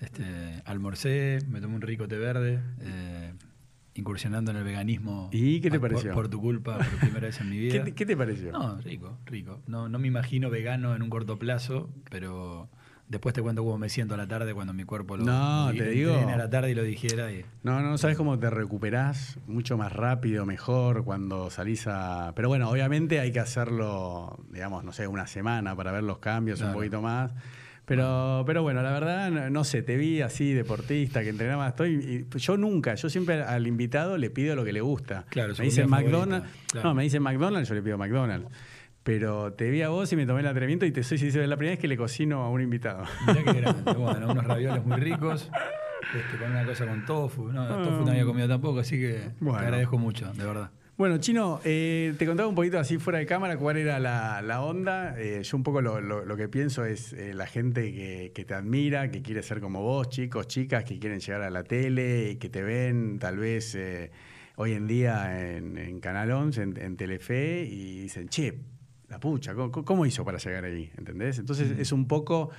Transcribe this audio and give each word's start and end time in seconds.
Este, 0.00 0.62
almorcé, 0.64 1.38
me 1.48 1.60
tomé 1.60 1.74
un 1.76 1.82
rico 1.82 2.08
té 2.08 2.16
verde, 2.16 2.60
eh, 2.80 3.32
incursionando 3.94 4.50
en 4.50 4.56
el 4.56 4.64
veganismo. 4.64 5.28
¿Y 5.32 5.60
qué 5.60 5.70
te 5.70 5.78
por- 5.78 5.90
pareció? 5.90 6.14
Por, 6.14 6.28
tu 6.28 6.40
culpa, 6.40 6.78
por 6.78 6.98
primera 7.00 7.26
vez 7.26 7.38
en 7.40 7.50
mi 7.50 7.56
¿Qué 7.68 7.72
vida. 7.74 7.84
te, 7.84 7.92
qué 7.92 8.06
te 8.06 8.16
pareció? 8.16 8.52
No, 8.52 8.78
rico, 8.80 9.18
rico. 9.26 9.60
No, 9.66 9.88
no 9.88 9.98
me 9.98 10.08
imagino 10.08 10.48
vegano 10.48 10.94
en 10.96 11.02
un 11.02 11.10
corto 11.10 11.38
plazo, 11.38 11.90
pero 12.10 12.68
después 13.08 13.34
te 13.34 13.42
cuento 13.42 13.62
cómo 13.62 13.76
me 13.76 13.90
siento 13.90 14.14
a 14.14 14.16
la 14.16 14.26
tarde 14.26 14.54
cuando 14.54 14.72
mi 14.72 14.84
cuerpo 14.84 15.18
lo, 15.18 15.24
No, 15.26 15.70
lo 15.72 15.76
te 15.78 15.88
digo. 15.90 16.14
a 16.28 16.36
la 16.36 16.48
tarde 16.48 16.70
y 16.70 16.74
lo 16.74 16.82
dijera. 16.82 17.30
Y, 17.30 17.44
No, 17.62 17.80
no, 17.82 17.98
sabes 17.98 18.16
cómo 18.16 18.38
te 18.38 18.48
recuperás 18.48 19.38
mucho 19.46 19.76
más 19.76 19.92
rápido, 19.92 20.46
mejor 20.46 21.04
cuando 21.04 21.50
salís 21.50 21.86
a. 21.88 22.32
Pero 22.36 22.48
bueno, 22.48 22.70
obviamente 22.70 23.20
hay 23.20 23.32
que 23.32 23.40
hacerlo, 23.40 24.42
digamos, 24.50 24.82
no 24.82 24.92
sé, 24.92 25.06
una 25.08 25.26
semana 25.26 25.76
para 25.76 25.92
ver 25.92 26.04
los 26.04 26.18
cambios, 26.20 26.62
un 26.62 26.72
poquito 26.72 27.02
más. 27.02 27.32
Pero, 27.90 28.44
pero 28.46 28.62
bueno, 28.62 28.82
la 28.82 28.92
verdad, 28.92 29.32
no, 29.32 29.50
no 29.50 29.64
sé, 29.64 29.82
te 29.82 29.96
vi 29.96 30.20
así, 30.20 30.52
deportista, 30.52 31.22
que 31.22 31.30
entrenaba. 31.30 31.66
Estoy, 31.66 32.24
y 32.32 32.38
yo 32.38 32.56
nunca, 32.56 32.94
yo 32.94 33.10
siempre 33.10 33.42
al 33.42 33.66
invitado 33.66 34.16
le 34.16 34.30
pido 34.30 34.54
lo 34.54 34.64
que 34.64 34.72
le 34.72 34.80
gusta. 34.80 35.24
Claro, 35.28 35.54
me 35.58 35.64
dicen 35.64 35.90
McDonald's. 35.90 36.48
claro. 36.70 36.90
No, 36.90 36.94
me 36.94 37.02
dicen 37.02 37.20
McDonald's, 37.20 37.68
yo 37.68 37.74
le 37.74 37.82
pido 37.82 37.98
McDonald's. 37.98 38.46
Pero 39.02 39.54
te 39.54 39.70
vi 39.70 39.82
a 39.82 39.88
vos 39.88 40.12
y 40.12 40.14
me 40.14 40.24
tomé 40.24 40.38
el 40.38 40.46
atrevimiento 40.46 40.86
y 40.86 40.92
te 40.92 41.02
soy 41.02 41.18
sincero, 41.18 41.42
es 41.42 41.50
la 41.50 41.56
primera 41.56 41.72
vez 41.72 41.80
que 41.80 41.88
le 41.88 41.96
cocino 41.96 42.44
a 42.44 42.48
un 42.48 42.60
invitado. 42.62 43.02
mirá 43.26 43.42
qué 43.42 43.60
grande. 43.60 43.92
Bueno, 43.98 44.30
unos 44.30 44.44
ravioles 44.44 44.86
muy 44.86 45.00
ricos, 45.00 45.50
este, 46.14 46.38
con 46.40 46.52
una 46.52 46.64
cosa 46.64 46.86
con 46.86 47.04
tofu. 47.04 47.48
No, 47.50 47.66
tofu 47.82 48.04
no 48.04 48.12
había 48.12 48.24
comido 48.24 48.46
tampoco, 48.46 48.78
así 48.78 49.00
que 49.00 49.30
Bueno. 49.40 49.58
te 49.58 49.64
agradezco 49.64 49.98
mucho, 49.98 50.32
de 50.32 50.44
verdad. 50.46 50.70
Bueno, 51.00 51.16
Chino, 51.16 51.62
eh, 51.64 52.12
te 52.18 52.26
contaba 52.26 52.46
un 52.46 52.54
poquito 52.54 52.78
así 52.78 52.98
fuera 52.98 53.20
de 53.20 53.24
cámara 53.24 53.56
cuál 53.56 53.78
era 53.78 53.98
la, 53.98 54.42
la 54.42 54.60
onda. 54.60 55.18
Eh, 55.18 55.42
yo 55.42 55.56
un 55.56 55.62
poco 55.62 55.80
lo, 55.80 55.98
lo- 55.98 56.26
lo 56.26 56.36
que 56.36 56.46
pienso 56.46 56.84
es 56.84 57.14
eh, 57.14 57.32
la 57.32 57.46
gente 57.46 57.90
que, 57.94 58.32
que 58.34 58.44
te 58.44 58.52
admira, 58.52 59.10
que 59.10 59.22
quiere 59.22 59.42
ser 59.42 59.62
como 59.62 59.80
vos, 59.80 60.10
chicos, 60.10 60.46
chicas, 60.46 60.84
que 60.84 60.98
quieren 60.98 61.18
llegar 61.18 61.40
a 61.40 61.48
la 61.48 61.64
tele 61.64 62.36
que 62.38 62.50
te 62.50 62.60
ven 62.62 63.18
tal 63.18 63.38
vez 63.38 63.74
eh, 63.76 64.10
hoy 64.56 64.74
en 64.74 64.86
día 64.86 65.40
en, 65.56 65.78
en 65.78 66.00
Canal 66.00 66.32
11, 66.32 66.60
en, 66.60 66.76
en 66.76 66.96
Telefe, 66.98 67.62
y 67.62 68.00
dicen, 68.02 68.28
che, 68.28 68.58
la 69.08 69.18
pucha, 69.18 69.54
¿cómo, 69.54 69.72
cómo 69.82 70.04
hizo 70.04 70.22
para 70.22 70.36
llegar 70.36 70.66
ahí? 70.66 70.92
¿Entendés? 70.98 71.38
Entonces 71.38 71.78
es 71.78 71.92
un 71.92 72.06
poco 72.08 72.50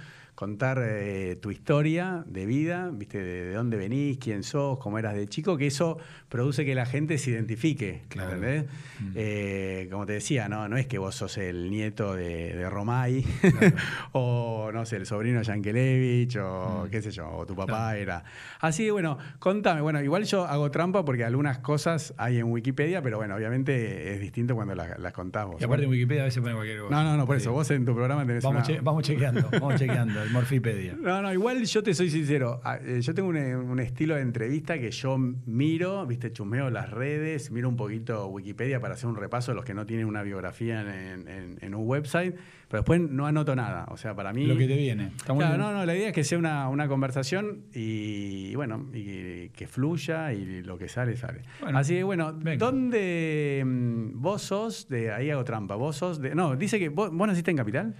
contar 0.41 0.79
eh, 0.83 1.37
tu 1.39 1.51
historia 1.51 2.23
de 2.25 2.47
vida, 2.47 2.89
viste, 2.91 3.19
de, 3.19 3.45
de 3.45 3.53
dónde 3.53 3.77
venís, 3.77 4.17
quién 4.17 4.41
sos, 4.41 4.79
cómo 4.79 4.97
eras 4.97 5.13
de 5.13 5.27
chico, 5.27 5.55
que 5.55 5.67
eso 5.67 5.99
produce 6.29 6.65
que 6.65 6.73
la 6.73 6.87
gente 6.87 7.19
se 7.19 7.29
identifique, 7.29 8.01
Claro. 8.09 8.33
¿entendés? 8.33 8.65
Mm. 8.99 9.11
Eh, 9.13 9.87
como 9.91 10.07
te 10.07 10.13
decía, 10.13 10.49
no, 10.49 10.67
no 10.67 10.77
es 10.77 10.87
que 10.87 10.97
vos 10.97 11.13
sos 11.13 11.37
el 11.37 11.69
nieto 11.69 12.15
de, 12.15 12.55
de 12.55 12.67
Romay 12.71 13.23
o 14.13 14.71
no 14.73 14.83
sé, 14.87 14.95
el 14.97 15.05
sobrino 15.05 15.37
de 15.39 15.45
Yankelevich 15.45 16.37
o 16.37 16.85
Mm. 16.85 16.89
qué 16.89 17.01
sé 17.03 17.11
yo, 17.11 17.29
o 17.29 17.45
tu 17.45 17.55
papá 17.55 17.71
Claro. 17.91 17.97
era. 17.99 18.23
Así 18.61 18.85
que 18.85 18.91
bueno, 18.91 19.19
contame, 19.37 19.81
bueno, 19.81 20.01
igual 20.01 20.23
yo 20.23 20.45
hago 20.45 20.71
trampa 20.71 21.05
porque 21.05 21.23
algunas 21.23 21.59
cosas 21.59 22.15
hay 22.17 22.39
en 22.39 22.45
Wikipedia, 22.51 23.03
pero 23.03 23.17
bueno, 23.17 23.35
obviamente 23.35 24.13
es 24.15 24.19
distinto 24.19 24.55
cuando 24.55 24.73
las, 24.73 24.97
las 24.99 25.13
contás 25.13 25.45
vos. 25.45 25.61
Y 25.61 25.65
aparte 25.65 25.83
en 25.85 25.91
Wikipedia 25.91 26.23
a 26.23 26.25
veces 26.25 26.41
pone 26.41 26.55
cualquier 26.55 26.79
cosa. 26.79 26.95
no, 26.95 27.03
no, 27.03 27.17
no, 27.17 27.27
por 27.27 27.35
Sí. 27.37 27.43
eso, 27.43 27.51
vos 27.51 27.69
en 27.69 27.85
tu 27.85 27.93
programa 27.93 28.25
tenés 28.25 28.43
Vamos, 28.43 28.67
una... 28.67 28.75
che- 28.75 28.81
vamos 28.81 29.03
chequeando, 29.03 29.47
vamos 29.51 29.75
chequeando, 29.79 30.19
Morfipedia. 30.31 30.95
No, 30.99 31.21
no, 31.21 31.31
igual 31.33 31.63
yo 31.65 31.83
te 31.83 31.93
soy 31.93 32.09
sincero. 32.09 32.61
Ah, 32.63 32.77
eh, 32.83 32.99
Yo 33.01 33.13
tengo 33.13 33.29
un, 33.29 33.37
un 33.37 33.79
estilo 33.79 34.15
de 34.15 34.21
entrevista 34.21 34.79
que 34.79 34.91
yo 34.91 35.17
miro, 35.17 36.05
viste, 36.05 36.31
chusmeo 36.31 36.69
las 36.69 36.89
redes, 36.89 37.51
miro 37.51 37.69
un 37.69 37.75
poquito 37.75 38.27
Wikipedia 38.27 38.79
para 38.79 38.93
hacer 38.95 39.07
un 39.09 39.15
repaso 39.15 39.51
de 39.51 39.55
los 39.55 39.65
que 39.65 39.73
no 39.73 39.85
tienen 39.85 40.05
una 40.05 40.23
biografía 40.23 40.81
en, 40.81 41.27
en- 41.27 41.57
en 41.61 41.75
un 41.75 41.87
website, 41.87 42.35
pero 42.67 42.81
después 42.81 43.01
no 43.01 43.25
anoto 43.27 43.55
nada. 43.55 43.85
O 43.89 43.97
sea, 43.97 44.15
para 44.15 44.31
mí. 44.33 44.45
Lo 44.45 44.57
que 44.57 44.67
te 44.67 44.77
viene. 44.77 45.11
Claro, 45.25 45.57
no, 45.57 45.73
no, 45.73 45.85
la 45.85 45.95
idea 45.95 46.07
es 46.09 46.13
que 46.13 46.23
sea 46.23 46.37
una, 46.37 46.67
una 46.69 46.87
conversación 46.87 47.63
y, 47.73 48.55
bueno, 48.55 48.87
y 48.93 49.49
que 49.49 49.67
fluya 49.67 50.33
y 50.33 50.63
lo 50.63 50.77
que 50.77 50.87
sale, 50.87 51.15
sale. 51.17 51.41
Bueno, 51.61 51.77
Así 51.77 51.93
que 51.95 52.03
bueno, 52.03 52.33
venga. 52.33 52.65
¿dónde 52.65 53.63
mm, 53.65 54.21
vos 54.21 54.41
sos 54.43 54.87
de, 54.87 55.11
ahí 55.11 55.29
hago 55.29 55.43
trampa, 55.43 55.75
vos 55.75 55.97
sos 55.97 56.21
de, 56.21 56.33
no, 56.35 56.55
dice 56.55 56.79
que 56.79 56.89
vos, 56.89 57.11
vos 57.11 57.27
naciste 57.27 57.51
en 57.51 57.57
Capital? 57.57 57.95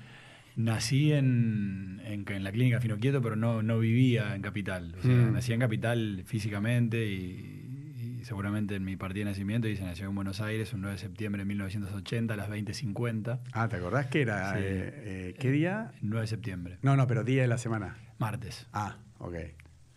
Nací 0.56 1.14
en, 1.14 2.02
en, 2.06 2.26
en 2.28 2.44
la 2.44 2.52
clínica 2.52 2.80
Finoquieto, 2.82 3.22
pero 3.22 3.36
no, 3.36 3.64
no 3.64 3.80
vivía 3.80 4.36
en 4.36 4.42
Capital. 4.42 4.96
O 5.00 5.02
sea, 5.02 5.12
Mm. 5.12 5.34
nací 5.34 5.54
en 5.54 5.60
Capital 5.62 6.24
físicamente 6.26 7.06
y, 7.10 8.20
y 8.22 8.26
seguramente 8.26 8.76
en 8.76 8.84
mi 8.84 8.96
partida 8.98 9.26
de 9.26 9.32
nacimiento 9.32 9.68
dice 9.68 9.84
nació 9.84 10.08
en 10.10 10.16
Buenos 10.16 10.42
Aires 10.42 10.74
un 10.74 10.82
9 10.82 10.96
de 10.96 11.00
septiembre 11.02 11.42
de 11.42 11.46
1980 11.46 12.34
a 12.34 12.38
las 12.38 12.50
20.50. 12.50 13.40
Ah, 13.54 13.68
¿te 13.70 13.78
acordás 13.78 14.08
que 14.08 14.22
era? 14.22 14.54
Sí. 14.54 14.60
eh, 14.62 14.94
eh, 15.32 15.36
¿Qué 15.40 15.52
día? 15.52 15.94
9 16.02 16.22
de 16.22 16.28
septiembre, 16.28 16.78
No, 16.82 16.96
no, 16.98 17.08
pero 17.08 17.24
día 17.24 17.42
de 17.44 17.48
la 17.48 17.58
semana. 17.58 17.96
martes. 18.20 18.68
Ah, 18.74 18.98
ok. 19.20 19.36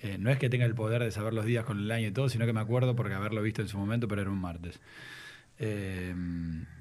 Eh, 0.01 0.19
no 0.19 0.31
es 0.31 0.39
que 0.39 0.49
tenga 0.51 0.67
el 0.67 0.75
poder 0.75 1.03
de 1.03 1.11
saber 1.11 1.33
los 1.35 1.47
días 1.47 1.65
con 1.65 1.79
el 1.79 1.91
año 1.91 2.09
y 2.09 2.13
todo, 2.13 2.29
sino 2.29 2.45
que 2.47 2.53
me 2.53 2.61
acuerdo 2.61 2.95
porque 2.95 3.15
haberlo 3.15 3.41
visto 3.43 3.63
en 3.63 3.69
su 3.69 3.79
momento, 3.79 4.07
pero 4.07 4.21
era 4.23 4.31
un 4.31 4.39
martes. 4.41 4.81
Eh, 5.59 6.15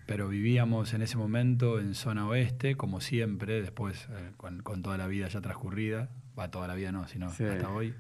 pero 0.06 0.28
vivíamos 0.28 0.94
en 0.94 1.02
ese 1.02 1.18
momento 1.18 1.80
en 1.80 1.96
zona 1.96 2.28
oeste, 2.28 2.76
como 2.76 3.00
siempre, 3.02 3.62
después 3.62 4.08
eh, 4.12 4.32
con, 4.38 4.62
con 4.62 4.82
toda 4.84 4.98
la 4.98 5.08
vida 5.08 5.28
ya 5.28 5.42
transcurrida, 5.42 6.10
va 6.38 6.50
toda 6.52 6.68
la 6.68 6.76
vida 6.76 6.92
no, 6.92 7.08
sino 7.08 7.30
Sí. 7.32 7.44
hasta 7.46 7.70
hoy. 7.70 7.94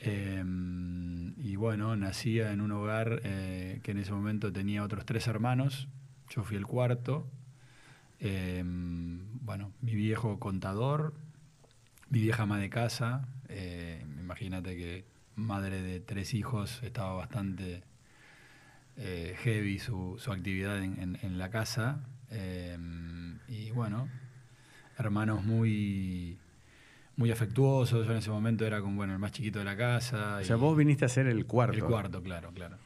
Eh, 0.00 0.42
y 1.38 1.56
bueno, 1.56 1.96
nacía 1.96 2.52
en 2.52 2.60
un 2.60 2.72
hogar 2.72 3.20
eh, 3.24 3.80
que 3.82 3.92
en 3.92 3.98
ese 3.98 4.12
momento 4.12 4.52
tenía 4.52 4.82
otros 4.82 5.06
tres 5.06 5.26
hermanos, 5.28 5.88
yo 6.28 6.42
fui 6.42 6.56
el 6.56 6.66
cuarto. 6.66 7.26
Eh, 8.20 8.62
bueno, 8.64 9.72
mi 9.80 9.94
viejo 9.94 10.38
contador, 10.38 11.14
mi 12.10 12.20
vieja 12.20 12.42
ama 12.44 12.58
de 12.58 12.70
casa, 12.70 13.28
eh, 13.48 14.04
imagínate 14.20 14.76
que 14.76 15.04
madre 15.36 15.82
de 15.82 16.00
tres 16.00 16.32
hijos 16.34 16.82
estaba 16.82 17.14
bastante 17.14 17.82
eh, 18.96 19.34
heavy 19.42 19.78
su, 19.78 20.16
su 20.18 20.32
actividad 20.32 20.82
en, 20.82 21.00
en- 21.00 21.18
en 21.22 21.38
la 21.38 21.50
casa. 21.50 22.06
eh, 22.30 22.76
y 23.48 23.70
bueno, 23.70 24.08
hermanos 24.98 25.44
muy, 25.44 26.38
muy 27.16 27.30
afectuosos. 27.30 28.06
Yo 28.06 28.12
en 28.12 28.18
ese 28.18 28.30
momento 28.30 28.64
era 28.66 28.80
como 28.80 28.96
bueno, 28.96 29.12
el 29.12 29.18
más 29.18 29.32
chiquito 29.32 29.58
de 29.58 29.64
la 29.64 29.76
casa. 29.76 30.38
O 30.40 30.44
sea, 30.44 30.56
y- 30.56 30.58
vos 30.58 30.76
viniste 30.76 31.04
a 31.04 31.08
ser 31.08 31.26
el 31.26 31.44
cuarto. 31.46 31.76
el 31.76 31.84
cuarto, 31.84 32.22
claro, 32.22 32.50
claro. 32.52 32.76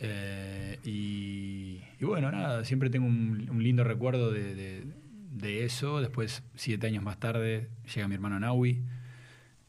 Eh, 0.00 0.78
y, 0.84 1.82
y 1.98 2.04
bueno, 2.04 2.30
nada, 2.30 2.64
siempre 2.64 2.88
tengo 2.90 3.06
un, 3.06 3.48
un 3.50 3.62
lindo 3.62 3.82
recuerdo 3.84 4.30
de, 4.30 4.54
de- 4.54 4.84
de 5.32 5.64
eso. 5.64 6.00
Después, 6.00 6.42
siete 6.54 6.86
años 6.86 7.02
más 7.02 7.18
tarde, 7.18 7.68
llega 7.94 8.08
mi 8.08 8.14
hermano 8.14 8.38
Naui. 8.40 8.82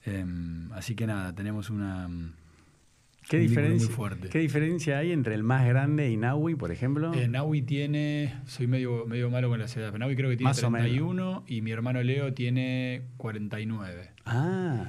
Em, 0.06 0.71
así 0.74 0.95
que 0.95 1.06
nada, 1.07 1.33
tenemos 1.33 1.69
una... 1.69 2.07
¿Qué 3.29 3.37
un 3.37 3.43
diferencia, 3.43 3.87
muy 3.87 3.95
fuerte. 3.95 4.29
¿Qué 4.29 4.39
diferencia 4.39 4.97
hay 4.97 5.11
entre 5.11 5.35
el 5.35 5.43
más 5.43 5.67
grande 5.67 6.09
y 6.09 6.17
Naui, 6.17 6.55
por 6.55 6.71
ejemplo? 6.71 7.13
Eh, 7.13 7.27
Naui 7.27 7.61
tiene, 7.61 8.33
soy 8.45 8.65
medio, 8.65 9.05
medio 9.05 9.29
malo 9.29 9.49
con 9.49 9.59
las 9.59 9.75
edades, 9.77 9.91
pero 9.91 9.99
Naui 9.99 10.15
creo 10.15 10.31
que 10.31 10.37
tiene 10.37 10.49
Más 10.49 10.63
o 10.63 10.71
menos. 10.71 10.87
31 10.87 11.43
y 11.47 11.61
mi 11.61 11.69
hermano 11.71 12.01
Leo 12.01 12.33
tiene 12.33 13.03
49. 13.17 14.09
ah, 14.25 14.83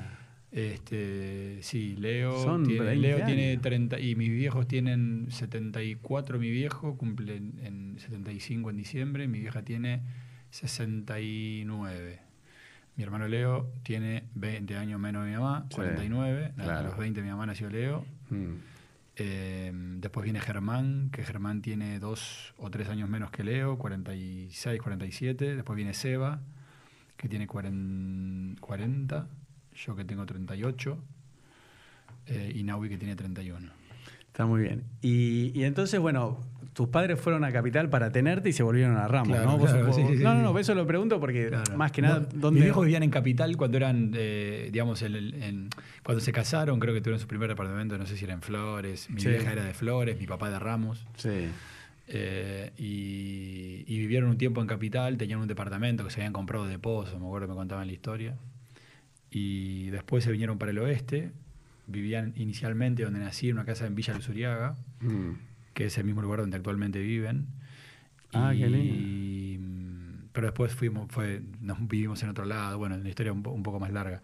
Este, 0.52 1.58
sí, 1.60 1.96
Leo, 1.98 2.42
Son 2.42 2.64
tiene, 2.64 2.84
20 2.84 3.06
Leo 3.08 3.26
tiene 3.26 3.50
años. 3.50 3.62
30 3.62 4.00
y 4.00 4.14
mis 4.16 4.30
viejos 4.30 4.66
tienen 4.66 5.26
74, 5.28 6.38
mi 6.38 6.50
viejo 6.50 6.96
cumple 6.96 7.36
en, 7.36 7.60
en 7.62 7.98
75 7.98 8.70
en 8.70 8.76
diciembre, 8.78 9.28
mi 9.28 9.40
vieja 9.40 9.62
tiene 9.62 10.00
69. 10.50 12.20
Mi 12.96 13.04
hermano 13.04 13.28
Leo 13.28 13.70
tiene 13.82 14.24
20 14.34 14.76
años 14.76 15.00
menos 15.00 15.24
que 15.24 15.30
mi 15.30 15.36
mamá, 15.36 15.66
Sí, 15.70 15.76
49. 15.76 16.52
A 16.58 16.62
claro. 16.62 16.88
los 16.88 16.98
20 16.98 17.22
mi 17.22 17.30
mamá 17.30 17.46
nació 17.46 17.68
Leo. 17.70 18.04
mm, 18.30 18.54
Eh, 19.22 19.70
después 19.98 20.24
viene 20.24 20.40
Germán, 20.40 21.10
que 21.12 21.24
Germán 21.24 21.60
tiene 21.60 21.98
dos 21.98 22.54
o 22.56 22.70
tres 22.70 22.88
años 22.88 23.08
menos 23.08 23.30
que 23.30 23.44
Leo, 23.44 23.76
46, 23.78 24.80
47. 24.80 25.56
Después 25.56 25.76
viene 25.76 25.92
Seba, 25.92 26.40
que 27.18 27.28
tiene 27.28 27.46
40, 27.46 28.58
40, 28.60 29.28
yo 29.74 29.94
que 29.96 30.04
tengo 30.06 30.24
38, 30.24 30.98
eh, 32.26 32.52
y 32.54 32.62
Naui 32.62 32.88
que 32.88 32.96
tiene 32.96 33.14
31. 33.14 33.70
Está 34.26 34.46
muy 34.46 34.62
bien. 34.62 34.84
Y, 35.02 35.52
y 35.58 35.64
entonces, 35.64 36.00
bueno, 36.00 36.38
tus 36.72 36.88
padres 36.88 37.20
fueron 37.20 37.44
a 37.44 37.50
Capital 37.52 37.88
para 37.90 38.10
tenerte 38.12 38.48
y 38.48 38.52
se 38.52 38.62
volvieron 38.62 38.96
a 38.96 39.08
Ramos, 39.08 39.28
Claro, 39.36 39.44
¿no? 39.50 39.58
Vos- 39.58 39.70
claro, 39.70 39.86
vos- 39.88 39.96
sí, 39.96 40.02
sí, 40.08 40.16
sí, 40.18 40.22
no, 40.22 40.34
no, 40.34 40.42
no, 40.52 40.58
eso 40.58 40.74
lo 40.74 40.86
pregunto 40.86 41.18
porque 41.20 41.48
Claro. 41.48 41.76
más 41.76 41.90
que 41.92 42.00
nada, 42.02 42.20
¿dónde? 42.32 42.60
Mis 42.60 42.64
viejos 42.64 42.84
vivían 42.84 43.02
en 43.02 43.10
Capital 43.10 43.56
cuando 43.56 43.76
eran, 43.76 44.12
eh, 44.14 44.68
digamos, 44.72 45.02
en 45.02 45.14
el- 45.14 45.34
en- 45.42 45.68
cuando 46.04 46.20
se 46.20 46.32
casaron, 46.32 46.78
creo 46.80 46.94
que 46.94 47.00
tuvieron 47.00 47.18
su 47.20 47.26
primer 47.26 47.48
departamento, 47.48 47.98
no 47.98 48.06
sé 48.06 48.16
si 48.16 48.24
era 48.24 48.34
en 48.34 48.42
Flores. 48.42 49.10
Mi 49.10 49.20
Sí. 49.20 49.28
vieja 49.28 49.52
era 49.52 49.64
de 49.64 49.74
Flores, 49.74 50.18
mi 50.18 50.26
papá 50.26 50.48
de 50.50 50.58
Ramos. 50.58 51.04
Sí. 51.16 51.48
Eh, 52.12 52.72
y, 52.78 53.84
y 53.86 53.98
vivieron 53.98 54.30
un 54.30 54.38
tiempo 54.38 54.60
en 54.60 54.66
Capital, 54.66 55.16
tenían 55.16 55.40
un 55.40 55.48
departamento 55.48 56.04
que 56.04 56.10
se 56.10 56.20
habían 56.20 56.32
comprado 56.32 56.66
de 56.66 56.78
Pozo, 56.78 57.18
me 57.18 57.26
acuerdo 57.26 57.46
que 57.48 57.52
me 57.52 57.56
contaban 57.56 57.86
la 57.86 57.92
historia. 57.92 58.36
Y 59.30 59.90
después 59.90 60.24
se 60.24 60.32
vinieron 60.32 60.58
para 60.58 60.72
el 60.72 60.78
oeste, 60.78 61.30
vivían 61.86 62.32
inicialmente 62.36 63.04
donde 63.04 63.20
nací, 63.20 63.48
en 63.48 63.56
una 63.56 63.64
casa 63.64 63.86
en 63.86 63.94
Villa 63.94 64.14
Luzuriaga, 64.14 64.74
Mm. 65.00 65.32
Que 65.80 65.86
es 65.86 65.96
el 65.98 66.04
mismo 66.04 66.20
lugar 66.22 66.40
donde 66.40 66.56
actualmente 66.56 66.98
viven. 67.00 67.46
Ah, 68.34 68.52
qué 68.56 68.68
Y, 68.68 69.58
mm, 69.58 70.28
Pero 70.32 70.46
después 70.48 70.72
fuimos, 70.74 71.10
fue, 71.10 71.40
nos 71.60 71.78
vivimos 71.88 72.22
en 72.22 72.28
otro 72.28 72.44
lado, 72.44 72.76
bueno, 72.78 72.96
la 72.98 73.08
historia 73.08 73.32
un, 73.32 73.42
po- 73.42 73.50
un 73.50 73.62
poco 73.62 73.80
más 73.80 73.90
larga. 73.92 74.20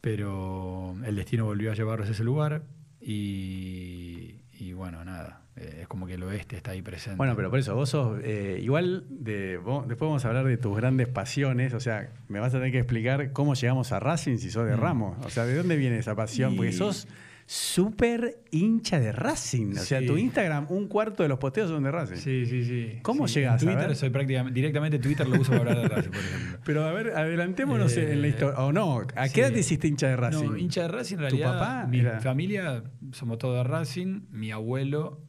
Pero 0.00 0.94
el 1.04 1.16
destino 1.16 1.44
volvió 1.46 1.72
a 1.72 1.74
llevarlos 1.74 2.08
a 2.08 2.12
ese 2.12 2.22
lugar 2.24 2.62
y, 3.00 4.40
y 4.58 4.72
bueno, 4.72 5.04
nada, 5.04 5.42
eh, 5.56 5.80
es 5.82 5.88
como 5.88 6.06
que 6.06 6.14
el 6.14 6.22
oeste 6.22 6.56
está 6.56 6.72
ahí 6.72 6.82
presente. 6.82 7.16
Bueno, 7.16 7.34
pero 7.36 7.50
por 7.50 7.58
eso, 7.58 7.74
vos 7.74 7.90
sos, 7.90 8.20
eh, 8.22 8.60
igual, 8.62 9.04
de, 9.10 9.56
vos- 9.58 9.86
después 9.88 10.08
vamos 10.08 10.24
a 10.24 10.28
hablar 10.28 10.44
de 10.46 10.56
tus 10.56 10.76
grandes 10.76 11.08
pasiones, 11.08 11.74
o 11.74 11.80
sea, 11.80 12.10
me 12.28 12.38
vas 12.40 12.54
a 12.54 12.58
tener 12.58 12.72
que 12.72 12.78
explicar 12.78 13.32
cómo 13.32 13.54
llegamos 13.54 13.92
a 13.92 14.00
Racing 14.00 14.36
si 14.38 14.50
sos 14.50 14.66
de 14.66 14.76
Mm. 14.76 14.80
Ramos, 14.80 15.26
o 15.26 15.30
sea, 15.30 15.44
¿de 15.46 15.54
dónde 15.56 15.76
viene 15.76 15.98
esa 15.98 16.14
pasión? 16.14 16.56
Porque 16.56 16.72
sos 16.72 17.08
súper 17.52 18.44
hincha 18.52 19.00
de 19.00 19.10
Racing, 19.10 19.72
o 19.72 19.80
sea, 19.80 19.98
Sí. 19.98 20.06
tu 20.06 20.16
Instagram, 20.16 20.66
un 20.70 20.86
cuarto 20.86 21.24
de 21.24 21.28
los 21.28 21.40
posteos 21.40 21.68
son 21.68 21.82
de 21.82 21.90
Racing. 21.90 22.14
Sí, 22.14 22.46
sí, 22.46 22.64
sí. 22.64 22.98
¿Cómo 23.02 23.26
Sí, 23.26 23.40
llegás 23.40 23.54
a 23.54 23.64
En 23.64 23.72
Twitter 23.72 23.88
ver? 23.88 23.96
soy 23.96 24.10
prácticamente, 24.10 24.54
directamente 24.54 24.98
Twitter 25.00 25.28
lo 25.28 25.40
uso 25.40 25.50
para 25.50 25.72
hablar 25.72 25.80
de 25.82 25.88
Racing, 25.88 26.10
por 26.12 26.20
ejemplo. 26.20 26.58
Pero 26.64 26.84
a 26.84 26.92
ver, 26.92 27.08
adelantémonos 27.16 27.96
Eh, 27.96 28.12
en 28.12 28.22
la 28.22 28.28
historia, 28.28 28.56
o 28.60 28.72
no, 28.72 29.00
¿a 29.16 29.28
qué 29.28 29.40
edad 29.40 29.52
te 29.52 29.58
hiciste 29.58 29.88
hincha 29.88 30.06
de 30.06 30.16
Racing? 30.16 30.44
No, 30.46 30.56
hincha 30.56 30.82
de 30.82 30.88
Racing 30.88 31.14
en 31.16 31.18
¿Tu 31.18 31.22
realidad. 31.24 31.58
papá 31.58 31.86
mi 31.88 31.98
era- 31.98 32.20
familia 32.20 32.84
somos 33.10 33.38
todos 33.38 33.56
de 33.56 33.64
Racing. 33.64 34.20
Mi 34.30 34.52
abuelo 34.52 35.20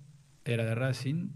era 0.46 0.64
de 0.64 0.76
Racing. 0.76 1.30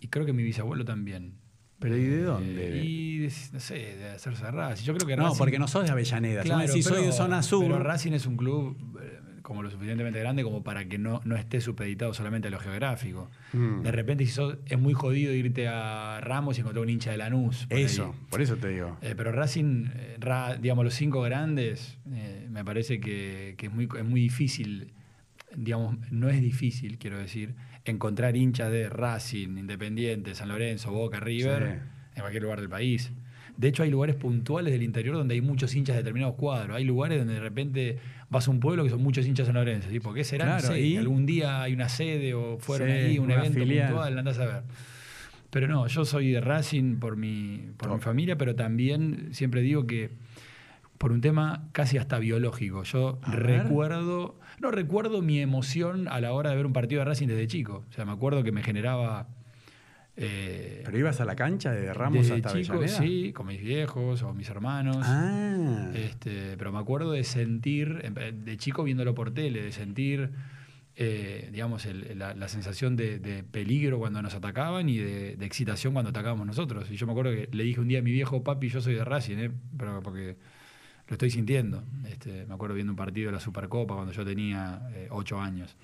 Y 0.00 0.08
creo 0.08 0.26
que 0.26 0.32
mi 0.32 0.42
bisabuelo 0.42 0.84
también. 0.84 1.34
¿Pero 1.78 1.96
y 1.96 2.04
de 2.06 2.16
Eh, 2.20 2.22
dónde? 2.22 2.82
y 2.84 3.18
de- 3.18 3.32
no 3.52 3.60
sé, 3.60 3.74
de 3.74 4.08
hacerse 4.16 4.50
Racing. 4.50 4.84
Yo 4.84 4.94
creo 4.94 5.06
que 5.06 5.16
no, 5.16 5.24
Racing- 5.28 5.38
porque 5.38 5.58
no 5.60 5.68
sos 5.68 5.84
de 5.84 5.90
Avellaneda, 5.92 6.42
si 6.42 6.48
Claro, 6.48 6.66
decís 6.66 6.84
soy 6.86 7.04
de 7.04 7.12
zona 7.12 7.42
sur. 7.42 7.62
Pero 7.62 7.78
Racing 7.78 8.12
es 8.14 8.26
un 8.26 8.36
club 8.36 8.98
eh, 9.00 9.15
como 9.46 9.62
lo 9.62 9.70
suficientemente 9.70 10.18
grande 10.18 10.42
como 10.42 10.64
para 10.64 10.86
que 10.88 10.98
no, 10.98 11.20
no 11.24 11.36
esté 11.36 11.60
supeditado 11.60 12.12
solamente 12.12 12.48
a 12.48 12.50
lo 12.50 12.58
geográfico. 12.58 13.30
Mm. 13.52 13.82
De 13.82 13.92
repente, 13.92 14.26
si 14.26 14.32
sos, 14.32 14.58
es 14.66 14.76
muy 14.76 14.92
jodido 14.92 15.32
irte 15.32 15.68
a 15.68 16.20
Ramos 16.20 16.58
y 16.58 16.62
encontrar 16.62 16.82
un 16.82 16.90
hincha 16.90 17.12
de 17.12 17.18
Lanús. 17.18 17.66
por 17.66 17.78
Eso, 17.78 18.06
ahí. 18.12 18.26
por 18.28 18.42
eso 18.42 18.56
te 18.56 18.70
digo. 18.70 18.98
Eh, 19.02 19.14
pero 19.16 19.30
Racing, 19.30 19.86
eh, 19.94 20.16
Ra- 20.18 20.56
digamos, 20.56 20.84
los 20.84 20.94
cinco 20.94 21.22
grandes, 21.22 21.96
eh, 22.12 22.48
me 22.50 22.64
parece 22.64 22.98
que, 22.98 23.54
que 23.56 23.66
es, 23.66 23.72
muy, 23.72 23.88
es 23.96 24.04
muy 24.04 24.20
difícil, 24.20 24.92
digamos, 25.54 25.96
no 26.10 26.28
es 26.28 26.40
difícil, 26.40 26.98
quiero 26.98 27.16
decir, 27.16 27.54
encontrar 27.84 28.36
hinchas 28.36 28.72
de 28.72 28.88
Racing, 28.88 29.58
Independiente, 29.58 30.34
San 30.34 30.48
Lorenzo, 30.48 30.90
Boca, 30.90 31.20
River, 31.20 31.62
Sí. 31.82 32.10
en 32.16 32.20
cualquier 32.20 32.42
lugar 32.42 32.58
del 32.60 32.68
país. 32.68 33.12
De 33.56 33.68
hecho, 33.68 33.82
hay 33.82 33.90
lugares 33.90 34.16
puntuales 34.16 34.72
del 34.72 34.82
interior 34.82 35.16
donde 35.16 35.34
hay 35.34 35.40
muchos 35.40 35.74
hinchas 35.74 35.96
de 35.96 36.02
determinados 36.02 36.36
cuadros. 36.36 36.76
Hay 36.76 36.84
lugares 36.84 37.18
donde 37.18 37.34
de 37.34 37.40
repente 37.40 37.98
vas 38.28 38.46
a 38.48 38.50
un 38.50 38.60
pueblo 38.60 38.84
que 38.84 38.90
son 38.90 39.02
muchos 39.02 39.26
hinchas 39.26 39.52
Lorenzo. 39.52 39.88
¿sí? 39.90 40.00
¿Por 40.00 40.14
qué 40.14 40.24
será? 40.24 40.44
No 40.44 40.58
Claro, 40.58 40.74
sé, 40.74 40.80
¿y? 40.80 40.96
algún 40.96 41.24
día 41.26 41.62
hay 41.62 41.72
una 41.72 41.88
sede 41.88 42.34
o 42.34 42.58
fueron 42.58 42.88
Sí, 42.88 42.94
ahí, 42.94 43.18
un 43.18 43.30
evento 43.30 43.58
filial. 43.60 43.88
puntual, 43.88 44.18
andás 44.18 44.38
a 44.38 44.46
ver. 44.46 44.62
Pero 45.50 45.68
no, 45.68 45.86
yo 45.86 46.04
soy 46.04 46.32
de 46.32 46.40
Racing 46.40 46.96
por 46.96 47.16
mi, 47.16 47.70
por 47.78 47.90
mi 47.94 48.00
familia, 48.00 48.36
pero 48.36 48.54
también 48.54 49.28
siempre 49.32 49.62
digo 49.62 49.86
que 49.86 50.10
por 50.98 51.12
un 51.12 51.20
tema 51.20 51.68
casi 51.72 51.98
hasta 51.98 52.18
biológico. 52.18 52.82
Yo 52.82 53.18
A 53.22 53.30
ver. 53.36 53.62
recuerdo, 53.62 54.38
no 54.60 54.70
recuerdo 54.70 55.22
mi 55.22 55.40
emoción 55.40 56.08
a 56.08 56.20
la 56.20 56.32
hora 56.32 56.50
de 56.50 56.56
ver 56.56 56.66
un 56.66 56.72
partido 56.72 56.98
de 57.00 57.04
Racing 57.06 57.28
desde 57.28 57.46
chico. 57.46 57.84
O 57.88 57.92
sea, 57.92 58.04
me 58.04 58.12
acuerdo 58.12 58.42
que 58.42 58.52
me 58.52 58.62
generaba. 58.62 59.28
Eh, 60.16 60.82
¿Pero 60.84 60.98
ibas 60.98 61.20
a 61.20 61.24
la 61.24 61.36
cancha 61.36 61.70
de 61.72 61.92
Ramos 61.92 62.30
hasta 62.30 62.52
chico, 62.60 62.74
Avellaneda? 62.74 62.98
sí, 62.98 63.32
con 63.32 63.46
mis 63.46 63.60
viejos 63.60 64.22
o 64.22 64.32
mis 64.32 64.48
hermanos. 64.48 64.98
Ah. 65.02 65.90
Este, 65.94 66.56
pero 66.56 66.72
me 66.72 66.78
acuerdo 66.78 67.12
de 67.12 67.22
sentir, 67.24 68.00
em, 68.02 68.14
de 68.14 68.56
chico 68.56 68.82
viéndolo 68.84 69.14
por 69.14 69.32
tele, 69.34 69.62
de 69.62 69.72
sentir, 69.72 70.30
eh, 70.96 71.50
digamos, 71.52 71.84
el- 71.84 72.18
la, 72.18 72.34
la 72.34 72.48
sensación 72.48 72.96
de, 72.96 73.18
de 73.18 73.42
peligro 73.44 73.98
cuando 73.98 74.22
nos 74.22 74.34
atacaban 74.34 74.88
y 74.88 74.96
de, 74.96 75.36
de 75.36 75.44
excitación 75.46 75.92
cuando 75.92 76.08
atacábamos 76.10 76.46
nosotros. 76.46 76.90
Y 76.90 76.96
yo 76.96 77.04
me 77.06 77.12
acuerdo 77.12 77.32
que 77.32 77.48
le 77.52 77.64
dije 77.64 77.80
un 77.80 77.88
día 77.88 77.98
a 77.98 78.02
mi 78.02 78.12
viejo, 78.12 78.42
papi, 78.42 78.68
yo 78.70 78.80
soy 78.80 78.94
de 78.94 79.04
Racing, 79.04 79.36
¿eh? 79.36 79.50
pero 79.76 80.02
porque 80.02 80.36
lo 81.08 81.12
estoy 81.14 81.30
sintiendo. 81.30 81.84
Este, 82.08 82.46
me 82.46 82.54
acuerdo 82.54 82.74
viendo 82.74 82.92
un 82.92 82.96
partido 82.96 83.26
de 83.26 83.32
la 83.32 83.40
Supercopa 83.40 83.94
cuando 83.94 84.12
yo 84.12 84.24
tenía 84.24 84.80
eh, 84.94 85.08
ocho 85.10 85.38
años. 85.38 85.76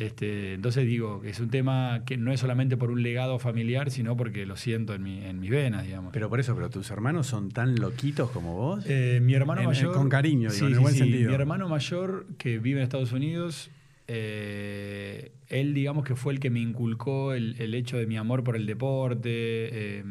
Este, 0.00 0.54
entonces 0.54 0.86
digo, 0.86 1.20
es 1.24 1.40
un 1.40 1.50
tema 1.50 2.02
que 2.06 2.16
no 2.16 2.32
es 2.32 2.40
solamente 2.40 2.76
por 2.76 2.90
un 2.90 3.02
legado 3.02 3.38
familiar, 3.38 3.90
sino 3.90 4.16
porque 4.16 4.46
lo 4.46 4.56
siento 4.56 4.94
en, 4.94 5.02
mi, 5.02 5.22
en 5.24 5.38
mis 5.40 5.50
venas, 5.50 5.84
digamos. 5.84 6.12
Pero 6.12 6.28
por 6.30 6.40
eso, 6.40 6.54
pero 6.54 6.70
tus 6.70 6.90
hermanos 6.90 7.26
son 7.26 7.50
tan 7.50 7.74
loquitos 7.76 8.30
como 8.30 8.54
vos. 8.56 8.84
Eh, 8.88 9.20
mi 9.22 9.34
hermano 9.34 9.60
En- 9.60 9.66
mayor. 9.66 9.92
con 9.94 10.08
cariño, 10.08 10.50
digo, 10.50 10.66
en 10.68 10.72
el 10.72 10.78
buen 10.80 10.94
sentido. 10.94 11.28
Mi 11.28 11.34
hermano 11.34 11.68
mayor, 11.68 12.26
que 12.38 12.58
vive 12.58 12.78
en 12.80 12.84
Estados 12.84 13.12
Unidos, 13.12 13.70
eh, 14.08 15.32
él, 15.48 15.74
digamos 15.74 16.04
que 16.04 16.14
fue 16.16 16.32
el 16.32 16.40
que 16.40 16.50
me 16.50 16.60
inculcó 16.60 17.32
el, 17.34 17.56
el 17.58 17.74
hecho 17.74 17.96
de 17.96 18.06
mi 18.06 18.16
amor 18.16 18.42
por 18.42 18.56
el 18.56 18.66
deporte. 18.66 19.28
eh, 19.30 20.04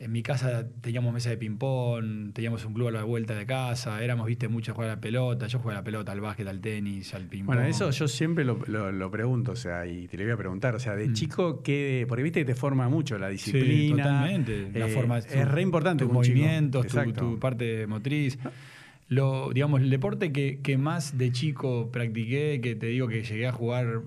en 0.00 0.12
mi 0.12 0.22
casa 0.22 0.64
teníamos 0.80 1.12
mesa 1.12 1.28
de 1.30 1.36
ping-pong, 1.36 2.32
teníamos 2.32 2.64
un 2.64 2.72
club 2.72 2.88
a 2.88 2.90
la 2.92 3.02
vuelta 3.04 3.34
de 3.34 3.46
casa, 3.46 4.02
éramos, 4.02 4.26
viste, 4.26 4.46
mucho 4.46 4.70
a 4.70 4.74
jugar 4.76 4.90
a 4.90 4.94
la 4.94 5.00
pelota. 5.00 5.48
Yo 5.48 5.58
jugaba 5.58 5.78
a 5.78 5.80
la 5.80 5.84
pelota, 5.84 6.12
al 6.12 6.20
básquet, 6.20 6.46
al 6.46 6.60
tenis, 6.60 7.12
al 7.14 7.26
ping-pong. 7.26 7.46
Bueno, 7.56 7.62
eso 7.68 7.90
yo 7.90 8.06
siempre 8.06 8.44
lo, 8.44 8.60
lo- 8.68 8.92
lo 8.92 9.10
pregunto, 9.10 9.52
o 9.52 9.56
sea, 9.56 9.86
y 9.86 10.06
te 10.06 10.16
lo 10.16 10.22
voy 10.24 10.32
a 10.32 10.36
preguntar, 10.36 10.74
o 10.76 10.78
sea, 10.78 10.94
de 10.94 11.08
Mm. 11.08 11.12
chico, 11.14 11.62
que 11.62 12.04
porque 12.08 12.22
viste 12.22 12.40
que 12.40 12.44
te 12.46 12.54
forma 12.54 12.88
mucho 12.88 13.18
la 13.18 13.26
Sí, 13.28 13.32
disciplina. 13.32 14.04
totalmente. 14.04 14.70
La 14.78 14.86
eh, 14.86 14.90
forma, 14.90 15.18
es 15.18 15.48
re 15.48 15.62
importante. 15.62 16.04
tus 16.04 16.12
movimientos, 16.12 16.86
tu, 16.86 17.12
tu 17.12 17.38
parte 17.40 17.86
motriz. 17.88 18.38
Lo, 19.08 19.50
digamos, 19.52 19.80
el 19.80 19.90
deporte 19.90 20.32
que, 20.32 20.60
que 20.62 20.76
más 20.78 21.16
de 21.18 21.32
chico 21.32 21.90
practiqué, 21.90 22.60
que 22.62 22.76
te 22.76 22.86
digo 22.86 23.08
que 23.08 23.22
llegué 23.24 23.46
a 23.46 23.52
jugar 23.52 24.02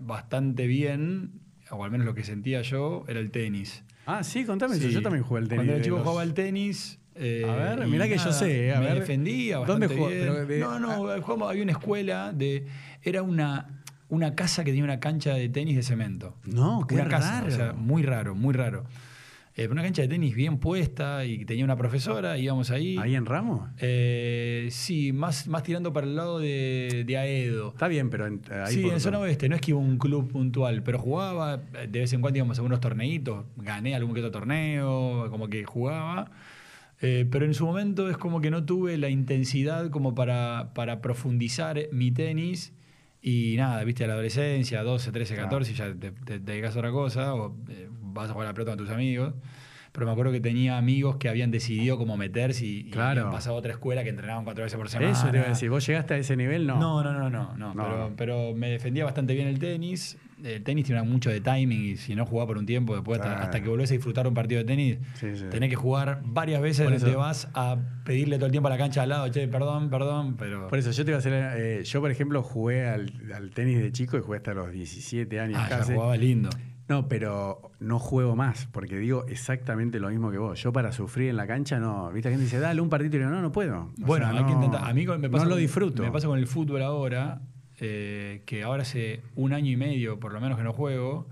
bastante 0.00 0.66
bien, 0.66 1.30
o 1.70 1.84
al 1.84 1.90
menos 1.90 2.06
lo 2.06 2.14
que 2.14 2.24
sentía 2.24 2.62
yo, 2.62 3.04
era 3.08 3.20
el 3.20 3.30
tenis. 3.30 3.84
Ah, 4.06 4.22
sí, 4.24 4.44
contame 4.44 4.76
eso. 4.76 4.88
Yo 4.88 5.02
también 5.02 5.22
jugué 5.24 5.40
al 5.42 5.48
tenis. 5.48 5.58
Cuando 5.58 5.72
era 5.74 5.82
chico 5.82 5.96
los- 5.96 6.04
jugaba 6.04 6.22
al 6.22 6.34
tenis. 6.34 6.98
eh, 7.14 7.44
A 7.48 7.54
ver, 7.54 7.86
mirá 7.86 8.08
que 8.08 8.16
yo 8.16 8.32
sé, 8.32 8.72
a 8.74 8.80
me 8.80 8.86
ver. 8.86 9.00
defendía 9.00 9.56
¿Dónde 9.58 9.86
bastante 9.86 9.96
jugó- 9.96 10.08
bien. 10.08 10.20
pero 10.22 10.46
de- 10.46 10.58
no, 10.60 10.78
no, 10.78 11.20
jugamos- 11.22 11.50
había 11.50 11.62
una 11.62 11.72
escuela 11.72 12.32
de. 12.32 12.66
Era 13.02 13.22
una, 13.22 13.82
una 14.08 14.34
casa 14.34 14.64
que 14.64 14.70
tenía 14.70 14.84
una 14.84 14.98
cancha 15.00 15.34
de 15.34 15.48
tenis 15.48 15.76
de 15.76 15.82
cemento. 15.82 16.36
No, 16.44 16.86
qué 16.88 16.94
una 16.96 17.08
casa, 17.08 17.40
raro. 17.42 17.46
o 17.52 17.56
sea, 17.56 17.72
muy 17.74 18.02
raro, 18.02 18.34
muy 18.34 18.54
raro. 18.54 18.84
Eh, 19.54 19.68
una 19.68 19.82
cancha 19.82 20.00
de 20.00 20.08
tenis 20.08 20.34
bien 20.34 20.56
puesta 20.56 21.26
y 21.26 21.44
tenía 21.44 21.62
una 21.64 21.76
profesora, 21.76 22.38
íbamos 22.38 22.70
ahí. 22.70 22.96
¿Ahí 22.98 23.14
en 23.14 23.26
Ramos? 23.26 23.68
Eh, 23.78 24.68
sí, 24.70 25.12
más, 25.12 25.46
más 25.46 25.62
tirando 25.62 25.92
para 25.92 26.06
el 26.06 26.16
lado 26.16 26.38
de, 26.38 27.04
de 27.06 27.18
Aedo. 27.18 27.68
Está 27.68 27.86
bien, 27.88 28.08
pero 28.08 28.26
en- 28.26 28.40
ahí 28.50 28.74
sí, 28.76 28.82
por- 28.82 28.94
en 28.94 29.00
zona 29.00 29.18
oeste, 29.18 29.50
no 29.50 29.54
es 29.54 29.60
que 29.60 29.72
iba 29.72 29.80
un 29.80 29.98
club 29.98 30.32
puntual, 30.32 30.82
pero 30.82 30.98
jugaba, 30.98 31.60
eh, 31.74 31.86
de 31.86 32.00
vez 32.00 32.12
en 32.14 32.22
cuando 32.22 32.38
íbamos 32.38 32.56
a 32.56 32.60
algunos 32.62 32.80
torneitos, 32.80 33.44
gané 33.56 33.94
algún 33.94 34.14
que 34.14 34.20
otro 34.20 34.30
torneo, 34.30 35.26
como 35.30 35.48
que 35.48 35.64
jugaba. 35.64 36.30
Eh, 37.02 37.26
pero 37.30 37.44
en 37.44 37.52
su 37.52 37.66
momento 37.66 38.08
es 38.08 38.16
como 38.16 38.40
que 38.40 38.50
no 38.50 38.64
tuve 38.64 38.96
la 38.96 39.10
intensidad 39.10 39.90
como 39.90 40.14
para, 40.14 40.72
para 40.72 41.02
profundizar 41.02 41.78
mi 41.92 42.10
tenis. 42.10 42.72
Y 43.20 43.54
nada, 43.56 43.84
viste, 43.84 44.02
a 44.04 44.06
la 44.08 44.14
adolescencia, 44.14 44.82
12, 44.82 45.12
13, 45.12 45.34
Claro. 45.34 45.48
14, 45.50 45.74
ya 45.74 45.92
te, 45.94 46.10
te- 46.10 46.12
te 46.12 46.38
dedicas 46.40 46.74
a 46.74 46.78
otra 46.80 46.90
cosa, 46.90 47.34
o 47.34 47.54
eh, 47.68 47.88
vas 48.12 48.30
a 48.30 48.32
jugar 48.32 48.46
a 48.46 48.50
la 48.50 48.54
pelota 48.54 48.72
con 48.72 48.78
tus 48.78 48.90
amigos. 48.90 49.34
Pero 49.94 50.06
me 50.06 50.12
acuerdo 50.12 50.32
que 50.32 50.40
tenía 50.40 50.78
amigos 50.78 51.16
que 51.16 51.28
habían 51.28 51.50
decidido 51.50 51.98
como 51.98 52.16
meterse 52.16 52.64
y, 52.64 52.78
y 52.78 52.90
Claro. 52.90 53.20
habían 53.20 53.30
pasado 53.34 53.56
a 53.56 53.58
otra 53.58 53.72
escuela 53.72 54.02
que 54.02 54.08
entrenaban 54.08 54.42
cuatro 54.44 54.64
veces 54.64 54.78
por 54.78 54.88
semana. 54.88 55.12
Eso 55.12 55.28
te 55.30 55.36
iba 55.36 55.44
a 55.44 55.50
decir. 55.50 55.68
¿Vos 55.68 55.86
llegaste 55.86 56.14
a 56.14 56.16
ese 56.16 56.34
nivel? 56.34 56.66
No. 56.66 56.78
No, 56.80 57.02
no, 57.04 57.12
no, 57.12 57.28
no, 57.28 57.54
no, 57.58 57.74
No. 57.74 57.82
Pero, 57.84 58.12
pero 58.16 58.54
me 58.54 58.70
defendía 58.70 59.04
bastante 59.04 59.34
bien 59.34 59.48
el 59.48 59.58
tenis. 59.58 60.16
El 60.42 60.62
tenis 60.64 60.86
tiene 60.86 61.02
mucho 61.02 61.28
de 61.28 61.42
timing 61.42 61.84
y 61.90 61.96
si 61.98 62.14
no 62.14 62.24
jugás 62.24 62.46
por 62.46 62.56
un 62.56 62.64
tiempo, 62.64 62.94
después 62.94 63.18
hasta, 63.20 63.28
Claro. 63.32 63.44
hasta 63.44 63.62
que 63.62 63.68
volvés 63.68 63.90
a 63.90 63.94
disfrutar 63.94 64.26
un 64.26 64.32
partido 64.34 64.60
de 64.60 64.64
tenis, 64.64 64.98
Sí, 65.14 65.36
sí. 65.36 65.44
tenés 65.50 65.68
que 65.68 65.76
jugar 65.76 66.22
varias 66.24 66.62
veces 66.62 66.84
donde 66.88 66.96
eso- 67.10 67.18
vas 67.18 67.48
a 67.54 67.76
pedirle 68.04 68.36
todo 68.38 68.46
el 68.46 68.52
tiempo 68.52 68.66
a 68.68 68.70
la 68.70 68.78
cancha 68.78 69.02
al 69.02 69.10
lado, 69.10 69.28
che, 69.28 69.46
perdón, 69.46 69.88
perdón, 69.90 70.36
pero... 70.38 70.66
Por 70.68 70.78
eso 70.78 70.90
yo 70.90 71.04
te 71.04 71.10
iba 71.12 71.16
a 71.16 71.20
hacer. 71.20 71.32
eh, 71.58 71.84
yo, 71.84 72.00
por 72.00 72.10
ejemplo, 72.10 72.42
jugué 72.42 72.88
al, 72.88 73.12
al 73.32 73.50
tenis 73.50 73.78
de 73.78 73.92
chico 73.92 74.16
y 74.16 74.20
jugué 74.22 74.38
hasta 74.38 74.52
los 74.54 74.72
17 74.72 75.38
años 75.38 75.58
ah, 75.62 75.68
ya 75.70 75.78
casi. 75.78 75.92
jugaba 75.92 76.16
lindo. 76.16 76.48
No, 76.88 77.08
pero 77.08 77.70
no 77.80 77.98
juego 77.98 78.34
más, 78.36 78.66
porque 78.72 78.98
digo 78.98 79.24
exactamente 79.28 79.98
lo 80.00 80.10
mismo 80.10 80.30
que 80.30 80.38
vos. 80.38 80.60
Yo 80.62 80.72
para 80.72 80.92
sufrir 80.92 81.30
en 81.30 81.36
la 81.36 81.46
cancha 81.46 81.78
no. 81.78 82.10
Viste, 82.12 82.28
la 82.28 82.32
gente 82.32 82.44
dice, 82.44 82.58
dale 82.58 82.80
un 82.80 82.88
partido 82.90 83.16
y 83.16 83.18
digo, 83.20 83.30
no, 83.30 83.40
no 83.40 83.52
puedo. 83.52 83.82
O 83.82 83.90
Bueno, 83.98 84.28
sea, 84.30 84.38
hay 84.38 84.44
que 84.44 84.52
intentar. 84.52 84.84
A 84.84 84.92
mí 84.92 85.06
me 85.06 85.30
pasa 85.30 85.44
no 85.44 85.50
lo 85.50 85.54
con- 85.56 85.60
disfruto. 85.62 86.02
Me 86.02 86.10
pasa 86.10 86.26
con 86.26 86.38
el 86.38 86.46
fútbol 86.46 86.82
ahora, 86.82 87.40
eh, 87.80 88.42
que 88.46 88.62
ahora 88.64 88.82
hace 88.82 89.22
un 89.36 89.52
año 89.52 89.70
y 89.70 89.76
medio 89.76 90.18
por 90.20 90.32
lo 90.32 90.40
menos 90.40 90.58
que 90.58 90.64
no 90.64 90.72
juego. 90.72 91.28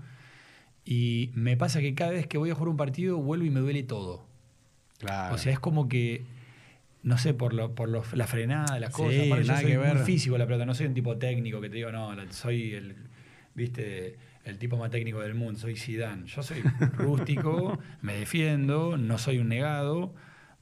Y 0.83 1.31
me 1.35 1.57
pasa 1.57 1.79
que 1.79 1.93
cada 1.93 2.11
vez 2.11 2.25
que 2.27 2.37
voy 2.37 2.49
a 2.49 2.55
jugar 2.55 2.69
un 2.69 2.77
partido 2.77 3.17
vuelvo 3.17 3.45
y 3.45 3.49
me 3.51 3.59
duele 3.59 3.83
todo. 3.83 4.25
Claro. 4.99 5.35
O 5.35 5.37
sea, 5.37 5.51
es 5.53 5.59
como 5.59 5.87
que, 5.87 6.23
no 7.03 7.17
sé, 7.17 7.33
por, 7.33 7.53
lo, 7.53 7.75
por 7.75 7.89
lo- 7.89 8.03
la 8.13 8.25
frenada, 8.25 8.79
las 8.79 8.95
Sí, 8.95 9.01
cosas. 9.03 9.25
Aparte, 9.27 9.43
yo 9.43 9.47
nada 9.49 9.61
soy 9.61 9.71
que 9.71 9.77
muy 9.77 9.87
ver. 9.87 9.97
físico 9.99 10.37
la 10.37 10.45
pelota, 10.45 10.65
no 10.65 10.73
soy 10.73 10.87
un 10.87 10.93
tipo 10.93 11.17
técnico 11.17 11.61
que 11.61 11.69
te 11.69 11.75
digo, 11.75 11.91
no, 11.91 12.09
soy 12.31 12.73
el, 12.73 12.95
viste, 13.53 14.15
el 14.45 14.57
tipo 14.57 14.77
más 14.77 14.89
técnico 14.91 15.19
del 15.21 15.35
mundo, 15.35 15.59
soy 15.59 15.75
Zidane. 15.75 16.25
Yo 16.27 16.41
soy 16.43 16.61
rústico, 16.97 17.79
me 18.01 18.15
defiendo, 18.15 18.97
no 18.97 19.17
soy 19.17 19.37
un 19.39 19.49
negado, 19.49 20.13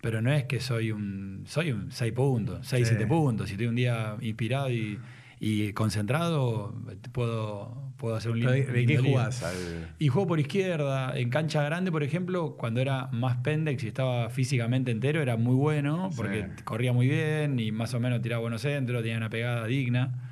pero 0.01 0.21
no 0.21 0.31
es 0.31 0.45
que 0.45 0.59
soy 0.59 0.91
un, 0.91 1.43
soy 1.45 1.71
un 1.71 1.91
6 1.91 2.13
puntos, 2.13 2.67
6, 2.67 2.87
Sí. 2.87 2.95
7 2.95 3.07
puntos. 3.07 3.47
Si 3.47 3.53
estoy 3.53 3.67
un 3.67 3.75
día 3.75 4.15
inspirado 4.21 4.69
y, 4.71 4.99
y 5.39 5.71
concentrado, 5.73 6.73
puedo, 7.13 7.91
puedo 7.97 8.15
hacer 8.15 8.31
un 8.31 8.39
¿De, 8.41 8.65
de 8.65 8.85
qué 8.85 8.97
jugás? 8.97 9.43
Al- 9.43 9.93
Y 9.99 10.07
juego 10.09 10.27
por 10.27 10.39
izquierda, 10.39 11.17
en 11.17 11.29
cancha 11.29 11.63
grande, 11.63 11.91
por 11.91 12.03
ejemplo, 12.03 12.55
cuando 12.57 12.81
era 12.81 13.07
más 13.11 13.37
pendex 13.37 13.83
y 13.83 13.87
estaba 13.87 14.29
físicamente 14.29 14.91
entero, 14.91 15.21
era 15.21 15.37
muy 15.37 15.55
bueno, 15.55 16.09
porque 16.15 16.43
Sí. 16.57 16.63
corría 16.63 16.91
muy 16.93 17.07
bien 17.07 17.59
y 17.59 17.71
más 17.71 17.93
o 17.93 17.99
menos 17.99 18.21
tiraba 18.21 18.41
buenos 18.41 18.61
centros, 18.61 19.01
tenía 19.01 19.17
una 19.17 19.29
pegada 19.29 19.65
digna. 19.65 20.25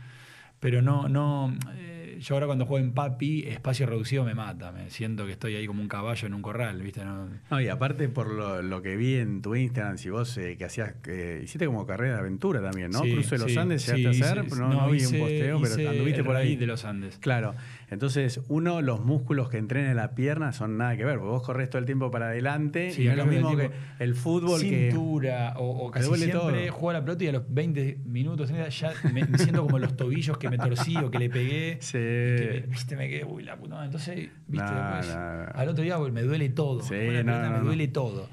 Pero 0.60 0.82
no, 0.82 1.08
no. 1.08 1.56
eh, 1.76 1.97
yo 2.20 2.36
ahora 2.36 2.46
cuando 2.48 2.66
juego 2.66 2.84
en 2.86 2.94
papi, 2.94 3.44
espacio 3.48 3.86
reducido 3.86 4.24
me 4.24 4.34
mata. 4.36 4.72
Me 4.72 4.90
siento 4.90 5.26
que 5.26 5.32
estoy 5.34 5.56
ahí 5.56 5.66
como 5.68 5.82
un 5.82 5.88
caballo 5.88 6.28
en 6.28 6.34
un 6.34 6.42
corral, 6.42 6.82
¿viste? 6.82 7.04
No- 7.04 7.30
No, 7.52 7.62
y 7.62 7.68
aparte 7.68 8.08
por 8.10 8.32
lo, 8.32 8.62
lo 8.62 8.82
que 8.82 8.96
vi 8.96 9.16
en 9.16 9.42
tu 9.42 9.56
Instagram, 9.56 9.98
si 9.98 10.10
vos 10.10 10.38
eh, 10.38 10.56
que 10.58 10.66
hacías, 10.66 10.94
que 11.04 11.42
hiciste 11.44 11.66
como 11.66 11.86
carrera 11.86 12.14
de 12.16 12.20
aventura 12.20 12.62
también, 12.62 12.92
¿no? 12.92 13.02
Sí, 13.04 13.12
Cruce 13.14 13.36
de 13.36 13.38
los 13.40 13.52
sí, 13.52 13.58
Andes, 13.58 13.82
sí, 13.84 13.92
llegaste 13.96 14.08
a 14.08 14.12
hice- 14.30 14.40
hacer, 14.42 14.58
no, 14.60 14.70
no 14.74 14.90
vi 14.92 15.06
un 15.06 15.18
posteo, 15.20 15.60
hice 15.62 15.76
pero 15.76 15.90
anduviste 15.90 16.24
por 16.24 16.36
ahí. 16.36 16.56
de 16.56 16.66
los 16.68 16.86
Andes. 16.86 17.18
Claro, 17.20 17.56
entonces 17.90 18.42
uno, 18.50 18.82
los 18.82 19.04
músculos 19.04 19.50
que 19.50 19.58
entrena 19.58 19.90
en 19.92 19.96
la 19.98 20.14
pierna 20.14 20.52
son 20.52 20.78
nada 20.78 20.98
que 20.98 21.06
ver, 21.06 21.18
porque 21.20 21.30
vos 21.32 21.44
corres 21.44 21.70
todo 21.70 21.80
el 21.80 21.86
tiempo 21.86 22.12
para 22.12 22.28
adelante 22.28 22.92
Sí, 22.92 23.04
y 23.04 23.06
no 23.06 23.12
es 23.12 23.18
lo 23.18 23.26
mismo 23.26 23.56
que 23.56 23.72
el 24.00 24.14
fútbol 24.16 24.60
que... 24.62 24.90
cintura 24.92 25.54
o, 25.58 25.86
o 25.88 25.92
casi 25.92 26.08
duele 26.08 26.26
siempre 26.26 26.66
todo. 26.68 26.74
juego 26.74 26.90
a 26.90 26.94
la 26.94 27.02
pelota 27.06 27.24
y 27.24 27.28
a 27.28 27.32
los 27.32 27.44
20 27.48 28.00
minutos 28.06 28.50
ya 28.50 28.92
me, 29.14 29.24
me 29.26 29.38
siento 29.38 29.64
como 29.66 29.80
los 29.80 29.96
tobillos 29.96 30.38
que 30.38 30.50
me 30.50 30.58
torcí 30.58 30.98
o 30.98 31.10
que 31.12 31.20
le 31.20 31.30
pegué. 31.30 31.78
Sí. 31.82 31.94
que 31.98 32.64
me- 32.68 32.74
viste, 32.74 32.96
me 32.96 33.08
quedé, 33.10 33.24
uy, 33.26 33.44
la 33.44 33.56
puta. 33.56 33.84
Entonces, 33.86 34.30
viste, 34.48 34.66
No, 34.70 35.46
al 35.54 35.70
otro 35.70 35.84
día 35.84 35.98
me 35.98 36.22
duele 36.24 36.50
todo. 36.50 36.82
Sí, 36.82 36.90
pelota, 36.90 37.50
me 37.52 37.60
duele 37.60 37.88
todo. 37.88 38.28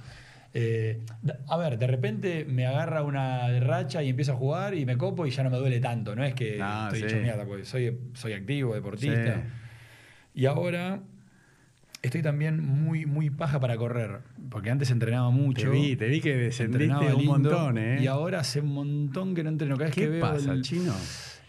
Eh, 0.57 1.01
a 1.49 1.57
ver, 1.57 1.79
de 1.79 1.87
repente 1.89 2.45
me 2.49 2.65
agarra 2.67 3.03
una 3.03 3.59
racha 3.59 4.03
y 4.05 4.11
empiezo 4.11 4.33
a 4.33 4.37
jugar 4.37 4.75
y 4.75 4.87
me 4.87 4.97
copo 4.97 5.27
y 5.27 5.31
ya 5.31 5.43
no 5.43 5.51
me 5.51 5.57
duele 5.59 5.81
tanto. 5.81 6.15
No 6.15 6.23
es 6.25 6.33
que 6.35 6.57
No, 6.59 6.85
estoy 6.85 7.01
sí. 7.01 7.07
hecho 7.07 7.17
mierda, 7.19 7.45
porque 7.45 7.65
soy, 7.65 7.99
soy 8.15 8.33
activo, 8.35 8.73
deportista. 8.75 9.35
Sí. 9.35 10.41
Y 10.43 10.47
ahora 10.47 11.01
estoy 12.03 12.23
también 12.23 12.63
muy, 12.65 13.05
muy 13.05 13.31
paja 13.31 13.59
para 13.59 13.77
correr. 13.77 14.21
Porque 14.49 14.71
antes 14.71 14.91
entrenaba 14.93 15.31
mucho. 15.31 15.71
Te 15.71 15.77
vi, 15.77 15.97
te 15.97 16.07
vi 16.07 16.21
que 16.21 16.37
descendiste 16.37 16.95
un 16.95 17.19
lindo, 17.19 17.33
montón, 17.33 17.79
¿eh? 17.79 17.99
Y 18.01 18.07
ahora 18.07 18.41
hace 18.41 18.61
un 18.61 18.73
montón 18.75 19.35
que 19.35 19.43
no 19.43 19.49
entreno. 19.51 19.75
Cada 19.77 19.87
vez 19.87 19.95
que 19.95 20.03
¿Qué 20.03 20.09
veo 20.09 20.21
pasa, 20.21 20.53
el- 20.53 20.63
chino? 20.63 20.95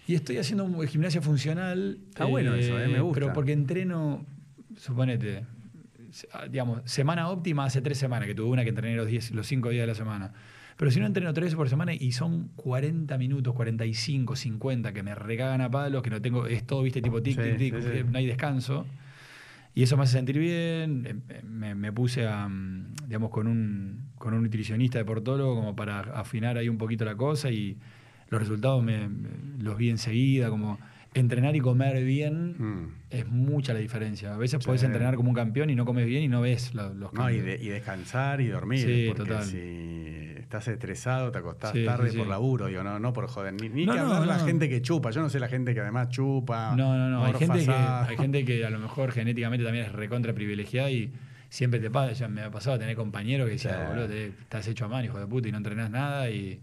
y 0.08 0.16
estoy 0.16 0.38
haciendo 0.38 0.68
gimnasia 0.82 1.22
funcional. 1.22 2.00
Está 2.10 2.26
bueno 2.26 2.56
eso, 2.56 2.80
eh, 2.80 2.88
me 2.88 3.02
gusta. 3.02 3.20
Pero 3.22 3.34
porque 3.34 3.52
entreno, 3.54 4.26
suponete, 4.78 5.44
ah, 5.44 5.48
digamos, 6.50 6.82
semana 6.86 7.30
óptima 7.30 7.66
hace 7.66 7.82
tres 7.82 7.98
semanas, 7.98 8.28
que 8.28 8.36
tuve 8.36 8.50
una 8.50 8.64
que 8.64 8.70
entrené 8.70 8.96
los, 8.96 9.08
diez, 9.08 9.32
los 9.32 9.46
cinco 9.48 9.70
días 9.70 9.84
de 9.84 9.88
la 9.88 9.96
semana. 9.96 10.34
Pero 10.78 10.92
si 10.92 11.00
no 11.00 11.06
entreno 11.06 11.34
tres 11.34 11.46
veces 11.46 11.56
por 11.56 11.70
semana 11.70 11.94
y 11.94 12.12
son 12.12 12.50
40 12.56 13.18
minutos, 13.18 13.54
45, 13.54 14.36
50, 14.36 14.92
que 14.94 15.04
me 15.04 15.16
recagan 15.16 15.62
a 15.62 15.72
palos, 15.72 16.04
que 16.04 16.10
no 16.10 16.22
tengo, 16.22 16.48
es 16.48 16.66
todo, 16.66 16.84
viste, 16.84 17.02
tipo 17.02 17.22
tic, 17.22 17.36
Sí, 17.36 17.42
tic, 17.42 17.58
tic, 17.58 17.76
sí, 17.82 17.82
sí. 18.04 18.04
no 18.12 18.18
hay 18.18 18.26
descanso. 18.26 18.86
Y 19.74 19.84
eso 19.84 19.98
me 19.98 20.04
hace 20.04 20.14
sentir 20.14 20.38
bien. 20.40 21.06
eh, 21.30 21.42
Me, 21.44 21.76
me 21.76 21.92
puse 21.92 22.26
a, 22.28 22.48
mm, 22.48 22.96
digamos, 23.08 23.30
con 23.30 23.48
un, 23.48 24.10
con 24.18 24.34
un 24.34 24.44
nutricionista 24.44 24.98
deportólogo 24.98 25.56
como 25.56 25.76
para 25.76 26.00
afinar 26.00 26.58
ahí 26.58 26.70
un 26.70 26.78
poquito 26.78 27.04
la 27.06 27.16
cosa 27.16 27.52
y 27.52 27.78
los 28.30 28.40
resultados 28.42 28.84
me, 28.84 29.08
me- 29.10 29.30
los 29.64 29.78
vi 29.78 29.90
enseguida, 29.90 30.50
como 30.50 30.78
entrenar 31.16 31.56
y 31.56 31.60
comer 31.62 32.04
bien 32.04 32.56
Mm. 32.58 32.88
es 33.10 33.28
mucha 33.28 33.74
la 33.74 33.80
diferencia. 33.80 34.34
A 34.34 34.38
veces 34.38 34.60
Sí. 34.62 34.68
podés 34.68 34.84
entrenar 34.84 35.16
como 35.16 35.30
un 35.30 35.36
campeón 35.36 35.70
y 35.72 35.76
no 35.76 35.86
comes 35.86 36.06
bien 36.06 36.22
y 36.24 36.28
no 36.28 36.42
ves 36.42 36.74
lo- 36.76 36.94
los 36.94 37.12
No, 37.14 37.30
y, 37.32 37.38
cambios. 37.38 37.46
de- 37.46 37.66
y 37.66 37.70
descansar 37.70 38.42
y 38.42 38.48
dormir. 38.48 38.86
Sí, 38.86 39.06
porque 39.08 39.24
total. 39.32 39.44
si 39.46 40.34
estás 40.38 40.68
estresado, 40.68 41.32
te 41.32 41.40
acostás 41.40 41.72
Sí, 41.72 41.86
tarde 41.86 42.12
por 42.14 42.28
laburo, 42.28 42.68
digo, 42.68 42.84
no, 42.84 43.00
no 43.00 43.14
por 43.14 43.28
joder. 43.28 43.54
Ni, 43.54 43.70
ni 43.70 43.86
No, 43.86 43.94
que 43.94 44.00
no, 44.00 44.06
hablar 44.14 44.28
la 44.28 44.38
no. 44.40 44.46
gente 44.46 44.70
que 44.70 44.82
chupa. 44.82 45.10
Yo 45.12 45.22
no 45.22 45.30
sé 45.30 45.40
la 45.40 45.48
gente 45.48 45.74
que 45.74 45.80
además 45.80 46.10
chupa. 46.10 46.76
No, 46.76 46.98
no, 46.98 47.10
no. 47.10 47.26
Hay 47.26 47.34
gente, 47.34 47.66
que, 47.66 47.72
hay 47.72 48.18
gente 48.18 48.46
que 48.46 48.66
a 48.66 48.70
lo 48.70 48.80
mejor 48.80 49.12
genéticamente 49.12 49.64
también 49.64 49.86
es 49.86 49.92
recontra 49.94 50.34
privilegiada 50.34 50.92
y 50.92 51.12
siempre 51.50 51.80
te 51.80 51.90
pasa. 51.90 52.12
Ya 52.14 52.28
me 52.28 52.42
ha 52.42 52.52
pasado 52.52 52.76
a 52.76 52.80
tener 52.80 52.96
compañeros 52.98 53.48
que 53.48 53.54
decían, 53.54 53.76
Sí. 53.82 53.88
boludo, 53.88 54.08
te- 54.08 54.28
estás 54.28 54.68
hecho 54.68 54.86
a 54.86 54.88
mano, 54.90 55.06
hijo 55.06 55.18
de 55.20 55.28
puta, 55.28 55.48
y 55.48 55.52
no 55.54 55.58
entrenás 55.58 55.90
nada. 55.90 56.30
Y, 56.30 56.60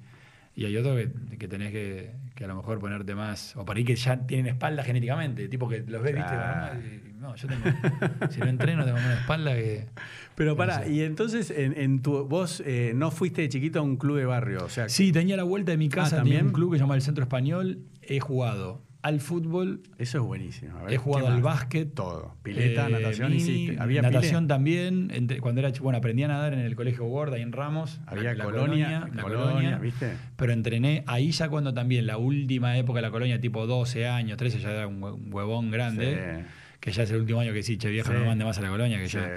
y 0.54 0.64
hay 0.66 0.76
otros 0.76 0.96
que, 1.30 1.38
que 1.38 1.48
tenés 1.48 1.72
que, 1.72 2.12
que 2.34 2.44
a 2.44 2.48
lo 2.48 2.56
mejor 2.56 2.78
ponerte 2.78 3.14
más. 3.14 3.56
O 3.56 3.64
por 3.64 3.76
ahí 3.76 3.84
que 3.84 3.96
ya 3.96 4.26
tienen 4.26 4.46
espalda 4.48 4.82
genéticamente. 4.84 5.48
Tipo 5.48 5.68
que 5.68 5.80
los 5.80 6.02
ves, 6.02 6.14
viste, 6.14 6.28
Claro. 6.30 6.78
y- 6.80 7.12
no, 7.22 7.36
yo 7.36 7.46
tengo. 7.48 7.64
si 8.30 8.40
no 8.40 8.46
entreno, 8.46 8.84
tengo 8.84 8.98
una 8.98 9.14
espalda 9.14 9.54
que. 9.54 9.86
Pero 10.34 10.56
pará, 10.56 10.82
sé. 10.82 10.92
y 10.92 11.02
entonces 11.02 11.50
en, 11.52 11.78
en 11.78 12.02
tu, 12.02 12.26
vos 12.26 12.60
eh, 12.66 12.92
no 12.96 13.10
fuiste 13.12 13.42
de 13.42 13.48
chiquito 13.48 13.78
a 13.78 13.82
un 13.82 13.96
club 13.96 14.16
de 14.18 14.24
barrio. 14.24 14.64
O 14.64 14.68
sea, 14.68 14.88
Sí, 14.88 15.12
tenía 15.12 15.36
la 15.36 15.44
vuelta 15.44 15.70
de 15.72 15.78
mi 15.78 15.88
casa, 15.88 16.16
Ah, 16.16 16.18
¿también? 16.18 16.46
un 16.46 16.52
club 16.52 16.72
que 16.72 16.78
se 16.78 16.82
llama 16.82 16.96
el 16.96 17.02
Centro 17.02 17.22
Español. 17.22 17.78
He 18.02 18.18
jugado 18.18 18.82
al 19.02 19.20
fútbol, 19.20 19.82
eso 19.98 20.18
es 20.18 20.24
buenísimo. 20.24 20.78
A 20.78 20.84
ver, 20.84 20.94
he 20.94 20.96
jugado 20.96 21.26
¿qué 21.26 21.32
al 21.32 21.42
básquet. 21.42 21.92
Todo. 21.94 22.36
Pileta, 22.42 22.88
eh, 22.88 22.92
natación. 22.92 23.32
Había 23.80 24.00
natación 24.02 24.46
también. 24.46 25.10
entre- 25.12 25.40
cuando 25.40 25.60
era 25.60 25.72
bueno, 25.80 25.98
aprendí 25.98 26.22
a 26.22 26.28
nadar 26.28 26.52
en 26.52 26.60
el 26.60 26.76
colegio 26.76 27.04
Ward, 27.04 27.34
ahí 27.34 27.42
en 27.42 27.52
Ramos. 27.52 28.00
Había 28.06 28.34
la- 28.34 28.34
la 28.34 28.44
colonia, 28.44 29.08
la 29.12 29.22
colonia, 29.22 29.78
¿viste? 29.78 30.12
Pero 30.36 30.52
entrené 30.52 31.02
ahí 31.06 31.32
ya 31.32 31.48
cuando 31.48 31.74
también, 31.74 32.06
la 32.06 32.16
última 32.16 32.76
época 32.78 32.98
de 32.98 33.02
la 33.02 33.10
colonia, 33.10 33.40
tipo 33.40 33.66
12 33.66 34.06
años, 34.06 34.36
13, 34.38 34.60
ya 34.60 34.70
era 34.70 34.86
un 34.86 35.00
hue- 35.00 35.14
un 35.14 35.34
huevón 35.34 35.70
grande. 35.70 36.44
Que 36.80 36.90
ya 36.90 37.04
es 37.04 37.10
el 37.12 37.20
último 37.20 37.38
año 37.38 37.52
que 37.52 37.62
sí, 37.62 37.78
che, 37.78 37.90
vieja, 37.90 38.08
Sí. 38.08 38.14
no 38.14 38.20
me 38.20 38.26
mande 38.26 38.44
más 38.44 38.58
a 38.58 38.60
la 38.60 38.68
colonia, 38.68 38.98
que 38.98 39.08
Sí. 39.08 39.16
ya. 39.16 39.28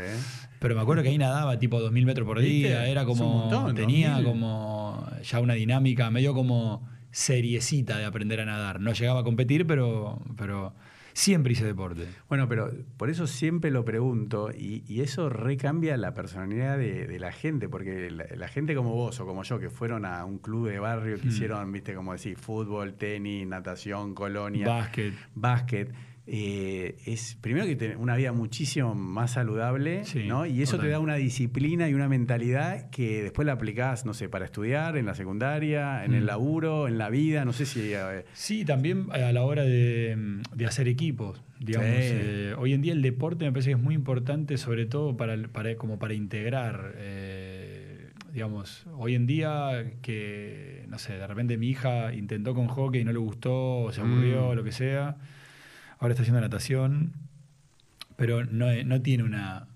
Pero 0.58 0.74
me 0.74 0.82
acuerdo 0.82 1.04
que 1.04 1.10
ahí 1.10 1.18
nadaba 1.20 1.60
tipo 1.60 1.80
2000 1.80 2.04
metros 2.04 2.26
por 2.26 2.40
¿Viste? 2.40 2.70
día, 2.70 2.88
era 2.88 3.06
como. 3.06 3.24
montón, 3.50 3.76
tenía 3.76 4.14
2000. 4.14 4.26
como 4.26 5.08
ya 5.24 5.40
una 5.40 5.54
dinámica, 5.54 6.10
medio 6.10 6.34
como 6.34 6.88
seriecita 7.16 7.98
de 7.98 8.04
aprender 8.06 8.42
a 8.42 8.46
nadar. 8.46 8.82
No 8.82 8.92
llegaba 8.92 9.22
a 9.22 9.24
competir, 9.24 9.66
pero, 9.66 10.22
pero 10.38 10.74
siempre 11.14 11.54
hice 11.54 11.64
deporte. 11.66 12.06
Bueno, 12.28 12.50
pero 12.50 12.70
por 12.98 13.10
eso 13.10 13.26
siempre 13.26 13.72
lo 13.72 13.86
pregunto 13.86 14.52
y, 14.52 14.84
y 14.86 15.00
eso 15.00 15.30
recambia 15.30 15.96
la 15.96 16.14
personalidad 16.14 16.78
de, 16.78 17.08
de 17.08 17.18
la 17.20 17.32
gente, 17.32 17.70
porque 17.70 18.12
la, 18.12 18.26
la 18.36 18.48
gente 18.50 18.76
como 18.76 18.94
vos 18.94 19.18
o 19.22 19.26
como 19.26 19.44
yo 19.44 19.58
que 19.60 19.70
fueron 19.70 20.04
a 20.06 20.26
un 20.26 20.40
club 20.40 20.68
de 20.68 20.78
barrio 20.80 21.16
que 21.18 21.26
Mm. 21.28 21.30
hicieron, 21.30 21.72
viste, 21.72 21.94
como 21.96 22.12
decís, 22.14 22.38
fútbol, 22.38 22.96
tenis, 22.96 23.48
natación, 23.48 24.14
colonia, 24.14 24.68
Básquet. 24.68 25.14
básquet, 25.36 25.94
eh, 26.28 26.98
es 27.06 27.38
primero 27.40 27.66
que 27.68 27.76
tener 27.76 27.98
una 27.98 28.16
vida 28.16 28.32
muchísimo 28.32 28.96
más 28.96 29.32
saludable, 29.34 30.04
Sí, 30.06 30.24
¿no? 30.28 30.46
Y 30.48 30.62
eso 30.64 30.80
te 30.80 30.88
da 30.88 31.00
una 31.00 31.16
disciplina 31.16 31.88
y 31.88 31.94
una 31.94 32.08
mentalidad 32.10 32.90
que 32.90 33.22
después 33.22 33.46
la 33.46 33.52
aplicás, 33.54 34.06
no 34.06 34.14
sé, 34.16 34.28
para 34.28 34.46
estudiar, 34.46 34.98
en 34.98 35.06
la 35.06 35.14
secundaria, 35.14 36.04
en 36.04 36.14
el 36.16 36.24
Mm. 36.24 36.28
laburo, 36.28 36.88
en 36.88 36.98
la 36.98 37.10
vida, 37.10 37.46
no 37.46 37.54
sé 37.54 37.66
si... 37.68 37.94
eh, 37.94 38.26
Sí, 38.34 38.66
también 38.66 39.06
a 39.12 39.32
la 39.32 39.44
hora 39.44 39.64
de, 39.64 40.18
de 40.56 40.66
hacer 40.66 40.88
equipos. 40.88 41.44
Digamos, 41.60 41.90
Sí. 41.90 41.96
eh, 42.12 42.56
hoy 42.58 42.74
en 42.74 42.82
día 42.82 42.94
el 42.94 43.02
deporte 43.02 43.46
me 43.46 43.52
parece 43.52 43.70
que 43.70 43.76
es 43.76 43.82
muy 43.82 43.94
importante, 43.96 44.58
sobre 44.58 44.86
todo 44.88 45.16
para, 45.18 45.38
para- 45.50 45.76
como 45.76 46.00
para 46.00 46.14
integrar. 46.16 46.96
digamos, 48.34 48.86
hoy 48.98 49.16
en 49.16 49.28
día 49.28 49.94
que, 50.02 50.84
no 50.90 51.00
sé, 51.00 51.14
de 51.14 51.26
repente 51.26 51.58
mi 51.58 51.70
hija 51.70 52.14
intentó 52.14 52.54
con 52.54 52.68
hockey 52.68 53.00
y 53.02 53.04
no 53.06 53.14
le 53.14 53.18
gustó, 53.20 53.78
o 53.84 53.92
se 53.94 54.02
aburrió, 54.02 54.52
Mm. 54.52 54.56
lo 54.56 54.64
que 54.66 54.72
sea. 54.74 55.16
Ahora 56.00 56.14
está 56.14 56.22
haciendo 56.24 56.42
natación, 56.42 57.14
pero 58.16 58.46
no, 58.46 58.70
es- 58.70 58.86
no 58.86 59.02
tiene 59.02 59.24
una 59.24 59.68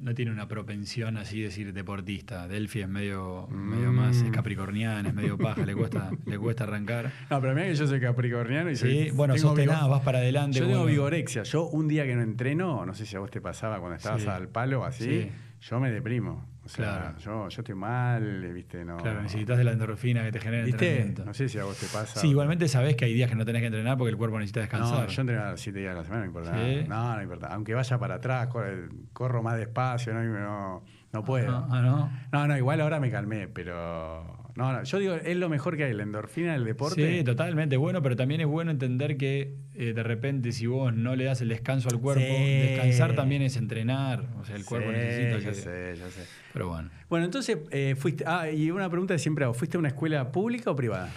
no 0.00 0.14
tiene 0.14 0.30
una 0.32 0.46
propensión 0.46 1.16
así 1.16 1.40
decir 1.40 1.72
deportista. 1.72 2.46
Delphi 2.46 2.80
es 2.82 2.88
medio, 2.88 3.46
medio 3.48 3.90
más 3.92 4.16
es 4.18 4.24
Mm. 4.24 4.32
capricorniana, 4.32 5.08
es 5.08 5.14
medio 5.14 5.38
paja, 5.38 5.64
le 5.64 5.74
cuesta, 5.74 6.10
le 6.26 6.38
cuesta 6.38 6.64
arrancar. 6.64 7.10
No, 7.30 7.40
pero 7.40 7.54
mira 7.54 7.68
que 7.68 7.74
yo 7.74 7.86
soy 7.86 8.00
capricorniano 8.00 8.70
y 8.70 8.76
soy, 8.76 9.04
Sí, 9.04 9.10
bueno, 9.12 9.38
sos 9.38 9.54
tenaz, 9.54 9.88
vas 9.88 10.02
para 10.02 10.18
adelante. 10.18 10.58
Yo 10.58 10.66
tengo 10.66 10.84
vigorexia. 10.84 11.44
Yo 11.44 11.66
un 11.68 11.88
día 11.88 12.04
que 12.04 12.14
no 12.14 12.20
entreno, 12.20 12.84
no 12.84 12.92
sé 12.94 13.06
si 13.06 13.16
a 13.16 13.20
vos 13.20 13.30
te 13.30 13.40
pasaba 13.40 13.78
cuando 13.78 13.96
estabas 13.96 14.22
Sí. 14.22 14.28
al 14.28 14.48
palo 14.48 14.84
así, 14.84 15.04
Sí. 15.04 15.30
yo 15.62 15.80
me 15.80 15.90
deprimo. 15.90 16.46
O 16.64 16.68
sea, 16.68 16.84
Claro. 17.12 17.18
yo, 17.18 17.48
yo 17.50 17.60
estoy 17.60 17.74
mal, 17.74 18.52
¿viste? 18.54 18.84
No, 18.84 18.96
Claro, 18.96 19.20
necesitas 19.22 19.58
de 19.58 19.64
la 19.64 19.72
endorfina 19.72 20.24
que 20.24 20.32
te 20.32 20.40
genera 20.40 20.60
el 20.60 20.66
¿Viste? 20.66 20.86
entrenamiento. 20.88 21.24
No 21.26 21.34
sé 21.34 21.48
si 21.48 21.58
a 21.58 21.64
vos 21.64 21.76
te 21.76 21.86
pasa. 21.86 22.18
Sí, 22.20 22.28
igualmente 22.28 22.66
sabés 22.68 22.96
que 22.96 23.04
hay 23.04 23.12
días 23.12 23.28
que 23.28 23.36
no 23.36 23.44
tenés 23.44 23.60
que 23.60 23.66
entrenar 23.66 23.98
porque 23.98 24.10
el 24.12 24.16
cuerpo 24.16 24.38
necesita 24.38 24.60
No, 24.60 24.62
descansar. 24.62 25.08
yo 25.08 25.20
entreno 25.20 25.56
siete 25.58 25.78
días 25.80 25.92
a 25.92 25.98
la 25.98 26.04
semana, 26.04 26.20
no 26.22 26.26
importa 26.26 26.50
¿Sí? 26.54 26.84
nada. 26.88 27.10
No, 27.10 27.16
no 27.16 27.22
importa. 27.22 27.46
Aunque 27.48 27.74
vaya 27.74 27.98
para 27.98 28.14
atrás, 28.14 28.46
corro, 28.48 28.88
corro 29.12 29.42
más 29.42 29.58
despacio, 29.58 30.14
no, 30.14 30.22
no, 30.24 30.82
no 31.14 31.24
puedo. 31.24 31.50
Ah, 31.50 31.68
ah, 31.70 31.80
no. 31.80 32.12
No, 32.32 32.46
no, 32.48 32.56
igual 32.58 32.80
ahora 32.82 33.00
me 33.00 33.10
calmé, 33.10 33.48
pero. 33.48 34.42
No, 34.56 34.72
no, 34.72 34.84
yo 34.84 34.98
digo, 34.98 35.14
es 35.14 35.36
lo 35.36 35.48
mejor 35.48 35.76
que 35.76 35.84
hay, 35.84 35.94
la 35.94 36.02
endorfina 36.04 36.52
del 36.52 36.64
deporte. 36.64 37.18
Sí, 37.18 37.24
totalmente 37.24 37.76
bueno, 37.76 38.02
pero 38.02 38.14
también 38.14 38.40
es 38.40 38.46
bueno 38.46 38.70
entender 38.70 39.16
que 39.16 39.56
eh, 39.74 39.92
de 39.94 40.02
repente 40.04 40.52
si 40.52 40.66
vos 40.66 40.94
no 40.94 41.16
le 41.16 41.24
das 41.24 41.40
el 41.40 41.48
descanso 41.48 41.88
al 41.88 41.98
cuerpo, 41.98 42.22
Sí. 42.24 42.58
descansar 42.60 43.14
también 43.14 43.42
es 43.42 43.56
entrenar. 43.56 44.24
O 44.40 44.44
sea, 44.44 44.54
el 44.54 44.64
cuerpo 44.64 44.90
Sí, 44.90 44.96
necesita 44.96 45.38
ya 45.38 45.48
que... 45.48 45.54
sé, 45.54 45.94
ya 45.98 46.08
sé. 46.10 46.28
Pero 46.52 46.68
bueno. 46.68 46.90
Bueno, 47.08 47.24
entonces, 47.24 47.58
eh, 47.72 47.94
fuiste. 47.96 48.24
Ah, 48.26 48.48
y 48.50 48.70
una 48.70 48.88
pregunta 48.90 49.14
que 49.14 49.18
siempre 49.18 49.44
hago: 49.44 49.54
¿fuiste 49.54 49.76
a 49.76 49.80
una 49.80 49.88
escuela 49.88 50.30
pública 50.30 50.70
o 50.70 50.76
privada? 50.76 51.10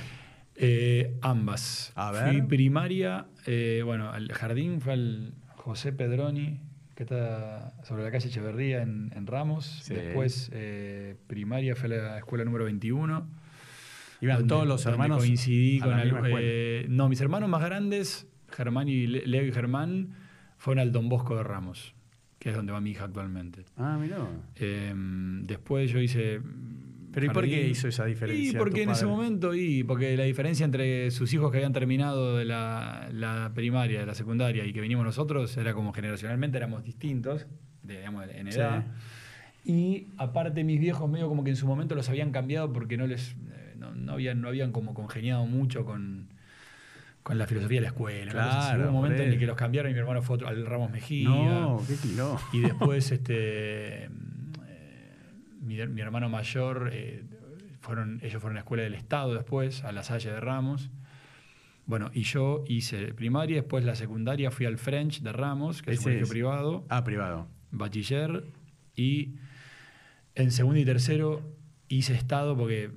Eh, 0.56 1.16
ambas. 1.22 1.92
A 1.96 2.12
ver. 2.12 2.30
Fui 2.30 2.42
primaria, 2.42 3.28
eh, 3.46 3.82
bueno, 3.86 4.10
al 4.12 4.32
jardín 4.32 4.82
fue 4.82 4.94
al 4.94 5.34
José 5.56 5.92
Pedroni, 5.94 6.60
que 6.98 7.04
está 7.04 7.74
sobre 7.84 8.04
la 8.04 8.10
calle 8.10 8.28
Echeverría 8.28 8.82
en, 8.82 9.12
en 9.16 9.28
Ramos. 9.28 9.82
Sí. 9.84 9.94
Después, 9.94 10.50
eh, 10.52 11.16
primaria 11.28 11.76
fue 11.76 11.86
a 11.86 11.90
la 12.02 12.18
escuela 12.18 12.44
número 12.44 12.66
21. 12.66 13.28
Iban 14.20 14.38
donde- 14.40 14.50
todos 14.50 14.68
los 14.68 14.84
hermanos. 14.88 15.20
coincidí 15.20 15.80
con 15.80 15.92
eh, 16.42 16.88
no, 16.90 17.08
mis 17.08 17.22
hermanos 17.22 17.50
más 17.50 17.64
grandes, 17.64 18.28
Germán 18.50 18.90
y 18.90 19.06
Le- 19.06 19.28
Leo 19.28 19.46
y 19.46 19.52
Germán, 19.52 20.16
fueron 20.58 20.82
al 20.82 20.92
Don 20.92 21.08
Bosco 21.08 21.36
de 21.36 21.44
Ramos, 21.44 21.94
que 22.40 22.50
es 22.50 22.56
donde 22.56 22.72
va 22.74 22.82
mi 22.82 22.90
hija 22.90 23.04
actualmente. 23.04 23.64
Ah, 23.78 24.00
mirá. 24.02 24.18
Eh, 24.56 24.92
después 25.44 25.92
yo 25.92 26.00
hice. 26.00 26.42
Pero 27.20 27.32
¿y 27.32 27.34
por 27.34 27.46
qué 27.46 27.68
hizo 27.68 27.88
esa 27.88 28.06
diferencia 28.06 28.52
Y 28.52 28.56
porque 28.56 28.84
en 28.84 28.92
ese 28.92 29.06
momento, 29.08 29.56
y 29.56 29.84
porque 29.84 30.16
la 30.16 30.24
diferencia 30.26 30.64
entre 30.66 31.10
sus 31.12 31.34
hijos 31.34 31.52
que 31.52 31.58
habían 31.58 31.74
terminado 31.74 32.38
de 32.38 32.46
la, 32.46 33.10
la 33.12 33.52
primaria, 33.56 34.00
de 34.02 34.06
la 34.06 34.14
secundaria, 34.14 34.66
y 34.66 34.74
que 34.74 34.82
vinimos 34.82 35.04
nosotros, 35.04 35.58
era 35.58 35.74
como 35.74 35.94
generacionalmente 35.94 36.58
éramos 36.58 36.84
distintos, 36.84 37.48
digamos, 37.82 38.26
en 38.32 38.52
Sí. 38.52 38.60
edad. 38.60 38.86
Y 39.66 40.08
aparte 40.18 40.64
mis 40.64 40.80
viejos 40.80 41.10
medio 41.10 41.28
como 41.28 41.44
que 41.44 41.50
en 41.50 41.56
su 41.58 41.66
momento 41.68 41.96
los 41.96 42.08
habían 42.10 42.32
cambiado 42.32 42.72
porque 42.72 42.98
no 42.98 43.08
les 43.08 43.32
eh, 43.52 43.74
no, 43.78 43.94
no 43.94 44.14
habían, 44.14 44.40
no 44.42 44.48
habían 44.48 44.72
como 44.72 44.94
congeniado 44.94 45.46
mucho 45.46 45.84
con, 45.86 46.30
con 47.24 47.38
la 47.38 47.48
filosofía 47.48 47.78
de 47.78 47.82
la 47.82 47.88
escuela. 47.88 48.32
Claro, 48.32 48.80
Hubo 48.84 48.88
un 48.90 48.94
momento 48.94 49.24
en 49.24 49.32
el 49.34 49.40
que 49.40 49.46
los 49.46 49.58
cambiaron 49.58 49.92
y 49.92 49.94
mi 49.94 50.00
hermano 50.00 50.22
fue 50.22 50.36
otro- 50.36 50.48
al 50.48 50.66
Ramos 50.66 50.90
Mejía. 50.92 51.28
No, 51.28 51.84
qué 51.88 51.96
quiló. 51.96 52.40
Y 52.54 52.60
después, 52.62 53.12
este, 53.12 54.10
mi, 55.68 55.76
mi 55.88 56.02
hermano 56.02 56.30
mayor, 56.30 56.90
eh, 56.94 57.24
fueron, 57.82 58.20
ellos 58.24 58.42
fueron 58.42 58.54
a 58.58 58.60
la 58.60 58.60
escuela 58.62 58.84
del 58.84 58.96
Estado 58.96 59.34
después, 59.34 59.84
a 59.84 59.92
la 59.92 60.04
Salle 60.04 60.32
de 60.32 60.40
Ramos. 60.40 60.90
Bueno, 61.86 62.10
y 62.14 62.24
yo 62.24 62.64
hice 62.68 63.14
primaria, 63.14 63.58
después 63.58 63.86
la 63.86 63.96
secundaria 63.96 64.52
fui 64.52 64.66
al 64.66 64.78
French 64.78 65.22
de 65.22 65.32
Ramos, 65.32 65.82
que 65.82 65.92
es 65.92 66.00
un 66.00 66.04
colegio 66.06 66.24
es- 66.24 66.30
privado, 66.30 66.86
Ah, 66.90 67.04
privado. 67.04 67.48
bachiller, 67.72 68.44
y 68.96 69.36
en 70.36 70.52
segundo 70.52 70.80
y 70.80 70.86
tercero 70.86 71.42
hice 71.88 72.14
Estado 72.14 72.58
porque 72.58 72.92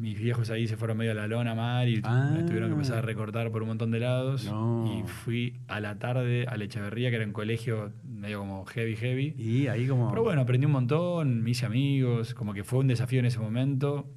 mis 0.00 0.18
viejos 0.18 0.50
ahí 0.50 0.66
se 0.66 0.76
fueron 0.76 0.96
medio 0.96 1.12
a 1.12 1.14
la 1.14 1.26
lona 1.28 1.54
mal 1.54 1.88
y 1.88 2.00
Ah. 2.04 2.30
me 2.34 2.42
tuvieron 2.44 2.68
que 2.70 2.72
empezar 2.74 2.98
a 2.98 3.02
recortar 3.02 3.50
por 3.50 3.62
un 3.62 3.68
montón 3.68 3.90
de 3.90 4.00
lados. 4.00 4.44
No. 4.46 4.86
Y 4.98 5.06
fui 5.06 5.60
a 5.68 5.78
la 5.80 5.98
tarde 5.98 6.46
a 6.48 6.56
la 6.56 6.64
Echeverría, 6.64 7.10
que 7.10 7.16
era 7.16 7.24
un 7.26 7.32
colegio 7.32 7.92
medio 8.04 8.38
como 8.40 8.64
heavy, 8.64 8.96
heavy. 8.96 9.34
Y 9.38 9.66
ahí 9.68 9.86
como. 9.86 10.08
Pero 10.10 10.22
bueno, 10.22 10.40
aprendí 10.40 10.66
un 10.66 10.72
montón, 10.72 11.42
me 11.42 11.50
hice 11.50 11.66
amigos, 11.66 12.34
como 12.34 12.52
que 12.54 12.64
fue 12.64 12.78
un 12.80 12.88
desafío 12.88 13.20
en 13.20 13.26
ese 13.26 13.38
momento. 13.38 14.08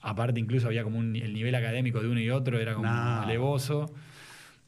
Aparte, 0.00 0.40
incluso 0.40 0.66
había 0.66 0.82
como 0.82 0.98
un, 0.98 1.14
el 1.16 1.32
nivel 1.32 1.54
académico 1.54 2.00
de 2.00 2.08
uno 2.08 2.20
y 2.20 2.28
otro 2.30 2.58
era 2.58 2.74
como 2.74 2.86
No. 2.88 3.20
alevoso. 3.22 3.92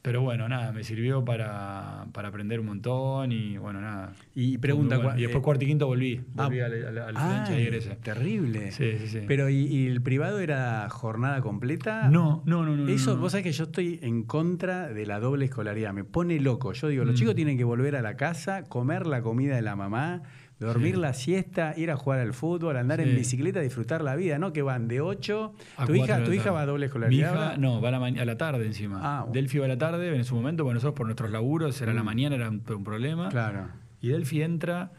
Pero 0.05 0.21
bueno, 0.21 0.47
nada, 0.47 0.71
me 0.71 0.83
sirvió 0.83 1.25
para, 1.25 2.05
para 2.13 2.27
aprender 2.27 2.59
un 2.59 2.67
montón 2.67 3.31
y 3.31 3.57
bueno, 3.57 3.81
nada. 3.81 4.13
Y 4.35 4.59
pregunta. 4.59 4.97
Bueno. 4.97 5.17
Y 5.17 5.23
después 5.23 5.41
eh, 5.41 5.43
cuarto 5.43 5.63
y 5.63 5.67
quinto 5.67 5.87
volví. 5.87 6.21
ah, 6.37 6.43
Volví 6.45 6.59
al, 6.59 6.73
al, 6.89 6.97
al 6.99 7.13
ah, 7.17 7.47
egresé. 7.57 7.95
Terrible. 8.03 8.71
Sí, 8.71 8.97
sí, 8.99 9.07
sí. 9.07 9.19
Pero 9.27 9.49
¿y, 9.49 9.55
y 9.65 9.87
el 9.87 10.03
privado 10.03 10.39
era 10.39 10.87
jornada 10.91 11.41
completa? 11.41 12.07
no, 12.07 12.43
no, 12.45 12.63
no, 12.63 12.75
no. 12.77 12.87
Eso, 12.87 13.09
no, 13.11 13.15
no. 13.15 13.21
vos 13.23 13.31
sabés 13.31 13.45
que 13.45 13.51
yo 13.51 13.63
estoy 13.63 13.99
en 14.03 14.21
contra 14.23 14.89
de 14.89 15.07
la 15.07 15.19
doble 15.19 15.45
escolaridad. 15.45 15.91
Me 15.91 16.03
pone 16.03 16.39
loco. 16.39 16.71
Yo 16.73 16.87
digo, 16.87 17.03
los 17.03 17.15
Mm. 17.15 17.17
chicos 17.17 17.35
tienen 17.35 17.57
que 17.57 17.63
volver 17.63 17.95
a 17.95 18.03
la 18.03 18.15
casa, 18.15 18.63
comer 18.65 19.07
la 19.07 19.23
comida 19.23 19.55
de 19.55 19.63
la 19.63 19.75
mamá, 19.75 20.21
dormir 20.59 20.95
Sí. 20.95 21.01
la 21.01 21.13
siesta, 21.13 21.73
ir 21.77 21.91
a 21.91 21.97
jugar 21.97 22.19
al 22.19 22.33
fútbol, 22.33 22.77
andar 22.77 23.01
en 23.01 23.15
bicicleta, 23.15 23.59
disfrutar 23.59 24.01
la 24.03 24.15
vida, 24.15 24.37
¿no? 24.39 24.53
Que 24.53 24.61
van 24.61 24.87
de 24.87 25.01
8. 25.01 25.53
A 25.77 25.85
¿Tu 25.85 25.95
hija, 25.95 26.23
tu 26.23 26.31
hija 26.31 26.51
va 26.51 26.61
a 26.61 26.65
doble 26.65 26.85
Mi 26.85 26.87
escolaridad? 26.87 27.31
hija, 27.33 27.43
ahora? 27.45 27.57
no, 27.57 27.81
va 27.81 27.89
a 27.89 27.91
la, 27.91 28.05
a 28.21 28.25
la 28.25 28.37
tarde 28.37 28.65
encima. 28.65 28.99
Ah. 29.03 29.25
Delphi 29.31 29.57
va 29.59 29.65
a 29.65 29.67
la 29.69 29.77
tarde, 29.77 30.15
en 30.15 30.23
su 30.25 30.35
momento, 30.35 30.63
bueno, 30.63 30.75
nosotros 30.75 30.95
por 30.95 31.07
nuestros 31.07 31.29
laburos, 31.31 31.81
era 31.81 31.93
la 31.93 32.01
Mm. 32.03 32.05
mañana, 32.05 32.35
era 32.35 32.49
un, 32.49 32.61
un 32.67 32.83
problema. 32.83 33.29
Claro. 33.29 33.67
Y 34.01 34.09
Delphi 34.09 34.41
entra 34.43 34.91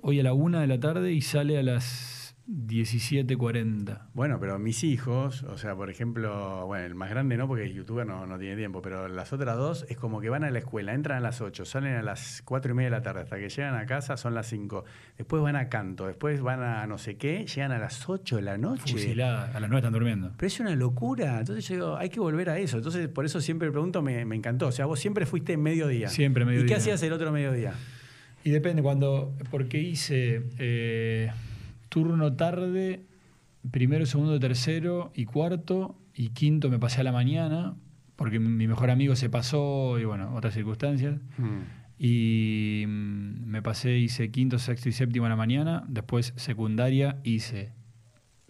hoy 0.00 0.20
a 0.20 0.22
la 0.22 0.32
una 0.32 0.60
de 0.60 0.66
la 0.68 0.78
tarde 0.78 1.12
y 1.12 1.20
sale 1.22 1.58
a 1.58 1.62
las 1.62 2.17
17.40. 2.48 4.08
Bueno, 4.14 4.40
pero 4.40 4.58
mis 4.58 4.82
hijos, 4.82 5.42
o 5.42 5.58
sea, 5.58 5.76
por 5.76 5.90
ejemplo, 5.90 6.66
bueno, 6.66 6.86
el 6.86 6.94
más 6.94 7.10
grande 7.10 7.36
no, 7.36 7.46
porque 7.46 7.64
es 7.64 7.74
youtuber 7.74 8.06
no, 8.06 8.26
no 8.26 8.38
tiene 8.38 8.56
tiempo, 8.56 8.80
pero 8.80 9.06
las 9.06 9.34
otras 9.34 9.56
dos 9.58 9.84
es 9.90 9.98
como 9.98 10.20
que 10.20 10.30
van 10.30 10.44
a 10.44 10.50
la 10.50 10.58
escuela, 10.58 10.94
entran 10.94 11.18
a 11.18 11.20
las 11.20 11.42
8, 11.42 11.66
salen 11.66 11.94
a 11.94 12.02
las 12.02 12.40
4 12.46 12.72
y 12.72 12.74
media 12.74 12.90
de 12.90 12.96
la 12.96 13.02
tarde, 13.02 13.20
hasta 13.20 13.36
que 13.36 13.50
llegan 13.50 13.74
a 13.74 13.84
casa 13.84 14.16
son 14.16 14.34
las 14.34 14.46
5. 14.46 14.84
Después 15.18 15.42
van 15.42 15.56
a 15.56 15.68
canto, 15.68 16.06
después 16.06 16.40
van 16.40 16.62
a 16.62 16.86
no 16.86 16.96
sé 16.96 17.16
qué, 17.16 17.44
llegan 17.44 17.72
a 17.72 17.78
las 17.78 18.08
8 18.08 18.36
de 18.36 18.42
la 18.42 18.56
noche. 18.56 18.92
Fusilada, 18.92 19.50
a 19.54 19.60
las 19.60 19.68
9 19.68 19.76
están 19.76 19.92
durmiendo. 19.92 20.32
Pero 20.38 20.46
es 20.46 20.60
una 20.60 20.74
locura. 20.74 21.40
Entonces 21.40 21.68
yo 21.68 21.74
digo, 21.74 21.96
hay 21.98 22.08
que 22.08 22.20
volver 22.20 22.48
a 22.48 22.58
eso. 22.58 22.78
Entonces, 22.78 23.08
por 23.08 23.26
eso 23.26 23.42
siempre 23.42 23.70
pregunto, 23.70 24.00
me, 24.00 24.24
me 24.24 24.36
encantó. 24.36 24.68
O 24.68 24.72
sea, 24.72 24.86
vos 24.86 24.98
siempre 24.98 25.26
fuiste 25.26 25.52
en 25.52 25.62
mediodía. 25.62 26.08
Siempre 26.08 26.44
¿Y 26.44 26.46
qué 26.46 26.52
mediodía. 26.52 26.76
hacías 26.78 27.02
el 27.02 27.12
otro 27.12 27.30
mediodía? 27.30 27.74
Y 28.42 28.50
depende 28.50 28.82
cuando, 28.82 29.34
porque 29.50 29.78
hice 29.78 30.44
eh, 30.58 31.30
turno 31.88 32.34
tarde, 32.34 33.04
primero, 33.70 34.06
segundo, 34.06 34.38
tercero 34.38 35.10
y 35.14 35.24
cuarto, 35.24 35.98
y 36.14 36.30
quinto 36.30 36.68
me 36.70 36.78
pasé 36.78 37.00
a 37.00 37.04
la 37.04 37.12
mañana, 37.12 37.74
porque 38.16 38.38
mi- 38.40 38.66
mejor 38.66 38.90
amigo 38.90 39.14
se 39.16 39.30
pasó 39.30 39.98
y 39.98 40.04
bueno, 40.04 40.34
otras 40.34 40.54
circunstancias. 40.54 41.18
Y 41.98 42.84
mm, 42.86 43.46
me 43.46 43.62
pasé, 43.62 43.96
hice 43.98 44.30
quinto, 44.30 44.58
sexto 44.58 44.88
y 44.88 44.92
séptimo 44.92 45.26
a 45.26 45.28
la 45.28 45.36
mañana. 45.36 45.84
Después 45.88 46.32
secundaria 46.36 47.18
hice 47.24 47.72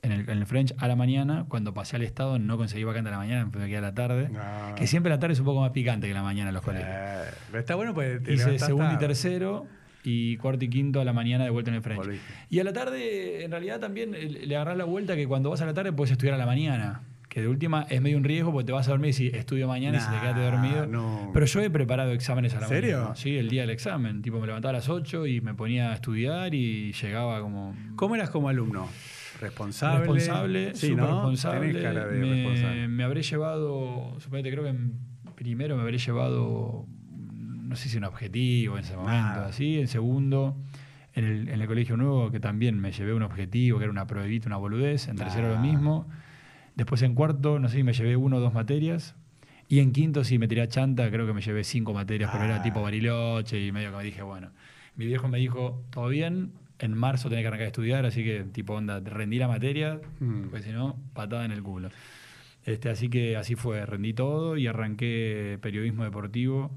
en 0.02 0.12
el, 0.12 0.20
en 0.28 0.38
el 0.38 0.46
French 0.46 0.74
a 0.78 0.86
la 0.88 0.96
mañana. 0.96 1.46
Cuando 1.48 1.72
pasé 1.74 1.96
al 1.96 2.02
estado 2.02 2.38
no 2.38 2.56
conseguí 2.58 2.84
vacante 2.84 3.08
a 3.08 3.12
la 3.12 3.18
mañana, 3.18 3.44
me 3.46 3.66
quedé 3.66 3.78
a 3.78 3.82
la 3.82 3.94
tarde. 3.94 4.28
No. 4.28 4.74
Que 4.74 4.86
siempre 4.86 5.10
la 5.10 5.18
tarde 5.18 5.32
es 5.32 5.38
un 5.40 5.46
poco 5.46 5.60
más 5.62 5.70
picante 5.70 6.06
que 6.08 6.14
la 6.14 6.22
mañana 6.22 6.48
en 6.50 6.54
los 6.54 6.62
colegios. 6.64 6.90
Eh, 6.90 7.24
pero 7.48 7.58
está 7.60 7.74
bueno 7.74 7.94
te 7.94 8.34
Hice 8.34 8.58
segundo 8.58 8.92
y 8.92 8.98
tercero 8.98 9.66
y 10.08 10.36
cuarto 10.38 10.64
y 10.64 10.68
quinto 10.70 11.00
a 11.00 11.04
la 11.04 11.12
mañana 11.12 11.44
de 11.44 11.50
vuelta 11.50 11.70
en 11.70 11.76
el 11.76 11.82
French. 11.82 11.98
Volviste. 12.02 12.32
Y 12.50 12.58
a 12.60 12.64
la 12.64 12.72
tarde, 12.72 13.44
en 13.44 13.50
realidad, 13.50 13.78
también 13.80 14.14
eh, 14.14 14.28
le 14.46 14.56
agarrás 14.56 14.76
la 14.76 14.84
vuelta 14.84 15.14
que 15.16 15.26
cuando 15.26 15.50
vas 15.50 15.60
a 15.60 15.66
la 15.66 15.74
tarde 15.74 15.92
puedes 15.92 16.12
estudiar 16.12 16.34
a 16.34 16.38
la 16.38 16.46
mañana. 16.46 17.02
Que 17.28 17.42
de 17.42 17.48
última 17.48 17.86
es 17.90 18.00
medio 18.00 18.16
un 18.16 18.24
riesgo 18.24 18.50
porque 18.52 18.64
te 18.66 18.72
vas 18.72 18.88
a 18.88 18.92
dormir 18.92 19.12
si 19.12 19.26
estudio 19.26 19.68
mañana 19.68 19.98
y 19.98 20.00
si 20.00 20.08
te 20.10 20.18
quedaste 20.18 20.40
dormido. 20.40 20.86
no. 20.86 21.30
Pero 21.34 21.44
yo 21.44 21.60
he 21.60 21.68
preparado 21.68 22.12
exámenes 22.12 22.54
a 22.54 22.60
la 22.60 22.68
¿Serio? 22.68 22.96
mañana. 22.96 23.16
Sí, 23.16 23.36
el 23.36 23.50
día 23.50 23.60
del 23.60 23.70
examen. 23.70 24.22
Tipo, 24.22 24.40
me 24.40 24.46
levantaba 24.46 24.70
a 24.70 24.78
las 24.78 24.88
8 24.88 25.26
y 25.26 25.42
me 25.42 25.52
ponía 25.54 25.90
a 25.90 25.94
estudiar 25.94 26.54
y 26.54 26.92
llegaba 26.94 27.40
como. 27.42 27.76
¿Cómo 27.96 28.14
eras 28.14 28.30
como 28.30 28.48
alumno? 28.48 28.88
¿Responsable? 29.42 29.98
Responsable, 30.00 30.74
Sí, 30.74 30.94
¿no? 30.96 31.06
responsable. 31.06 31.66
Tenés 31.68 31.82
cara 31.82 32.06
de 32.06 32.18
me, 32.18 32.34
responsable. 32.34 32.88
me 32.88 33.04
habré 33.04 33.22
llevado, 33.22 34.16
suponete, 34.20 34.50
creo 34.50 34.64
que 34.64 34.70
en 34.70 34.94
primero 35.36 35.76
me 35.76 35.82
habré 35.82 35.98
llevado, 35.98 36.86
no 37.68 37.76
sé 37.76 37.88
si 37.88 37.96
un 37.98 38.04
objetivo 38.04 38.76
en 38.78 38.84
ese 38.84 38.96
momento, 38.96 39.40
así. 39.44 39.78
En 39.78 39.88
segundo, 39.88 40.56
en 41.14 41.24
el, 41.24 41.48
en 41.48 41.60
el 41.60 41.66
colegio 41.66 41.96
nuevo, 41.96 42.30
que 42.30 42.40
también 42.40 42.80
me 42.80 42.90
llevé 42.92 43.14
un 43.14 43.22
objetivo, 43.22 43.78
que 43.78 43.84
era 43.84 43.90
una 43.92 44.06
pruebita, 44.06 44.46
una 44.48 44.56
boludez. 44.56 45.08
En 45.08 45.16
tercero 45.16 45.48
lo 45.48 45.58
Ah. 45.58 45.62
mismo. 45.62 46.08
Después 46.76 47.02
en 47.02 47.14
cuarto, 47.14 47.58
no 47.58 47.68
sé 47.68 47.76
si 47.76 47.82
me 47.82 47.92
llevé 47.92 48.16
uno 48.16 48.36
o 48.36 48.40
dos 48.40 48.54
materias. 48.54 49.14
Y 49.68 49.80
en 49.80 49.92
quinto, 49.92 50.24
sí, 50.24 50.38
me 50.38 50.48
tiré 50.48 50.62
a 50.62 50.68
chanta, 50.68 51.10
creo 51.10 51.26
que 51.26 51.32
me 51.34 51.42
llevé 51.42 51.62
cinco 51.64 51.92
materias, 51.92 52.30
pero 52.32 52.44
Ah. 52.44 52.46
era 52.46 52.62
tipo 52.62 52.80
bariloche 52.82 53.64
y 53.64 53.70
medio 53.72 53.90
que 53.90 53.96
me 53.98 54.04
dije, 54.04 54.22
bueno. 54.22 54.50
Mi 54.96 55.06
viejo 55.06 55.28
me 55.28 55.38
dijo, 55.38 55.84
todo 55.90 56.08
bien, 56.08 56.52
en 56.78 56.94
marzo 56.96 57.28
tenés 57.28 57.42
que 57.42 57.48
arrancar 57.48 57.64
a 57.64 57.68
estudiar, 57.68 58.06
así 58.06 58.24
que 58.24 58.44
tipo 58.44 58.72
onda, 58.74 59.00
rendí 59.00 59.38
la 59.38 59.48
materia, 59.48 60.00
Mm. 60.20 60.44
porque 60.50 60.62
si 60.62 60.70
no, 60.72 60.96
patada 61.12 61.44
en 61.44 61.50
el 61.52 61.62
culo. 61.62 61.90
Este, 62.64 62.88
así 62.90 63.08
que 63.08 63.36
así 63.36 63.54
fue, 63.56 63.84
rendí 63.86 64.12
todo 64.14 64.56
y 64.56 64.66
arranqué 64.66 65.58
periodismo 65.60 66.04
deportivo. 66.04 66.70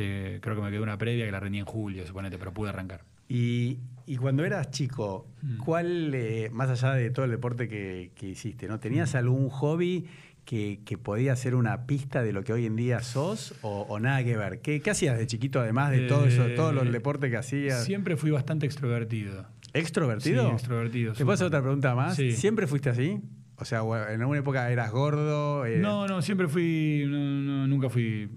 Eh, 0.00 0.38
creo 0.40 0.54
que 0.56 0.62
me 0.62 0.70
quedó 0.70 0.82
una 0.84 0.96
previa 0.96 1.26
que 1.26 1.32
la 1.32 1.40
rendí 1.40 1.58
en 1.58 1.64
julio, 1.64 2.06
suponete, 2.06 2.38
pero 2.38 2.52
pude 2.54 2.70
arrancar. 2.70 3.02
Y, 3.28 3.78
y 4.06 4.16
cuando 4.16 4.44
eras 4.44 4.70
chico, 4.70 5.26
Mm. 5.42 5.56
¿cuál, 5.58 6.14
eh, 6.14 6.48
más 6.52 6.70
allá 6.70 6.94
de 6.94 7.10
todo 7.10 7.24
el 7.24 7.30
deporte 7.32 7.68
que, 7.68 8.12
que 8.14 8.28
hiciste, 8.28 8.68
¿no? 8.68 8.78
¿tenías 8.80 9.12
Mm. 9.14 9.16
algún 9.18 9.48
hobby 9.50 10.06
que, 10.44 10.80
que 10.86 10.96
podía 10.96 11.36
ser 11.36 11.54
una 11.54 11.84
pista 11.86 12.22
de 12.22 12.32
lo 12.32 12.42
que 12.42 12.52
hoy 12.54 12.64
en 12.64 12.74
día 12.76 13.00
sos 13.00 13.54
o, 13.62 13.82
o 13.88 14.00
nada 14.00 14.24
que 14.24 14.36
ver? 14.36 14.60
¿Qué, 14.62 14.80
qué 14.80 14.90
hacías 14.90 15.18
de 15.18 15.26
chiquito 15.26 15.60
además 15.60 15.90
de 15.90 16.02
todo 16.06 16.24
eso, 16.26 16.46
Eh, 16.46 16.54
todos 16.54 16.72
los 16.74 16.90
deportes 16.90 17.30
que 17.30 17.36
hacías? 17.36 17.84
Siempre 17.84 18.16
fui 18.16 18.30
bastante 18.30 18.64
extrovertido. 18.66 19.46
¿Extrovertido? 19.74 20.46
Sí, 20.48 20.52
extrovertido. 20.54 21.12
¿Te 21.12 21.24
puedo 21.24 21.34
hacer 21.34 21.46
otra 21.48 21.60
pregunta 21.60 21.94
más? 21.94 22.16
Sí. 22.16 22.32
¿Siempre 22.32 22.66
fuiste 22.66 22.88
así? 22.88 23.20
O 23.56 23.64
sea, 23.66 23.80
en 24.12 24.20
alguna 24.22 24.38
época 24.38 24.70
eras 24.70 24.90
gordo. 24.90 25.66
eh, 25.66 25.78
No, 25.78 26.06
no, 26.06 26.22
siempre 26.22 26.48
fui. 26.48 27.04
no, 27.06 27.18
no, 27.18 27.66
nunca 27.66 27.90
fui. 27.90 28.30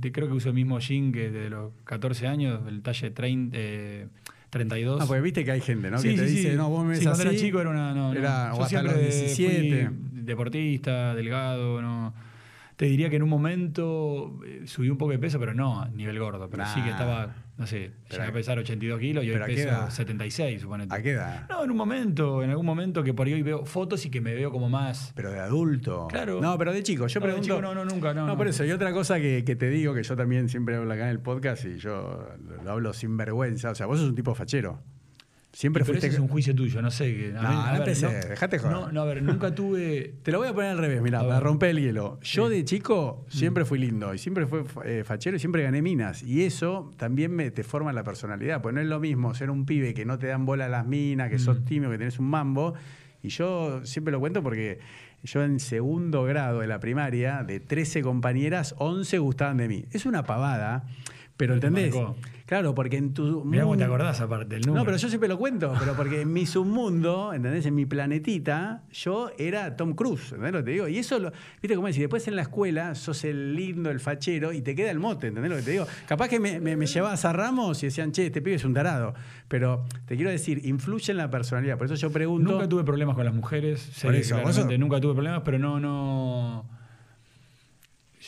Te- 0.00 0.12
creo 0.12 0.26
que 0.28 0.34
uso 0.34 0.48
el 0.48 0.54
mismo 0.54 0.78
jean 0.80 1.12
que 1.12 1.30
desde 1.30 1.50
los 1.50 1.72
14 1.84 2.26
años, 2.26 2.60
el 2.68 2.82
talle 2.82 3.10
30, 3.10 3.56
eh, 3.58 4.06
32. 4.50 5.00
Ah, 5.00 5.04
porque 5.06 5.20
viste 5.20 5.44
que 5.44 5.52
hay 5.52 5.60
gente, 5.60 5.90
¿no? 5.90 5.98
Sí, 5.98 6.10
que 6.10 6.22
te 6.22 6.28
sí, 6.28 6.34
dice, 6.36 6.50
sí. 6.52 6.56
no, 6.56 6.68
vos 6.70 6.82
me 6.82 6.90
ves 6.90 6.98
Sí, 6.98 7.04
cuando 7.04 7.22
así. 7.22 7.28
era 7.30 7.38
chico 7.38 7.60
era 7.60 7.70
una. 7.70 7.94
No, 7.94 8.12
no. 8.12 8.18
Era- 8.18 8.54
o 8.54 8.58
Yo 8.60 8.66
siempre 8.66 8.92
los 8.92 9.00
17. 9.02 9.86
fui 9.88 9.96
deportista, 10.22 11.14
delgado, 11.14 11.80
no. 11.82 12.12
Te 12.80 12.86
diría 12.86 13.10
que 13.10 13.16
en 13.16 13.22
un 13.22 13.28
momento 13.28 14.40
eh, 14.42 14.62
subí 14.64 14.88
un 14.88 14.96
poco 14.96 15.12
de 15.12 15.18
peso, 15.18 15.38
pero 15.38 15.52
no 15.52 15.82
a 15.82 15.88
nivel 15.90 16.18
gordo. 16.18 16.48
Pero 16.48 16.64
sí 16.64 16.80
que 16.80 16.88
estaba, 16.88 17.28
no 17.58 17.66
sé, 17.66 17.90
llegué 18.10 18.22
a 18.22 18.32
pesar 18.32 18.58
82 18.58 18.98
kilos 18.98 19.22
y 19.22 19.26
hoy 19.26 19.32
pero 19.34 19.44
¿a 19.44 19.48
qué 19.48 19.54
peso 19.54 19.68
edad? 19.68 19.90
76, 19.90 20.62
suponete. 20.62 20.94
¿A 20.94 21.02
qué 21.02 21.10
edad? 21.10 21.46
No, 21.50 21.62
en 21.62 21.70
un 21.70 21.76
momento, 21.76 22.42
en 22.42 22.48
algún 22.48 22.64
momento 22.64 23.02
que 23.04 23.12
por 23.12 23.26
ahí 23.26 23.42
veo 23.42 23.66
fotos 23.66 24.06
y 24.06 24.10
que 24.10 24.22
me 24.22 24.32
veo 24.32 24.50
como 24.50 24.70
más. 24.70 25.12
Pero 25.14 25.30
de 25.30 25.40
adulto. 25.40 26.08
Claro. 26.08 26.40
No, 26.40 26.56
pero 26.56 26.72
de 26.72 26.82
chico. 26.82 27.06
Yo 27.06 27.20
No, 27.20 27.26
de 27.26 27.32
pregunto. 27.34 27.54
chico 27.56 27.60
no, 27.60 27.74
no, 27.74 27.84
nunca, 27.84 28.14
no, 28.14 28.26
No, 28.26 28.34
por 28.38 28.48
eso. 28.48 28.64
Y 28.64 28.70
otra 28.72 28.94
cosa 28.94 29.20
que, 29.20 29.44
que 29.44 29.56
te 29.56 29.68
digo, 29.68 29.92
que 29.92 30.02
yo 30.02 30.16
también 30.16 30.48
siempre 30.48 30.76
hablo 30.76 30.90
acá 30.90 31.02
en 31.02 31.10
el 31.10 31.20
podcast 31.20 31.66
y 31.66 31.76
yo 31.76 32.30
lo, 32.48 32.62
lo 32.64 32.70
hablo 32.70 32.94
sin 32.94 33.14
vergüenza. 33.14 33.72
O 33.72 33.74
sea, 33.74 33.84
vos 33.84 33.98
sos 33.98 34.08
un 34.08 34.14
tipo 34.14 34.34
fachero. 34.34 34.80
Siempre 35.52 35.82
Pero 35.82 35.94
fuiste. 35.94 36.06
ese 36.06 36.16
es 36.16 36.20
un 36.22 36.28
juicio 36.28 36.54
tuyo, 36.54 36.80
no 36.80 36.90
sé. 36.92 37.12
Que, 37.12 37.32
No, 37.32 37.40
ver, 37.40 37.42
no 37.42 37.48
a 37.60 37.70
ver, 37.72 37.78
empecé, 37.80 38.06
dejate 38.28 38.58
joder. 38.58 38.72
No, 38.72 38.92
no, 38.92 39.00
a 39.02 39.04
ver, 39.04 39.20
nunca 39.22 39.52
tuve. 39.54 40.14
Te 40.22 40.30
lo 40.30 40.38
voy 40.38 40.46
a 40.48 40.54
poner 40.54 40.70
al 40.70 40.78
revés, 40.78 41.02
mira, 41.02 41.20
A 41.20 41.24
para 41.26 41.40
romper 41.40 41.70
el 41.70 41.80
hielo. 41.80 42.20
Yo 42.22 42.48
Sí. 42.48 42.54
de 42.54 42.64
chico 42.64 43.24
Mm. 43.26 43.30
siempre 43.36 43.64
fui 43.64 43.78
lindo 43.80 44.14
y 44.14 44.18
siempre 44.18 44.46
fui 44.46 44.60
eh, 44.84 45.02
fachero 45.04 45.36
y 45.36 45.40
siempre 45.40 45.62
gané 45.64 45.82
minas. 45.82 46.22
Y 46.22 46.44
eso 46.44 46.92
también 46.96 47.32
me, 47.32 47.50
te 47.50 47.64
forma 47.64 47.92
la 47.92 48.04
personalidad. 48.04 48.62
Pues 48.62 48.74
no 48.74 48.80
es 48.80 48.86
lo 48.86 49.00
mismo 49.00 49.34
ser 49.34 49.50
un 49.50 49.66
pibe 49.66 49.92
que 49.92 50.04
no 50.04 50.18
te 50.20 50.28
dan 50.28 50.46
bola 50.46 50.66
a 50.66 50.68
las 50.68 50.86
minas, 50.86 51.28
que 51.30 51.36
Mm. 51.36 51.40
sos 51.40 51.64
tímido, 51.64 51.90
que 51.90 51.98
tenés 51.98 52.20
un 52.20 52.26
mambo. 52.30 52.74
Y 53.22 53.28
yo 53.30 53.84
siempre 53.84 54.12
lo 54.12 54.20
cuento 54.20 54.44
porque 54.44 54.78
yo 55.24 55.42
en 55.42 55.58
segundo 55.58 56.22
grado 56.22 56.60
de 56.60 56.68
la 56.68 56.78
primaria, 56.78 57.42
de 57.42 57.58
13 57.58 58.02
compañeras, 58.02 58.76
11 58.78 59.18
gustaban 59.18 59.56
de 59.56 59.66
mí. 59.68 59.84
Es 59.90 60.06
una 60.06 60.22
pavada, 60.22 60.84
pero 61.36 61.54
Pero 61.54 61.60
te 61.60 61.66
¿entendés? 61.66 61.94
Claro, 62.50 62.74
porque 62.74 62.96
en 62.96 63.14
tu 63.14 63.44
Mirá 63.44 63.62
cómo 63.62 63.76
te 63.76 63.84
acordás 63.84 64.20
aparte 64.20 64.56
del 64.56 64.62
número. 64.62 64.80
no, 64.80 64.84
pero 64.84 64.96
yo 64.96 65.08
siempre 65.08 65.28
lo 65.28 65.38
cuento, 65.38 65.72
pero 65.78 65.94
porque 65.94 66.22
en 66.22 66.32
mi 66.32 66.46
submundo, 66.46 67.32
¿entendés? 67.32 67.64
En 67.66 67.76
mi 67.76 67.86
planetita, 67.86 68.82
yo 68.90 69.30
era 69.38 69.76
Tom 69.76 69.94
Cruise, 69.94 70.32
¿entendés 70.32 70.52
lo 70.54 70.58
que 70.58 70.64
te 70.64 70.70
digo? 70.72 70.88
Y 70.88 70.98
eso, 70.98 71.20
lo, 71.20 71.30
viste 71.62 71.76
cómo 71.76 71.86
es, 71.86 71.96
y 71.96 72.00
después 72.00 72.26
en 72.26 72.34
la 72.34 72.42
escuela 72.42 72.96
sos 72.96 73.22
el 73.22 73.54
lindo, 73.54 73.88
el 73.88 74.00
fachero, 74.00 74.52
y 74.52 74.62
te 74.62 74.74
queda 74.74 74.90
el 74.90 74.98
mote, 74.98 75.28
¿entendés 75.28 75.48
lo 75.48 75.58
que 75.58 75.62
te 75.62 75.70
digo? 75.70 75.86
Capaz 76.08 76.26
que 76.26 76.40
me, 76.40 76.58
me, 76.58 76.76
me 76.76 76.86
llevabas 76.86 77.24
a 77.24 77.32
Ramos 77.32 77.80
y 77.84 77.86
decían, 77.86 78.10
che, 78.10 78.26
este 78.26 78.42
pibe 78.42 78.56
es 78.56 78.64
un 78.64 78.74
tarado, 78.74 79.14
pero 79.46 79.84
te 80.06 80.16
quiero 80.16 80.32
decir, 80.32 80.66
influye 80.66 81.12
en 81.12 81.18
la 81.18 81.30
personalidad, 81.30 81.78
por 81.78 81.86
eso 81.86 81.94
yo 81.94 82.10
pregunto... 82.10 82.50
Nunca 82.50 82.68
tuve 82.68 82.82
problemas 82.82 83.14
con 83.14 83.26
las 83.26 83.34
mujeres. 83.34 83.92
Por 84.02 84.16
eso, 84.16 84.40
nunca 84.76 85.00
tuve 85.00 85.14
problemas, 85.14 85.42
pero 85.44 85.60
no, 85.60 85.78
no. 85.78 86.79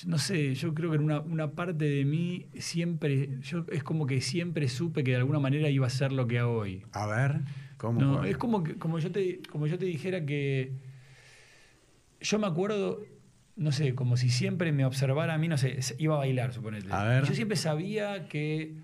No 0.07 0.19
sé, 0.19 0.55
yo 0.55 0.75
creo 0.75 0.91
que 0.91 0.97
en 0.97 1.03
una, 1.03 1.21
una 1.21 1.53
parte 1.53 1.85
de 1.85 2.05
mí 2.05 2.47
siempre. 2.59 3.38
Yo, 3.41 3.65
es 3.71 3.83
como 3.83 4.07
que 4.07 4.21
siempre 4.21 4.69
supe 4.69 5.05
que 5.05 5.12
de 5.12 5.19
alguna 5.19 5.38
manera 5.38 5.69
iba 5.69 5.87
a 5.87 5.91
ser 5.91 6.12
lo 6.12 6.27
que 6.27 6.38
hago 6.38 6.59
hoy. 6.59 6.85
A 6.93 7.07
ver, 7.07 7.41
¿cómo? 7.77 8.01
No, 8.01 8.25
es 8.25 8.37
como, 8.37 8.65
que, 8.65 8.77
como, 8.77 8.99
yo 8.99 9.11
te, 9.12 9.41
como 9.51 9.67
yo 9.67 9.79
te 9.79 9.85
dijera 9.85 10.25
que. 10.25 10.73
Yo 12.21 12.38
me 12.38 12.47
acuerdo, 12.47 13.01
no 13.57 13.73
sé, 13.73 13.95
como 13.95 14.17
si 14.17 14.31
siempre 14.31 14.73
me 14.73 14.85
observara 14.85 15.35
a 15.35 15.38
mí, 15.38 15.49
no 15.49 15.59
sé, 15.59 15.79
iba 15.99 16.15
a 16.15 16.19
bailar, 16.19 16.53
suponete. 16.53 16.93
A 16.93 17.05
ver. 17.05 17.25
Yo 17.25 17.35
siempre 17.35 17.57
sabía 17.57 18.29
que. 18.29 18.75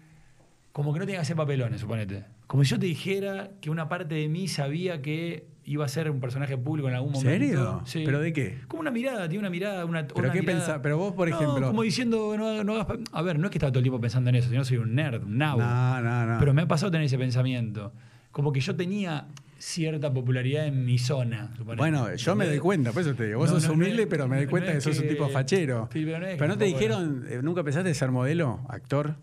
Como 0.72 0.92
que 0.92 1.00
no 1.00 1.06
tenía 1.06 1.18
que 1.18 1.22
hacer 1.22 1.36
papelones, 1.36 1.80
suponete. 1.80 2.24
Como 2.46 2.64
si 2.64 2.70
yo 2.70 2.78
te 2.78 2.86
dijera 2.86 3.50
que 3.60 3.70
una 3.70 3.88
parte 3.88 4.14
de 4.14 4.28
mí 4.28 4.48
sabía 4.48 5.02
que 5.02 5.46
iba 5.70 5.84
a 5.84 5.88
ser 5.88 6.10
un 6.10 6.18
personaje 6.20 6.56
público 6.56 6.88
en 6.88 6.94
algún 6.94 7.12
momento. 7.12 7.30
¿Serio? 7.30 7.82
Sí. 7.84 8.02
¿Pero 8.04 8.20
de 8.20 8.32
qué? 8.32 8.58
Como 8.68 8.80
una 8.80 8.90
mirada, 8.90 9.28
tiene 9.28 9.40
una 9.40 9.50
mirada, 9.50 9.84
una. 9.84 10.06
¿Pero 10.06 10.20
una 10.20 10.32
qué 10.32 10.42
pensás? 10.42 10.80
Pero 10.82 10.98
vos, 10.98 11.12
por 11.14 11.28
No, 11.28 11.36
ejemplo- 11.36 11.66
como 11.68 11.82
diciendo, 11.82 12.34
no, 12.36 12.64
no 12.64 12.74
hagas 12.80 12.98
A 13.12 13.22
ver, 13.22 13.38
no 13.38 13.46
es 13.46 13.50
que 13.50 13.58
estaba 13.58 13.70
todo 13.70 13.80
el 13.80 13.84
tiempo 13.84 14.00
pensando 14.00 14.30
en 14.30 14.36
eso, 14.36 14.48
sino 14.48 14.64
soy 14.64 14.78
un 14.78 14.94
nerd, 14.94 15.22
un 15.24 15.38
nabo. 15.38 15.60
No, 15.60 16.00
no, 16.00 16.26
no. 16.26 16.38
Pero 16.38 16.54
me 16.54 16.62
ha 16.62 16.68
pasado 16.68 16.90
tener 16.90 17.06
ese 17.06 17.18
pensamiento. 17.18 17.92
Como 18.32 18.52
que 18.52 18.60
yo 18.60 18.74
tenía 18.76 19.26
cierta 19.58 20.12
popularidad 20.12 20.66
en 20.66 20.84
mi 20.84 20.98
zona. 20.98 21.50
suponete. 21.56 21.78
Bueno, 21.80 22.14
yo 22.14 22.36
me 22.36 22.46
doy 22.46 22.58
cuenta, 22.60 22.92
por 22.92 23.02
eso 23.02 23.14
te 23.14 23.26
digo, 23.26 23.38
vos 23.40 23.50
No, 23.50 23.56
sos 23.58 23.66
no, 23.68 23.74
humilde, 23.74 24.06
pero 24.06 24.28
me 24.28 24.36
doy 24.36 24.46
cuenta 24.46 24.70
es 24.70 24.76
que 24.76 24.80
sos 24.82 24.96
un 24.98 25.02
que- 25.04 25.08
tipo 25.14 25.28
fachero. 25.28 25.88
Sí, 25.92 26.04
pero 26.04 26.20
que 26.26 26.36
pero 26.36 26.48
no 26.48 26.56
te 26.58 26.64
dijeron, 26.64 27.24
eh, 27.28 27.40
¿nunca 27.42 27.64
pensaste 27.64 27.88
en 27.88 27.94
ser 27.94 28.10
modelo, 28.12 28.60
actor? 28.68 29.16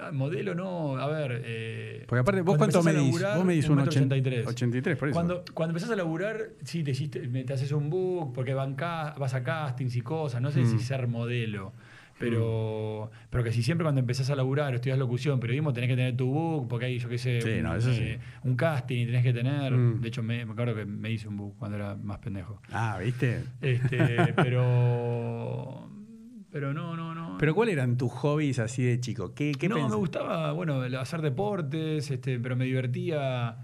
Ah, 0.00 0.10
Modelo 0.12 0.54
no, 0.54 0.96
a 0.96 1.06
ver. 1.08 1.42
eh, 1.44 2.04
Porque 2.06 2.20
aparte, 2.20 2.40
¿vos 2.42 2.56
cuánto 2.56 2.82
medís? 2.82 3.10
Vos 3.34 3.44
medís 3.44 3.64
un 3.66 3.72
un 3.72 3.76
metro 3.78 3.90
80 3.90 4.14
83. 4.14 4.46
83, 4.46 4.96
por 4.96 5.08
eso. 5.08 5.14
Cuando, 5.14 5.44
cuando 5.54 5.72
empezás 5.72 5.90
a 5.90 5.96
laburar, 5.96 6.50
sí, 6.64 6.84
te, 6.84 6.92
hiciste- 6.92 7.20
te 7.44 7.52
haces 7.52 7.72
un 7.72 7.90
book, 7.90 8.32
porque 8.32 8.54
van 8.54 8.74
ca- 8.74 9.14
vas 9.18 9.34
a 9.34 9.42
castings 9.42 9.96
y 9.96 10.00
cosas. 10.02 10.40
No 10.40 10.50
sé 10.50 10.60
Mm. 10.60 10.66
si 10.78 10.78
ser 10.84 11.08
modelo. 11.08 11.72
Pero, 12.20 13.10
pero 13.30 13.44
que 13.44 13.52
si 13.52 13.62
siempre 13.62 13.84
cuando 13.84 14.00
empezás 14.00 14.28
a 14.30 14.34
laburar, 14.34 14.74
estudias 14.74 14.98
locución, 14.98 15.38
periodismo, 15.38 15.72
tenés 15.72 15.88
que 15.88 15.94
tener 15.94 16.16
tu 16.16 16.26
book, 16.26 16.66
porque 16.68 16.86
hay, 16.86 16.98
yo 16.98 17.08
qué 17.08 17.16
sé, 17.16 17.40
Sí, 17.40 17.50
un, 17.58 17.62
no, 17.62 17.76
eso 17.76 17.92
sí. 17.94 18.00
eh, 18.02 18.18
un 18.42 18.56
casting 18.56 19.02
y 19.02 19.06
tenés 19.06 19.22
que 19.22 19.32
tener. 19.32 19.72
Mm. 19.72 20.00
De 20.00 20.08
hecho, 20.08 20.22
me, 20.24 20.44
me 20.44 20.50
acuerdo 20.52 20.74
que 20.74 20.84
me 20.84 21.12
hice 21.12 21.28
un 21.28 21.36
book 21.36 21.54
cuando 21.58 21.76
era 21.76 21.94
más 21.94 22.18
pendejo. 22.18 22.60
Ah, 22.72 22.98
¿viste? 23.00 23.44
Este, 23.60 23.98
pero. 24.36 25.88
Pero 26.50 26.72
no, 26.72 26.96
no, 26.96 27.14
no. 27.14 27.36
Pero 27.38 27.54
¿cuáles 27.54 27.74
eran 27.74 27.96
tus 27.96 28.10
hobbies 28.12 28.58
así 28.58 28.82
de 28.82 29.00
chico? 29.00 29.34
¿Qué, 29.34 29.52
qué 29.58 29.68
no, 29.68 29.74
pensás? 29.76 29.90
me 29.92 29.96
gustaba, 29.96 30.52
bueno, 30.52 30.80
hacer 30.98 31.20
deportes, 31.22 32.10
este, 32.10 32.38
pero 32.40 32.56
me 32.56 32.64
divertía. 32.64 33.56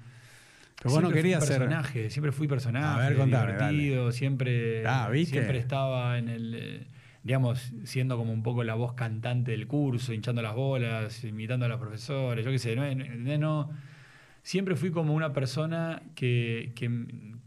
Pero 0.82 0.90
vos 0.94 1.02
no 1.02 1.10
querías 1.10 1.44
ser- 1.46 1.60
personaje, 1.60 2.10
siempre 2.10 2.30
fui 2.32 2.46
personaje, 2.46 3.00
A 3.04 3.08
ver, 3.08 3.16
contame, 3.18 3.52
divertido, 3.54 4.12
siempre, 4.12 4.86
Ah, 4.86 5.08
¿viste? 5.10 5.32
siempre 5.36 5.58
estaba 5.58 6.18
en 6.18 6.28
el, 6.28 6.54
eh, 6.54 6.86
digamos, 7.22 7.72
siendo 7.84 8.18
como 8.18 8.32
un 8.34 8.42
poco 8.42 8.64
la 8.64 8.74
voz 8.74 8.92
cantante 8.92 9.52
del 9.52 9.66
curso, 9.66 10.12
hinchando 10.12 10.42
las 10.42 10.54
bolas, 10.54 11.24
imitando 11.24 11.64
a 11.64 11.68
los 11.70 11.80
profesores, 11.80 12.44
yo 12.44 12.50
qué 12.50 12.58
sé, 12.58 12.76
no, 12.76 12.82
no, 12.94 13.38
no- 13.38 13.70
siempre 14.42 14.76
fui 14.76 14.90
como 14.90 15.14
una 15.14 15.32
persona 15.32 16.02
que, 16.14 16.72
que, 16.74 16.90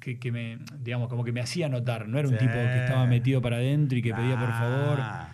que- 0.08 0.20
que 0.20 0.32
me, 0.32 0.58
digamos, 0.80 1.10
como 1.10 1.26
que 1.26 1.34
me 1.34 1.42
hacía 1.42 1.68
notar, 1.68 2.08
no 2.08 2.18
era 2.18 2.30
un 2.30 2.36
Sí. 2.36 2.46
tipo 2.46 2.54
que 2.54 2.78
estaba 2.78 3.06
metido 3.08 3.42
para 3.42 3.58
adentro 3.58 3.98
y 3.98 4.02
que 4.02 4.14
pedía 4.14 4.40
por 4.40 4.52
favor. 4.54 4.98
Ah, 5.02 5.32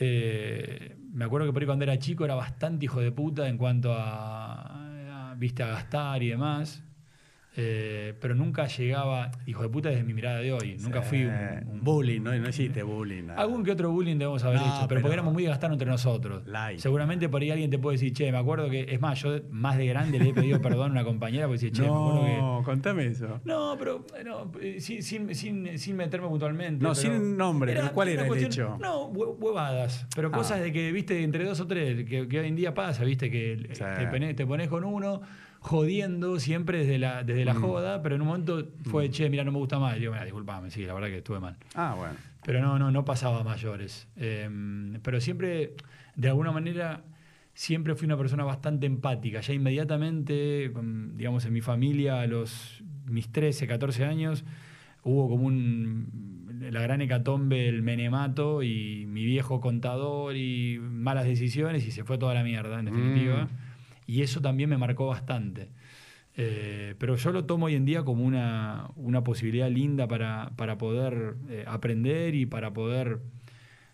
Eh, 0.00 0.96
me 1.12 1.24
acuerdo 1.24 1.46
que 1.48 1.52
por 1.52 1.60
ahí 1.60 1.66
cuando 1.66 1.82
era 1.84 1.98
chico 1.98 2.24
era 2.24 2.36
bastante 2.36 2.84
hijo 2.84 3.00
de 3.00 3.10
puta 3.10 3.48
en 3.48 3.58
cuanto 3.58 3.92
a, 3.92 5.30
a, 5.32 5.34
viste, 5.36 5.62
a 5.64 5.66
gastar 5.66 6.22
y 6.22 6.28
demás. 6.28 6.84
Eh, 7.60 8.14
pero 8.20 8.36
nunca 8.36 8.68
llegaba, 8.68 9.32
hijo 9.44 9.64
de 9.64 9.68
puta 9.68 9.88
desde 9.88 10.04
mi 10.04 10.14
mirada 10.14 10.38
de 10.38 10.52
hoy, 10.52 10.76
nunca 10.78 11.02
fui 11.02 11.24
un, 11.24 11.32
un- 11.72 11.82
bullying, 11.82 12.20
no, 12.20 12.32
no 12.32 12.48
hiciste 12.48 12.84
bullying. 12.84 13.24
nada. 13.24 13.40
Algún 13.40 13.64
que 13.64 13.72
otro 13.72 13.90
bullying 13.90 14.16
debemos 14.16 14.44
haber 14.44 14.60
No, 14.60 14.66
hecho, 14.66 14.74
pero, 14.76 14.88
pero- 14.88 15.00
porque 15.02 15.14
éramos 15.14 15.32
muy 15.34 15.42
gastar 15.44 15.72
entre 15.72 15.88
nosotros. 15.90 16.46
Light. 16.46 16.78
Seguramente 16.78 17.28
por 17.28 17.42
ahí 17.42 17.50
alguien 17.50 17.68
te 17.68 17.78
puede 17.80 17.96
decir, 17.96 18.12
che, 18.12 18.30
me 18.30 18.38
acuerdo 18.38 18.70
que, 18.70 18.86
es 18.88 19.00
más, 19.00 19.20
yo 19.20 19.40
más 19.50 19.76
de 19.76 19.86
grande 19.86 20.20
le 20.20 20.28
he 20.28 20.32
pedido 20.34 20.60
perdón 20.62 20.90
a 20.90 20.92
una 20.92 21.04
compañera 21.04 21.48
porque 21.48 21.64
decía, 21.66 21.72
che, 21.72 21.82
me 21.82 21.88
acuerdo 21.96 22.24
que... 22.26 22.36
No, 22.36 22.62
contame 22.64 23.06
eso. 23.06 23.40
No, 23.44 23.74
pero 23.76 24.06
no, 24.24 24.52
eh, 24.60 24.80
sin, 24.80 25.02
sin, 25.02 25.34
sin, 25.34 25.76
sin 25.80 25.96
meterme 25.96 26.28
puntualmente. 26.28 26.80
No, 26.84 26.94
sin 26.94 27.36
nombre, 27.36 27.74
pero 27.74 27.90
¿cuál 27.92 28.06
era 28.10 28.22
el 28.22 28.28
cuestión- 28.28 28.52
hecho? 28.52 28.78
No, 28.80 29.10
hue- 29.12 29.34
huevadas. 29.36 30.06
Pero 30.14 30.28
Ah. 30.28 30.32
cosas 30.32 30.60
de 30.60 30.72
que, 30.72 30.92
viste, 30.92 31.24
entre 31.24 31.44
dos 31.44 31.58
o 31.58 31.66
tres, 31.66 32.04
que, 32.04 32.28
que 32.28 32.38
hoy 32.38 32.46
en 32.46 32.54
día 32.54 32.72
pasa, 32.72 33.02
viste, 33.02 33.30
que 33.32 33.68
Sí. 33.72 33.82
te, 34.20 34.34
te 34.34 34.46
pones 34.46 34.68
con 34.68 34.84
uno 34.84 35.22
jodiendo 35.60 36.38
siempre 36.40 36.78
desde 36.78 36.98
la, 36.98 37.24
desde 37.24 37.44
la 37.44 37.54
Mm. 37.54 37.60
joda, 37.60 38.02
pero 38.02 38.14
en 38.14 38.22
un 38.22 38.28
momento 38.28 38.68
fue, 38.84 39.10
che, 39.10 39.28
mira, 39.28 39.44
no 39.44 39.52
me 39.52 39.58
gusta 39.58 39.78
más. 39.78 39.96
Y 39.96 40.00
digo, 40.00 40.12
mira, 40.12 40.24
disculpame, 40.24 40.70
sí, 40.70 40.84
la 40.84 40.94
verdad 40.94 41.08
que 41.08 41.18
estuve 41.18 41.40
mal. 41.40 41.56
Ah, 41.74 41.94
bueno. 41.96 42.14
Pero 42.44 42.60
no, 42.62 42.78
no, 42.78 42.90
no 42.90 43.04
pasaba 43.04 43.40
a 43.40 43.44
mayores. 43.44 44.08
Eh, 44.16 44.48
pero 45.02 45.20
siempre, 45.20 45.74
de 46.16 46.28
alguna 46.28 46.52
manera, 46.52 47.02
siempre 47.54 47.94
fui 47.94 48.06
una 48.06 48.16
persona 48.16 48.44
bastante 48.44 48.86
empática. 48.86 49.40
Ya 49.40 49.52
inmediatamente, 49.52 50.72
digamos, 51.14 51.44
en 51.44 51.52
mi 51.52 51.60
familia, 51.60 52.20
a 52.20 52.26
los 52.26 52.82
mis 53.06 53.30
13, 53.30 53.66
14 53.66 54.04
años, 54.04 54.44
hubo 55.02 55.28
como 55.28 55.46
un 55.46 56.38
la 56.70 56.80
gran 56.82 57.00
hecatombe, 57.00 57.68
el 57.68 57.82
menemato 57.82 58.62
y 58.62 59.06
mi 59.06 59.24
viejo 59.24 59.60
contador 59.60 60.36
y 60.36 60.78
malas 60.80 61.24
decisiones 61.24 61.86
y 61.86 61.92
se 61.92 62.04
fue 62.04 62.18
toda 62.18 62.34
la 62.34 62.42
mierda, 62.42 62.78
en 62.80 62.86
definitiva. 62.86 63.44
Mm. 63.44 63.48
Y 64.08 64.22
eso 64.22 64.40
también 64.40 64.70
me 64.70 64.78
marcó 64.78 65.06
bastante. 65.06 65.68
Eh, 66.34 66.94
pero 66.98 67.16
yo 67.16 67.30
lo 67.30 67.44
tomo 67.44 67.66
hoy 67.66 67.74
en 67.74 67.84
día 67.84 68.04
como 68.04 68.24
una, 68.24 68.88
una 68.96 69.22
posibilidad 69.22 69.70
linda 69.70 70.08
para, 70.08 70.50
para 70.56 70.78
poder 70.78 71.36
eh, 71.50 71.64
aprender 71.66 72.34
y 72.34 72.46
para 72.46 72.72
poder, 72.72 73.20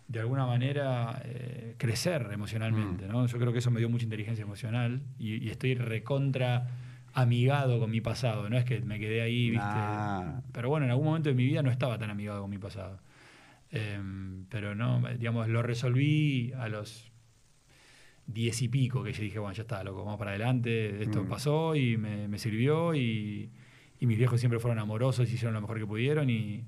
de 0.07 0.19
alguna 0.21 0.45
manera, 0.45 1.21
eh, 1.25 1.75
crecer 1.77 2.29
emocionalmente. 2.31 3.07
¿no? 3.07 3.27
Yo 3.27 3.37
creo 3.37 3.51
que 3.51 3.59
eso 3.59 3.71
me 3.71 3.79
dio 3.79 3.89
mucha 3.89 4.05
inteligencia 4.05 4.43
emocional 4.43 5.01
y, 5.19 5.43
y 5.43 5.49
estoy 5.49 5.75
recontra 5.75 6.69
amigado 7.13 7.77
con 7.79 7.91
mi 7.91 7.99
pasado. 7.99 8.49
No 8.49 8.57
es 8.57 8.63
que 8.63 8.79
me 8.79 8.99
quedé 8.99 9.21
ahí, 9.21 9.49
¿viste? 9.49 9.65
Nah. 9.65 10.39
Pero 10.53 10.69
bueno, 10.69 10.85
en 10.85 10.91
algún 10.91 11.07
momento 11.07 11.27
de 11.27 11.35
mi 11.35 11.45
vida 11.45 11.61
no 11.61 11.71
estaba 11.71 11.97
tan 11.97 12.09
amigado 12.09 12.41
con 12.41 12.49
mi 12.49 12.57
pasado. 12.57 12.99
Eh, 13.71 13.99
pero 14.47 14.75
no, 14.75 15.01
digamos, 15.17 15.49
lo 15.49 15.61
resolví 15.61 16.53
a 16.57 16.69
los 16.69 17.11
diez 18.27 18.61
y 18.61 18.67
pico, 18.67 19.03
que 19.03 19.13
yo 19.13 19.21
dije, 19.21 19.39
bueno, 19.39 19.53
ya 19.53 19.61
está, 19.63 19.83
loco, 19.83 20.03
vamos 20.03 20.17
para 20.19 20.31
adelante, 20.31 21.01
esto 21.03 21.23
Mm. 21.23 21.27
pasó 21.27 21.75
y 21.75 21.95
me, 21.97 22.27
me 22.27 22.39
sirvió 22.39 22.93
y, 22.95 23.49
y 23.99 24.05
mis 24.05 24.17
viejos 24.17 24.39
siempre 24.39 24.59
fueron 24.59 24.79
amorosos, 24.79 25.31
hicieron 25.31 25.53
lo 25.53 25.61
mejor 25.61 25.77
que 25.79 25.85
pudieron 25.85 26.29
y 26.29 26.63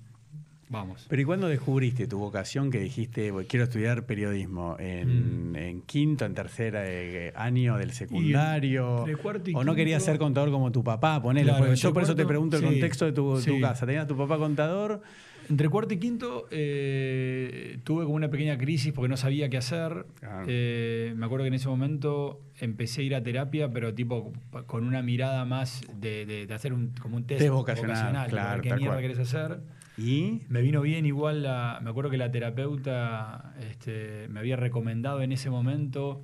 vamos. 0.69 1.05
Pero 1.09 1.21
¿y 1.21 1.25
cuándo 1.25 1.47
descubriste 1.47 2.07
tu 2.07 2.19
vocación 2.19 2.69
que 2.69 2.79
dijiste, 2.79 3.31
"Voy, 3.31 3.45
quiero 3.45 3.63
estudiar 3.63 4.05
periodismo? 4.05 4.75
¿En, 4.79 5.51
Mm. 5.51 5.55
en 5.55 5.81
quinto, 5.83 6.25
en 6.25 6.33
tercer 6.35 6.75
eh, 6.77 7.31
año 7.35 7.77
del 7.77 7.91
secundario? 7.91 9.05
cuarto 9.21 9.49
y 9.49 9.55
¿O 9.55 9.63
no 9.63 9.73
querías 9.75 10.03
ser 10.03 10.17
contador 10.19 10.51
como 10.51 10.71
tu 10.71 10.83
papá? 10.83 11.19
Claro, 11.21 11.31
entre 11.33 11.75
yo 11.75 11.93
por 11.93 12.03
eso 12.03 12.15
te 12.15 12.25
pregunto 12.25 12.57
el 12.57 12.63
sí, 12.63 12.67
contexto 12.69 13.05
de 13.05 13.11
tu, 13.13 13.41
tu 13.41 13.59
casa. 13.61 13.85
¿Tenías 13.85 14.07
tu 14.07 14.15
papá 14.17 14.37
contador? 14.37 15.01
Entre 15.49 15.69
cuarto 15.69 15.93
y 15.93 15.97
quinto 15.97 16.47
eh, 16.51 17.79
tuve 17.83 18.03
como 18.03 18.15
una 18.15 18.29
pequeña 18.29 18.57
crisis 18.57 18.91
porque 18.93 19.07
no 19.09 19.17
sabía 19.17 19.49
qué 19.49 19.57
hacer. 19.57 20.05
Claro. 20.19 20.45
Eh, 20.47 21.13
me 21.15 21.25
acuerdo 21.25 21.43
que 21.43 21.47
en 21.49 21.53
ese 21.53 21.67
momento 21.69 22.41
empecé 22.59 23.01
a 23.01 23.03
ir 23.05 23.15
a 23.15 23.23
terapia, 23.23 23.71
pero 23.71 23.93
tipo 23.93 24.33
con 24.65 24.85
una 24.85 25.01
mirada 25.01 25.45
más 25.45 25.81
de, 25.99 26.25
de- 26.25 26.47
de 26.47 26.53
hacer 26.53 26.73
un, 26.73 26.89
como 27.01 27.15
un 27.17 27.25
test, 27.25 27.39
Test 27.41 27.51
vocacional, 27.53 28.27
claro, 28.29 28.61
¿Qué 28.61 28.69
mierda 28.73 28.95
cual. 28.95 29.01
querés 29.01 29.19
hacer? 29.19 29.59
¿Y? 29.97 30.41
Me 30.49 30.61
vino 30.61 30.81
bien 30.81 31.05
igual, 31.05 31.41
la, 31.43 31.79
me 31.83 31.89
acuerdo 31.89 32.09
que 32.11 32.17
la 32.17 32.29
terapeuta 32.31 33.55
este, 33.69 34.27
me 34.29 34.39
había 34.39 34.55
recomendado 34.55 35.21
en 35.21 35.31
ese 35.31 35.49
momento, 35.49 36.23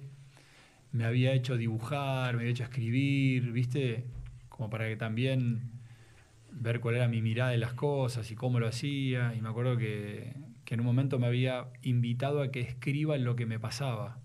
me 0.91 1.05
había 1.05 1.33
hecho 1.33 1.57
dibujar, 1.57 2.35
me 2.35 2.41
había 2.41 2.51
hecho 2.51 2.63
escribir, 2.63 3.51
¿viste? 3.51 4.03
Como 4.49 4.69
para 4.69 4.87
que 4.87 4.95
también 4.95 5.71
ver 6.55 6.79
cuál 6.79 6.95
era 6.95 7.07
mi 7.07 7.21
mirada 7.21 7.51
de 7.51 7.57
las 7.57 7.73
cosas 7.73 8.29
y 8.31 8.35
cómo 8.35 8.59
lo 8.59 8.67
hacía. 8.67 9.33
Y 9.35 9.41
me 9.41 9.49
acuerdo 9.49 9.77
que, 9.77 10.33
que 10.65 10.73
en 10.75 10.79
un 10.79 10.85
momento 10.85 11.19
me 11.19 11.27
había 11.27 11.67
invitado 11.81 12.41
a 12.41 12.51
que 12.51 12.61
escriba 12.61 13.17
lo 13.17 13.35
que 13.35 13.45
me 13.45 13.59
pasaba. 13.59 14.19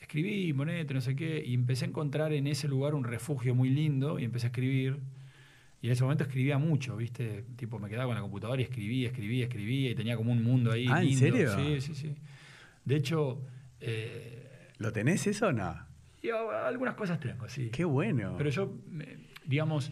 Escribí, 0.00 0.52
monete, 0.52 0.94
no 0.94 1.00
sé 1.00 1.14
qué, 1.14 1.42
y 1.44 1.54
empecé 1.54 1.84
a 1.84 1.88
encontrar 1.88 2.32
en 2.32 2.46
ese 2.46 2.66
lugar 2.68 2.94
un 2.94 3.04
refugio 3.04 3.54
muy 3.54 3.68
lindo 3.68 4.18
y 4.18 4.24
empecé 4.24 4.46
a 4.46 4.48
escribir. 4.48 4.98
Y 5.82 5.86
en 5.86 5.92
ese 5.92 6.02
momento 6.02 6.24
escribía 6.24 6.58
mucho, 6.58 6.96
¿viste? 6.96 7.44
Tipo, 7.56 7.78
me 7.78 7.88
quedaba 7.88 8.06
con 8.06 8.14
la 8.14 8.20
computadora 8.20 8.60
y 8.60 8.64
escribía, 8.64 9.08
escribía, 9.08 9.44
escribía 9.44 9.90
y 9.90 9.94
tenía 9.94 10.16
como 10.16 10.32
un 10.32 10.42
mundo 10.42 10.72
ahí. 10.72 10.86
Ah, 10.90 11.00
¿en 11.00 11.06
lindo. 11.08 11.18
serio? 11.18 11.54
Sí, 11.56 11.80
sí, 11.80 11.94
sí. 11.94 12.14
De 12.84 12.96
hecho, 12.96 13.42
eh, 13.80 14.68
¿Lo 14.78 14.92
tenés 14.92 15.26
eso 15.26 15.48
o 15.48 15.52
no? 15.52 15.74
y 16.22 16.28
a- 16.30 16.66
algunas 16.66 16.94
cosas 16.96 17.18
tengo, 17.20 17.48
sí. 17.48 17.70
Qué 17.70 17.84
bueno. 17.84 18.34
Pero 18.36 18.50
yo, 18.50 18.74
me- 18.90 19.16
digamos, 19.46 19.90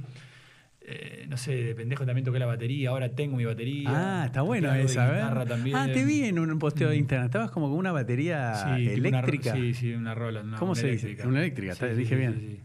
eh, 0.91 1.27
no 1.29 1.37
sé, 1.37 1.55
de 1.55 1.75
pendejo 1.75 2.07
también 2.07 2.25
toqué 2.25 2.39
la 2.39 2.47
batería, 2.47 2.89
ahora 2.91 3.11
tengo 3.15 3.37
mi 3.37 3.45
batería. 3.45 3.89
Ah, 3.89 4.23
está 4.27 4.41
bueno 4.43 4.73
esa. 4.75 5.31
Ah, 5.75 5.87
te 5.93 6.05
vi 6.05 6.23
en 6.25 6.39
un 6.39 6.59
posteo 6.59 6.89
de 6.89 6.97
Mm. 6.97 7.01
Instagram. 7.01 7.27
Estabas 7.27 7.51
como 7.51 7.69
con 7.69 7.79
una 7.79 7.93
batería 7.93 8.55
Sí, 8.55 8.71
una 8.71 8.79
eléctrica. 9.21 9.53
sí, 9.55 9.75
sí, 9.75 9.93
una 9.93 10.15
rola. 10.15 10.41
una- 10.41 10.57
¿Cómo 10.59 10.73
una 10.73 10.81
se 10.81 10.87
dice? 10.91 11.07
eléctrica. 11.07 11.29
Una 11.29 11.41
eléctrica, 11.41 11.73
está- 11.73 11.87
dije 11.89 12.17
bien. 12.17 12.35
sí. 12.41 12.61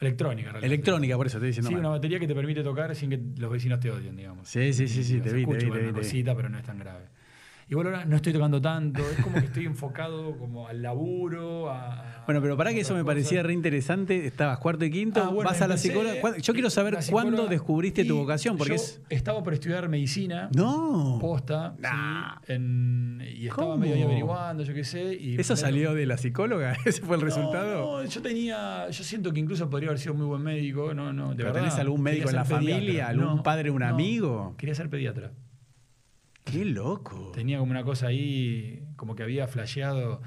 Electrónica, 0.00 0.48
en 0.48 0.52
realidad. 0.54 0.72
Electrónica, 0.72 1.16
por 1.16 1.26
eso 1.28 1.36
estoy 1.38 1.48
diciendo 1.50 1.68
Sí, 1.68 1.74
mal. 1.74 1.80
una 1.80 1.88
batería 1.90 2.18
que 2.18 2.26
te 2.26 2.34
permite 2.34 2.64
tocar 2.64 2.92
sin 2.96 3.10
que 3.10 3.20
los 3.38 3.52
vecinos 3.52 3.78
te 3.78 3.88
odien, 3.90 4.16
digamos. 4.16 4.48
Sí, 4.48 4.72
sí, 4.72 4.88
sí, 4.88 5.04
sí, 5.04 5.20
te 5.20 5.32
vi, 5.32 5.44
te 5.46 5.52
vi, 5.52 5.58
te 5.58 5.64
vi, 5.66 5.70
una 5.70 5.80
te 5.80 5.86
vi. 5.86 5.92
cosita, 5.92 6.34
pero 6.34 6.48
no 6.48 6.58
es 6.58 6.64
tan 6.64 6.78
grave. 6.80 7.04
Igual 7.68 7.86
ahora 7.86 8.04
no 8.04 8.16
estoy 8.16 8.32
tocando 8.32 8.60
tanto, 8.60 9.00
es 9.08 9.22
como 9.22 9.38
que 9.40 9.46
estoy 9.46 9.64
enfocado 9.66 10.36
como 10.36 10.68
al 10.68 10.82
laburo, 10.82 11.70
a... 11.70 12.22
Bueno, 12.26 12.40
pero 12.42 12.56
para 12.56 12.70
que 12.72 12.80
eso 12.80 12.94
me 12.94 13.04
parecía 13.04 13.42
re 13.42 13.52
interesante. 13.52 14.26
Estabas 14.26 14.58
cuarto 14.58 14.84
y 14.84 14.90
quinto, 14.90 15.22
Ah, 15.22 15.28
bueno, 15.28 15.48
vas 15.50 15.60
a 15.62 15.68
la 15.68 15.76
psicóloga. 15.76 16.20
¿Cuándo- 16.20 16.38
Yo 16.38 16.52
quiero 16.52 16.70
saber 16.70 16.98
cuándo 17.10 17.46
descubriste 17.46 18.04
tu 18.04 18.16
vocación, 18.18 18.56
porque 18.58 18.70
yo 18.76 18.82
es. 18.82 19.00
estaba 19.08 19.42
por 19.42 19.54
estudiar 19.54 19.88
medicina. 19.88 20.50
No. 20.54 21.18
Posta, 21.20 21.74
Nah. 21.78 22.36
sí, 22.46 22.52
en- 22.52 23.22
y 23.34 23.46
estaba 23.46 23.68
¿Cómo? 23.68 23.78
medio 23.78 23.94
ahí 23.94 24.02
averiguando, 24.02 24.62
yo 24.64 24.74
qué 24.74 24.84
sé. 24.84 25.14
Y 25.14 25.40
¿Eso 25.40 25.56
salió 25.56 25.94
de 25.94 26.04
la 26.06 26.16
psicóloga? 26.18 26.72
¿Ese 26.84 27.00
fue 27.02 27.16
el 27.16 27.20
No, 27.22 27.26
resultado? 27.26 28.02
No, 28.02 28.04
yo 28.08 28.22
tenía, 28.22 28.88
yo 28.90 29.02
siento 29.04 29.32
que 29.32 29.40
incluso 29.40 29.68
podría 29.70 29.88
haber 29.88 29.98
sido 29.98 30.14
muy 30.14 30.26
buen 30.26 30.42
médico, 30.42 30.92
no, 30.94 31.12
no, 31.12 31.30
de 31.30 31.36
¿Pero 31.36 31.48
verdad. 31.48 31.60
tenés 31.62 31.78
algún 31.78 32.02
médico 32.02 32.28
en 32.28 32.36
la 32.36 32.44
pediatra. 32.44 32.66
familia? 32.74 33.08
¿Algún 33.08 33.36
No, 33.36 33.42
padre, 33.42 33.70
un 33.70 33.82
amigo? 33.82 34.54
Quería 34.58 34.74
ser 34.74 34.90
pediatra. 34.90 35.32
¡Qué 36.44 36.64
loco! 36.64 37.32
Tenía 37.34 37.58
como 37.58 37.70
una 37.70 37.84
cosa 37.84 38.08
ahí, 38.08 38.82
como 38.96 39.14
que 39.14 39.22
había 39.22 39.46
flasheado 39.46 40.20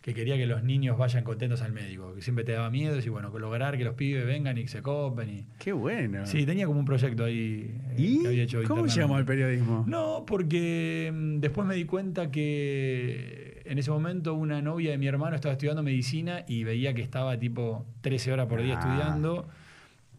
que 0.00 0.14
quería 0.14 0.36
que 0.38 0.46
los 0.46 0.62
niños 0.62 0.96
vayan 0.96 1.22
contentos 1.22 1.60
al 1.60 1.72
médico, 1.72 2.14
que 2.14 2.22
siempre 2.22 2.42
te 2.42 2.52
daba 2.52 2.70
miedo 2.70 2.98
y 2.98 3.08
bueno, 3.10 3.30
que 3.30 3.38
lograr 3.40 3.76
que 3.76 3.84
los 3.84 3.94
pibes 3.94 4.24
vengan 4.24 4.56
y 4.56 4.66
se 4.66 4.80
copen. 4.80 5.28
Y... 5.28 5.44
¡Qué 5.58 5.72
bueno! 5.72 6.24
Sí, 6.24 6.46
tenía 6.46 6.66
como 6.66 6.78
un 6.80 6.86
proyecto 6.86 7.24
ahí 7.24 7.78
eh, 7.90 7.94
¿Y 7.98 8.22
que 8.22 8.28
había 8.28 8.44
hecho 8.44 8.62
cómo 8.66 8.86
llamó 8.86 9.16
al 9.16 9.26
periodismo? 9.26 9.84
No, 9.86 10.24
porque 10.26 11.12
mm, 11.12 11.40
después 11.40 11.66
me 11.66 11.74
di 11.74 11.84
cuenta 11.84 12.30
que 12.30 13.60
en 13.66 13.76
ese 13.78 13.90
momento 13.90 14.32
una 14.32 14.62
novia 14.62 14.92
de 14.92 14.98
mi 14.98 15.06
hermano 15.08 15.36
estaba 15.36 15.52
estudiando 15.52 15.82
medicina 15.82 16.42
y 16.48 16.64
veía 16.64 16.94
que 16.94 17.02
estaba 17.02 17.38
tipo 17.38 17.84
13 18.00 18.32
horas 18.32 18.46
por 18.46 18.62
día 18.62 18.78
Ah. 18.78 18.80
estudiando. 18.80 19.48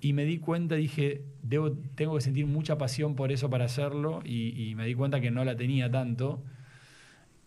Y 0.02 0.14
me 0.14 0.24
di 0.26 0.38
cuenta, 0.40 0.76
dije, 0.76 1.22
debo, 1.44 1.72
tengo 1.96 2.16
que 2.16 2.22
sentir 2.22 2.46
mucha 2.46 2.78
pasión 2.78 3.16
por 3.16 3.32
eso 3.32 3.50
para 3.50 3.66
hacerlo. 3.66 4.22
Y, 4.24 4.70
y 4.70 4.76
me 4.76 4.86
di 4.86 4.94
cuenta 4.96 5.20
que 5.20 5.30
no 5.32 5.44
la 5.44 5.56
tenía 5.58 5.92
tanto. 5.92 6.42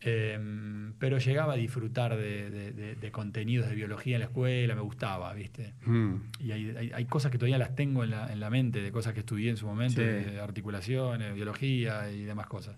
Em, 0.05 0.95
pero 0.99 1.19
llegaba 1.19 1.53
a 1.53 1.57
disfrutar 1.57 2.17
de, 2.17 2.51
de- 2.51 2.73
de- 2.73 2.95
de 2.97 3.11
contenidos 3.13 3.69
de 3.69 3.77
biología 3.77 4.17
en 4.17 4.21
la 4.21 4.27
escuela, 4.27 4.75
me 4.75 4.81
gustaba, 4.81 5.33
¿viste? 5.33 5.75
Mm. 5.87 6.15
Y 6.41 6.51
hay, 6.51 6.71
hay- 6.77 6.91
hay 6.93 7.05
cosas 7.05 7.31
que 7.31 7.39
todavía 7.39 7.57
las 7.59 7.77
tengo 7.77 8.03
en 8.03 8.11
la, 8.11 8.33
en 8.33 8.41
la 8.41 8.51
mente, 8.51 8.83
de 8.83 8.91
cosas 8.91 9.15
que 9.15 9.21
estudié 9.21 9.51
en 9.51 9.57
su 9.57 9.67
momento, 9.67 10.01
Sí. 10.01 10.07
de 10.07 10.41
articulaciones, 10.41 11.33
biología 11.35 12.11
y 12.11 12.25
demás 12.25 12.49
cosas. 12.49 12.77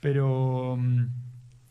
Pero 0.00 0.78
mm, 0.80 1.04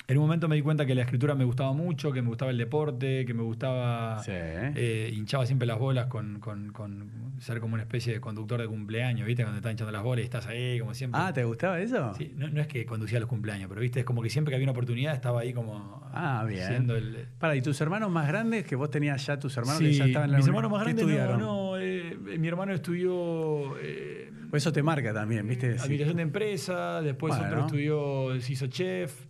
en 0.08 0.18
un 0.18 0.24
momento 0.24 0.48
me 0.48 0.56
di 0.56 0.62
cuenta 0.62 0.86
que 0.86 0.94
la 0.94 1.02
escritura 1.02 1.34
me 1.36 1.46
gustaba 1.46 1.74
mucho, 1.74 2.12
que 2.12 2.22
me 2.22 2.28
gustaba 2.28 2.52
el 2.52 2.58
deporte, 2.58 3.26
que 3.26 3.34
me 3.34 3.42
gustaba... 3.42 4.20
Sí. 4.24 4.32
eh, 4.34 5.12
hinchaba 5.14 5.46
siempre 5.46 5.66
las 5.68 5.80
bolas 5.80 6.06
con, 6.08 6.40
con- 6.40 6.72
con 6.72 7.10
ser 7.40 7.60
como 7.60 7.74
una 7.74 7.84
especie 7.84 8.14
de 8.14 8.22
conductor 8.22 8.62
de 8.62 8.68
cumpleaños, 8.68 9.26
¿viste? 9.28 9.44
Cuando 9.44 9.56
te 9.56 9.60
están 9.60 9.72
hinchando 9.72 9.92
las 9.92 10.04
bolas 10.04 10.22
y 10.22 10.26
estás 10.26 10.46
ahí, 10.48 10.80
como 10.80 10.94
siempre. 10.94 11.20
Ah, 11.22 11.34
¿te 11.34 11.44
gustaba 11.44 11.80
eso? 11.82 12.14
Sí, 12.16 12.34
no, 12.38 12.48
no 12.50 12.62
es 12.62 12.68
que 12.68 12.86
conducía 12.86 13.20
los 13.20 13.28
cumpleaños, 13.28 13.68
pero 13.68 13.82
viste, 13.82 14.00
es 14.02 14.06
como 14.06 14.22
que 14.22 14.30
siempre 14.30 14.52
que 14.52 14.56
había 14.56 14.66
una 14.66 14.72
oportunidad 14.74 15.14
estaba 15.16 15.42
ahí 15.42 15.54
como 15.54 16.04
Ah, 16.14 16.46
bien. 16.48 16.90
el, 16.90 17.28
Para, 17.40 17.56
¿y 17.56 17.62
tus 17.62 17.80
hermanos 17.82 18.10
más 18.12 18.28
grandes? 18.28 18.64
Que 18.66 18.76
vos 18.76 18.90
tenías 18.92 19.26
ya 19.26 19.38
tus 19.40 19.58
hermanos 19.58 19.82
que 19.82 19.92
Sí, 19.92 19.98
ya 19.98 20.06
estaban 20.06 20.28
en 20.30 20.32
la 20.34 20.38
mis 20.38 20.48
hermanos 20.48 20.72
más 20.72 20.80
¿qué 20.84 20.94
grandes 20.94 21.06
no, 21.06 21.12
estudiaron? 21.12 21.40
no, 21.42 21.78
eh, 21.80 22.38
mi 22.40 22.48
hermano 22.48 22.74
estudió 22.74 23.76
eh, 23.82 24.32
Pues 24.50 24.64
eso 24.64 24.72
te 24.72 24.82
marca 24.84 25.14
también, 25.14 25.48
¿viste? 25.48 25.74
Sí. 25.74 25.80
administración 25.84 26.18
de 26.18 26.24
empresa, 26.24 27.02
después 27.02 27.36
Bueno. 27.36 27.48
otro 27.52 27.66
estudió, 27.66 28.42
se 28.42 28.54
hizo 28.54 28.68
chef, 28.68 29.26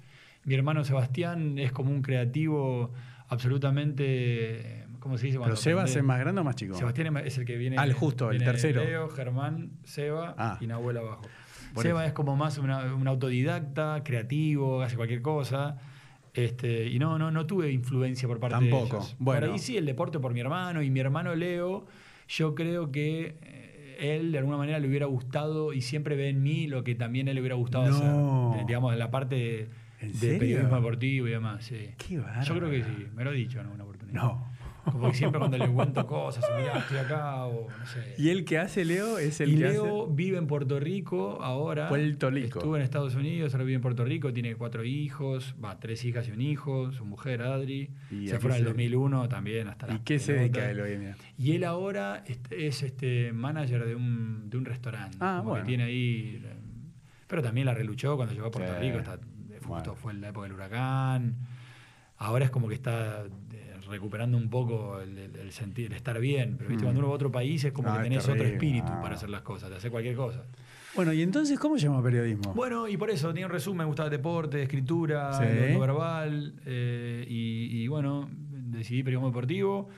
mi 0.46 0.54
hermano 0.56 0.84
Sebastián 0.84 1.58
es 1.60 1.72
como 1.72 1.92
un 1.92 2.02
creativo 2.02 2.92
absolutamente, 3.28 4.86
¿cómo 5.00 5.18
se 5.18 5.28
dice? 5.28 5.36
¿Pero 5.38 5.42
cuando 5.44 5.56
Sebas 5.56 5.84
aprende? 5.84 6.00
es 6.00 6.06
más 6.06 6.20
grande 6.20 6.42
o 6.42 6.44
más 6.44 6.56
chico? 6.56 6.76
Sebastián 6.76 7.18
es 7.18 7.38
el 7.38 7.46
que 7.46 7.58
viene. 7.58 7.76
Ah, 7.80 7.84
el 7.86 7.94
justo, 7.94 8.32
el 8.32 8.44
tercero. 8.44 8.84
Leo, 8.84 9.10
Germán, 9.10 9.72
Seba 9.84 10.36
Ah. 10.38 10.58
y 10.62 10.68
Nahuel 10.68 10.98
abajo. 10.98 11.24
Seba 11.78 12.02
eso. 12.02 12.08
es 12.08 12.14
como 12.14 12.36
más 12.36 12.58
una- 12.58 12.94
un 12.96 13.08
autodidacta, 13.08 14.02
creativo, 14.04 14.82
hace 14.82 14.96
cualquier 14.96 15.22
cosa. 15.22 15.78
Este, 16.34 16.88
y 16.88 17.00
no, 17.00 17.18
no, 17.18 17.32
no 17.32 17.46
tuve 17.46 17.72
influencia 17.72 18.28
por 18.28 18.40
parte 18.40 18.56
Tampoco. 18.58 18.84
de 18.86 18.90
ellos. 18.98 19.16
Bueno. 19.20 19.42
Por 19.42 19.50
ahí 19.52 19.60
sí, 19.60 19.78
el 19.78 19.86
deporte 19.86 20.20
por 20.20 20.34
mi 20.34 20.40
hermano 20.42 20.82
y 20.82 20.90
mi 20.90 21.00
hermano 21.00 21.34
Leo, 21.36 21.86
yo 22.28 22.56
creo 22.56 22.92
que 22.92 23.38
eh, 23.42 23.98
él 24.18 24.32
de 24.34 24.40
alguna 24.40 24.58
manera 24.58 24.80
le 24.80 24.88
hubiera 24.88 25.06
gustado 25.06 25.72
y 25.74 25.82
siempre 25.82 26.16
ve 26.16 26.30
en 26.30 26.44
mí 26.44 26.68
lo 26.68 26.84
que 26.84 26.96
también 26.96 27.28
él 27.30 27.36
le 27.36 27.42
hubiera 27.42 27.56
gustado 27.56 27.88
No. 27.90 28.52
hacer. 28.54 28.66
Digamos, 28.68 28.92
en 28.94 29.00
la 29.00 29.12
parte 29.12 29.36
de, 29.36 29.70
¿En 30.02 30.12
de 30.12 30.18
serio? 30.18 30.40
periodismo 30.40 30.76
deportivo 30.76 31.28
y 31.28 31.32
demás. 31.32 31.64
Sí. 31.66 31.90
Qué 31.98 32.16
Yo 32.16 32.56
creo 32.56 32.70
que 32.70 32.84
sí, 32.84 33.08
me 33.16 33.24
lo 33.24 33.32
he 33.32 33.36
dicho 33.36 33.60
en 33.60 33.66
alguna 33.66 33.84
oportunidad. 33.84 34.22
No. 34.22 34.56
Como 34.86 35.10
que 35.10 35.16
siempre 35.18 35.40
cuando 35.40 35.58
le 35.58 35.68
cuento 35.68 36.06
cosas, 36.06 36.46
mirá, 36.56 36.78
estoy 36.78 36.98
acá, 36.98 37.46
o 37.46 37.68
no 37.68 37.86
sé. 37.88 38.14
¿Y 38.20 38.30
el 38.30 38.46
que 38.46 38.60
hace 38.60 38.86
Leo 38.86 39.18
es 39.18 39.42
el 39.42 39.54
Y 39.54 39.58
que 39.58 39.70
Leo 39.70 40.04
hace? 40.04 40.14
vive 40.14 40.38
en 40.38 40.46
Puerto 40.46 40.80
Rico 40.80 41.42
ahora. 41.42 41.90
Puerto 41.90 42.30
Rico. 42.30 42.60
Estuvo 42.60 42.76
en 42.78 42.84
Estados 42.84 43.16
Unidos, 43.16 43.52
ahora 43.56 43.64
vive 43.66 43.78
en 43.78 43.82
Puerto 43.82 44.06
Rico, 44.06 44.32
tiene 44.32 44.54
cuatro 44.54 44.84
hijos, 44.84 45.56
va, 45.64 45.80
tres 45.80 46.06
hijas 46.06 46.28
y 46.28 46.32
un 46.34 46.42
hijo, 46.42 46.92
su 46.92 47.04
mujer 47.04 47.42
Adri. 47.42 47.90
¿Y 48.12 48.28
se 48.28 48.38
fueron 48.38 48.58
en 48.58 48.62
el 48.62 48.66
2001 48.66 49.28
también 49.28 49.70
hasta 49.70 49.88
¿Y 49.88 49.90
las 49.90 50.00
qué 50.02 50.20
se 50.20 50.34
dedica 50.34 50.70
él 50.70 50.80
hoy 50.80 50.92
en 50.92 51.00
día? 51.02 51.16
Y 51.36 51.54
él 51.54 51.64
ahora 51.64 52.24
es, 52.28 52.40
es, 52.52 52.84
este 52.84 53.34
manager 53.34 53.86
de 53.88 53.96
un, 53.96 54.52
de 54.52 54.58
un 54.58 54.66
restaurante. 54.66 55.18
Ah, 55.20 55.38
como 55.40 55.56
que 55.56 55.62
bueno. 55.62 55.66
tiene 55.66 55.84
ahí. 55.86 56.44
Pero 57.26 57.42
también 57.42 57.66
la 57.66 57.74
reluchó 57.74 58.16
cuando 58.18 58.36
llegó 58.36 58.48
a 58.48 58.52
Puerto 58.52 58.72
Sí. 58.80 58.86
Rico. 58.86 59.00
Está, 59.00 59.18
justo 59.66 59.92
Bueno. 59.92 59.96
fue 59.96 60.12
en 60.14 60.22
la 60.22 60.30
época 60.30 60.44
del 60.48 60.54
huracán. 60.54 61.36
Ahora 62.18 62.46
es 62.46 62.52
como 62.52 62.68
que 62.70 62.76
está 62.76 63.24
eh, 63.54 63.74
recuperando 63.90 64.38
un 64.38 64.50
poco 64.50 65.00
el, 65.02 65.18
el- 65.18 65.36
el 65.36 65.52
sentir, 65.52 65.88
el 65.88 65.98
estar 65.98 66.18
bien. 66.20 66.56
Pero 66.58 66.70
¿viste? 66.70 66.84
Mm. 66.84 66.86
cuando 66.86 67.00
uno 67.00 67.08
va 67.10 67.14
a 67.14 67.16
otro 67.16 67.32
país 67.32 67.64
es 67.66 67.74
como 67.74 67.90
Ah, 67.90 67.94
que 67.96 67.98
es 68.00 68.04
tenés 68.10 68.30
otro 68.30 68.44
espíritu 68.46 68.88
Ah. 68.90 69.02
para 69.02 69.16
hacer 69.16 69.30
las 69.30 69.42
cosas, 69.42 69.70
de 69.70 69.76
hacer 69.78 69.92
cualquier 69.92 70.16
cosa. 70.16 70.44
Bueno, 70.96 71.12
¿y 71.12 71.22
entonces 71.22 71.60
cómo 71.60 71.78
se 71.78 71.88
llama 71.88 72.02
periodismo? 72.02 72.54
Bueno, 72.54 72.88
y 72.88 72.96
por 72.96 73.10
eso 73.10 73.28
tenía 73.28 73.46
un 73.48 73.52
resumen, 73.52 73.80
me 73.80 73.86
gustaba 73.86 74.08
el 74.08 74.12
deporte, 74.12 74.62
escritura, 74.64 75.34
Sí. 75.34 75.44
verbal, 75.78 76.54
eh, 76.66 77.26
y, 77.28 77.82
y 77.84 77.88
bueno, 77.90 78.30
decidí 78.32 79.04
periodismo 79.04 79.28
deportivo. 79.28 79.90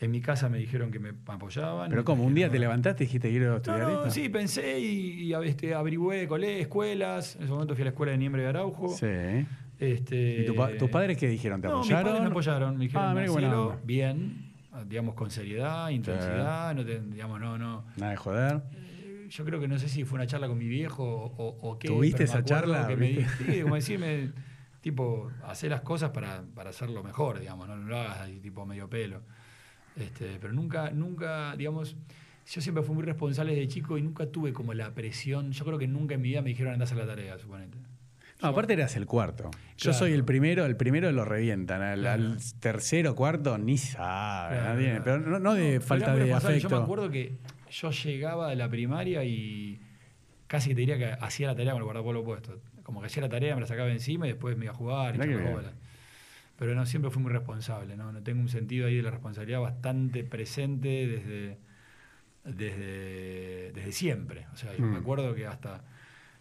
En 0.00 0.10
mi 0.12 0.20
casa 0.20 0.48
me 0.48 0.58
dijeron 0.58 0.90
que 0.92 0.98
me 1.00 1.12
apoyaban. 1.26 1.90
Pero 1.90 2.04
como 2.04 2.22
me 2.22 2.28
un 2.28 2.34
día 2.34 2.46
te 2.46 2.50
bueno, 2.50 2.60
levantaste 2.62 3.02
y 3.02 3.06
dijiste 3.06 3.30
quiero 3.30 3.50
No, 3.50 3.56
estudiar 3.56 3.80
no, 3.82 3.90
esto. 3.98 4.10
sí, 4.12 4.28
pensé 4.28 4.78
y, 4.78 5.22
y, 5.24 5.34
este, 5.34 5.74
averigüé 5.74 6.28
escuelas. 6.60 7.34
En 7.36 7.42
ese 7.42 7.52
momento 7.52 7.74
fui 7.74 7.82
a 7.82 7.86
la 7.86 7.90
escuela 7.90 8.12
de 8.12 8.18
Niembre 8.18 8.42
de 8.42 8.48
Araujo. 8.48 8.88
Sí. 8.90 9.06
Este, 9.78 10.42
¿Y 10.42 10.46
tu 10.46 10.54
pa- 10.54 10.70
tus 10.76 10.90
padres 10.90 11.16
qué 11.16 11.28
dijeron? 11.28 11.60
¿Te 11.60 11.68
no, 11.68 11.78
apoyaron? 11.78 12.04
mis 12.04 12.12
padres 12.12 12.22
me 12.22 12.28
apoyaron. 12.28 12.76
Me 12.78 12.84
dijeron, 12.84 13.18
Ah, 13.18 13.22
"Hacelo 13.22 13.66
onda". 13.68 13.80
bien, 13.84 14.52
digamos, 14.86 15.14
con 15.14 15.30
seriedad, 15.30 15.88
intensidad, 15.90 16.74
no 16.74 16.84
te- 16.84 17.00
digamos, 17.00 17.40
no, 17.40 17.58
no. 17.58 17.84
Nada 17.96 18.10
de 18.12 18.16
joder. 18.16 18.62
Yo 19.28 19.44
creo 19.44 19.60
que 19.60 19.68
no 19.68 19.78
sé 19.78 19.88
si 19.88 20.04
fue 20.04 20.16
una 20.16 20.26
charla 20.26 20.48
con 20.48 20.58
mi 20.58 20.68
viejo 20.68 21.04
o, 21.04 21.58
o 21.60 21.78
qué. 21.78 21.88
¿Tuviste 21.88 22.20
me 22.20 22.24
esa 22.24 22.44
charla? 22.44 22.86
Que 22.86 22.96
me, 22.96 23.26
sí, 23.38 23.62
como 23.62 23.74
decirme, 23.74 24.30
tipo, 24.80 25.30
hacer 25.44 25.70
las 25.70 25.80
cosas 25.82 26.10
para, 26.10 26.42
para 26.54 26.70
hacerlo 26.70 27.02
mejor, 27.02 27.38
digamos, 27.40 27.66
no, 27.68 27.76
no 27.76 27.88
lo 27.88 27.98
hagas 27.98 28.20
ahí 28.22 28.38
tipo 28.40 28.64
medio 28.64 28.88
pelo. 28.88 29.22
Este, 29.98 30.38
pero 30.40 30.52
nunca, 30.52 30.90
nunca, 30.90 31.54
digamos, 31.56 31.96
yo 32.50 32.60
siempre 32.60 32.82
fui 32.82 32.94
muy 32.94 33.04
responsable 33.04 33.54
desde 33.54 33.68
chico 33.68 33.98
y 33.98 34.02
nunca 34.02 34.26
tuve 34.26 34.52
como 34.52 34.72
la 34.74 34.94
presión. 34.94 35.52
Yo 35.52 35.64
creo 35.64 35.78
que 35.78 35.88
nunca 35.88 36.14
en 36.14 36.22
mi 36.22 36.28
vida 36.28 36.42
me 36.42 36.50
dijeron 36.50 36.72
andar 36.72 36.88
a 36.90 36.94
la 36.94 37.06
tarea, 37.06 37.38
suponete. 37.38 37.78
No, 38.40 38.48
aparte 38.50 38.72
eras 38.74 38.94
el 38.96 39.06
cuarto. 39.06 39.50
Yo 39.76 39.90
Claro. 39.90 39.98
soy 39.98 40.12
el 40.12 40.24
primero, 40.24 40.64
el 40.64 40.76
primero 40.76 41.10
lo 41.10 41.24
revientan. 41.24 41.82
Al, 41.82 42.00
Claro. 42.00 42.22
al 42.22 42.38
tercero, 42.60 43.16
cuarto, 43.16 43.58
ni 43.58 43.76
sabe. 43.78 44.56
Claro, 44.56 44.74
nadie- 44.74 44.88
claro. 45.02 45.04
Pero 45.04 45.18
no, 45.18 45.38
no 45.40 45.54
de 45.54 45.62
pero 45.72 45.82
falta 45.82 46.14
de 46.14 46.32
afecto. 46.32 46.68
Yo 46.68 46.78
me 46.78 46.82
acuerdo 46.84 47.10
que 47.10 47.32
yo 47.70 47.90
llegaba 47.90 48.48
de 48.50 48.56
la 48.56 48.68
primaria 48.68 49.24
y 49.24 49.80
casi 50.46 50.68
que 50.68 50.74
te 50.76 50.80
diría 50.82 50.98
que 50.98 51.06
hacía 51.24 51.48
la 51.48 51.56
tarea 51.56 51.72
con 51.72 51.80
el 51.80 51.84
guardapolvo 51.84 52.22
puesto. 52.24 52.60
Como 52.84 53.00
que 53.00 53.06
hacía 53.08 53.22
la 53.24 53.28
tarea, 53.28 53.56
me 53.56 53.60
la 53.62 53.66
sacaba 53.66 53.90
encima 53.90 54.26
y 54.26 54.30
después 54.30 54.56
me 54.56 54.66
iba 54.66 54.72
a 54.72 54.76
jugar 54.76 55.16
y 55.16 55.18
Pero 56.58 56.74
no, 56.74 56.84
siempre 56.86 57.10
fui 57.10 57.22
muy 57.22 57.32
responsable, 57.32 57.96
¿no? 57.96 58.10
No 58.12 58.22
tengo 58.22 58.40
un 58.40 58.48
sentido 58.48 58.86
ahí 58.88 58.96
de 58.96 59.02
la 59.02 59.10
responsabilidad 59.12 59.60
bastante 59.60 60.24
presente 60.24 61.06
desde, 61.06 61.58
desde, 62.44 63.72
desde 63.72 63.92
siempre. 63.92 64.46
O 64.52 64.56
sea, 64.56 64.74
yo 64.76 64.84
Mm. 64.84 64.90
me 64.92 64.98
acuerdo 64.98 65.34
que 65.34 65.46
hasta 65.46 65.84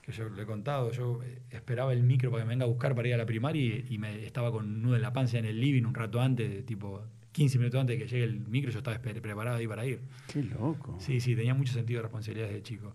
que 0.02 0.12
yo 0.12 0.30
lo 0.30 0.42
he 0.42 0.46
contado, 0.46 0.92
yo 0.92 1.20
esperaba 1.52 1.92
el 1.94 2.02
micro 2.04 2.32
para 2.32 2.44
que 2.44 2.48
me 2.48 2.54
venga 2.54 2.66
a 2.66 2.68
buscar 2.70 2.96
para 2.96 3.08
ir 3.10 3.14
a 3.14 3.18
la 3.18 3.26
primaria 3.26 3.62
y, 3.62 3.86
y 3.90 3.98
me 3.98 4.26
estaba 4.26 4.52
con 4.52 4.66
un 4.66 4.82
nudo 4.82 4.96
en 4.96 5.02
la 5.02 5.12
panza 5.12 5.38
en 5.38 5.46
el 5.46 5.60
living 5.60 5.84
un 5.84 5.94
rato 5.94 6.22
antes, 6.22 6.66
tipo 6.66 7.04
15 7.34 7.58
minutos 7.60 7.82
antes 7.82 8.00
de 8.00 8.04
que 8.06 8.10
llegue 8.10 8.24
el 8.24 8.40
micro, 8.48 8.72
yo 8.72 8.80
estaba 8.80 8.98
preparado 9.00 9.58
ahí 9.58 9.68
para 9.68 9.86
ir. 9.86 10.00
Qué 10.28 10.42
loco. 10.44 10.96
Sí, 11.00 11.20
sí, 11.20 11.36
tenía 11.36 11.54
mucho 11.54 11.74
sentido 11.74 12.00
de 12.00 12.04
responsabilidad 12.04 12.48
desde 12.48 12.64
chico. 12.64 12.94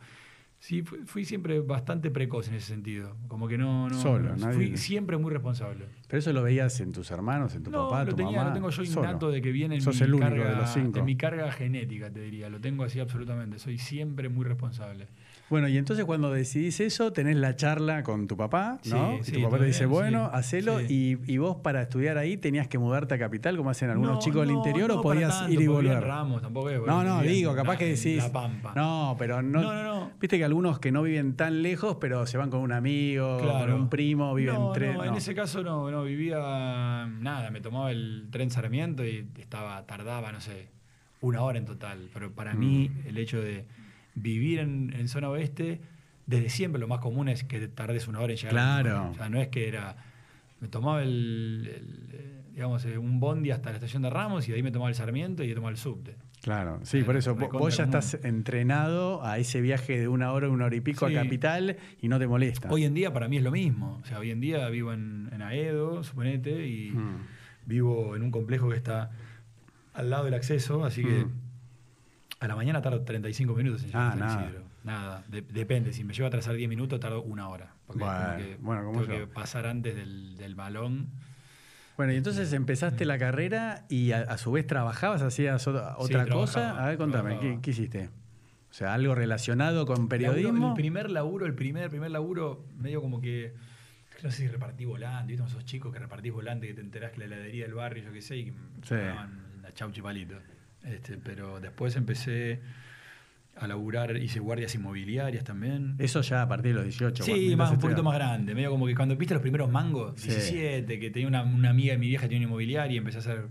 Sí, 0.63 0.83
fui, 0.83 1.01
fui 1.07 1.25
siempre 1.25 1.59
bastante 1.59 2.09
precoz 2.13 2.47
en 2.47 2.55
ese 2.55 2.69
sentido. 2.69 3.17
Como 3.27 3.49
que 3.49 3.59
no. 3.59 3.89
no 3.89 4.01
Solo, 4.01 4.29
no, 4.31 4.37
nadie- 4.37 4.55
Fui 4.69 4.77
siempre 4.77 5.17
muy 5.17 5.33
responsable. 5.33 5.87
Pero 6.07 6.21
eso 6.21 6.33
lo 6.33 6.41
veías 6.41 6.79
en 6.79 6.93
tus 6.93 7.11
hermanos, 7.11 7.57
en 7.57 7.65
tu 7.65 7.73
no, 7.73 7.89
papá, 7.89 8.05
lo, 8.05 8.11
tu 8.11 8.17
tenía, 8.19 8.37
mamá. 8.37 8.51
lo 8.51 8.55
tengo 8.55 8.71
yo 8.71 8.85
solo. 8.85 9.09
innato 9.09 9.33
de 9.33 9.43
que 9.43 9.51
viene 9.51 9.75
en, 9.75 9.81
Sos 9.83 9.97
mi, 9.99 10.03
el 10.07 10.15
único 10.15 10.29
carga, 10.31 10.51
de 10.51 10.57
los 10.59 10.71
cinco. 10.71 11.01
en 11.01 11.05
mi 11.05 11.17
carga 11.17 11.51
genética, 11.51 12.13
te 12.13 12.21
diría. 12.21 12.49
Lo 12.49 12.61
tengo 12.61 12.85
así 12.85 13.01
absolutamente. 13.01 13.59
Soy 13.59 13.77
siempre 13.77 14.29
muy 14.29 14.45
responsable. 14.45 15.09
Bueno, 15.53 15.69
y 15.69 15.77
entonces 15.77 16.07
cuando 16.07 16.31
decidís 16.33 16.81
eso, 16.81 17.13
tenés 17.13 17.37
la 17.37 17.55
charla 17.57 18.03
con 18.03 18.27
tu 18.27 18.39
papá, 18.39 18.81
¿no? 18.87 19.17
Sí, 19.17 19.19
y 19.21 19.25
sí, 19.25 19.33
tu 19.33 19.43
papá 19.43 19.59
te 19.59 19.67
dice, 19.67 19.81
bien, 19.81 19.91
bueno, 19.91 20.31
sí, 20.33 20.39
hacelo. 20.39 20.81
Y, 20.81 21.19
y 21.27 21.37
vos 21.37 21.59
para 21.63 21.83
estudiar 21.83 22.17
ahí 22.17 22.39
tenías 22.39 22.69
que 22.69 22.79
mudarte 22.79 23.13
a 23.13 23.19
Capital, 23.19 23.59
como 23.59 23.69
hacen 23.69 23.91
algunos 23.91 24.15
No, 24.15 24.19
chicos 24.21 24.47
del 24.47 24.55
no, 24.55 24.59
interior, 24.65 24.89
no 24.89 25.01
o 25.01 25.03
podías 25.03 25.41
tanto, 25.41 25.53
ir 25.53 25.61
y 25.61 25.67
volver. 25.67 26.03
Ramos, 26.03 26.41
tampoco 26.41 26.71
es, 26.71 26.81
No, 26.87 27.05
no, 27.05 27.21
digo, 27.21 27.55
capaz 27.55 27.77
que 27.77 27.85
decís. 27.95 28.17
La 28.17 28.33
Pampa. 28.33 28.73
No, 28.75 29.15
pero 29.19 29.43
no, 29.43 29.61
No, 29.61 29.75
no, 29.75 29.83
no. 29.83 30.11
Viste 30.19 30.39
que 30.39 30.45
algunos 30.47 30.79
que 30.79 30.91
no 30.91 31.03
viven 31.03 31.37
tan 31.37 31.61
lejos, 31.63 31.99
pero 32.01 32.25
se 32.27 32.39
van 32.39 32.49
con 32.49 32.61
un 32.61 32.73
amigo, 32.73 33.37
Claro. 33.43 33.73
con 33.73 33.83
un 33.83 33.89
primo, 33.91 34.35
viven 34.35 34.57
tres. 34.73 34.95
no, 34.97 35.05
en 35.05 35.15
ese 35.17 35.35
caso 35.35 35.63
no, 35.63 35.91
no, 35.91 36.03
vivía 36.05 36.39
nada, 37.21 37.51
me 37.51 37.61
tomaba 37.61 37.91
el 37.91 38.29
tren 38.31 38.51
Sarmiento 38.51 39.05
y 39.05 39.29
estaba, 39.39 39.85
tardaba, 39.85 40.33
no 40.33 40.41
sé, 40.41 40.71
una 41.21 41.43
hora 41.43 41.59
en 41.59 41.67
total. 41.67 42.09
Pero 42.15 42.33
para 42.33 42.55
mí, 42.55 42.89
Mm. 42.89 43.09
el 43.09 43.19
hecho 43.19 43.39
de 43.43 43.67
vivir 44.15 44.59
en, 44.61 44.93
en 44.97 45.09
zona 45.09 45.29
oeste, 45.31 45.81
desde 46.27 46.49
siempre 46.51 46.81
lo 46.81 46.89
más 46.89 47.01
común 47.01 47.29
es 47.29 47.45
que 47.45 47.67
tardes 47.69 48.09
una 48.09 48.21
hora 48.21 48.33
en 48.33 48.39
llegar. 48.39 48.51
Claro. 48.53 49.11
O 49.11 49.15
sea, 49.15 49.29
no 49.29 49.41
es 49.41 49.49
que 49.49 49.69
era. 49.69 49.97
Me 50.61 50.69
tomaba 50.69 51.03
el, 51.03 51.69
el, 51.75 52.09
eh, 52.13 52.41
digamos, 52.53 52.85
eh, 52.85 52.97
un 52.99 53.19
bondi 53.19 53.51
hasta 53.51 53.71
la 53.71 53.77
estación 53.77 54.03
de 54.03 54.11
Ramos 54.11 54.47
y 54.47 54.53
de 54.53 54.57
ahí 54.59 54.63
me 54.63 54.71
tomaba 54.71 54.89
el 54.89 54.95
Sarmiento 54.95 55.43
y 55.43 55.49
de 55.49 55.55
tomaba 55.55 55.71
el 55.73 55.77
subte. 55.77 56.15
Claro, 56.41 56.81
sí, 56.85 57.03
por 57.03 57.17
eso. 57.17 57.35
Vos- 57.35 57.77
ya 57.77 57.85
común. 57.85 57.97
estás 57.97 58.19
entrenado 58.25 59.25
a 59.25 59.39
ese 59.39 59.61
viaje 59.61 59.99
de 59.99 60.09
una 60.09 60.33
hora, 60.33 60.49
una 60.49 60.65
hora 60.67 60.77
y 60.77 60.81
pico 60.81 61.09
Sí. 61.09 61.17
a 61.17 61.23
Capital 61.23 61.77
y 62.01 62.09
no 62.09 62.19
te 62.19 62.27
molesta. 62.27 62.69
Hoy 62.71 62.85
en 62.85 62.95
día 62.95 63.13
para 63.13 63.29
mí 63.29 63.37
es 63.39 63.43
lo 63.45 63.51
mismo. 63.53 64.01
O 64.03 64.07
sea, 64.07 64.19
hoy 64.19 64.31
en 64.31 64.41
día 64.41 64.69
vivo 64.69 64.93
en, 64.93 65.29
en 65.33 65.43
Aedo, 65.43 66.03
suponete, 66.05 66.67
y 66.69 66.91
Mm. 66.91 67.17
vivo 67.67 68.15
en 68.17 68.23
un 68.23 68.31
complejo 68.31 68.69
que 68.71 68.77
está 68.77 69.11
al 69.95 70.11
lado 70.11 70.25
del 70.25 70.35
acceso, 70.35 70.85
así 70.85 71.03
que 71.05 71.25
Mm. 71.25 71.31
A 72.45 72.49
la 72.49 72.57
mañana 72.57 72.83
tardo 72.83 73.03
35 73.03 73.55
minutos 73.55 73.83
en 73.83 73.89
llegar 73.89 74.03
Ah, 74.03 74.09
a 74.09 74.11
San 74.11 74.19
nada. 74.21 74.43
Isidro. 74.45 74.65
Nada, 74.85 75.25
de- 75.29 75.43
depende. 75.43 75.93
Si 75.93 76.03
me 76.05 76.13
llevo 76.13 76.27
a 76.27 76.29
atrasar 76.29 76.55
10 76.57 76.69
minutos, 76.69 76.99
tardo 77.01 77.23
una 77.23 77.49
hora. 77.49 77.75
Porque 77.87 78.03
Bueno, 78.05 78.37
que 78.37 78.57
bueno, 78.61 78.85
como 78.85 79.03
tengo 79.05 79.19
que 79.21 79.27
pasar 79.27 79.67
antes 79.67 79.95
del, 79.95 80.37
del 80.37 80.55
balón. 80.55 81.09
Bueno, 81.97 82.13
y 82.13 82.17
entonces 82.17 82.53
empezaste 82.53 83.05
la 83.05 83.19
carrera 83.19 83.85
y 83.89 84.13
a, 84.13 84.21
a 84.23 84.39
su 84.39 84.51
vez 84.51 84.67
trabajabas, 84.67 85.23
hacías 85.23 85.67
otra, 85.69 85.91
Sí, 85.91 86.05
otra 86.05 86.25
trabajaba, 86.25 86.41
cosa. 86.73 86.85
A 86.85 86.89
ver, 86.89 86.97
contame, 86.99 87.39
¿qué, 87.63 87.71
hiciste? 87.71 88.09
O 88.71 88.75
sea, 88.75 88.95
algo 88.95 89.15
relacionado 89.15 89.85
con 89.87 89.97
Laburo- 89.97 90.09
periodismo. 90.09 90.69
el 90.69 90.75
primer 90.75 91.11
laburo, 91.11 91.45
el 91.47 91.55
primer, 91.55 91.91
primer 91.91 92.11
laburo, 92.11 92.65
medio 92.79 93.01
como 93.03 93.21
que. 93.21 93.53
No 94.23 94.31
sé 94.31 94.39
si 94.39 94.49
repartí 94.49 94.85
volante, 94.85 95.33
¿viste? 95.33 95.47
Esos 95.47 95.65
chicos 95.65 95.93
que 95.93 95.99
repartís 95.99 96.33
volante, 96.33 96.67
que 96.69 96.75
te 96.75 96.81
enterás 96.81 97.11
que 97.13 97.19
la 97.19 97.25
heladería 97.27 97.65
del 97.67 97.75
barrio, 97.75 98.05
yo 98.05 98.13
qué 98.13 98.23
sé, 98.23 98.37
y 98.39 98.45
que 98.47 98.53
Sí. 98.83 98.95
me 98.95 99.03
daban 99.03 99.41
la 99.63 99.73
chauchi 99.75 100.01
palito. 100.01 100.37
Este, 100.85 101.17
pero 101.17 101.61
después 101.61 101.95
empecé 101.97 102.61
a 103.57 103.67
laburar, 103.67 104.17
hice 104.17 104.41
guardias 104.41 104.75
inmobiliarias 104.75 105.45
también. 105.45 105.95
Eso 105.99 106.23
ya 106.23 106.43
a 106.43 106.49
partir 106.49 106.71
de 106.73 106.75
los 106.77 106.85
18. 106.85 107.23
Sí, 107.23 107.55
más, 107.55 107.71
un 107.71 107.79
poquito 107.79 108.03
más 108.03 108.15
grande. 108.15 108.55
Medio 108.55 108.71
como 108.71 108.87
que 108.87 108.95
cuando 108.95 109.15
viste 109.17 109.35
los 109.35 109.43
primeros 109.43 109.71
mangos, 109.71 110.21
Sí. 110.21 110.29
17, 110.29 110.99
que 110.99 111.11
tenía 111.11 111.29
una, 111.29 111.43
una 111.43 111.71
amiga 111.71 111.93
de 111.93 111.99
mi 111.99 112.09
vieja 112.09 112.23
que 112.23 112.29
tenía 112.29 112.41
una 112.47 112.51
inmobiliaria 112.53 112.95
y 112.95 112.99
empecé 112.99 113.19
a 113.19 113.21
hacer 113.21 113.49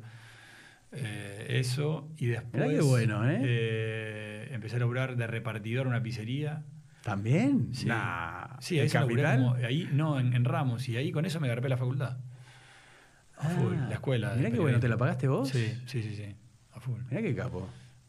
eh, 0.92 1.46
eso. 1.60 2.10
Y 2.18 2.26
después. 2.28 2.70
Qué 2.70 2.82
bueno, 2.82 3.30
¿eh? 3.30 3.40
eh, 3.44 4.48
empecé 4.52 4.76
a 4.78 4.80
laburar 4.80 5.16
de 5.16 5.28
repartidor 5.28 5.84
en 5.84 5.90
una 5.90 6.04
pizzería. 6.04 6.64
¿También? 7.04 7.74
Sí, 7.74 7.88
Nah, 7.88 8.58
sí 8.60 8.76
¿de 8.76 8.82
ahí, 8.82 8.90
como- 8.90 9.56
ahí 9.56 9.90
no, 9.94 10.20
en, 10.20 10.34
en 10.34 10.46
Ramos. 10.46 10.88
Y 10.90 10.98
ahí 10.98 11.12
con 11.12 11.26
eso 11.26 11.40
me 11.40 11.48
agarré 11.48 11.68
la 11.70 11.78
facultad. 11.78 12.18
Ah, 13.38 13.50
la 13.88 13.96
escuela. 13.96 14.34
Mirá 14.36 14.52
qué 14.52 14.60
bueno. 14.60 14.80
¿te 14.80 14.88
la 14.88 14.98
pagaste 14.98 15.28
vos? 15.28 15.50
Sí, 15.50 15.74
sí, 15.88 16.04
sí, 16.04 16.16
sí. 16.16 16.36
A 16.82 16.86
full. 16.86 17.00
Mirá 17.10 17.22
qué 17.22 17.36
capo. 17.36 17.68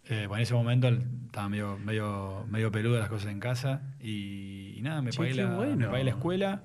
Eh, 0.08 0.24
bueno, 0.26 0.36
en 0.36 0.40
ese 0.42 0.54
momento 0.54 0.88
estaba 0.88 1.48
medio, 1.48 1.78
medio, 1.78 2.44
medio 2.50 2.72
peludo 2.72 2.98
las 2.98 3.08
cosas 3.08 3.30
en 3.30 3.38
casa 3.38 3.82
y, 4.00 4.74
y 4.76 4.82
nada, 4.82 5.00
me 5.02 5.10
Che, 5.10 5.18
pagué, 5.18 5.34
la, 5.34 5.54
bueno. 5.54 5.76
me 5.76 5.86
pagué 5.88 6.04
la 6.04 6.10
escuela. 6.10 6.62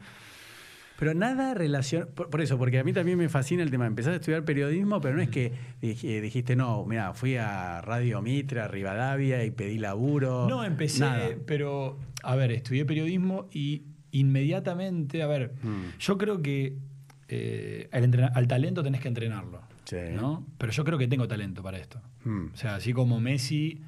Pero 1.00 1.14
nada 1.14 1.54
relación 1.54 2.10
por, 2.16 2.32
por 2.32 2.42
eso, 2.42 2.58
porque 2.58 2.80
a 2.80 2.84
mí 2.84 2.92
también 2.92 3.20
me 3.20 3.30
fascina 3.30 3.62
el 3.62 3.70
tema. 3.70 3.86
Empezaste 3.86 4.16
a 4.16 4.20
estudiar 4.20 4.44
periodismo, 4.46 5.00
pero 5.00 5.16
no 5.16 5.22
es 5.22 5.30
que 5.30 5.52
dij- 5.80 6.22
dijiste, 6.22 6.56
no, 6.56 6.84
mira, 6.88 7.14
fui 7.14 7.36
a 7.36 7.82
Radio 7.82 8.24
Mitra, 8.24 8.68
Rivadavia 8.68 9.46
y 9.46 9.52
pedí 9.52 9.78
laburo. 9.78 10.48
No, 10.50 10.64
empecé, 10.64 11.02
Nada. 11.02 11.30
pero 11.46 12.00
a 12.24 12.36
ver, 12.36 12.52
estudié 12.52 12.84
periodismo 12.86 13.48
y 13.52 13.84
inmediatamente, 14.12 15.22
a 15.22 15.28
ver, 15.28 15.54
Mm. 15.62 16.00
yo 16.00 16.18
creo 16.18 16.42
que 16.42 16.78
eh, 17.30 17.90
al 17.92 18.48
talento 18.48 18.82
tenés 18.82 19.02
que 19.02 19.08
entrenarlo. 19.10 19.62
Sí. 19.88 19.96
¿no? 20.14 20.46
Pero 20.58 20.72
yo 20.72 20.84
creo 20.84 20.98
que 20.98 21.08
tengo 21.08 21.28
talento 21.28 21.64
para 21.64 21.78
esto. 21.78 22.02
Mm. 22.26 22.48
O 22.54 22.58
sea, 22.58 22.76
así 22.76 22.92
como 22.94 23.20
Messi 23.22 23.82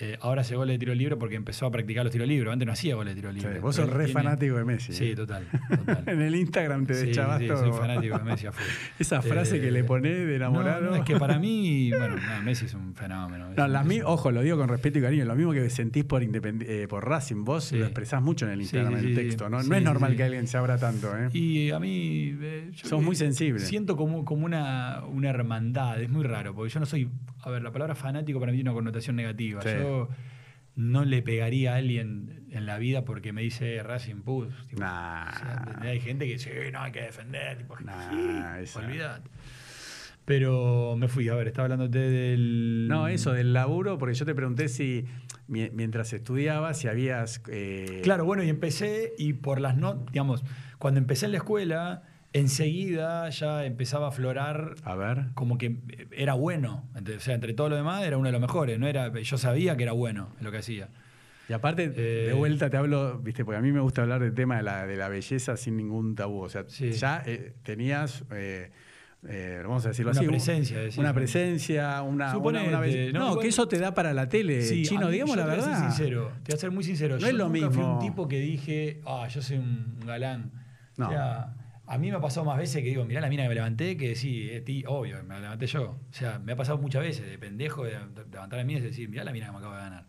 eh, 0.00 0.16
ahora 0.20 0.40
hace 0.40 0.56
goles 0.56 0.74
de 0.74 0.78
tiro 0.78 0.94
libre 0.94 1.16
porque 1.16 1.36
empezó 1.36 1.66
a 1.66 1.70
practicar 1.70 2.04
los 2.04 2.12
tiros 2.12 2.26
libres. 2.26 2.50
Antes 2.52 2.66
no 2.66 2.72
hacía 2.72 2.94
goles 2.94 3.14
de 3.14 3.20
tiro 3.20 3.32
Sí, 3.32 3.40
libre. 3.40 3.60
vos 3.60 3.76
Pero 3.76 3.86
sos 3.88 3.96
re 3.96 4.06
tiene- 4.06 4.20
fanático 4.22 4.56
de 4.56 4.64
Messi. 4.64 4.92
Sí, 4.92 5.14
total. 5.14 5.46
total. 5.68 6.04
en 6.06 6.22
el 6.22 6.34
Instagram 6.34 6.86
te 6.86 6.94
Sí, 6.94 7.06
deschabas 7.08 7.38
sí, 7.40 7.46
todo. 7.48 7.58
soy 7.58 7.72
fanático 7.72 8.18
de 8.18 8.24
Messi 8.24 8.46
a 8.46 8.52
full. 8.52 8.64
Esa 8.98 9.20
frase 9.22 9.58
Eh, 9.58 9.60
que 9.60 9.70
le 9.70 9.84
ponés 9.84 10.26
de 10.26 10.36
enamorado. 10.36 10.80
No, 10.82 10.90
no, 10.90 10.96
es 10.96 11.02
que 11.02 11.16
para 11.16 11.38
mí, 11.38 11.90
bueno, 11.98 12.16
no, 12.16 12.42
Messi 12.42 12.64
es 12.66 12.74
un 12.74 12.94
fenómeno. 12.94 13.50
No, 13.56 13.68
las 13.68 13.84
mi- 13.86 14.00
ojo, 14.00 14.30
lo 14.30 14.42
digo 14.42 14.56
con 14.56 14.68
respeto 14.68 14.98
y 14.98 15.02
cariño. 15.02 15.24
Lo 15.26 15.34
mismo 15.36 15.52
que 15.52 15.68
sentís 15.70 16.04
por, 16.04 16.22
Independ- 16.22 16.64
eh, 16.66 16.86
por 16.88 17.06
Racing, 17.08 17.44
vos 17.44 17.64
Sí. 17.64 17.76
lo 17.78 17.84
expresás 17.84 18.22
mucho 18.22 18.46
en 18.46 18.52
el 18.52 18.58
Sí, 18.60 18.62
Instagram, 18.76 18.94
sí, 18.94 18.98
en 19.00 19.04
el 19.10 19.16
sí. 19.16 19.22
texto. 19.22 19.48
No, 19.50 19.62
Sí, 19.62 19.68
no 19.68 19.76
es 19.76 19.82
normal 19.82 20.12
sí. 20.12 20.16
que 20.16 20.22
alguien 20.24 20.46
se 20.46 20.56
abra 20.56 20.78
tanto. 20.78 21.08
¿eh? 21.16 21.28
Y 21.32 21.70
a 21.70 21.78
mí. 21.78 22.36
eh, 22.40 22.70
yo 22.74 22.88
Sos 22.88 23.02
muy 23.02 23.16
sensible. 23.16 23.60
Siento 23.60 23.96
como, 23.96 24.24
como 24.24 24.46
una, 24.46 25.02
una 25.12 25.28
hermandad. 25.30 26.00
Es 26.00 26.08
muy 26.08 26.24
raro, 26.24 26.54
porque 26.54 26.72
yo 26.72 26.80
no 26.80 26.86
soy. 26.86 27.08
A 27.42 27.50
ver, 27.50 27.62
la 27.62 27.70
palabra 27.72 27.94
fanático 27.94 28.38
para 28.38 28.52
mí 28.52 28.58
tiene 28.58 28.70
una 28.70 28.74
connotación 28.76 29.16
negativa. 29.16 29.62
Sí. 29.62 29.68
Yo 29.90 30.08
no 30.76 31.04
le 31.04 31.20
pegaría 31.22 31.74
a 31.74 31.76
alguien 31.76 32.46
en 32.50 32.64
la 32.66 32.78
vida 32.78 33.04
porque 33.04 33.32
me 33.32 33.42
dice 33.42 33.82
Racing 33.82 34.22
tipo, 34.68 34.80
Nah. 34.82 35.28
o 35.30 35.38
sea, 35.38 35.54
¿entendés? 35.58 35.90
hay 35.90 36.00
gente 36.00 36.26
que 36.26 36.32
dice, 36.34 36.68
"Eh, 36.68 36.72
no, 36.72 36.80
hay 36.80 36.92
que 36.92 37.02
defender. 37.02 37.58
Tipo, 37.58 37.76
Nah, 37.80 38.60
sí, 38.64 38.78
olvidate. 38.78 39.28
Pero 40.24 40.94
me 40.96 41.08
fui, 41.08 41.28
a 41.28 41.34
ver, 41.34 41.48
estaba 41.48 41.64
hablándote 41.66 41.98
del. 41.98 42.86
No, 42.88 43.08
eso 43.08 43.32
del 43.32 43.52
laburo, 43.52 43.98
porque 43.98 44.14
yo 44.14 44.24
te 44.24 44.34
pregunté 44.34 44.68
si 44.68 45.04
mi- 45.48 45.70
mientras 45.70 46.12
estudiabas, 46.12 46.78
si 46.78 46.86
habías. 46.88 47.42
eh, 47.48 48.00
Claro, 48.04 48.24
bueno, 48.24 48.42
y 48.44 48.48
empecé, 48.48 49.12
y 49.18 49.32
por 49.32 49.60
las 49.60 49.76
notas, 49.76 50.12
digamos, 50.12 50.44
cuando 50.78 50.98
empecé 51.00 51.26
en 51.26 51.32
la 51.32 51.38
escuela, 51.38 52.02
enseguida 52.32 53.28
ya 53.30 53.64
empezaba 53.64 54.06
a 54.06 54.08
aflorar 54.10 54.74
A 54.84 54.94
ver. 54.94 55.26
como 55.34 55.58
que 55.58 55.76
era 56.12 56.34
bueno. 56.34 56.88
O 56.94 57.20
sea, 57.20 57.34
entre 57.34 57.52
todo 57.54 57.68
lo 57.68 57.76
demás 57.76 58.04
era 58.04 58.16
uno 58.18 58.26
de 58.28 58.32
los 58.32 58.40
mejores. 58.40 58.78
No 58.78 58.86
era, 58.86 59.12
yo 59.20 59.38
sabía 59.38 59.76
que 59.76 59.82
era 59.84 59.92
bueno 59.92 60.30
en 60.38 60.44
lo 60.44 60.50
que 60.52 60.58
hacía. 60.58 60.88
Y 61.48 61.52
aparte, 61.52 61.88
de 61.90 62.30
Eh, 62.30 62.32
vuelta 62.32 62.70
te 62.70 62.76
hablo, 62.76 63.18
viste, 63.18 63.44
porque 63.44 63.58
a 63.58 63.60
mí 63.60 63.72
me 63.72 63.80
gusta 63.80 64.02
hablar 64.02 64.20
del 64.20 64.34
tema 64.34 64.56
de 64.58 64.62
la, 64.62 64.86
de 64.86 64.96
la 64.96 65.08
belleza 65.08 65.56
sin 65.56 65.76
ningún 65.76 66.14
tabú. 66.14 66.42
O 66.42 66.48
sea, 66.48 66.64
Sí. 66.68 66.92
ya 66.92 67.22
eh, 67.26 67.54
tenías, 67.64 68.22
eh, 68.30 68.70
eh, 69.28 69.60
vamos 69.64 69.84
a 69.84 69.88
decirlo 69.88 70.12
Una 70.12 70.20
así, 70.20 70.28
presencia, 70.28 70.78
una 70.96 71.12
presencia, 71.12 72.02
una, 72.02 72.30
Suponete, 72.32 72.68
una-. 73.10 73.18
¿no? 73.18 73.38
Que 73.40 73.48
eso 73.48 73.66
te 73.66 73.78
da 73.80 73.92
para 73.92 74.14
la 74.14 74.28
tele, 74.28 74.62
Sí, 74.62 74.84
chino, 74.84 75.06
mí- 75.06 75.12
digamos 75.14 75.34
yo 75.34 75.40
la 75.42 75.46
te 75.46 75.50
voy 75.50 75.58
a 75.58 75.62
ser 75.64 75.72
verdad. 75.74 75.88
sincero, 75.96 76.32
te 76.44 76.52
voy 76.52 76.56
a 76.56 76.60
ser 76.60 76.70
muy 76.70 76.84
sincero. 76.84 77.14
No 77.16 77.20
yo 77.20 77.26
es 77.26 77.34
lo 77.34 77.48
nunca 77.48 77.58
fui 77.66 77.78
mismo. 77.78 77.94
un 77.94 77.98
tipo 78.00 78.28
que 78.28 78.38
dije, 78.38 79.00
ah, 79.04 79.26
yo 79.28 79.42
soy 79.42 79.58
un 79.58 79.96
galán. 80.06 80.52
No. 80.96 81.08
O 81.08 81.10
sea, 81.10 81.56
a 81.92 81.98
mí 81.98 82.10
me 82.10 82.16
ha 82.16 82.20
pasado 82.20 82.46
más 82.46 82.56
veces 82.56 82.82
que 82.82 82.88
digo, 82.88 83.04
mirá 83.04 83.20
la 83.20 83.28
mina 83.28 83.42
que 83.42 83.48
me 83.48 83.54
levanté, 83.56 83.96
que 83.96 84.14
sí, 84.14 84.48
eh, 84.50 84.60
ti, 84.60 84.84
obvio, 84.86 85.22
me 85.24 85.34
la 85.34 85.40
levanté 85.40 85.66
yo. 85.66 85.82
O 86.10 86.12
sea, 86.12 86.38
me 86.38 86.52
ha 86.52 86.56
pasado 86.56 86.78
muchas 86.78 87.02
veces 87.02 87.28
de 87.28 87.36
pendejo 87.36 87.84
de, 87.84 87.92
de 87.92 88.24
levantar 88.30 88.60
a 88.60 88.64
mí 88.64 88.74
y 88.74 88.80
decir, 88.80 89.08
mirá 89.08 89.24
la 89.24 89.32
mina 89.32 89.46
que 89.46 89.52
me 89.52 89.58
acaba 89.58 89.76
de 89.76 89.82
ganar. 89.82 90.04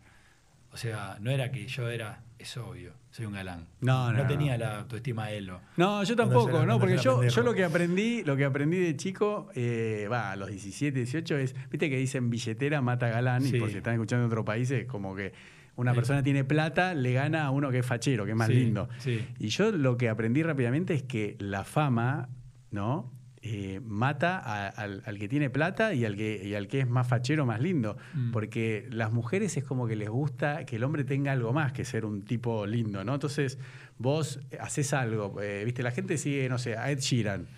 O 0.70 0.76
sea, 0.76 1.18
no 1.20 1.30
era 1.30 1.50
que 1.52 1.66
yo 1.66 1.90
era, 1.90 2.22
es 2.38 2.56
obvio, 2.56 2.94
soy 3.10 3.26
un 3.26 3.32
galán. 3.34 3.66
No, 3.80 4.06
no, 4.10 4.18
No 4.18 4.22
no. 4.22 4.28
tenía 4.28 4.56
la 4.56 4.78
autoestima 4.78 5.30
elo. 5.30 5.60
No, 5.76 6.02
yo 6.04 6.16
tampoco, 6.16 6.48
era- 6.58 6.66
¿no? 6.66 6.78
Porque 6.78 6.96
yo, 6.96 7.22
yo 7.24 7.42
lo 7.42 7.52
que 7.52 7.64
aprendí, 7.64 8.22
lo 8.24 8.36
que 8.36 8.44
aprendí 8.46 8.78
de 8.78 8.96
chico, 8.96 9.50
eh, 9.54 10.06
va, 10.10 10.30
a 10.32 10.36
los 10.36 10.48
17, 10.48 10.96
18, 11.00 11.36
es, 11.36 11.54
viste 11.68 11.90
que 11.90 11.98
dicen 11.98 12.30
billetera 12.30 12.80
mata 12.80 13.08
galán, 13.08 13.42
Sí. 13.42 13.56
y 13.56 13.60
por 13.60 13.70
si 13.70 13.76
están 13.78 13.94
escuchando 13.94 14.24
en 14.24 14.30
otro 14.30 14.44
país, 14.46 14.70
es 14.70 14.86
como 14.86 15.14
que 15.14 15.32
una 15.76 15.92
Sí. 15.92 15.96
persona 15.96 16.22
tiene 16.22 16.44
plata, 16.44 16.94
le 16.94 17.12
gana 17.12 17.44
a 17.46 17.50
uno 17.50 17.70
que 17.70 17.78
es 17.78 17.86
fachero, 17.86 18.24
que 18.24 18.32
es 18.32 18.36
más 18.36 18.48
Sí, 18.48 18.54
lindo. 18.54 18.88
sí. 18.98 19.24
Y 19.38 19.48
yo 19.48 19.72
lo 19.72 19.96
que 19.96 20.08
aprendí 20.08 20.42
rápidamente 20.42 20.94
es 20.94 21.02
que 21.02 21.36
la 21.38 21.64
fama, 21.64 22.28
¿no? 22.70 23.10
Eh, 23.44 23.80
mata 23.84 24.38
a- 24.38 24.68
al, 24.68 25.02
al 25.04 25.18
que 25.18 25.28
tiene 25.28 25.50
plata 25.50 25.94
y 25.94 26.04
al 26.04 26.14
que, 26.14 26.40
y 26.46 26.54
al 26.54 26.68
que 26.68 26.78
es 26.78 26.88
más 26.88 27.08
fachero, 27.08 27.44
más 27.44 27.60
lindo. 27.60 27.96
Mm. 28.14 28.30
Porque 28.30 28.86
las 28.92 29.10
mujeres 29.12 29.56
es 29.56 29.64
como 29.64 29.88
que 29.88 29.96
les 29.96 30.08
gusta 30.08 30.64
que 30.64 30.76
el 30.76 30.84
hombre 30.84 31.02
tenga 31.02 31.32
algo 31.32 31.52
más 31.52 31.72
que 31.72 31.84
ser 31.84 32.04
un 32.04 32.22
tipo 32.22 32.66
lindo, 32.66 33.02
¿no? 33.02 33.14
Entonces, 33.14 33.58
vos 33.98 34.38
haces 34.60 34.92
algo, 34.92 35.40
eh, 35.42 35.62
viste, 35.64 35.82
la 35.82 35.90
gente 35.90 36.18
sigue, 36.18 36.48
no 36.48 36.58
sé, 36.58 36.76
a 36.76 36.90
Ed 36.92 37.00
Sheeran. 37.00 37.48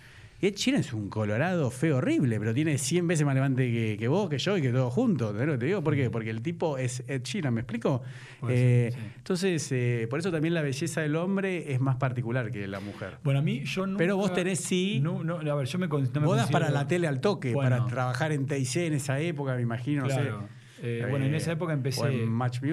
Y 0.41 0.47
Ed 0.47 0.55
Sheeran 0.55 0.81
es 0.81 0.91
un 0.91 1.09
colorado 1.09 1.71
feo 1.71 1.97
horrible, 1.97 2.37
pero 2.39 2.53
tiene 2.53 2.77
100 2.77 3.07
veces 3.07 3.25
más 3.25 3.35
levante 3.35 3.71
que, 3.71 3.95
que 3.97 4.07
vos, 4.09 4.29
que 4.29 4.37
yo 4.37 4.57
y 4.57 4.61
que 4.61 4.69
todos 4.69 4.93
juntos. 4.93 5.29
¿entendés 5.31 5.47
lo 5.47 5.53
que 5.53 5.59
te 5.59 5.65
digo? 5.67 5.81
¿Por 5.81 5.95
qué? 5.95 6.09
Porque 6.09 6.29
el 6.29 6.41
tipo 6.41 6.77
es 6.77 7.03
Ed 7.07 7.21
Sheeran, 7.23 7.53
¿me 7.53 7.61
explico? 7.61 8.01
Eh, 8.49 8.91
sí. 8.93 8.99
Entonces, 9.17 9.71
eh, 9.71 10.07
por 10.09 10.19
eso 10.19 10.31
también 10.31 10.53
la 10.53 10.61
belleza 10.61 10.99
del 11.01 11.15
hombre 11.15 11.71
es 11.73 11.79
más 11.79 11.95
particular 11.95 12.51
que 12.51 12.67
la 12.67 12.81
mujer. 12.81 13.17
Bueno, 13.23 13.39
a 13.39 13.43
mí 13.43 13.63
yo 13.63 13.87
nunca... 13.87 13.97
Pero 13.97 14.17
vos 14.17 14.33
tenés 14.33 14.59
sí- 14.59 14.99
No, 15.01 15.23
no, 15.23 15.37
a 15.37 15.55
ver, 15.55 15.67
yo 15.67 15.79
me, 15.79 15.87
no 15.87 15.99
me 15.99 16.19
Vos 16.27 16.35
das 16.37 16.51
para 16.51 16.69
la 16.69 16.85
tele 16.85 17.07
al 17.07 17.21
toque, 17.21 17.53
Bueno. 17.53 17.69
para 17.77 17.87
trabajar 17.87 18.33
en 18.33 18.45
TIC 18.45 18.75
en 18.87 18.93
esa 18.93 19.19
época, 19.21 19.55
me 19.55 19.61
imagino, 19.61 20.01
no 20.01 20.07
Claro. 20.09 20.41
sé. 20.41 20.54
Eh, 20.83 21.05
bueno, 21.09 21.25
en 21.25 21.35
esa 21.35 21.51
época 21.53 21.71
o 21.71 21.75
empecé 21.75 22.01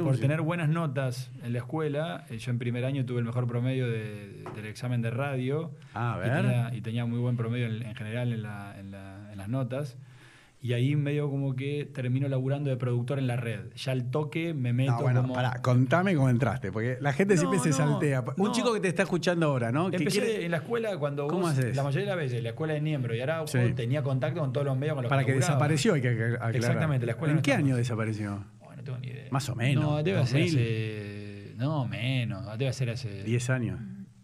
por 0.05 0.15
tener 0.21 0.41
buenas 0.41 0.69
notas 0.69 1.31
en 1.45 1.53
la 1.53 1.59
escuela. 1.59 2.25
Eh, 2.31 2.39
Yo 2.39 2.51
en 2.51 2.59
primer 2.59 2.85
año 2.85 3.05
tuve 3.07 3.21
el 3.21 3.25
mejor 3.25 3.47
promedio 3.47 3.89
de- 3.89 4.45
del 4.57 4.67
examen 4.67 5.03
de 5.03 5.11
radio. 5.11 5.71
Ah, 5.95 6.15
a 6.15 6.19
Y 6.19 6.21
tenía, 6.43 6.75
y 6.75 6.81
tenía 6.81 7.05
muy 7.07 7.19
buen 7.21 7.37
promedio 7.37 7.67
en, 7.67 7.83
en 7.83 7.95
general 7.95 8.33
en, 8.33 8.43
la- 8.43 8.75
en 8.79 8.91
la- 8.91 9.31
en 9.33 9.39
las 9.39 9.49
notas. 9.49 9.97
Y 10.65 10.75
ahí 10.75 10.95
medio 10.95 11.29
como 11.29 11.57
que 11.57 11.91
termino 11.93 12.29
laburando 12.29 12.71
de 12.71 12.77
productor 12.77 13.19
en 13.19 13.27
la 13.27 13.35
red. 13.35 13.73
Ya 13.75 13.91
al 13.91 14.13
toque 14.13 14.55
me 14.55 14.73
meto 14.73 14.93
No, 14.93 15.01
bueno, 15.03 15.23
como... 15.23 15.35
pará, 15.35 15.61
contame 15.61 16.15
cómo 16.15 16.31
entraste, 16.31 16.71
porque 16.71 16.99
la 17.01 17.13
gente 17.13 17.35
No, 17.35 17.41
siempre 17.41 17.59
se 17.59 17.73
saltea. 17.73 18.23
Un 18.37 18.53
chico 18.53 18.73
que 18.73 18.79
te 18.79 18.87
está 18.87 19.03
escuchando 19.03 19.47
ahora, 19.47 19.73
¿no? 19.73 19.87
Empecé 19.87 20.21
quiere- 20.21 20.45
en 20.45 20.53
la 20.53 20.59
escuela 20.59 20.97
cuando 20.99 21.27
¿Cómo 21.27 21.43
vos, 21.43 21.51
haces? 21.51 21.75
la 21.75 21.83
mayoría 21.83 22.03
de 22.11 22.15
las 22.15 22.17
veces, 22.25 22.43
la 22.45 22.51
escuela 22.51 22.75
de 22.75 22.81
Niembro 22.81 23.13
y 23.13 23.21
Araujo, 23.21 23.49
Sí. 23.49 23.59
tenía 23.75 24.05
contacto 24.05 24.39
con 24.41 24.53
todos 24.53 24.65
los 24.65 24.77
medios 24.79 24.95
con 24.95 25.03
los 25.03 25.11
para 25.11 25.25
que 25.25 25.33
desapareció, 25.33 25.95
hay 25.95 26.01
que 26.01 26.09
aclarar. 26.11 26.55
Exactamente, 26.55 27.07
la 27.07 27.13
escuela 27.13 27.35
¿En 27.35 27.43
qué 27.43 27.55
año 27.55 27.77
desapareció? 27.77 28.45
Oh, 28.61 28.73
no 28.77 28.85
tengo 28.85 28.99
ni 28.99 29.09
idea. 29.09 29.27
Más 29.33 29.49
o 29.49 29.57
menos, 29.57 29.83
No, 29.83 30.03
debe 30.05 30.25
ser 30.27 30.41
2000. 30.43 30.59
hace. 30.61 31.55
No, 31.57 31.87
menos. 31.89 32.59
Debe 32.59 32.73
ser 32.73 32.91
hace. 32.91 33.23
10 33.25 33.51
años. 33.51 33.81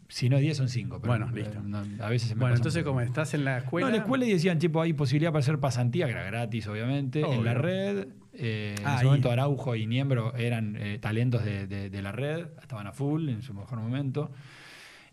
Si 0.08 0.28
no, 0.30 0.38
10 0.38 0.56
son 0.56 0.68
5. 0.70 1.00
Bueno, 1.00 1.30
listo. 1.32 1.60
a 2.02 2.08
veces 2.08 2.30
se 2.30 2.34
me 2.34 2.40
Bueno, 2.40 2.56
entonces 2.56 2.82
como 2.82 3.00
estás 3.02 3.34
en 3.34 3.44
la 3.44 3.58
escuela... 3.58 3.86
No, 3.86 3.88
en 3.90 3.96
la 3.98 4.02
escuela 4.04 4.24
y 4.24 4.32
decían, 4.32 4.58
tipo, 4.58 4.80
hay 4.80 4.94
posibilidad 4.94 5.30
para 5.32 5.40
hacer 5.40 5.58
pasantía, 5.60 6.06
que 6.06 6.12
era 6.12 6.24
gratis, 6.24 6.66
obviamente. 6.66 7.22
Obvio. 7.24 7.38
En 7.38 7.44
la 7.44 7.54
red. 7.54 8.08
eh, 8.32 8.74
en 8.78 8.82
ese 8.86 8.88
ahí. 8.88 9.04
momento 9.04 9.30
Araujo 9.30 9.74
y 9.76 9.86
Niembro 9.86 10.34
eran 10.34 10.76
eh, 10.76 10.98
talentos 10.98 11.44
de, 11.44 11.66
de- 11.66 11.90
de 11.90 12.02
la 12.02 12.12
red, 12.12 12.46
estaban 12.62 12.86
a 12.86 12.92
full 12.92 13.28
en 13.28 13.42
su 13.42 13.52
mejor 13.52 13.80
momento. 13.80 14.30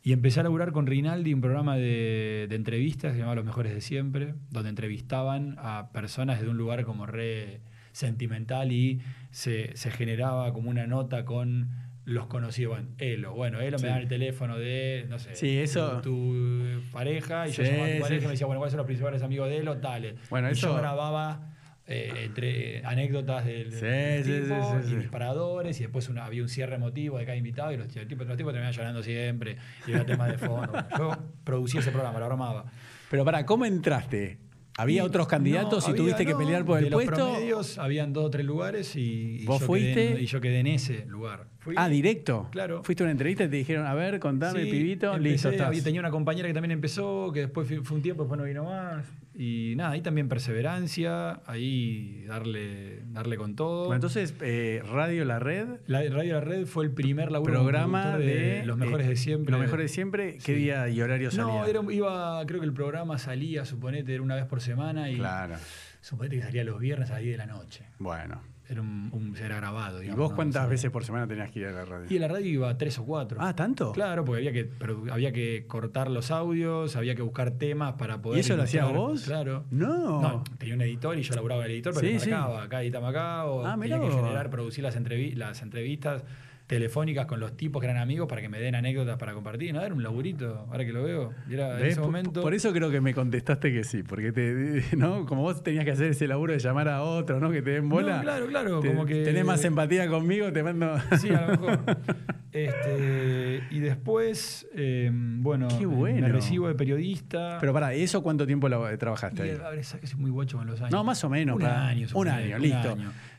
Y 0.02 0.14
empecé 0.14 0.40
a 0.40 0.44
laburar 0.44 0.72
con 0.72 0.86
Rinaldi 0.86 1.34
un 1.34 1.42
programa 1.42 1.76
de, 1.76 2.46
de 2.48 2.56
entrevistas 2.56 3.10
que 3.12 3.16
se 3.16 3.20
llamaba 3.20 3.36
Los 3.36 3.46
Mejores 3.46 3.74
de 3.74 3.82
Siempre, 3.82 4.36
donde 4.52 4.70
entrevistaban 4.70 5.56
a 5.58 5.90
personas 5.92 6.40
de 6.40 6.48
un 6.48 6.58
lugar 6.58 6.86
como 6.86 7.06
re 7.08 7.60
sentimental 7.92 8.72
y 8.72 9.02
se, 9.32 9.76
se 9.76 9.90
generaba 9.90 10.54
como 10.54 10.70
una 10.70 10.86
nota 10.86 11.26
con 11.26 11.70
los 12.06 12.28
conocidos. 12.28 12.74
Bueno, 12.76 12.90
Elo, 13.00 13.34
bueno, 13.34 13.60
Elo 13.62 13.78
Sí. 13.80 13.86
me 13.86 13.90
da 13.90 13.98
el 14.00 14.08
teléfono 14.08 14.58
de, 14.58 15.06
no 15.10 15.18
sé, 15.20 15.36
Sí, 15.36 15.58
eso- 15.58 16.02
tu, 16.02 16.82
pareja, 16.92 17.48
y 17.48 17.52
yo 17.52 17.64
llamaba 17.64 17.86
a 17.86 17.94
tu 17.96 18.00
pareja 18.02 18.22
y 18.24 18.26
me 18.26 18.32
decía, 18.32 18.46
bueno, 18.48 18.60
¿cuáles 18.60 18.72
son 18.72 18.78
los 18.78 18.86
principales 18.86 19.22
amigos 19.24 19.50
de 19.50 19.58
Elo? 19.58 19.78
Tales. 19.78 20.16
Bueno, 20.30 20.50
y 20.50 20.52
eso- 20.54 20.68
yo 20.70 20.76
grababa 20.78 21.52
eh, 21.88 22.12
entre 22.26 22.84
anécdotas 22.84 23.46
del, 23.46 23.72
Sí, 23.72 23.86
del 23.86 24.24
sí, 24.24 24.32
tipo 24.42 24.80
y 24.90 24.96
disparadores 24.96 25.80
y 25.80 25.84
después 25.84 26.10
una- 26.10 26.26
había 26.26 26.42
un 26.42 26.50
cierre 26.50 26.76
emotivo 26.78 27.20
de 27.20 27.26
cada 27.26 27.38
invitado 27.38 27.72
y 27.74 27.78
los, 27.78 27.88
tipos- 27.88 28.26
los 28.26 28.38
tipos 28.38 28.54
terminaban 28.54 28.72
llorando 28.74 29.04
siempre 29.04 29.58
y 29.86 29.92
era 29.92 30.04
tema 30.04 30.28
de 30.28 30.40
fondo. 30.40 30.74
Yo 30.98 31.12
producía 31.44 31.82
ese 31.82 31.92
programa, 31.92 32.18
lo 32.18 32.26
armaba. 32.26 32.66
Pero 33.12 33.24
para, 33.24 33.46
¿cómo 33.46 33.66
entraste? 33.66 34.40
¿Había 34.78 35.04
Y 35.04 35.06
otros 35.06 35.28
candidatos 35.28 35.84
no, 35.84 35.90
y 35.90 35.92
había- 35.92 36.04
tuviste 36.04 36.26
que 36.26 36.36
pelear 36.36 36.66
por 36.66 36.80
de 36.80 36.86
el 36.86 36.92
los 36.92 36.98
puesto? 37.04 37.16
promedios 37.32 37.78
habían 37.78 38.12
dos 38.12 38.26
o 38.26 38.30
tres 38.30 38.46
lugares 38.46 38.96
y, 38.98 39.38
y 39.42 39.46
¿Vos 39.46 39.62
yo 39.62 39.66
fuiste? 39.68 39.94
Quedé 39.94 40.12
en, 40.18 40.24
y 40.24 40.26
yo 40.26 40.42
quedé 40.42 40.60
en 40.60 40.68
ese 40.68 41.06
lugar. 41.06 41.48
Fui- 41.60 41.76
Ah, 41.78 41.88
directo. 41.88 42.50
Claro. 42.52 42.84
Fuiste 42.84 43.04
a 43.04 43.06
una 43.06 43.12
entrevista 43.12 43.46
y 43.46 43.48
te 43.50 43.56
dijeron, 43.56 43.86
a 43.88 43.94
ver, 43.94 44.20
contame, 44.20 44.64
Sí, 44.66 44.70
pibito, 44.72 45.08
empecé, 45.14 45.30
listo, 45.30 45.50
estás. 45.50 45.68
había- 45.68 45.84
Tenía 45.84 46.02
una 46.02 46.12
compañera 46.12 46.48
que 46.50 46.54
también 46.54 46.72
empezó, 46.72 47.32
que 47.34 47.42
después 47.42 47.68
fue, 47.68 47.82
fue 47.82 47.96
un 47.98 48.04
tiempo, 48.04 48.24
después 48.24 48.38
no 48.38 48.46
vino 48.46 48.66
más. 48.66 49.06
Y 49.38 49.74
nada, 49.76 49.92
ahí 49.92 50.02
también 50.02 50.30
perseverancia, 50.30 51.42
ahí 51.46 52.24
darle, 52.26 53.04
darle 53.08 53.36
con 53.36 53.56
todo. 53.56 53.82
Bueno, 53.82 53.96
entonces, 53.96 54.34
eh, 54.42 54.82
Radio 54.90 55.26
La 55.26 55.40
Red, 55.40 55.80
La 55.88 56.02
Radio 56.10 56.36
La 56.36 56.42
Red 56.42 56.66
fue 56.66 56.86
el 56.86 56.92
primer 56.92 57.32
laburo 57.32 57.54
programa 57.54 58.18
de, 58.18 58.64
Los 58.66 58.78
Mejores 58.78 59.06
eh, 59.08 59.10
de 59.10 59.16
Siempre. 59.18 59.52
Los 59.52 59.60
Mejores 59.60 59.84
de 59.86 59.94
Siempre, 59.94 60.34
¿qué 60.36 60.40
Sí. 60.40 60.54
día 60.54 60.88
y 60.88 61.02
horario 61.02 61.32
salía? 61.32 61.46
No, 61.46 61.66
era, 61.66 61.82
iba, 61.94 62.46
creo 62.46 62.62
que 62.62 62.66
el 62.66 62.74
programa 62.74 63.18
salía, 63.18 63.66
suponete, 63.66 64.14
era 64.14 64.24
una 64.24 64.36
vez 64.36 64.46
por 64.46 64.62
semana 64.62 65.10
y 65.12 65.18
Claro, 65.18 65.56
suponete 66.00 66.38
que 66.38 66.44
salía 66.44 66.64
los 66.64 66.80
viernes 66.80 67.10
a 67.12 67.16
las 67.16 67.22
10 67.24 67.34
de 67.34 67.38
la 67.38 67.46
noche. 67.46 67.86
bueno. 68.00 68.42
Era, 68.68 68.82
un, 68.82 69.10
un- 69.14 69.38
era 69.38 69.58
grabado. 69.58 70.02
¿Y 70.02 70.10
vos 70.10 70.32
¿no? 70.32 70.36
cuántas 70.36 70.68
veces 70.68 70.90
por 70.90 71.06
semana 71.06 71.28
tenías 71.28 71.52
que 71.52 71.60
ir 71.60 71.68
a 71.68 71.72
la 71.72 71.86
radio? 71.86 72.08
Y 72.10 72.16
en 72.16 72.22
la 72.22 72.28
radio 72.28 72.48
iba 72.48 72.78
tres 72.78 72.98
o 72.98 73.06
cuatro. 73.06 73.38
Ah, 73.40 73.56
¿tanto? 73.56 73.92
Claro, 73.92 74.26
porque 74.26 74.40
había 74.40 74.52
que, 74.54 74.66
pero 74.66 75.04
había 75.12 75.32
que 75.32 75.66
cortar 75.68 76.10
los 76.10 76.32
audios, 76.32 76.96
había 76.96 77.14
que 77.14 77.22
buscar 77.22 77.52
temas 77.52 77.94
para 77.94 78.22
poder. 78.24 78.38
¿Y 78.38 78.42
eso 78.42 78.56
lo 78.58 78.64
hacías 78.64 78.92
vos? 78.92 79.22
Claro. 79.24 79.66
No. 79.70 80.44
tenía 80.58 80.74
un 80.76 80.82
editor 80.82 81.18
y 81.18 81.22
yo 81.22 81.36
laburaba 81.36 81.62
en 81.62 81.66
el 81.68 81.76
editor, 81.76 81.94
pero 81.94 82.08
Sí, 82.20 82.30
marcaba, 82.32 82.64
acá 82.64 82.82
editame 82.82 83.08
acá, 83.08 83.46
o 83.46 83.66
Ah, 83.66 83.78
tenía 83.80 84.00
que 84.00 84.10
generar, 84.12 84.50
producir 84.50 84.84
las, 84.84 84.98
entrevi- 85.00 85.36
las 85.36 85.62
entrevistas 85.62 86.24
telefónicas 86.68 87.26
con 87.28 87.40
los 87.40 87.56
tipos 87.56 87.80
que 87.82 87.88
eran 87.88 88.02
amigos 88.02 88.28
para 88.28 88.42
que 88.42 88.50
me 88.50 88.60
den 88.60 88.74
anécdotas 88.76 89.18
para 89.18 89.34
compartir. 89.34 89.74
No, 89.74 89.82
era 89.84 89.94
un 89.94 90.02
laburito, 90.02 90.66
ahora 90.72 90.84
que 90.86 90.92
lo 90.92 91.04
veo. 91.04 91.32
Y 91.50 91.54
era 91.54 91.74
en 91.76 91.82
¿Ves? 91.84 91.88
ese 91.92 92.02
Por- 92.02 92.08
momento. 92.08 92.42
Por 92.42 92.54
eso 92.56 92.74
creo 92.74 92.90
que 92.90 93.02
me 93.02 93.14
contestaste 93.14 93.72
que 93.72 93.84
sí, 93.84 94.02
porque 94.04 94.32
te, 94.32 94.84
¿no? 94.98 95.26
como 95.26 95.44
vos 95.44 95.62
tenías 95.64 95.86
que 95.86 95.92
hacer 95.92 96.12
ese 96.12 96.28
laburo 96.28 96.54
de 96.54 96.60
llamar 96.60 96.90
a 96.90 97.04
otro, 97.04 97.40
¿no? 97.40 97.52
Que 97.52 97.62
te 97.62 97.72
den 97.72 97.88
bola. 97.90 98.18
No, 98.18 98.22
claro, 98.24 98.48
claro, 98.48 98.80
te- 98.80 98.88
como 98.88 99.06
que- 99.06 99.24
Tenés 99.24 99.46
más 99.46 99.64
empatía 99.64 100.08
conmigo, 100.08 100.52
te 100.52 100.64
mando. 100.64 100.96
Sí, 101.20 101.30
a 101.30 101.42
lo 101.42 101.48
mejor. 101.52 101.80
Este, 102.56 103.64
y 103.70 103.80
después, 103.80 104.66
eh, 104.76 105.12
bueno, 105.14 105.68
Qué 105.78 105.86
bueno. 105.86 106.22
me 106.26 106.30
recibo 106.32 106.70
de 106.70 106.74
periodista. 106.76 107.58
Pero 107.60 107.74
para, 107.74 107.94
¿eso 107.94 108.24
cuánto 108.24 108.48
tiempo 108.48 108.70
la- 108.70 108.98
trabajaste 108.98 109.46
Y, 109.46 109.50
ahí? 109.50 109.58
a 109.62 109.70
ver, 109.72 109.80
es 109.80 109.94
que 109.96 110.08
soy 110.08 110.20
muy 110.22 110.32
guacho 110.32 110.58
con 110.58 110.68
los 110.68 110.80
años. 110.80 110.92
No, 110.94 111.04
más 111.04 111.22
o 111.26 111.30
menos, 111.30 111.58
Un 111.58 111.62
para- 111.62 111.88
año. 111.90 112.08
un 112.14 112.28
año, 112.30 112.58
listo. 112.58 112.96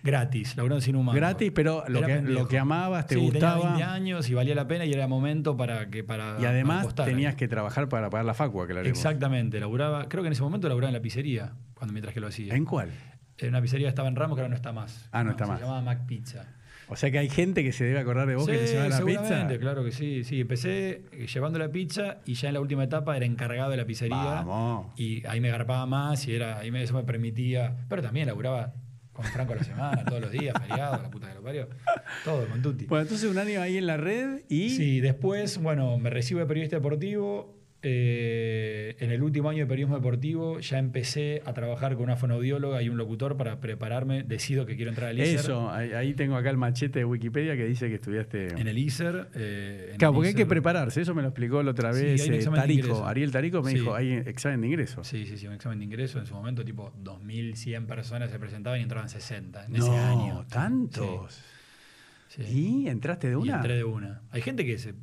Gratis, 0.06 0.56
laburando 0.56 0.80
sin 0.80 0.96
humano. 0.96 1.16
Gratis, 1.16 1.52
pero 1.54 1.84
lo 1.88 2.02
que- 2.02 2.22
lo 2.22 2.48
que 2.48 2.58
amabas, 2.58 3.06
te 3.06 3.16
sí, 3.16 3.20
gustaba. 3.20 3.56
Tenía 3.60 3.68
20 3.76 3.84
años 3.84 4.30
y 4.30 4.34
valía 4.34 4.54
la 4.54 4.66
pena 4.68 4.84
y 4.84 4.92
era 4.92 5.06
momento 5.08 5.56
para 5.56 5.90
que 5.90 6.04
para 6.04 6.36
Y 6.40 6.44
además 6.46 6.80
apostar. 6.80 7.06
tenías 7.06 7.34
que 7.34 7.48
trabajar 7.48 7.88
para 7.88 8.08
pagar 8.08 8.24
la 8.24 8.34
facua, 8.34 8.66
claro. 8.66 8.88
Exactamente, 8.88 9.60
laburaba, 9.60 10.08
creo 10.08 10.22
que 10.22 10.28
en 10.28 10.32
ese 10.32 10.42
momento 10.42 10.68
laburaba 10.68 10.88
en 10.90 10.94
la 10.94 11.02
pizzería, 11.02 11.52
cuando 11.74 11.92
mientras 11.92 12.14
que 12.14 12.20
lo 12.20 12.28
hacía. 12.28 12.54
¿En 12.54 12.64
cuál? 12.64 12.90
En 13.38 13.48
una 13.50 13.60
pizzería 13.60 13.86
que 13.86 13.90
estaba 13.90 14.08
en 14.08 14.16
Ramos 14.16 14.36
que 14.36 14.40
ahora 14.42 14.48
no 14.50 14.56
está 14.56 14.72
más. 14.72 15.08
Ah, 15.12 15.22
no 15.24 15.32
está 15.32 15.46
más. 15.46 15.58
Se 15.58 15.64
llamaba 15.64 15.82
Mac 15.82 16.06
Pizza. 16.06 16.46
O 16.88 16.94
sea 16.94 17.10
que 17.10 17.18
hay 17.18 17.28
gente 17.28 17.64
que 17.64 17.72
se 17.72 17.82
debe 17.84 17.98
acordar 17.98 18.28
de 18.28 18.36
vos 18.36 18.46
que 18.46 18.52
te 18.58 18.66
Sí, 18.68 18.74
llevaba 18.74 18.88
la 18.90 19.04
pizza. 19.04 19.58
claro 19.58 19.82
que 19.84 19.90
sí. 19.90 20.22
Sí, 20.22 20.40
empecé 20.42 21.02
eh, 21.12 21.26
llevando 21.26 21.58
la 21.58 21.68
pizza 21.68 22.18
y 22.24 22.34
ya 22.34 22.46
en 22.48 22.54
la 22.54 22.60
última 22.60 22.84
etapa 22.84 23.16
era 23.16 23.26
encargado 23.26 23.70
de 23.72 23.76
la 23.76 23.84
pizzería. 23.84 24.16
Vamos. 24.16 24.92
Y 24.96 25.26
ahí 25.26 25.40
me 25.40 25.48
garpaba 25.50 25.84
más 25.86 26.28
y 26.28 26.34
era, 26.36 26.58
ahí 26.58 26.70
me, 26.70 26.82
eso 26.84 26.94
me 26.94 27.02
permitía. 27.02 27.76
Pero 27.88 28.02
también 28.02 28.28
laburaba 28.28 28.72
con 29.16 29.24
Franco 29.24 29.54
a 29.54 29.56
la 29.56 29.64
semana, 29.64 30.04
todos 30.04 30.20
los 30.20 30.30
días, 30.30 30.54
feriado, 30.60 31.02
la 31.02 31.10
puta 31.10 31.28
que 31.28 31.34
lo 31.34 31.42
parió. 31.42 31.68
Todo, 32.22 32.46
con 32.46 32.60
Tutti. 32.60 32.84
Bueno, 32.84 33.02
entonces 33.02 33.30
un 33.30 33.38
año 33.38 33.62
ahí 33.62 33.78
en 33.78 33.86
la 33.86 33.96
red 33.96 34.42
y. 34.48 34.70
Sí, 34.70 35.00
después, 35.00 35.58
bueno, 35.58 35.96
me 35.98 36.10
recibo 36.10 36.40
de 36.40 36.46
periodista 36.46 36.76
deportivo. 36.76 37.55
Eh, 37.88 38.96
en 38.98 39.12
el 39.12 39.22
último 39.22 39.48
año 39.48 39.60
de 39.60 39.66
periodismo 39.66 39.94
deportivo 39.96 40.58
ya 40.58 40.78
empecé 40.78 41.40
a 41.44 41.52
trabajar 41.54 41.94
con 41.94 42.02
una 42.04 42.16
fonoaudióloga 42.16 42.82
y 42.82 42.88
un 42.88 42.96
locutor 42.96 43.36
para 43.36 43.60
prepararme. 43.60 44.24
Decido 44.24 44.66
que 44.66 44.74
quiero 44.74 44.90
entrar 44.90 45.10
al 45.10 45.18
ISER. 45.20 45.36
Eso, 45.38 45.70
ahí, 45.70 46.12
tengo 46.14 46.34
acá 46.36 46.50
el 46.50 46.56
machete 46.56 46.98
de 46.98 47.04
Wikipedia 47.04 47.54
que 47.56 47.64
dice 47.64 47.88
que 47.88 47.94
estudiaste. 47.94 48.48
En 48.60 48.66
el 48.66 48.76
ISER. 48.76 49.28
eh, 49.34 49.90
en 49.92 49.98
Claro, 49.98 50.10
el 50.10 50.14
porque 50.16 50.28
hay 50.28 50.34
que 50.34 50.40
ISER. 50.40 50.48
prepararse, 50.48 51.00
eso 51.00 51.14
me 51.14 51.22
lo 51.22 51.28
explicó 51.28 51.62
la 51.62 51.70
otra 51.70 51.92
Sí, 51.92 52.02
vez 52.02 52.26
un 52.46 52.54
eh, 52.54 52.56
Tarico. 52.56 53.06
Ariel 53.06 53.30
Tarico 53.30 53.62
me 53.62 53.70
Sí. 53.70 53.78
dijo, 53.78 53.94
hay 53.94 54.12
examen 54.14 54.60
de 54.62 54.66
ingreso. 54.66 55.04
Sí, 55.04 55.24
sí, 55.24 55.38
sí, 55.38 55.46
un 55.46 55.54
examen 55.54 55.78
de 55.78 55.84
ingreso. 55.84 56.18
En 56.18 56.26
su 56.26 56.34
momento, 56.34 56.64
tipo 56.64 56.92
2.100 57.02 57.86
personas 57.86 58.30
se 58.32 58.38
presentaban 58.40 58.80
y 58.80 58.82
entraban 58.82 59.08
60 59.08 59.64
en 59.66 59.72
no, 59.72 59.78
ese 59.78 59.96
año. 59.96 60.44
tantos. 60.50 61.40
Sí. 62.28 62.42
¿Y 62.42 62.88
entraste 62.88 63.28
de 63.28 63.34
Y 63.34 63.36
una? 63.36 63.56
entré 63.56 63.76
de 63.76 63.84
una. 63.84 64.22
Hay 64.32 64.42
gente 64.42 64.64
que 64.66 64.76
se. 64.78 64.94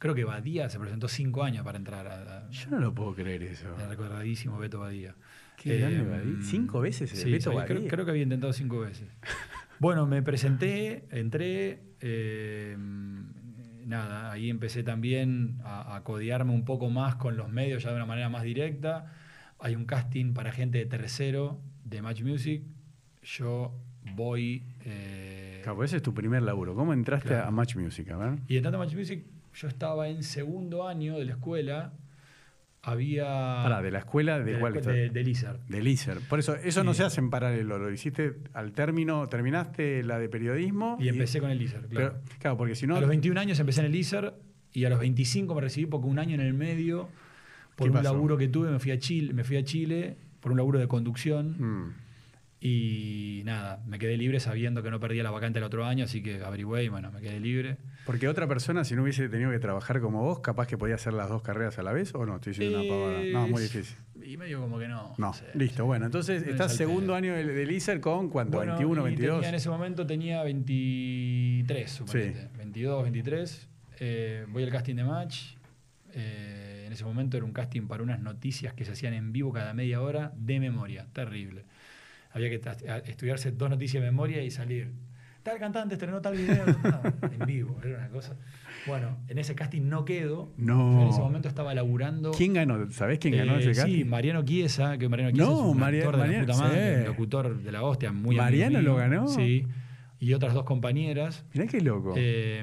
Creo 0.00 0.14
que 0.16 0.24
Badía 0.24 0.68
se 0.68 0.80
presentó 0.80 1.06
5 1.06 1.44
años 1.44 1.64
para 1.64 1.78
entrar 1.78 2.08
a. 2.08 2.38
a- 2.46 2.50
Yo 2.50 2.70
no 2.70 2.80
lo 2.80 2.92
puedo 2.92 3.14
creer 3.14 3.44
eso. 3.44 3.68
el 3.80 3.88
recordadísimo 3.88 4.58
Beto 4.58 4.80
Badía. 4.80 5.14
Qué 5.56 5.78
grande 5.78 5.98
Eh, 6.00 6.02
Badía. 6.02 6.42
¿Cinco 6.42 6.80
veces 6.80 7.12
el 7.12 7.18
sí, 7.18 7.30
Beto 7.30 7.50
Badía? 7.52 7.66
creo, 7.66 7.86
creo 7.88 8.04
que 8.06 8.10
había 8.10 8.22
intentado 8.24 8.52
cinco 8.52 8.80
veces. 8.80 9.06
bueno, 9.78 10.06
me 10.06 10.22
presenté, 10.22 11.04
entré. 11.12 11.82
eh, 12.00 12.76
nada, 13.86 14.30
ahí 14.32 14.48
empecé 14.50 14.82
también 14.82 15.58
a, 15.64 15.96
a 15.96 16.02
codearme 16.04 16.52
un 16.52 16.64
poco 16.64 16.88
más 16.90 17.16
con 17.16 17.36
los 17.36 17.50
medios 17.50 17.82
ya 17.82 17.90
de 17.90 17.96
una 17.96 18.06
manera 18.06 18.28
más 18.28 18.42
directa. 18.42 19.12
Hay 19.58 19.74
un 19.74 19.84
casting 19.84 20.32
para 20.32 20.52
gente 20.52 20.78
de 20.78 20.86
tercero 20.86 21.60
de 21.84 22.00
Match 22.00 22.22
Music. 22.22 22.62
Yo 23.22 23.74
voy. 24.14 24.64
eh, 24.84 25.60
Claro, 25.62 25.84
ese 25.84 25.96
es 25.96 26.02
tu 26.02 26.14
primer 26.14 26.42
laburo. 26.42 26.74
¿Cómo 26.74 26.94
entraste 26.94 27.28
Claro. 27.28 27.48
a 27.48 27.50
Match 27.50 27.76
Music? 27.76 28.08
A 28.10 28.16
ver. 28.16 28.38
y 28.48 28.56
entrando 28.56 28.78
a 28.80 28.84
Match 28.84 28.94
Music, 28.94 29.24
yo 29.54 29.68
estaba 29.68 30.08
en 30.08 30.22
segundo 30.22 30.86
año 30.88 31.18
de 31.18 31.24
la 31.24 31.32
escuela. 31.32 31.92
Había. 32.82 33.24
Pará, 33.62 33.82
¿de 33.82 33.90
la 33.90 33.98
escuela 33.98 34.38
de, 34.38 34.54
de, 34.54 34.58
cuál 34.58 34.72
la- 34.72 34.78
estás? 34.80 34.94
de- 34.94 35.20
ISER. 35.22 35.60
Del 35.68 35.86
ISER. 35.86 36.18
Por 36.28 36.38
eso, 36.38 36.54
eso 36.56 36.82
no 36.82 36.94
se 36.94 37.04
hace 37.04 37.20
en 37.20 37.28
paralelo. 37.28 37.78
Lo 37.78 37.90
hiciste 37.92 38.36
al 38.54 38.72
término, 38.72 39.28
terminaste 39.28 40.02
la 40.02 40.18
de 40.18 40.30
periodismo. 40.30 40.96
Y 40.98 41.08
empecé 41.08 41.40
con 41.40 41.50
el 41.50 41.60
ISER, 41.60 41.86
claro. 41.88 42.14
Pero, 42.22 42.38
claro, 42.38 42.56
porque 42.56 42.74
si 42.74 42.86
no. 42.86 42.96
A 42.96 43.00
los 43.00 43.08
21 43.10 43.38
años 43.38 43.60
empecé 43.60 43.80
en 43.80 43.86
el 43.86 43.94
ISER 43.94 44.32
y 44.72 44.84
a 44.86 44.90
los 44.90 44.98
25 44.98 45.54
me 45.54 45.60
recibí 45.60 45.86
porque 45.86 46.06
un 46.06 46.18
año 46.18 46.34
en 46.36 46.40
el 46.40 46.54
medio, 46.54 47.10
por 47.76 47.86
¿Qué 47.86 47.90
un 47.90 47.96
pasó? 48.02 48.14
laburo 48.14 48.38
que 48.38 48.48
tuve, 48.48 48.70
me 48.70 48.78
fui 48.78 48.92
a 48.92 48.98
Chile, 48.98 49.34
me 49.34 49.44
fui 49.44 49.58
a 49.58 49.64
Chile 49.64 50.16
por 50.40 50.52
un 50.52 50.56
laburo 50.56 50.78
de 50.78 50.88
conducción 50.88 51.56
Mm. 51.58 51.94
Y 52.62 53.42
nada, 53.46 53.82
me 53.86 53.98
quedé 53.98 54.16
libre 54.18 54.38
sabiendo 54.38 54.82
que 54.82 54.90
no 54.90 55.00
perdía 55.00 55.22
la 55.22 55.30
vacante 55.30 55.58
el 55.60 55.64
otro 55.64 55.86
año, 55.86 56.04
así 56.04 56.22
que 56.22 56.42
averigüé 56.44 56.84
y 56.84 56.88
bueno, 56.88 57.10
me 57.10 57.20
quedé 57.22 57.40
libre. 57.40 57.78
Porque 58.04 58.28
otra 58.28 58.46
persona, 58.46 58.84
si 58.84 58.94
no 58.94 59.02
hubiese 59.02 59.28
tenido 59.30 59.50
que 59.50 59.58
trabajar 59.58 60.00
como 60.00 60.20
vos, 60.22 60.40
capaz 60.40 60.66
que 60.66 60.76
podía 60.76 60.96
hacer 60.96 61.12
las 61.14 61.28
dos 61.30 61.40
carreras 61.42 61.78
a 61.78 61.82
la 61.82 61.92
vez, 61.92 62.14
¿o 62.14 62.26
no? 62.26 62.36
Estoy 62.36 62.52
diciendo 62.52 62.80
una 62.80 62.88
pavada. 62.88 63.22
No, 63.32 63.48
muy 63.48 63.62
difícil. 63.62 63.96
Y 64.22 64.36
medio 64.36 64.60
como 64.60 64.78
que 64.78 64.88
no. 64.88 65.14
No, 65.16 65.32
sé, 65.32 65.46
listo. 65.54 65.82
sí. 65.82 65.86
Bueno, 65.86 66.04
entonces 66.06 66.44
No 66.44 66.50
estás 66.52 66.76
segundo 66.76 67.14
año 67.14 67.34
del, 67.34 67.46
del 67.48 67.70
ISER 67.70 68.00
con 68.00 68.28
cuánto, 68.28 68.58
Bueno, 68.58 68.72
21, 68.72 69.00
y 69.00 69.04
22. 69.04 69.36
tenía- 69.38 69.48
en 69.48 69.54
ese 69.54 69.68
momento 69.70 70.06
tenía 70.06 70.42
23, 70.42 71.90
suponete. 71.90 72.48
22, 72.58 73.02
23. 73.04 73.68
Eh, 74.00 74.46
voy 74.50 74.62
al 74.64 74.70
casting 74.70 74.96
de 74.96 75.04
match. 75.04 75.54
Eh, 76.12 76.84
en 76.86 76.92
ese 76.92 77.04
momento 77.04 77.36
era 77.36 77.46
un 77.46 77.52
casting 77.52 77.86
para 77.86 78.02
unas 78.02 78.20
noticias 78.20 78.74
que 78.74 78.84
se 78.84 78.92
hacían 78.92 79.14
en 79.14 79.32
vivo 79.32 79.52
cada 79.52 79.72
media 79.74 80.00
hora 80.02 80.32
de 80.36 80.60
memoria. 80.60 81.06
Terrible. 81.12 81.64
Había 82.32 82.48
que 82.50 82.60
estudiarse 83.10 83.50
dos 83.52 83.70
noticias 83.70 84.02
de 84.02 84.10
memoria 84.10 84.42
y 84.42 84.50
salir. 84.50 84.92
Tal 85.42 85.58
cantante 85.58 85.94
estrenó 85.94 86.20
tal 86.20 86.36
video 86.36 86.64
en 87.40 87.46
vivo. 87.46 87.80
Era 87.82 87.98
una 87.98 88.08
cosa. 88.10 88.36
Bueno, 88.86 89.18
en 89.28 89.38
ese 89.38 89.54
casting 89.54 89.82
no 89.88 90.04
quedo. 90.04 90.52
No. 90.58 90.92
Yo 90.98 91.02
en 91.02 91.08
ese 91.08 91.20
momento 91.20 91.48
estaba 91.48 91.72
laburando. 91.74 92.30
¿Quién 92.32 92.52
ganó? 92.52 92.90
¿Sabés 92.92 93.18
quién 93.18 93.36
ganó 93.36 93.56
Eh, 93.56 93.60
ese 93.60 93.74
Sí, 93.74 93.80
casting? 93.80 94.04
Mariano 94.06 94.44
Chiesa, 94.44 94.98
que 94.98 95.08
Mariano 95.08 95.30
Chiesa 95.32 95.50
No, 95.50 95.56
es 95.60 95.66
un 95.72 95.78
Maria- 95.78 96.00
actor 96.00 96.16
de 96.16 96.22
Mariano- 96.22 96.46
la 96.46 96.52
puta 96.54 96.64
madre, 96.68 96.94
sí. 96.94 97.00
un 97.00 97.06
locutor 97.06 97.62
de 97.62 97.72
la 97.72 97.82
hostia, 97.82 98.12
muy 98.12 98.36
¿Mariano 98.36 98.82
lo 98.82 98.96
ganó? 98.96 99.28
Sí. 99.28 99.66
Y 100.18 100.34
otras 100.34 100.52
dos 100.52 100.64
compañeras. 100.64 101.44
Mirá 101.54 101.66
qué 101.66 101.80
loco. 101.80 102.12
Eh, 102.16 102.62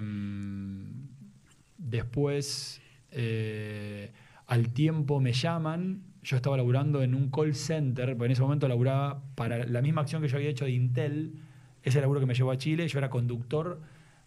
después, 1.77 2.81
eh, 3.11 4.11
al 4.45 4.69
tiempo 4.73 5.19
me 5.19 5.33
llaman. 5.33 6.03
Yo 6.27 6.35
estaba 6.35 6.57
laburando 6.57 7.01
en 7.03 7.15
un 7.15 7.31
call 7.31 7.55
center, 7.55 8.09
porque 8.17 8.25
en 8.25 8.31
ese 8.33 8.41
momento 8.41 8.67
laburaba 8.67 9.23
para 9.35 9.65
la 9.65 9.81
misma 9.81 10.01
acción 10.01 10.21
que 10.21 10.27
yo 10.27 10.35
había 10.35 10.49
hecho 10.49 10.65
de 10.65 10.71
Intel. 10.71 11.35
Ese 11.83 12.01
laburo 12.01 12.19
que 12.19 12.25
me 12.25 12.33
llevó 12.33 12.51
a 12.51 12.57
Chile. 12.57 12.85
Yo 12.89 12.97
era 12.99 13.09
conductor 13.09 13.79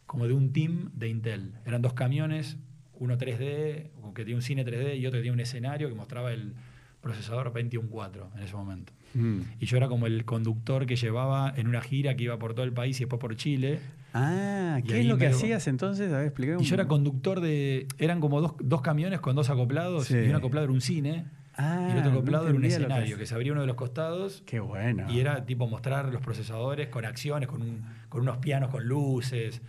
como 0.07 0.27
de 0.27 0.33
un 0.33 0.51
team 0.51 0.91
de 0.95 1.11
Intel. 1.11 1.53
Eran 1.67 1.83
dos 1.83 1.93
camiones, 1.93 2.57
uno 2.95 3.19
3D, 3.19 3.91
que 4.15 4.23
tenía 4.23 4.35
un 4.35 4.41
cine 4.41 4.65
3D 4.65 4.99
y 4.99 5.07
otro 5.07 5.19
que 5.19 5.25
tenía 5.25 5.35
un 5.35 5.41
escenario 5.41 5.91
que 5.91 5.95
mostraba 5.95 6.33
el 6.33 6.55
procesador 7.03 7.53
Pentium 7.53 7.89
4 7.89 8.31
en 8.35 8.43
ese 8.45 8.57
momento. 8.57 8.95
Mm. 9.13 9.41
Y 9.59 9.67
yo 9.67 9.77
era 9.77 9.89
como 9.89 10.07
el 10.07 10.25
conductor 10.25 10.87
que 10.87 10.97
llevaba 10.97 11.53
en 11.55 11.67
una 11.67 11.83
gira 11.83 12.17
que 12.17 12.25
iba 12.25 12.39
por 12.39 12.55
todo 12.55 12.65
el 12.65 12.73
país 12.73 12.99
y 12.99 13.05
después 13.05 13.21
por 13.21 13.37
Chile. 13.37 13.79
Ah, 14.15 14.81
¿qué 14.87 15.01
es 15.01 15.07
lo 15.07 15.19
que 15.19 15.27
hacías 15.27 15.67
entonces? 15.69 16.11
A 16.15 16.17
ver, 16.17 16.29
expliqué 16.29 16.57
Y 16.59 16.65
yo 16.65 16.75
era 16.77 16.89
conductor 16.89 17.43
de. 17.43 17.89
Eran 17.99 18.21
como 18.21 18.41
dos, 18.41 18.55
dos 18.59 18.81
camiones 18.81 19.21
con 19.21 19.37
dos 19.37 19.51
acoplados. 19.51 20.07
Sí. 20.07 20.17
Y 20.17 20.29
un 20.31 20.37
acoplado 20.37 20.65
era 20.65 20.73
un 20.73 20.81
cine. 20.81 21.27
Ah, 21.63 21.87
y 21.89 21.93
el 21.93 21.99
otro 21.99 22.11
no 22.13 22.19
acoplado 22.19 22.47
era 22.49 22.55
un 22.55 22.63
que 22.63 22.69
escenario. 22.69 23.19
Que 23.19 23.27
se 23.27 23.35
abría 23.35 23.53
uno 23.53 23.61
de 23.61 23.67
los 23.67 23.77
costados. 23.77 24.43
Qué 24.47 24.61
bueno. 24.61 25.07
Y 25.11 25.21
era 25.21 25.45
tipo 25.45 25.67
mostrar 25.67 26.07
los 26.13 26.23
procesadores 26.23 26.89
con 26.89 27.05
acciones, 27.05 27.49
con, 27.49 27.61
un- 27.63 27.85
con 28.09 28.23
unos 28.23 28.39
pianos 28.39 28.71
con 28.71 28.85
luces. 28.87 29.61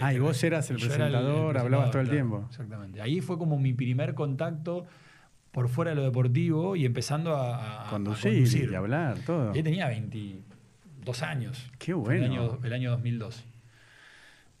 Ah, 0.00 0.12
y 0.12 0.18
vos 0.18 0.42
eras 0.44 0.68
el 0.70 0.76
yo 0.76 0.86
era 0.86 0.96
presentador, 0.96 1.56
hablabas 1.58 1.90
todo 1.90 2.00
el 2.02 2.08
claro, 2.08 2.16
tiempo. 2.16 2.46
Exactamente. 2.50 3.00
Ahí 3.00 3.20
fue 3.20 3.38
como 3.38 3.58
mi 3.58 3.72
primer 3.72 4.14
contacto 4.14 4.86
por 5.52 5.68
fuera 5.68 5.92
de 5.92 5.96
lo 5.96 6.02
deportivo 6.02 6.76
y 6.76 6.84
empezando 6.84 7.34
a, 7.36 7.56
a- 7.56 7.86
a 7.86 7.90
Conducir, 7.90 8.70
y 8.70 8.74
hablar, 8.74 9.18
todo. 9.24 9.52
Ahí 9.52 9.62
tenía 9.62 9.88
22 9.88 11.22
años. 11.22 11.70
Qué 11.78 11.94
bueno. 11.94 12.24
El 12.24 12.30
año, 12.32 12.58
el 12.62 12.72
año 12.72 12.90
2002. 12.90 13.44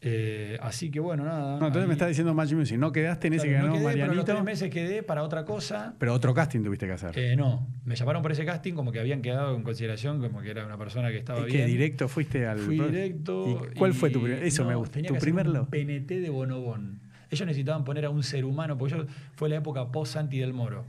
Eh, 0.00 0.56
así 0.62 0.90
que 0.92 1.00
bueno, 1.00 1.24
nada. 1.24 1.58
No, 1.58 1.66
entonces 1.66 1.82
ahí- 1.82 1.88
me 1.88 1.94
estás 1.94 2.08
diciendo 2.08 2.32
Match 2.32 2.52
Music. 2.52 2.78
¿No 2.78 2.92
quedaste 2.92 3.26
en 3.26 3.32
ese 3.34 3.48
que 3.48 3.52
ganó 3.54 3.66
no 3.68 3.72
quedé, 3.72 3.82
pero 3.82 3.96
los 3.96 4.06
Marianito? 4.06 4.32
tres 4.32 4.44
meses 4.44 4.70
quedé 4.70 5.02
para 5.02 5.24
otra 5.24 5.44
cosa. 5.44 5.94
Pero 5.98 6.14
otro 6.14 6.32
casting 6.34 6.62
tuviste 6.62 6.86
que 6.86 6.92
hacer. 6.92 7.18
Eh, 7.18 7.34
no, 7.34 7.66
me 7.84 7.96
llamaron 7.96 8.22
por 8.22 8.30
ese 8.30 8.44
casting 8.44 8.74
como 8.74 8.92
que 8.92 9.00
habían 9.00 9.22
quedado 9.22 9.56
en 9.56 9.64
consideración 9.64 10.20
como 10.20 10.40
que 10.40 10.50
era 10.50 10.64
una 10.64 10.78
persona 10.78 11.08
que 11.10 11.18
estaba 11.18 11.40
¿Y 11.40 11.46
bien. 11.46 11.58
que 11.58 11.66
directo 11.66 12.06
fuiste 12.08 12.46
al. 12.46 12.58
Fui 12.58 12.78
directo. 12.78 13.60
¿Y 13.72 13.76
cuál 13.76 13.92
fue 13.92 14.10
tu 14.10 14.22
primer.? 14.22 14.44
Eso 14.44 14.62
no, 14.62 14.68
me 14.70 14.76
gusta. 14.76 14.92
tenía 14.94 15.08
¿Tu 15.08 15.14
que 15.14 15.18
hacer 15.18 15.26
primer 15.26 15.48
un 15.48 15.52
lo- 15.54 15.68
PNT 15.68 16.20
de 16.20 16.30
Bonobón. 16.30 17.00
Ellos 17.30 17.46
necesitaban 17.46 17.84
poner 17.84 18.04
a 18.06 18.10
un 18.10 18.22
ser 18.22 18.44
humano, 18.44 18.78
porque 18.78 18.94
yo, 18.96 19.04
fue 19.34 19.48
la 19.48 19.56
época 19.56 19.90
post 19.90 20.14
Santi 20.14 20.38
del 20.38 20.52
Moro, 20.54 20.86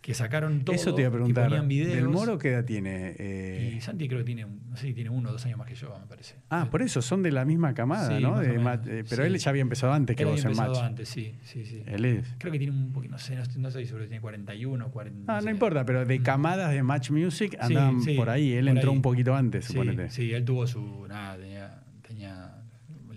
que 0.00 0.14
sacaron 0.14 0.64
todo 0.64 0.76
Eso 0.76 0.94
te 0.94 1.00
iba 1.02 1.08
a 1.08 1.12
preguntar. 1.12 1.50
¿Del 1.66 2.08
Moro 2.08 2.38
qué 2.38 2.50
edad 2.50 2.64
tiene? 2.64 3.16
Eh, 3.18 3.74
Y 3.76 3.80
Santi 3.80 4.06
creo 4.06 4.20
que 4.20 4.24
tiene, 4.24 4.46
no 4.46 4.76
sé 4.76 4.92
tiene 4.92 5.10
uno 5.10 5.30
o 5.30 5.32
dos 5.32 5.44
años 5.46 5.58
más 5.58 5.66
que 5.66 5.74
yo, 5.74 5.98
me 5.98 6.06
parece. 6.06 6.36
Ah, 6.48 6.68
por 6.70 6.82
eso 6.82 7.02
son 7.02 7.22
de 7.24 7.32
la 7.32 7.44
misma 7.44 7.74
camada, 7.74 8.16
Sí, 8.16 8.22
¿no? 8.22 8.38
De 8.38 8.54
eh, 8.54 9.04
pero 9.08 9.22
sí. 9.24 9.26
él 9.32 9.36
ya 9.38 9.50
había 9.50 9.62
empezado 9.62 9.92
antes 9.92 10.14
que 10.14 10.22
Él 10.22 10.28
vos 10.28 10.44
había 10.44 10.62
en 10.64 10.70
Match. 10.72 10.78
antes, 10.82 11.08
sí, 11.08 11.34
sí, 11.42 11.64
sí. 11.66 11.82
Él 11.86 12.04
es. 12.04 12.24
Creo 12.38 12.52
que 12.52 12.58
tiene 12.58 12.72
un 12.72 12.92
poquito, 12.92 13.12
no 13.12 13.18
sé, 13.18 13.34
no 13.34 13.42
no 13.56 13.68
estoy 13.68 13.84
seguro 13.86 14.04
tiene 14.06 14.20
41 14.20 14.86
o 14.86 14.90
40. 14.92 15.32
Ah, 15.32 15.36
no 15.38 15.42
sé. 15.42 15.50
importa, 15.50 15.84
pero 15.84 16.04
de 16.04 16.18
Mm. 16.20 16.22
camadas 16.22 16.72
de 16.72 16.82
Match 16.84 17.10
Music 17.10 17.56
andaban 17.60 18.00
sí, 18.00 18.14
por 18.14 18.30
ahí. 18.30 18.52
Él 18.52 18.66
por 18.66 18.76
entró 18.76 18.90
ahí. 18.92 18.96
un 18.96 19.02
poquito 19.02 19.34
antes, 19.34 19.64
suponete. 19.64 20.10
Sí, 20.10 20.32
él 20.32 20.44
tuvo 20.44 20.66
su. 20.68 21.06
Nada, 21.08 21.36
tenía, 21.36 21.80
tenía 22.06 22.55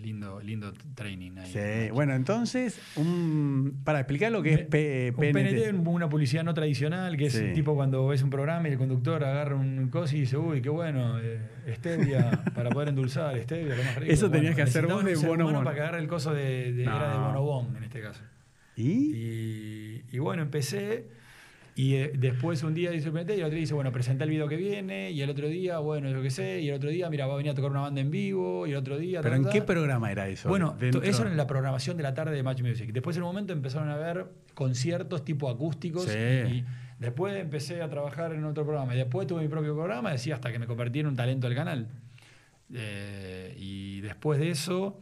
lindo, 0.01 0.39
lindo 0.41 0.73
training 0.95 1.31
ahí. 1.37 1.51
Sí, 1.51 1.91
Bueno, 1.91 2.13
entonces, 2.13 2.79
un, 2.95 3.81
para 3.83 3.99
explicar 3.99 4.31
lo 4.31 4.41
que 4.41 4.53
es 4.53 4.59
P- 4.65 5.11
Un 5.15 5.19
PNT. 5.21 5.33
PNT 5.33 5.57
es 5.67 5.73
una 5.73 6.09
publicidad 6.09 6.43
no 6.43 6.53
tradicional, 6.53 7.17
que 7.17 7.25
es 7.27 7.33
Sí. 7.33 7.51
tipo 7.53 7.75
cuando 7.75 8.07
ves 8.07 8.21
un 8.23 8.29
programa 8.29 8.67
y 8.69 8.71
el 8.73 8.77
conductor 8.77 9.23
agarra 9.23 9.55
un 9.55 9.89
coso 9.89 10.15
y 10.15 10.21
dice, 10.21 10.37
uy, 10.37 10.61
qué 10.61 10.69
bueno, 10.69 11.19
eh, 11.19 11.39
stevia 11.75 12.29
para 12.55 12.69
poder 12.69 12.89
endulzar, 12.89 13.37
stevia, 13.41 13.75
lo 13.75 13.83
más 13.83 13.95
rico. 13.95 14.11
Eso 14.13 14.29
tenías 14.31 14.55
que 14.55 14.61
hacer 14.63 14.87
vos 14.87 15.03
de 15.03 15.15
Bonobón. 15.15 15.63
para 15.63 15.75
que 15.75 15.81
agarre 15.81 15.99
el 15.99 16.07
coso 16.07 16.33
de, 16.33 16.73
de- 16.73 16.83
era 16.83 17.09
de 17.11 17.17
No. 17.17 17.27
Bonobón 17.27 17.75
en 17.77 17.83
este 17.83 18.01
caso. 18.01 18.21
¿Y? 18.75 18.83
Y, 19.15 20.03
y 20.11 20.19
bueno, 20.19 20.41
empecé. 20.41 21.07
Y 21.79 21.95
eh, 21.95 22.11
después 22.13 22.61
un 22.63 22.73
día 22.73 22.91
dice 22.91 23.07
y 23.09 23.39
el 23.39 23.43
otro 23.45 23.57
dice, 23.57 23.73
bueno, 23.73 23.89
presenta 23.93 24.25
el 24.25 24.29
video 24.29 24.49
que 24.49 24.57
viene. 24.57 25.11
Y 25.11 25.21
el 25.21 25.29
otro 25.29 25.47
día, 25.47 25.79
bueno, 25.79 26.09
yo 26.09 26.21
qué 26.21 26.29
sé. 26.29 26.59
Y 26.59 26.67
el 26.67 26.75
otro 26.75 26.89
día, 26.89 27.09
mira, 27.09 27.25
va 27.25 27.35
a 27.35 27.37
venir 27.37 27.53
a 27.53 27.55
tocar 27.55 27.71
una 27.71 27.79
banda 27.79 28.01
en 28.01 28.11
vivo. 28.11 28.67
Y 28.67 28.71
el 28.71 28.75
otro 28.75 28.97
día. 28.97 29.21
¿Pero 29.21 29.31
ta, 29.31 29.37
en 29.37 29.43
ta, 29.45 29.49
qué 29.49 29.61
programa 29.61 30.11
era 30.11 30.27
eso? 30.27 30.49
Bueno, 30.49 30.75
Dentro- 30.77 31.01
eso 31.03 31.21
era 31.21 31.31
en 31.31 31.37
la 31.37 31.47
programación 31.47 31.95
de 31.95 32.03
la 32.03 32.13
tarde 32.13 32.35
de 32.35 32.43
Match 32.43 32.61
Music. 32.63 32.91
Después 32.91 33.15
en 33.15 33.23
un 33.23 33.29
momento 33.29 33.53
empezaron 33.53 33.87
a 33.87 33.95
ver 33.95 34.25
conciertos 34.55 35.23
tipo 35.23 35.49
acústicos. 35.49 36.03
Sí. 36.03 36.17
Y 36.19 36.65
después 36.99 37.33
empecé 37.37 37.81
a 37.81 37.89
trabajar 37.89 38.33
en 38.33 38.43
otro 38.43 38.65
programa. 38.65 38.93
Y 38.93 38.97
después 38.97 39.25
tuve 39.25 39.43
mi 39.43 39.47
propio 39.47 39.73
programa, 39.73 40.11
decía, 40.11 40.35
hasta 40.35 40.51
que 40.51 40.59
me 40.59 40.67
convertí 40.67 40.99
en 40.99 41.07
un 41.07 41.15
talento 41.15 41.47
del 41.47 41.55
canal. 41.55 41.87
Eh, 42.73 43.55
y 43.57 44.01
después 44.01 44.37
de 44.37 44.49
eso, 44.49 44.99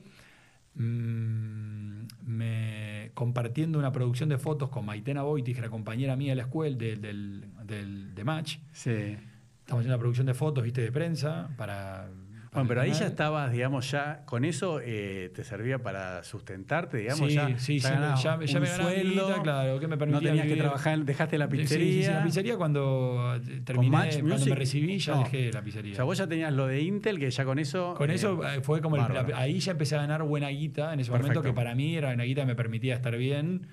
mm, 0.76 2.02
me, 2.28 2.77
compartiendo 3.18 3.80
una 3.80 3.92
producción 3.92 4.30
de 4.30 4.38
fotos 4.38 4.70
con 4.70 4.86
Maitena 4.86 5.24
que 5.54 5.60
era 5.60 5.70
compañera 5.72 6.16
mía 6.16 6.34
de 6.34 6.36
la 6.36 6.44
escuela, 6.44 6.78
de, 6.78 6.98
del, 6.98 7.46
del- 7.66 8.14
de 8.14 8.24
Match. 8.24 8.60
Sí. 8.72 8.92
Estamos 8.92 9.80
haciendo 9.82 9.96
una 9.96 9.98
producción 9.98 10.28
de 10.28 10.36
fotos, 10.36 10.64
viste, 10.64 10.82
de 10.82 10.92
prensa, 10.92 11.50
para 11.58 12.10
Bueno, 12.54 12.68
pero 12.70 12.82
ahí 12.82 12.92
ya 12.94 13.06
estabas, 13.08 13.52
digamos, 13.52 13.92
ya 13.92 14.24
con 14.26 14.46
eso 14.46 14.80
eh, 14.84 15.32
te 15.36 15.44
servía 15.44 15.80
para 15.80 16.24
sustentarte, 16.24 16.98
digamos, 16.98 17.28
Sí, 17.30 17.36
ya, 17.36 17.48
sí, 17.48 17.54
ya 17.54 17.60
sí, 17.60 17.80
ya- 17.80 18.16
ya 18.46 18.60
me 18.60 18.66
ganaba 18.66 19.44
claro, 19.44 19.80
que 19.80 19.88
me 19.88 19.96
no 19.96 20.00
permitía 20.00 20.30
tenías 20.30 20.48
que 20.48 20.56
trabajar, 20.56 21.00
dejaste 21.00 21.38
la 21.38 21.46
sí, 21.46 21.52
pizzería. 21.58 22.08
sí, 22.08 22.14
la 22.14 22.24
pizzería 22.24 22.58
cuando 22.58 23.36
eh, 23.36 23.62
terminé, 23.64 24.10
cuando 24.22 24.46
me 24.46 24.56
recibí, 24.56 24.98
ya 24.98 25.16
no. 25.16 25.24
dejé 25.24 25.52
la 25.52 25.62
pizzería. 25.62 25.94
O 25.94 25.96
sea, 25.96 26.06
vos 26.06 26.18
ya 26.18 26.28
tenías 26.28 26.54
lo 26.54 26.68
de 26.68 26.82
Intel, 26.82 27.20
que 27.20 27.30
ya 27.30 27.46
con 27.46 27.60
eso... 27.60 27.94
Con 27.96 28.10
eh, 28.12 28.16
eso 28.16 28.40
fue 28.64 28.82
como 28.82 28.96
el- 28.96 29.02
la- 29.14 29.38
ahí 29.38 29.60
ya 29.60 29.74
empecé 29.74 29.96
a 29.96 30.00
ganar 30.00 30.24
buena 30.24 30.48
guita 30.50 30.94
en 30.94 31.00
ese 31.02 31.12
momento 31.12 31.28
Perfecto. 31.28 31.44
que 31.50 31.54
para 31.56 31.76
mí 31.76 31.96
era 31.96 32.14
una 32.14 32.24
guita 32.24 32.42
que 32.42 32.48
me 32.48 32.56
permitía 32.56 32.96
estar 32.96 33.16
bien. 33.18 33.68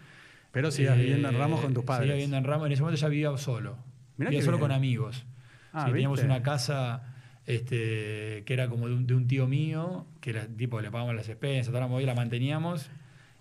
Pero 0.52 0.70
sigas 0.70 0.96
Eh, 0.96 1.00
viviendo 1.00 1.28
en 1.28 1.38
Ramos 1.38 1.60
con 1.60 1.74
tus 1.74 1.84
padres. 1.84 2.02
Seguía 2.02 2.14
viviendo 2.14 2.36
en 2.36 2.44
Ramos. 2.44 2.66
En 2.66 2.72
ese 2.72 2.82
momento 2.82 3.00
ya 3.00 3.08
vivía 3.08 3.36
solo. 3.38 3.76
Mirá 4.16 4.30
vivía 4.30 4.44
solo 4.44 4.56
bien. 4.58 4.68
con 4.68 4.72
amigos. 4.76 5.26
Ah, 5.72 5.84
Sí, 5.86 5.92
teníamos 5.92 6.18
¿viste? 6.20 6.26
una 6.26 6.42
casa 6.42 7.13
este, 7.46 8.42
que 8.46 8.52
era 8.54 8.68
como 8.68 8.88
de 8.88 8.94
un, 8.94 9.06
de 9.06 9.14
un 9.14 9.26
tío 9.26 9.46
mío, 9.46 10.06
que 10.20 10.30
era 10.30 10.46
tipo, 10.46 10.80
le 10.80 10.90
pagamos 10.90 11.14
las 11.14 11.28
expensas, 11.28 11.68
toda 11.68 11.80
la 11.80 11.86
movida, 11.88 12.08
la 12.08 12.14
manteníamos. 12.14 12.90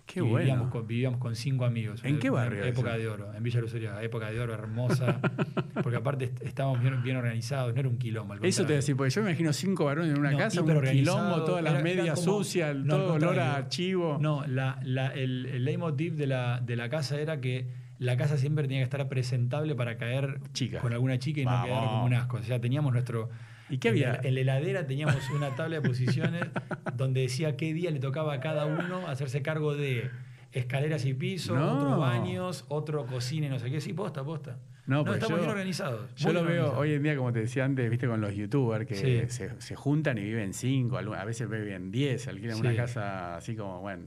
Qué 0.06 0.20
bueno. 0.20 0.36
Vivíamos 0.40 0.68
con, 0.70 0.86
vivíamos 0.86 1.18
con 1.18 1.34
cinco 1.34 1.64
amigos. 1.64 2.04
¿En 2.04 2.18
qué 2.18 2.28
barrio 2.28 2.62
Época 2.62 2.90
eso? 2.90 2.98
de 2.98 3.08
oro, 3.08 3.32
en 3.34 3.42
Villa 3.42 3.60
Lucería, 3.62 4.02
época 4.02 4.30
de 4.30 4.38
oro 4.38 4.52
hermosa. 4.52 5.18
porque 5.82 5.96
aparte 5.96 6.26
est- 6.26 6.42
estábamos 6.42 6.82
bien, 6.82 7.02
bien 7.02 7.16
organizados, 7.16 7.72
no 7.72 7.80
era 7.80 7.88
un 7.88 7.96
quilombo. 7.96 8.34
al 8.34 8.44
Eso 8.44 8.44
te 8.44 8.44
voy 8.44 8.50
a 8.50 8.52
contrario. 8.52 8.76
decir, 8.76 8.96
porque 8.96 9.10
yo 9.10 9.22
me 9.22 9.30
imagino 9.30 9.52
cinco 9.54 9.86
varones 9.86 10.12
en 10.12 10.18
una 10.20 10.32
No, 10.32 10.36
casa, 10.38 10.60
un 10.60 10.82
quilombo, 10.82 11.44
todas 11.44 11.64
las 11.64 11.82
medias 11.82 12.20
sucias, 12.22 12.76
no, 12.76 12.96
todo 12.96 13.14
olor 13.14 13.40
a 13.40 13.66
chivo. 13.70 14.18
No, 14.20 14.44
la, 14.46 14.78
la- 14.82 15.08
el, 15.14 15.46
el 15.46 15.64
leitmotiv 15.64 16.16
de 16.16 16.26
la, 16.26 16.60
de 16.60 16.76
la 16.76 16.90
casa 16.90 17.18
era 17.18 17.40
que 17.40 17.66
la 17.98 18.18
casa 18.18 18.36
siempre 18.36 18.64
tenía 18.64 18.80
que 18.80 18.84
estar 18.84 19.08
presentable 19.08 19.74
para 19.74 19.96
caer 19.96 20.38
Chica. 20.52 20.80
con 20.80 20.92
alguna 20.92 21.18
chica 21.18 21.40
y 21.40 21.46
no 21.46 21.64
quedar 21.64 21.78
como 21.86 22.04
un 22.04 22.12
asco. 22.12 22.36
O 22.36 22.42
sea, 22.42 22.60
teníamos 22.60 22.92
nuestro. 22.92 23.30
¿Y 23.74 23.78
qué 23.78 23.88
en 23.88 23.94
había? 23.94 24.12
la- 24.14 24.20
En 24.28 24.34
la 24.34 24.40
heladera 24.40 24.86
teníamos 24.86 25.28
una 25.30 25.54
tabla 25.56 25.80
de 25.80 25.82
posiciones 25.88 26.44
donde 26.96 27.22
decía 27.22 27.56
qué 27.56 27.72
día 27.74 27.90
le 27.90 27.98
tocaba 28.00 28.34
a 28.34 28.40
cada 28.40 28.66
uno 28.66 29.06
hacerse 29.08 29.42
cargo 29.42 29.74
de 29.74 30.10
escaleras 30.52 31.04
y 31.04 31.14
piso, 31.14 31.54
No. 31.56 31.76
otros 31.78 31.98
baños, 31.98 32.64
otro 32.68 33.06
cocina 33.06 33.46
y 33.46 33.50
no 33.50 33.58
sé 33.58 33.70
qué. 33.70 33.80
Sí, 33.80 33.92
posta, 33.92 34.22
posta. 34.24 34.58
No, 34.86 34.96
No, 34.98 35.04
porque 35.04 35.18
estamos 35.18 35.38
yo- 35.38 35.42
bien 35.44 35.50
organizados. 35.50 36.14
Yo 36.14 36.32
lo 36.32 36.44
veo 36.44 36.76
hoy 36.78 36.92
en 36.92 37.02
día, 37.02 37.16
como 37.16 37.32
te 37.32 37.40
decía 37.40 37.64
antes, 37.64 37.88
viste, 37.90 38.06
con 38.06 38.20
los 38.20 38.34
youtubers 38.34 38.86
que 38.86 38.94
Sí. 38.94 39.34
se, 39.34 39.60
se 39.60 39.74
juntan 39.74 40.18
y 40.18 40.22
viven 40.22 40.52
cinco, 40.52 40.98
a 40.98 41.24
veces 41.24 41.48
viven 41.48 41.90
diez, 41.90 42.28
alquilan 42.28 42.58
una 42.60 42.70
Sí. 42.70 42.76
casa 42.76 43.36
así 43.36 43.56
como, 43.56 43.80
bueno, 43.80 44.04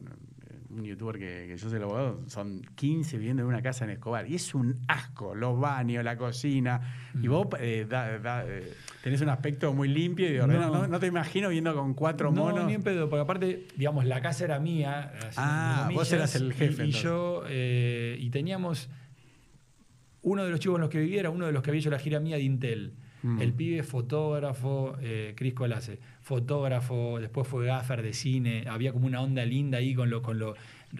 un 0.69 0.83
youtuber 0.83 1.17
que, 1.17 1.45
que 1.47 1.57
yo 1.57 1.69
soy 1.69 1.77
el 1.77 1.83
abogado, 1.83 2.21
son 2.27 2.61
15 2.75 3.17
viviendo 3.17 3.41
en 3.43 3.47
una 3.49 3.61
casa 3.61 3.85
en 3.85 3.91
Escobar. 3.91 4.27
Y 4.29 4.35
es 4.35 4.53
un 4.53 4.75
asco, 4.87 5.33
los 5.35 5.59
baños, 5.59 6.03
la 6.03 6.17
cocina. 6.17 6.81
Mm. 7.13 7.23
Y 7.23 7.27
vos 7.27 7.47
eh, 7.59 7.85
da- 7.89 8.19
da- 8.19 8.43
eh, 8.45 8.73
tenés 9.01 9.21
un 9.21 9.29
aspecto 9.29 9.73
muy 9.73 9.87
limpio 9.87 10.29
y 10.29 10.33
de 10.33 10.41
ordenado. 10.41 10.73
No. 10.73 10.81
No, 10.81 10.87
no 10.87 10.99
te 10.99 11.07
imagino 11.07 11.49
viendo 11.49 11.73
con 11.73 11.93
cuatro 11.93 12.31
monos. 12.31 12.59
No, 12.61 12.67
ni 12.67 12.73
en 12.73 12.83
pedo, 12.83 13.09
porque 13.09 13.21
aparte, 13.21 13.67
digamos, 13.77 14.05
la 14.05 14.21
casa 14.21 14.43
era 14.45 14.59
mía. 14.59 15.13
Ah, 15.37 15.89
vos 15.93 16.11
eras 16.11 16.35
el 16.35 16.51
jefe, 16.53 16.65
Y, 16.65 16.87
entonces. 16.87 17.01
yo, 17.03 17.43
eh, 17.47 18.17
y 18.19 18.29
teníamos 18.29 18.89
uno 20.21 20.43
de 20.43 20.49
los 20.51 20.59
chicos 20.59 20.73
con 20.73 20.81
los 20.81 20.89
que 20.89 20.99
vivía, 20.99 21.21
era 21.21 21.29
uno 21.29 21.45
de 21.45 21.51
los 21.53 21.63
que 21.63 21.69
había 21.69 21.79
hecho 21.79 21.89
la 21.89 21.99
gira 21.99 22.19
mía 22.19 22.35
de 22.35 22.43
Intel. 22.43 22.93
Mm. 23.23 23.41
El 23.41 23.53
pibe 23.53 23.83
fotógrafo, 23.83 24.95
eh, 25.01 25.33
Cris 25.35 25.53
Colase, 25.53 25.99
fotógrafo, 26.21 27.19
después 27.19 27.47
fue 27.47 27.65
gaffer 27.65 28.01
de 28.01 28.13
cine, 28.13 28.65
había 28.69 28.91
como 28.93 29.07
una 29.07 29.21
onda 29.21 29.43
linda 29.45 29.79
ahí 29.79 29.95
con 29.95 30.09
lo, 30.09 30.21
con 30.21 30.37
lo 30.39 30.53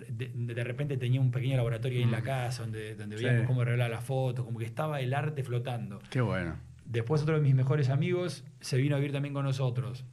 de, 0.10 0.30
de 0.34 0.64
repente 0.64 0.98
tenía 0.98 1.22
un 1.22 1.32
pequeño 1.32 1.56
laboratorio 1.58 2.00
ahí 2.00 2.04
en 2.04 2.12
la 2.12 2.22
casa 2.22 2.64
donde, 2.64 2.96
donde 2.96 3.16
Mm. 3.16 3.20
Sí. 3.20 3.26
veíamos 3.26 3.48
cómo 3.48 3.62
arreglar 3.62 3.90
las 3.90 4.04
fotos, 4.04 4.46
como 4.46 4.60
que 4.60 4.66
estaba 4.66 5.00
el 5.00 5.14
arte 5.14 5.44
flotando. 5.44 6.00
Qué 6.10 6.22
bueno. 6.22 6.56
Después 6.86 7.22
otro 7.22 7.36
de 7.36 7.42
mis 7.42 7.54
mejores 7.56 7.90
amigos 7.90 8.44
se 8.62 8.78
vino 8.78 8.96
a 8.96 9.00
vivir 9.00 9.12
también 9.14 9.34
con 9.34 9.44
nosotros. 9.46 10.06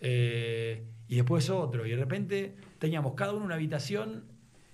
Eh, 0.00 0.82
y 1.08 1.16
después 1.16 1.48
otro. 1.50 1.86
Y 1.86 1.90
de 1.90 1.96
repente 1.96 2.56
teníamos 2.78 3.14
cada 3.14 3.32
uno 3.32 3.44
una 3.44 3.54
habitación 3.54 4.24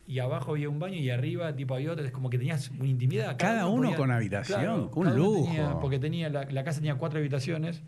y 0.08 0.18
abajo 0.20 0.52
había 0.52 0.68
un 0.70 0.78
baño 0.78 0.96
y 0.96 1.10
arriba 1.10 1.54
tipo 1.54 1.74
había 1.74 1.92
otro. 1.92 2.04
Es 2.04 2.10
como 2.10 2.30
que 2.30 2.38
tenías 2.38 2.70
una 2.70 2.88
intimidad. 2.88 3.36
Cada 3.38 3.66
uno 3.68 3.94
con 3.94 4.10
habitación, 4.10 4.90
un 4.94 5.16
lujo. 5.16 5.44
tenía- 5.52 5.78
porque 5.80 5.98
tenía 5.98 6.28
la, 6.30 6.44
la 6.44 6.64
casa 6.64 6.78
tenía 6.80 6.94
cuatro 6.96 7.18
habitaciones. 7.20 7.82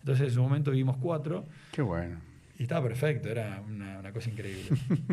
Entonces 0.00 0.28
en 0.28 0.34
su 0.34 0.42
momento 0.42 0.70
vivimos 0.72 0.96
cuatro. 0.98 1.46
Qué 1.72 1.80
bueno. 1.82 2.18
Y 2.60 2.64
estaba 2.64 2.82
perfecto, 2.86 3.30
era 3.30 3.62
una, 3.66 4.00
una 4.00 4.12
cosa 4.12 4.28
increíble. 4.28 4.64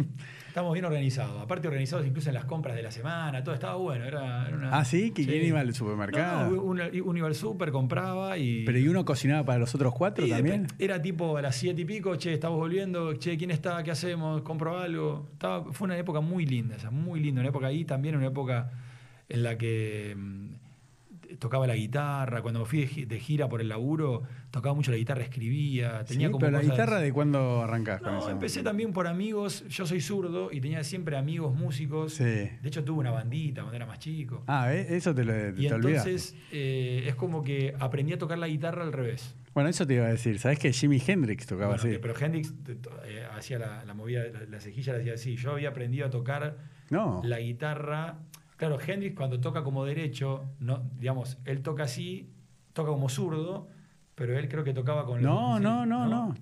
Estamos 0.50 0.74
bien 0.74 0.84
organizados. 0.84 1.42
Aparte 1.42 1.66
organizados 1.70 2.06
incluso 2.06 2.28
en 2.30 2.34
las 2.34 2.44
compras 2.44 2.76
de 2.76 2.84
la 2.84 2.92
semana, 2.92 3.42
todo 3.42 3.56
estaba 3.56 3.76
bueno. 3.76 4.04
Era, 4.04 4.50
era 4.50 4.58
una- 4.58 4.78
Ah, 4.78 4.84
¿sí? 4.84 5.12
¿Que 5.12 5.26
quién 5.26 5.46
iba 5.46 5.62
al 5.62 5.74
supermercado? 5.74 6.50
No, 6.50 6.56
no, 6.58 6.62
uno, 6.62 6.84
uno 7.06 7.18
iba 7.20 7.28
al 7.30 7.36
súper, 7.36 7.72
compraba 7.72 8.38
y... 8.38 8.66
Pero 8.66 8.80
¿y 8.80 8.90
uno 8.90 9.06
cocinaba 9.06 9.46
para 9.46 9.60
los 9.60 9.74
otros 9.74 9.94
cuatro 9.94 10.26
y 10.26 10.30
también? 10.30 10.68
Era 10.78 11.02
tipo 11.02 11.38
a 11.38 11.42
las 11.42 11.56
siete 11.56 11.84
y 11.84 11.86
pico, 11.86 12.18
che, 12.18 12.34
estamos 12.34 12.58
volviendo, 12.58 13.14
che, 13.14 13.38
¿quién 13.38 13.52
está? 13.52 13.82
¿Qué 13.82 13.92
hacemos? 13.92 14.42
¿Compro 14.42 14.78
algo? 14.78 15.30
Estaba, 15.32 15.72
fue 15.72 15.86
una 15.86 15.98
época 15.98 16.20
muy 16.20 16.46
linda, 16.46 16.76
esa, 16.76 16.92
muy 16.92 17.22
linda. 17.22 17.40
Una 17.40 17.50
época 17.52 17.68
ahí 17.68 17.86
también, 17.86 18.18
una 18.18 18.28
época 18.28 18.72
en 19.30 19.44
la 19.44 19.58
que 19.58 20.14
mm, 20.18 20.48
tocaba 21.40 21.68
la 21.68 21.76
guitarra. 21.76 22.42
Cuando 22.42 22.62
me 22.62 22.66
fui 22.66 22.80
de 22.82 22.88
gi- 22.88 23.06
de 23.06 23.20
gira 23.20 23.48
por 23.50 23.62
el 23.62 23.70
laburo, 23.70 24.24
tocaba 24.52 24.74
mucho 24.76 24.92
la 24.92 24.98
guitarra, 24.98 25.22
escribía. 25.24 26.04
Tenía 26.06 26.28
Sí, 26.28 26.32
como 26.32 26.40
pero 26.40 26.52
la 26.54 26.60
cosas- 26.60 26.72
guitarra, 26.72 27.00
¿de 27.00 27.12
cuándo 27.14 27.62
arrancás 27.64 28.02
con 28.02 28.14
No, 28.14 28.20
eso? 28.20 28.30
empecé 28.30 28.64
también 28.64 28.94
por 28.94 29.08
amigos. 29.08 29.64
Yo 29.68 29.86
soy 29.86 30.02
zurdo 30.02 30.50
y 30.52 30.62
tenía 30.62 30.84
siempre 30.84 31.18
amigos 31.18 31.56
músicos. 31.56 32.14
Sí. 32.14 32.24
De 32.24 32.60
hecho, 32.64 32.84
tuve 32.84 33.00
una 33.00 33.12
bandita 33.12 33.62
cuando 33.62 33.76
era 33.76 33.86
más 33.86 34.00
chico. 34.00 34.44
Ah, 34.48 34.68
¿ves? 34.68 34.90
eso 34.92 35.14
te 35.14 35.24
lo 35.26 35.34
te, 35.34 35.54
y 35.58 35.68
te 35.68 35.76
entonces 35.76 36.36
eh, 36.52 37.04
es 37.08 37.16
como 37.16 37.44
que 37.44 37.74
aprendí 37.80 38.14
a 38.14 38.18
tocar 38.18 38.38
la 38.38 38.48
guitarra 38.48 38.84
al 38.84 38.94
revés. 38.94 39.36
Bueno, 39.54 39.70
eso 39.70 39.88
te 39.88 39.96
iba 39.96 40.06
a 40.06 40.10
decir. 40.10 40.38
¿Sabes 40.38 40.60
que 40.60 40.72
Jimi 40.72 41.02
Hendrix 41.06 41.48
tocaba 41.48 41.70
Bueno, 41.70 41.82
así? 41.82 41.92
que- 41.94 42.00
pero 42.00 42.14
Hendrix 42.20 42.54
eh, 43.06 43.24
hacía 43.36 43.58
la, 43.58 43.84
la 43.86 43.94
movida, 43.96 44.24
la, 44.32 44.42
la 44.46 44.60
cejilla 44.60 44.94
la 44.94 45.00
hacía 45.00 45.14
así. 45.16 45.36
Yo 45.36 45.52
había 45.54 45.70
aprendido 45.70 46.06
a 46.06 46.10
tocar 46.12 46.58
No. 46.92 47.22
la 47.24 47.40
guitarra. 47.40 48.20
Claro, 48.58 48.80
Hendrix 48.86 49.16
cuando 49.16 49.40
toca 49.40 49.64
como 49.64 49.86
derecho, 49.86 50.46
no, 50.60 50.84
digamos, 51.00 51.38
él 51.46 51.62
toca 51.62 51.84
así, 51.84 52.30
toca 52.74 52.90
como 52.90 53.08
zurdo, 53.08 53.68
pero 54.16 54.38
él 54.38 54.50
creo 54.50 54.64
que 54.64 54.74
tocaba 54.74 55.06
con 55.06 55.22
No, 55.22 55.58
sí, 55.58 55.64
no, 55.64 55.86
no, 55.86 56.08
no. 56.08 56.36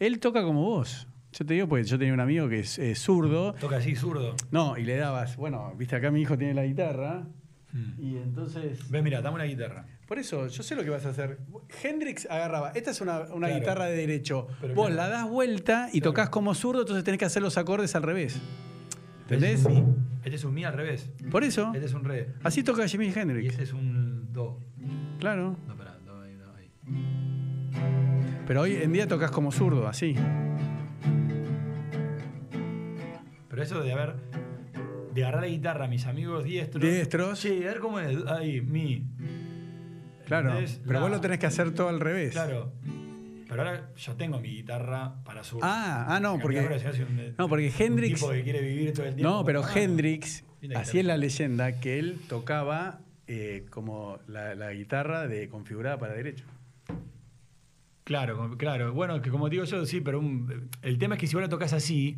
Él 0.00 0.18
toca 0.18 0.42
como 0.42 0.62
vos. 0.62 1.06
Yo 1.32 1.44
te 1.46 1.54
digo, 1.54 1.68
pues 1.68 1.88
yo 1.88 1.98
tenía 1.98 2.12
un 2.14 2.20
amigo 2.20 2.48
que 2.48 2.60
es 2.60 2.78
eh, 2.78 2.94
zurdo. 2.94 3.54
Toca 3.54 3.76
así, 3.76 3.94
zurdo. 3.96 4.34
No, 4.50 4.76
y 4.78 4.84
le 4.84 4.96
dabas, 4.96 5.36
bueno, 5.36 5.72
viste 5.76 5.96
acá 5.96 6.10
mi 6.10 6.20
hijo 6.22 6.36
tiene 6.38 6.54
la 6.54 6.64
guitarra. 6.64 7.26
Mm. 7.72 8.00
Y 8.02 8.16
entonces. 8.18 8.88
Ve, 8.90 9.02
mira, 9.02 9.20
dame 9.20 9.36
una 9.36 9.44
guitarra. 9.44 9.86
Por 10.06 10.18
eso, 10.18 10.46
yo 10.48 10.62
sé 10.62 10.76
lo 10.76 10.84
que 10.84 10.90
vas 10.90 11.06
a 11.06 11.10
hacer. 11.10 11.38
Hendrix 11.82 12.26
agarraba, 12.30 12.70
esta 12.74 12.90
es 12.90 13.00
una, 13.00 13.20
una 13.32 13.46
Claro. 13.48 13.54
guitarra 13.60 13.84
de 13.86 13.96
derecho. 13.96 14.46
Pero 14.60 14.74
Vos 14.74 14.88
claro. 14.90 15.02
la 15.02 15.08
das 15.08 15.28
vuelta 15.28 15.88
y 15.92 16.00
Claro. 16.00 16.10
tocas 16.12 16.28
como 16.30 16.54
zurdo, 16.54 16.82
entonces 16.82 17.02
tenés 17.04 17.18
que 17.18 17.24
hacer 17.24 17.42
los 17.42 17.56
acordes 17.58 17.94
al 17.96 18.02
revés. 18.02 18.40
Este 19.24 19.34
¿Entendés? 19.36 19.60
es 19.60 19.66
un 19.66 19.74
mi. 19.74 19.94
Este 20.24 20.36
es 20.36 20.44
un 20.44 20.54
mi 20.54 20.64
al 20.64 20.74
revés. 20.74 21.10
Por 21.30 21.44
eso. 21.44 21.70
Este 21.74 21.86
es 21.86 21.94
un 21.94 22.04
re. 22.04 22.28
Así 22.42 22.62
toca 22.62 22.86
Jimi 22.86 23.06
Y 23.08 23.12
Hendrix. 23.18 23.50
este 23.52 23.62
es 23.64 23.72
un 23.72 24.32
do. 24.32 24.60
Claro. 25.18 25.56
No, 25.66 25.76
pará, 25.76 25.98
do 26.04 26.20
ahí, 26.20 26.34
do 26.34 26.52
ahí. 26.54 26.70
Pero 28.46 28.60
hoy 28.62 28.74
en 28.76 28.92
día 28.92 29.08
tocas 29.08 29.30
como 29.30 29.50
zurdo, 29.52 29.88
así. 29.88 30.14
Pero 33.48 33.62
eso 33.62 33.80
de 33.82 33.92
haber. 33.92 34.14
De 35.14 35.22
agarrar 35.22 35.42
la 35.42 35.48
guitarra 35.48 35.84
a 35.84 35.88
mis 35.88 36.06
amigos 36.06 36.44
diestros. 36.44 36.82
Diestros. 36.82 37.38
Sí, 37.38 37.62
a 37.62 37.66
ver 37.68 37.78
cómo 37.78 38.00
es. 38.00 38.16
Ahí, 38.26 38.60
mi. 38.60 39.06
Claro. 40.26 40.54
Pero 40.86 41.00
vos 41.00 41.10
lo 41.10 41.20
tenés 41.20 41.38
que 41.38 41.46
hacer 41.46 41.72
todo 41.72 41.88
al 41.88 42.00
revés. 42.00 42.32
Claro. 42.32 42.72
Pero 43.54 43.68
ahora 43.68 43.88
yo 43.96 44.14
tengo 44.16 44.40
mi 44.40 44.48
guitarra 44.48 45.14
para 45.24 45.44
su. 45.44 45.60
Ah, 45.62 46.06
ah, 46.08 46.18
no, 46.18 46.40
porque- 46.40 46.58
un- 46.58 47.34
no, 47.38 47.48
porque 47.48 47.70
Hendrix- 47.70 48.14
Un 48.14 48.14
tipo 48.16 48.30
que 48.30 48.42
quiere 48.42 48.60
vivir 48.62 48.92
todo 48.92 49.06
el 49.06 49.14
tiempo. 49.14 49.32
No, 49.32 49.44
pero 49.44 49.62
Ah, 49.64 49.70
Hendrix, 49.72 50.42
así 50.74 50.98
es 50.98 51.04
la 51.04 51.16
leyenda, 51.16 51.78
que 51.78 52.00
él 52.00 52.18
tocaba 52.28 52.98
eh, 53.28 53.64
como 53.70 54.18
la, 54.26 54.56
la 54.56 54.72
guitarra 54.72 55.28
de 55.28 55.48
configurada 55.48 55.98
para 55.98 56.14
derecho. 56.14 56.44
Claro, 58.02 58.56
claro. 58.58 58.92
Bueno, 58.92 59.22
que 59.22 59.30
como 59.30 59.48
digo 59.48 59.62
yo, 59.62 59.86
sí, 59.86 60.00
pero 60.00 60.18
un- 60.18 60.68
el 60.82 60.98
tema 60.98 61.14
es 61.14 61.20
que 61.20 61.26
si 61.28 61.34
vos 61.34 61.42
la 61.42 61.48
tocas 61.48 61.72
así, 61.72 62.16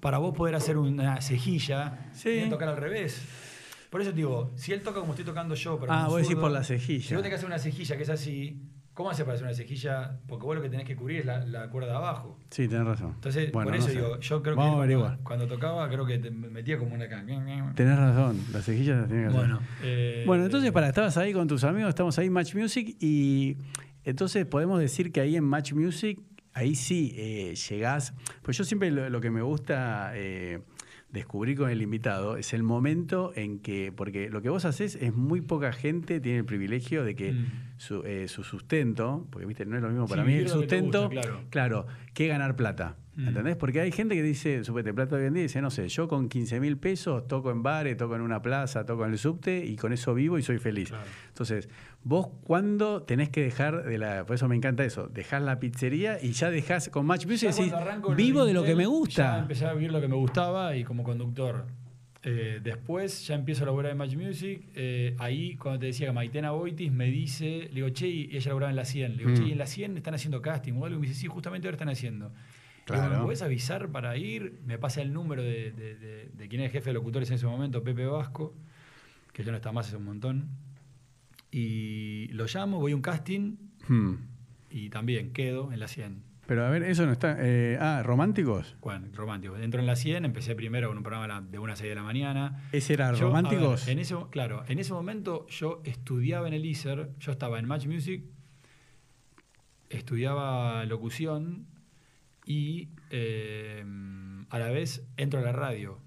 para 0.00 0.18
vos 0.18 0.36
poder 0.36 0.56
hacer 0.56 0.76
una 0.78 1.20
cejilla, 1.22 2.10
Sí. 2.12 2.46
tocar 2.50 2.68
al 2.68 2.76
revés. 2.76 3.22
Por 3.88 4.00
eso 4.00 4.10
te 4.10 4.16
digo, 4.16 4.50
si 4.56 4.72
él 4.72 4.82
toca 4.82 4.98
como 4.98 5.12
estoy 5.12 5.24
tocando 5.24 5.54
yo, 5.54 5.78
pero 5.78 5.92
Ah, 5.92 6.08
vos 6.08 6.20
decís 6.22 6.34
por 6.34 6.50
la 6.50 6.64
cejilla. 6.64 7.06
Si 7.08 7.14
vos 7.14 7.22
tenés 7.22 7.30
que 7.30 7.36
hacer 7.36 7.46
una 7.46 7.58
cejilla 7.60 7.96
que 7.96 8.02
es 8.02 8.10
así, 8.10 8.60
¿cómo 8.94 9.10
haces 9.10 9.24
para 9.24 9.34
hacer 9.34 9.46
una 9.46 9.54
cejilla? 9.54 10.18
Porque 10.26 10.44
vos 10.46 10.56
lo 10.56 10.62
que 10.62 10.68
tenés 10.68 10.86
que 10.86 10.96
cubrir 10.96 11.20
es 11.20 11.26
la, 11.26 11.44
la 11.46 11.68
cuerda 11.70 11.90
de 11.90 11.96
abajo. 11.96 12.38
Sí, 12.50 12.68
tenés 12.68 12.86
razón. 12.86 13.12
Entonces, 13.14 13.50
Bueno, 13.52 13.70
por 13.70 13.78
no 13.78 13.78
eso 13.84 13.88
sé. 13.88 13.94
digo, 13.94 14.20
yo 14.20 14.42
creo 14.42 14.56
Vamos 14.56 14.86
que 14.86 14.94
cuando, 14.94 15.18
cuando 15.24 15.46
tocaba, 15.46 15.88
creo 15.88 16.06
que 16.06 16.18
te 16.18 16.30
metía 16.30 16.78
como 16.78 16.94
una 16.94 17.04
acá. 17.04 17.24
Tenés 17.74 17.98
razón, 17.98 18.38
las 18.52 18.64
cejillas 18.64 18.98
las 18.98 19.08
tenés 19.08 19.22
que 19.24 19.28
hacer. 19.28 19.40
Bueno, 19.48 19.60
eh, 19.82 20.24
Bueno, 20.26 20.44
entonces, 20.44 20.70
para, 20.72 20.88
estabas 20.88 21.16
ahí 21.16 21.32
con 21.32 21.48
tus 21.48 21.64
amigos, 21.64 21.88
estamos 21.90 22.18
ahí 22.18 22.26
en 22.26 22.32
Match 22.32 22.54
Music 22.54 22.96
y 23.00 23.56
entonces 24.04 24.44
podemos 24.46 24.80
decir 24.80 25.12
que 25.12 25.20
ahí 25.20 25.36
en 25.36 25.44
Match 25.44 25.72
Music, 25.72 26.20
ahí 26.52 26.74
sí 26.74 27.14
eh, 27.16 27.54
llegás. 27.70 28.12
Pues 28.42 28.58
yo 28.58 28.64
siempre 28.64 28.90
lo, 28.90 29.08
lo 29.08 29.20
que 29.20 29.30
me 29.30 29.42
gusta 29.42 30.12
eh, 30.14 30.60
descubrir 31.12 31.58
con 31.58 31.70
el 31.70 31.82
invitado 31.82 32.36
es 32.38 32.52
el 32.54 32.62
momento 32.62 33.32
en 33.36 33.58
que, 33.58 33.92
porque 33.94 34.30
lo 34.30 34.40
que 34.42 34.48
vos 34.48 34.64
haces 34.64 34.96
es 34.96 35.14
muy 35.14 35.40
poca 35.42 35.72
gente 35.72 36.20
tiene 36.20 36.38
el 36.38 36.44
privilegio 36.46 37.04
de 37.04 37.14
que 37.14 37.32
Mm. 37.32 37.46
su, 37.76 38.02
eh, 38.04 38.28
su 38.28 38.42
sustento, 38.44 39.26
porque 39.30 39.46
viste, 39.46 39.66
no 39.66 39.76
es 39.76 39.82
lo 39.82 39.88
mismo 39.90 40.06
para 40.06 40.22
Sí, 40.22 40.28
mí 40.28 40.34
el 40.36 40.48
sustento, 40.48 41.08
gusta, 41.08 41.20
claro. 41.22 41.40
claro, 41.50 41.86
que 42.14 42.28
ganar 42.28 42.56
plata. 42.56 42.96
Mm. 43.14 43.28
¿Entendés? 43.28 43.56
Porque 43.56 43.80
hay 43.80 43.92
gente 43.92 44.14
que 44.14 44.22
dice, 44.22 44.64
supete, 44.64 44.94
plata 44.94 45.16
hoy 45.16 45.24
en 45.26 45.34
día, 45.34 45.42
dice, 45.42 45.60
no 45.60 45.70
sé, 45.70 45.86
yo 45.88 46.08
con 46.08 46.30
15 46.30 46.60
mil 46.60 46.78
pesos 46.78 47.28
toco 47.28 47.50
en 47.50 47.62
bares, 47.62 47.96
toco 47.98 48.16
en 48.16 48.22
una 48.22 48.40
plaza, 48.40 48.86
toco 48.86 49.04
en 49.04 49.12
el 49.12 49.18
subte 49.18 49.64
y 49.66 49.76
con 49.76 49.92
eso 49.92 50.14
vivo 50.14 50.38
y 50.38 50.42
soy 50.42 50.58
feliz. 50.58 50.88
Claro. 50.88 51.04
Entonces, 51.28 51.68
vos 52.04 52.28
cuándo 52.44 53.02
tenés 53.02 53.28
que 53.28 53.42
dejar 53.42 53.84
de 53.84 53.98
la, 53.98 54.24
por 54.24 54.36
eso 54.36 54.48
me 54.48 54.56
encanta 54.56 54.82
eso, 54.84 55.08
dejás 55.08 55.42
la 55.42 55.58
pizzería 55.60 56.18
y 56.22 56.32
ya 56.32 56.50
dejás 56.50 56.88
con 56.88 57.04
Match 57.04 57.26
Music 57.26 57.50
y 57.50 57.52
Ya 57.52 57.58
decís, 57.58 57.72
cuando 57.74 58.14
vivo 58.14 58.44
de 58.46 58.54
lo 58.54 58.64
que 58.64 58.74
me 58.74 58.84
Ya 58.84 58.88
gusta. 58.88 59.38
empecé 59.40 59.66
a 59.66 59.74
vivir 59.74 59.92
lo 59.92 60.00
que 60.00 60.08
me 60.08 60.16
gustaba 60.16 60.74
y 60.74 60.82
como 60.84 61.02
conductor. 61.02 61.66
Eh, 62.24 62.60
después 62.62 63.26
ya 63.26 63.34
empiezo 63.34 63.64
a 63.64 63.66
laburar 63.66 63.90
en 63.92 63.98
Match 63.98 64.14
Music. 64.14 64.68
eh, 64.74 65.16
ahí, 65.18 65.56
cuando 65.56 65.80
te 65.80 65.86
decía 65.86 66.06
que 66.06 66.12
Maitena 66.12 66.52
Boitis 66.52 66.92
me 66.92 67.06
dice, 67.06 67.68
le 67.68 67.74
digo, 67.74 67.88
che, 67.90 68.08
y 68.08 68.36
ella 68.36 68.48
laburaba 68.50 68.70
en 68.70 68.76
la 68.76 68.84
100. 68.84 69.12
Le 69.12 69.18
digo, 69.18 69.30
Mm. 69.30 69.34
che, 69.34 69.42
¿y 69.44 69.52
en 69.52 69.58
la 69.58 69.66
100 69.66 69.96
están 69.96 70.14
haciendo 70.14 70.40
casting 70.40 70.74
o 70.74 70.84
algo. 70.84 70.98
Y 70.98 71.00
me 71.00 71.06
dice, 71.08 71.18
sí, 71.20 71.26
justamente 71.26 71.66
ahora 71.66 71.74
están 71.74 71.88
haciendo. 71.88 72.28
Le 72.28 72.34
digo, 72.34 72.46
Claro. 72.86 73.16
¿me 73.18 73.22
podés 73.24 73.42
avisar 73.42 73.90
para 73.90 74.16
ir? 74.16 74.60
Me 74.66 74.78
pasa 74.78 75.02
el 75.02 75.12
número 75.12 75.42
de, 75.42 75.72
de, 75.72 75.96
de- 75.96 76.28
de 76.32 76.48
quién 76.48 76.60
es 76.62 76.66
el 76.66 76.72
jefe 76.72 76.90
de 76.90 76.94
locutores 76.94 77.28
en 77.30 77.34
ese 77.36 77.46
momento, 77.46 77.82
Pepe 77.82 78.06
Vasco, 78.06 78.54
que 79.32 79.42
ya 79.42 79.50
no 79.50 79.56
está 79.56 79.72
más 79.72 79.88
hace 79.88 79.96
un 79.96 80.04
montón. 80.04 80.48
Y 81.50 82.28
lo 82.28 82.46
llamo, 82.46 82.78
voy 82.80 82.92
a 82.92 82.96
un 82.96 83.02
casting 83.02 83.56
Hmm. 83.88 84.14
y 84.70 84.88
también 84.90 85.32
quedo 85.32 85.72
en 85.72 85.80
la 85.80 85.88
100. 85.88 86.22
Pero 86.52 86.66
a 86.66 86.68
ver, 86.68 86.82
eso 86.82 87.06
no 87.06 87.12
está. 87.12 87.34
eh, 87.40 87.78
ah, 87.80 88.02
¿románticos? 88.04 88.76
Bueno, 88.82 89.08
romántico. 89.14 89.56
Entro 89.56 89.80
en 89.80 89.86
la 89.86 89.96
100, 89.96 90.26
empecé 90.26 90.54
primero 90.54 90.88
con 90.88 90.98
un 90.98 91.02
programa 91.02 91.40
de 91.40 91.58
1 91.58 91.72
a 91.72 91.76
6 91.76 91.88
de 91.88 91.94
la 91.94 92.02
mañana. 92.02 92.62
¿Ese 92.72 92.92
era 92.92 93.10
Yo, 93.14 93.28
románticos? 93.28 93.86
ver, 93.86 93.92
en 93.94 93.98
ese, 93.98 94.14
claro, 94.28 94.62
en 94.68 94.78
ese 94.78 94.92
momento 94.92 95.46
yo 95.48 95.80
estudiaba 95.86 96.46
en 96.48 96.52
el 96.52 96.66
ISER, 96.66 97.08
yo 97.18 97.32
estaba 97.32 97.58
en 97.58 97.64
Match 97.64 97.86
Music, 97.86 98.22
estudiaba 99.88 100.84
locución 100.84 101.64
y 102.44 102.90
eh, 103.08 103.82
a 104.50 104.58
la 104.58 104.68
vez 104.68 105.06
entro 105.16 105.40
a 105.40 105.42
la 105.42 105.52
radio. 105.52 106.00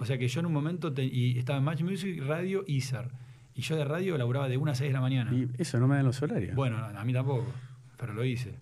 O 0.00 0.04
sea 0.04 0.18
que 0.18 0.26
yo 0.26 0.40
en 0.40 0.46
un 0.46 0.52
momento 0.52 0.92
te- 0.92 1.04
y 1.04 1.38
estaba 1.38 1.60
en 1.60 1.64
Match 1.64 1.82
Music, 1.82 2.20
radio, 2.26 2.64
ISER. 2.66 3.08
Y 3.54 3.62
yo 3.62 3.76
de 3.76 3.84
radio 3.84 4.18
laburaba 4.18 4.48
de 4.48 4.56
1 4.56 4.72
a 4.72 4.74
6 4.74 4.88
de 4.88 4.94
la 4.94 5.00
mañana. 5.00 5.32
Y 5.32 5.48
eso 5.58 5.78
no 5.78 5.86
me 5.86 5.94
dan 5.94 6.06
los 6.06 6.20
horarios. 6.22 6.56
Bueno, 6.56 6.76
a 6.78 7.04
mí 7.04 7.12
tampoco, 7.12 7.46
pero 7.96 8.14
lo 8.14 8.24
hice. 8.24 8.58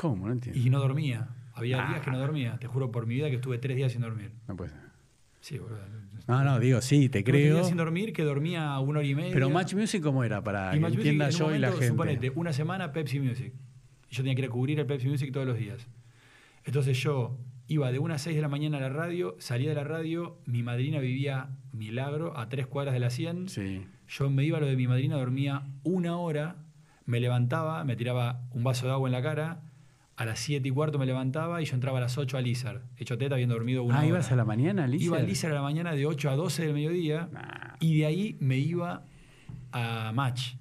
¿Cómo? 0.00 0.26
No 0.26 0.32
entiendo. 0.32 0.58
Y 0.60 0.70
no 0.70 0.78
dormía. 0.80 1.28
Había 1.52 1.84
Ah. 1.84 1.88
días 1.90 2.00
que 2.02 2.10
no 2.10 2.18
dormía. 2.18 2.56
Te 2.58 2.66
juro 2.66 2.90
por 2.90 3.06
mi 3.06 3.16
vida 3.16 3.28
que 3.28 3.36
estuve 3.36 3.58
tres 3.58 3.76
días 3.76 3.92
sin 3.92 4.00
dormir. 4.00 4.32
No 4.48 4.56
puede 4.56 4.70
ser. 4.70 4.80
Sí, 5.40 5.58
boludo. 5.58 5.78
No, 6.26 6.44
no, 6.44 6.58
digo, 6.60 6.80
sí, 6.80 7.08
te 7.08 7.18
Estuve 7.18 7.32
tres 7.32 7.42
creo. 7.44 7.54
días 7.56 7.68
sin 7.68 7.76
dormir 7.76 8.12
que 8.12 8.22
dormía 8.22 8.78
una 8.78 9.00
hora 9.00 9.08
y 9.08 9.14
media. 9.14 9.32
Pero 9.32 9.50
Match 9.50 9.74
Music, 9.74 10.02
¿cómo 10.02 10.22
era? 10.24 10.42
Para 10.42 10.70
y 10.70 10.74
que 10.74 10.80
Match 10.80 10.90
Music, 10.92 11.06
entienda 11.06 11.24
en 11.26 11.30
yo 11.32 11.54
y 11.54 11.58
la 11.58 11.68
gente. 11.72 11.88
Suponete, 11.88 12.30
una 12.34 12.52
semana 12.52 12.92
Pepsi 12.92 13.20
Music. 13.20 13.52
Y 14.10 14.14
yo 14.14 14.22
tenía 14.22 14.34
que 14.34 14.42
ir 14.42 14.48
a 14.48 14.50
cubrir 14.50 14.78
el 14.80 14.86
Pepsi 14.86 15.08
Music 15.08 15.32
todos 15.32 15.46
los 15.46 15.58
días. 15.58 15.86
Entonces 16.64 16.98
yo 17.02 17.38
iba 17.68 17.90
de 17.90 17.98
1 17.98 18.14
a 18.14 18.18
6 18.18 18.36
de 18.36 18.42
la 18.42 18.48
mañana 18.48 18.78
a 18.78 18.80
la 18.80 18.88
radio, 18.90 19.34
salía 19.38 19.70
de 19.70 19.74
la 19.74 19.84
radio, 19.84 20.38
mi 20.46 20.62
madrina 20.62 20.98
vivía 20.98 21.50
Milagro, 21.72 22.36
a 22.38 22.48
tres 22.48 22.66
cuadras 22.66 22.92
de 22.94 23.00
la 23.00 23.10
100. 23.10 23.48
Sí. 23.48 23.86
Yo 24.08 24.28
me 24.30 24.44
iba 24.44 24.58
a 24.58 24.60
lo 24.60 24.66
de 24.66 24.76
mi 24.76 24.86
madrina, 24.86 25.16
dormía 25.16 25.62
una 25.84 26.16
hora, 26.16 26.56
me 27.06 27.20
levantaba, 27.20 27.84
me 27.84 27.96
tiraba 27.96 28.42
un 28.52 28.62
vaso 28.64 28.86
de 28.86 28.92
agua 28.92 29.08
en 29.08 29.12
la 29.12 29.22
cara, 29.22 29.62
a 30.20 30.26
las 30.26 30.38
7 30.40 30.68
y 30.68 30.70
cuarto 30.70 30.98
me 30.98 31.06
levantaba 31.06 31.62
y 31.62 31.64
yo 31.64 31.74
entraba 31.74 31.96
a 31.96 32.02
las 32.02 32.18
8 32.18 32.36
al 32.36 32.44
Lizar. 32.44 32.82
Hecho 32.98 33.16
teta, 33.16 33.36
habiendo 33.36 33.54
dormido 33.54 33.82
una 33.82 33.94
Ah, 33.94 33.98
hora. 34.00 34.06
¿ibas 34.08 34.30
a 34.30 34.36
la 34.36 34.44
mañana, 34.44 34.86
Lisa? 34.86 35.04
Iba 35.06 35.16
al 35.16 35.26
Lizar 35.26 35.50
a 35.50 35.54
la 35.54 35.62
mañana 35.62 35.94
de 35.94 36.04
8 36.04 36.28
a 36.28 36.36
12 36.36 36.64
del 36.66 36.74
mediodía 36.74 37.28
Nah. 37.32 37.76
y 37.80 37.98
de 38.00 38.04
ahí 38.06 38.36
me 38.38 38.58
iba 38.58 39.04
a 39.72 40.12
Match. 40.14 40.56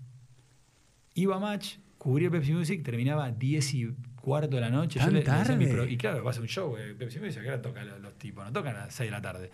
Iba 1.15 1.35
a 1.35 1.39
Match, 1.39 1.75
cubría 1.97 2.27
el 2.27 2.31
Pepsi 2.31 2.53
Music, 2.53 2.83
terminaba 2.83 3.31
10 3.31 3.73
y 3.73 3.93
cuarto 4.21 4.55
de 4.55 4.61
la 4.61 4.69
noche. 4.69 4.99
¿Tan 4.99 5.13
le- 5.13 5.23
le 5.23 5.29
a 5.29 5.43
tarde? 5.43 5.67
pro- 5.67 5.85
y 5.85 5.97
claro, 5.97 6.23
vas 6.23 6.37
a 6.37 6.41
un 6.41 6.47
show, 6.47 6.77
eh, 6.77 6.95
Pepsi 6.97 7.19
Music, 7.19 7.41
ahora 7.43 7.61
tocan 7.61 7.85
los, 7.87 7.99
los 7.99 8.13
tipos, 8.17 8.45
no 8.45 8.53
tocan 8.53 8.75
a 8.75 8.79
las 8.85 8.93
6 8.93 9.07
de 9.07 9.11
la 9.11 9.21
tarde. 9.21 9.51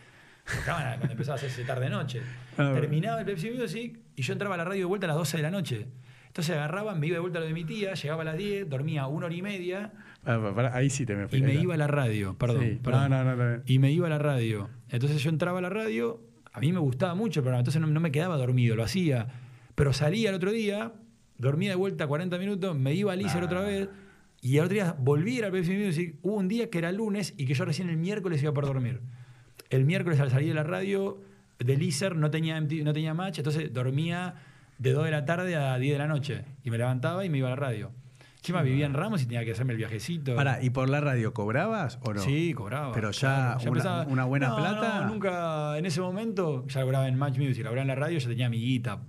Tocaban 0.59 0.85
a- 0.87 0.95
cuando 0.97 1.13
empezaba 1.13 1.33
a 1.33 1.37
hacerse 1.37 1.63
tarde-noche. 1.63 2.21
Ah, 2.57 2.71
Terminaba 2.73 3.19
el 3.21 3.25
Pepsi 3.25 3.49
Music 3.51 3.99
y 4.15 4.21
yo 4.21 4.33
entraba 4.33 4.53
a 4.55 4.57
la 4.59 4.63
radio 4.65 4.81
de 4.81 4.85
vuelta 4.85 5.07
a 5.07 5.09
las 5.09 5.17
12 5.17 5.37
de 5.37 5.43
la 5.43 5.51
noche. 5.51 5.87
Entonces 6.35 6.53
agarraba, 6.57 6.95
me 6.95 7.07
iba 7.07 7.13
de 7.13 7.21
vuelta 7.21 7.39
a 7.39 7.41
lo 7.43 7.47
de 7.47 7.53
mi 7.53 7.63
tía, 7.63 7.93
llegaba 7.93 8.23
a 8.23 8.25
las 8.25 8.37
10, 8.37 8.67
dormía 8.69 9.07
una 9.07 9.27
hora 9.27 9.35
y 9.35 9.41
media 9.41 9.93
Ah, 10.25 10.37
pa- 10.41 10.53
pará, 10.53 10.75
ahí 10.75 10.89
sí 10.89 11.05
te 11.05 11.15
me 11.15 11.29
fui. 11.29 11.39
y 11.39 11.41
me 11.41 11.53
iba 11.53 11.75
a 11.75 11.77
la 11.77 11.87
radio, 11.87 12.35
perdón. 12.37 12.61
Sí. 12.61 12.79
perdón. 12.83 13.09
No, 13.09 13.23
no, 13.23 13.35
no, 13.37 13.55
no. 13.57 13.63
Y 13.65 13.79
me 13.79 13.89
iba 13.93 14.07
a 14.07 14.09
la 14.09 14.17
radio. 14.17 14.69
Entonces 14.89 15.23
yo 15.23 15.29
entraba 15.29 15.59
a 15.59 15.61
la 15.61 15.69
radio, 15.69 16.19
a 16.51 16.59
mí 16.59 16.73
me 16.73 16.79
gustaba 16.79 17.15
mucho 17.15 17.39
el 17.39 17.43
programa, 17.45 17.59
entonces 17.61 17.79
no, 17.81 17.87
no 17.87 17.99
me 18.01 18.11
quedaba 18.11 18.35
dormido, 18.35 18.75
lo 18.75 18.83
hacía. 18.83 19.27
Pero 19.75 19.93
salía 19.93 20.27
el 20.29 20.35
otro 20.35 20.51
día, 20.51 20.91
dormía 21.37 21.69
de 21.69 21.75
vuelta 21.77 22.05
40 22.05 22.37
minutos, 22.37 22.75
me 22.77 22.93
iba 22.93 23.13
al 23.13 23.21
ISER 23.21 23.43
Ah. 23.43 23.45
otra 23.45 23.61
vez, 23.61 23.87
y 24.41 24.57
el 24.57 24.65
otro 24.65 24.73
día 24.73 24.95
volví 24.99 25.35
a 25.35 25.37
ir 25.37 25.45
al 25.45 25.51
Pepsi 25.53 25.73
Music. 25.77 26.15
Hubo 26.21 26.35
un 26.35 26.49
día 26.49 26.69
que 26.69 26.79
era 26.79 26.91
lunes 26.91 27.33
y 27.37 27.45
que 27.45 27.53
yo 27.53 27.63
recién 27.63 27.89
el 27.89 27.95
miércoles 27.95 28.43
iba 28.43 28.51
por 28.53 28.65
dormir. 28.65 28.99
El 29.69 29.85
miércoles 29.85 30.19
al 30.19 30.31
salir 30.31 30.49
de 30.49 30.55
la 30.55 30.63
radio 30.63 31.21
del 31.59 31.81
ISER 31.81 32.15
no 32.17 32.29
tenía, 32.29 32.59
no 32.59 32.91
tenía 32.93 33.13
match, 33.13 33.37
entonces 33.37 33.71
dormía 33.71 34.35
de 34.77 34.91
2 34.93 35.05
de 35.05 35.11
la 35.11 35.25
tarde 35.25 35.55
a 35.55 35.77
10 35.77 35.93
de 35.93 35.97
la 35.99 36.07
noche. 36.07 36.45
Y 36.63 36.71
me 36.71 36.77
levantaba 36.77 37.25
y 37.25 37.29
me 37.29 37.37
iba 37.39 37.47
a 37.47 37.51
la 37.51 37.55
radio. 37.55 37.91
Encima 38.37 38.61
vivía 38.61 38.85
en 38.85 38.93
Ramos 38.93 39.23
y 39.23 39.25
tenía 39.25 39.43
que 39.43 39.53
hacerme 39.53 39.71
el 39.73 39.77
viajecito. 39.77 40.35
Pará, 40.35 40.61
¿y 40.61 40.69
por 40.69 40.87
la 40.87 41.01
radio 41.01 41.33
cobrabas 41.33 41.97
o 42.03 42.13
no? 42.13 42.21
Sí, 42.21 42.53
cobraba. 42.53 42.93
Pero 42.93 43.09
ya 43.09 43.55
una- 43.59 43.63
empezaba- 43.69 44.05
una 44.07 44.25
buena 44.25 44.49
No, 44.49 44.55
plata. 44.57 45.01
No, 45.01 45.07
nunca, 45.07 45.77
en 45.79 45.85
ese 45.87 45.99
momento, 45.99 46.63
ya 46.67 46.81
laburaba 46.81 47.07
en 47.07 47.17
Match 47.17 47.39
Music, 47.39 47.63
laburaba 47.63 47.81
en 47.81 47.87
la 47.87 47.95
radio, 47.95 48.19
ya 48.19 48.27
tenía 48.29 48.47
mi 48.49 48.59
guita. 48.59 48.99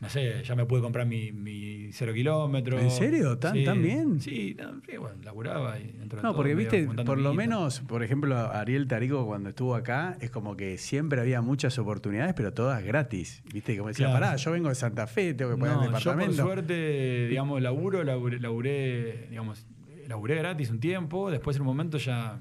No 0.00 0.08
sé, 0.08 0.44
ya 0.44 0.54
me 0.54 0.64
pude 0.64 0.80
comprar 0.80 1.06
mi, 1.06 1.32
mi 1.32 1.90
cero 1.92 2.14
kilómetro. 2.14 2.78
¿En 2.78 2.88
serio? 2.90 3.36
¿Tan- 3.38 3.54
Sí. 3.54 3.64
tan 3.64 3.82
bien? 3.82 4.20
Sí, 4.20 4.56
sí, 4.88 4.96
bueno, 4.96 5.16
laburaba 5.24 5.76
y 5.80 5.92
No, 6.00 6.08
todo 6.08 6.36
porque 6.36 6.54
viste, 6.54 6.86
por 7.04 7.18
lo 7.18 7.34
menos, 7.34 7.80
por 7.80 8.04
ejemplo, 8.04 8.36
Ariel 8.36 8.86
Tarico 8.86 9.26
cuando 9.26 9.48
estuvo 9.48 9.74
acá, 9.74 10.16
es 10.20 10.30
como 10.30 10.56
que 10.56 10.78
siempre 10.78 11.20
había 11.20 11.40
muchas 11.42 11.76
oportunidades, 11.80 12.32
pero 12.34 12.52
todas 12.52 12.82
gratis. 12.84 13.42
Viste, 13.52 13.76
como 13.76 13.88
decía, 13.88 14.06
Claro. 14.06 14.20
pará, 14.24 14.36
yo 14.36 14.52
vengo 14.52 14.68
de 14.68 14.76
Santa 14.76 15.08
Fe, 15.08 15.34
tengo 15.34 15.50
que 15.56 15.56
No, 15.60 15.66
el 15.66 15.72
yo 15.72 15.78
por 15.80 15.86
departamento. 16.00 16.42
suerte, 16.44 17.26
digamos, 17.28 17.60
laburo, 17.60 18.04
laburé, 18.04 18.38
laburé, 18.38 19.26
digamos, 19.30 19.66
laburé 20.06 20.36
gratis 20.36 20.70
un 20.70 20.78
tiempo, 20.78 21.28
después 21.30 21.56
en 21.56 21.62
un 21.62 21.66
momento 21.66 21.98
ya 21.98 22.38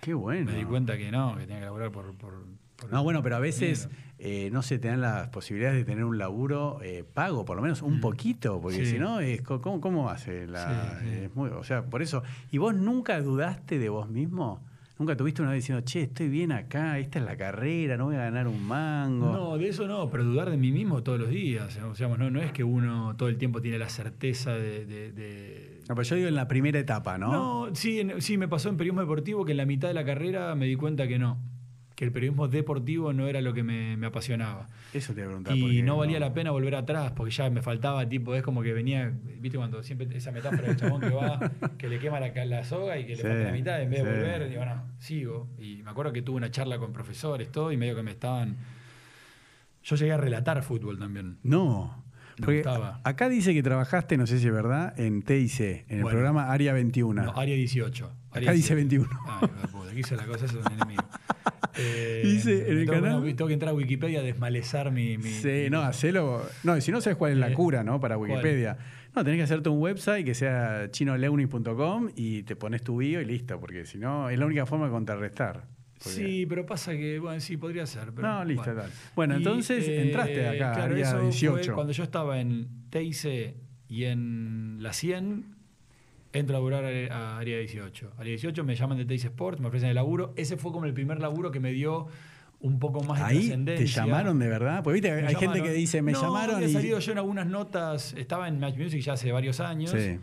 Qué 0.00 0.12
bueno. 0.12 0.50
me 0.50 0.58
di 0.58 0.64
cuenta 0.64 0.98
que 0.98 1.12
no, 1.12 1.36
que 1.36 1.42
tenía 1.42 1.60
que 1.60 1.64
laburar 1.66 1.92
por... 1.92 2.12
No, 2.90 3.02
bueno, 3.04 3.22
pero 3.22 3.36
a 3.36 3.38
veces. 3.38 3.88
Eh, 4.18 4.48
no 4.52 4.62
se 4.62 4.78
te 4.78 4.88
dan 4.88 5.00
las 5.00 5.28
posibilidades 5.28 5.76
de 5.78 5.84
tener 5.84 6.04
un 6.04 6.18
laburo 6.18 6.78
eh, 6.82 7.04
pago, 7.14 7.44
por 7.44 7.56
lo 7.56 7.62
menos 7.62 7.82
un 7.82 7.98
Mm. 7.98 8.00
poquito, 8.00 8.60
porque 8.60 8.84
Sí. 8.84 8.92
si 8.92 8.98
no, 8.98 9.20
es, 9.20 9.42
¿cómo, 9.42 9.80
cómo 9.80 10.08
hace? 10.10 10.46
La, 10.46 10.98
Sí, 11.00 11.06
sí. 11.08 11.14
es 11.24 11.34
muy- 11.34 11.50
o 11.50 11.64
sea, 11.64 11.84
por 11.84 12.00
eso. 12.02 12.22
¿Y 12.50 12.58
vos 12.58 12.74
nunca 12.74 13.20
dudaste 13.20 13.78
de 13.78 13.88
vos 13.88 14.08
mismo? 14.08 14.62
¿Nunca 14.96 15.16
tuviste 15.16 15.42
una 15.42 15.50
vez 15.50 15.64
diciendo, 15.64 15.84
che, 15.84 16.02
estoy 16.02 16.28
bien 16.28 16.52
acá, 16.52 17.00
esta 17.00 17.18
es 17.18 17.24
la 17.24 17.36
carrera, 17.36 17.96
no 17.96 18.04
voy 18.04 18.14
a 18.14 18.18
ganar 18.20 18.46
un 18.46 18.64
mango? 18.64 19.32
No, 19.32 19.58
de 19.58 19.68
eso 19.68 19.88
no, 19.88 20.08
pero 20.08 20.22
dudar 20.22 20.48
de 20.50 20.56
mí 20.56 20.70
mismo 20.70 21.02
todos 21.02 21.18
los 21.18 21.30
días. 21.30 21.76
O 21.82 21.96
sea, 21.96 22.06
no, 22.06 22.30
no 22.30 22.40
es 22.40 22.52
que 22.52 22.62
uno 22.62 23.16
todo 23.16 23.28
el 23.28 23.36
tiempo 23.36 23.60
tiene 23.60 23.76
la 23.78 23.88
certeza 23.88 24.52
de... 24.52 24.86
de- 24.86 25.10
de- 25.10 25.80
No, 25.88 25.96
pero 25.96 26.02
yo 26.04 26.14
digo 26.16 26.28
en 26.28 26.36
la 26.36 26.46
primera 26.46 26.78
etapa, 26.78 27.18
¿no? 27.18 27.32
No, 27.66 27.74
sí, 27.74 27.98
en- 28.00 28.22
sí, 28.22 28.38
me 28.38 28.46
pasó 28.46 28.68
en 28.68 28.76
periodismo 28.76 29.00
deportivo 29.00 29.44
que 29.44 29.50
en 29.50 29.56
la 29.58 29.66
mitad 29.66 29.88
de 29.88 29.94
la 29.94 30.04
carrera 30.04 30.54
me 30.54 30.66
di 30.66 30.76
cuenta 30.76 31.08
que 31.08 31.18
no, 31.18 31.38
que 31.94 32.04
el 32.04 32.12
periodismo 32.12 32.48
deportivo 32.48 33.12
no 33.12 33.28
era 33.28 33.40
lo 33.40 33.54
que 33.54 33.62
me, 33.62 33.96
me 33.96 34.06
apasionaba. 34.06 34.66
Eso 34.92 35.14
te 35.14 35.20
voy 35.20 35.22
a 35.22 35.26
preguntar. 35.26 35.56
Y 35.56 35.82
no 35.82 35.96
valía 35.96 36.18
la 36.18 36.34
pena 36.34 36.50
volver 36.50 36.74
atrás, 36.74 37.12
porque 37.12 37.30
ya 37.32 37.48
me 37.50 37.62
faltaba, 37.62 38.08
tipo, 38.08 38.34
es 38.34 38.42
como 38.42 38.62
que 38.62 38.72
venía, 38.72 39.12
viste, 39.38 39.58
cuando 39.58 39.82
siempre 39.82 40.08
esa 40.16 40.32
metáfora 40.32 40.68
del 40.68 40.76
chabón 40.76 41.00
que 41.00 41.10
va, 41.10 41.52
que 41.78 41.88
le 41.88 41.98
quema 41.98 42.18
la, 42.18 42.44
la 42.44 42.64
soga 42.64 42.98
y 42.98 43.06
que 43.06 43.16
le 43.16 43.22
falta 43.22 43.44
la 43.44 43.52
mitad, 43.52 43.80
en 43.80 43.90
vez 43.90 44.02
de 44.04 44.10
volver, 44.10 44.48
digo, 44.48 44.64
no, 44.64 44.82
sigo. 44.98 45.48
Y 45.58 45.82
me 45.82 45.90
acuerdo 45.90 46.12
que 46.12 46.22
tuve 46.22 46.36
una 46.36 46.50
charla 46.50 46.78
con 46.78 46.92
profesores, 46.92 47.50
todo, 47.52 47.70
y 47.70 47.76
medio 47.76 47.94
que 47.94 48.02
me 48.02 48.10
estaban. 48.10 48.56
Yo 49.84 49.96
llegué 49.96 50.12
a 50.12 50.16
relatar 50.16 50.62
fútbol 50.62 50.98
también. 50.98 51.38
No. 51.42 52.02
Me 52.38 52.46
Porque 52.46 52.62
gustaba. 52.62 53.00
acá 53.04 53.28
dice 53.28 53.54
que 53.54 53.62
trabajaste, 53.62 54.16
no 54.16 54.26
sé 54.26 54.40
si 54.40 54.48
es 54.48 54.52
verdad, 54.52 54.98
en 54.98 55.22
TIC, 55.22 55.60
en 55.88 55.98
el 55.98 56.04
programa 56.04 56.50
Área 56.50 56.72
21. 56.72 57.22
No, 57.22 57.32
área 57.38 57.54
18. 57.54 58.10
Acá 58.34 58.52
dice 58.52 58.74
21. 58.74 59.08
Ay, 59.28 59.48
de 59.62 59.68
puta, 59.68 59.90
aquí 59.90 60.00
hizo 60.00 60.16
la 60.16 60.26
cosa, 60.26 60.46
eso 60.46 60.60
es 60.60 60.66
un 60.66 60.72
enemigo. 60.72 61.02
Eh, 61.76 62.22
Dice 62.24 62.70
en 62.70 62.78
el 62.78 62.86
tengo- 62.86 63.02
canal- 63.02 63.24
tengo 63.34 63.48
que 63.48 63.54
entrar 63.54 63.70
a 63.72 63.74
Wikipedia 63.74 64.20
a 64.20 64.22
desmalezar 64.22 64.92
mi. 64.92 65.18
mi- 65.18 65.28
Sí, 65.30 65.48
mi 65.64 65.70
no, 65.70 65.80
hacelo. 65.82 66.46
No, 66.62 66.80
si 66.80 66.92
no 66.92 67.00
sabes 67.00 67.16
cuál 67.16 67.32
es 67.32 67.38
la 67.38 67.48
Eh, 67.50 67.52
cura, 67.52 67.82
¿no? 67.82 67.98
Para 67.98 68.16
¿cuál? 68.16 68.30
Wikipedia. 68.30 68.78
No, 69.12 69.24
tenés 69.24 69.38
que 69.38 69.42
hacerte 69.42 69.70
un 69.70 69.80
website 69.82 70.24
que 70.24 70.34
sea 70.34 70.88
chinoleunis.com 70.92 72.10
y 72.14 72.44
te 72.44 72.54
pones 72.54 72.82
tu 72.82 72.98
bio 72.98 73.20
y 73.20 73.24
listo, 73.24 73.58
porque 73.58 73.86
si 73.86 73.98
no, 73.98 74.30
es 74.30 74.38
la 74.38 74.46
única 74.46 74.66
forma 74.66 74.84
de 74.86 74.92
contrarrestar. 74.92 75.66
Sí, 75.98 76.46
pero 76.48 76.64
pasa 76.64 76.92
que, 76.92 77.18
bueno, 77.18 77.40
sí, 77.40 77.56
podría 77.56 77.86
ser. 77.86 78.12
pero- 78.14 78.28
No, 78.28 78.44
listo, 78.44 78.62
bueno. 78.66 78.80
dale. 78.82 78.92
Bueno, 79.16 79.34
Y, 79.34 79.36
entonces 79.38 79.88
eh, 79.88 80.02
entraste 80.02 80.46
acá, 80.48 80.74
claro, 80.74 80.96
eso 80.96 81.10
fue 81.16 81.22
18. 81.22 81.74
cuando 81.74 81.92
yo 81.92 82.04
estaba 82.04 82.40
en 82.40 82.68
TIC 82.90 83.54
y 83.88 84.04
en 84.04 84.76
la 84.80 84.92
100, 84.92 85.56
entro 86.34 86.54
a 86.56 86.58
laburar 86.58 86.84
a, 86.84 87.16
a 87.16 87.38
Área 87.38 87.58
18. 87.58 88.12
Área 88.18 88.30
18 88.30 88.62
me 88.64 88.74
llaman 88.76 88.98
de 88.98 89.04
Teis 89.06 89.24
Sport, 89.24 89.60
me 89.60 89.68
ofrecen 89.68 89.88
el 89.88 89.94
laburo. 89.94 90.34
Ese 90.36 90.56
fue 90.58 90.70
como 90.72 90.84
el 90.84 90.92
primer 90.92 91.20
laburo 91.20 91.50
que 91.50 91.60
me 91.60 91.72
dio 91.72 92.08
un 92.60 92.78
poco 92.78 93.02
más 93.04 93.18
de 93.18 93.24
Ahí 93.24 93.64
te 93.64 93.86
llamaron 93.86 94.38
de 94.38 94.48
verdad. 94.48 94.82
Pues 94.82 94.94
viste, 94.94 95.10
Me 95.12 95.26
hay 95.28 95.34
gente 95.34 95.62
que 95.62 95.70
dice, 95.72 96.00
me 96.02 96.12
No, 96.12 96.20
llamaron 96.22 96.56
había 96.56 96.68
y. 96.68 96.72
salido 96.72 96.98
yo 96.98 97.12
en 97.12 97.18
algunas 97.18 97.46
notas, 97.46 98.14
estaba 98.14 98.48
en 98.48 98.58
Match 98.58 98.76
Music 98.76 99.00
ya 99.02 99.12
hace 99.14 99.32
varios 99.32 99.60
años. 99.60 99.90
Sí. 99.90 100.18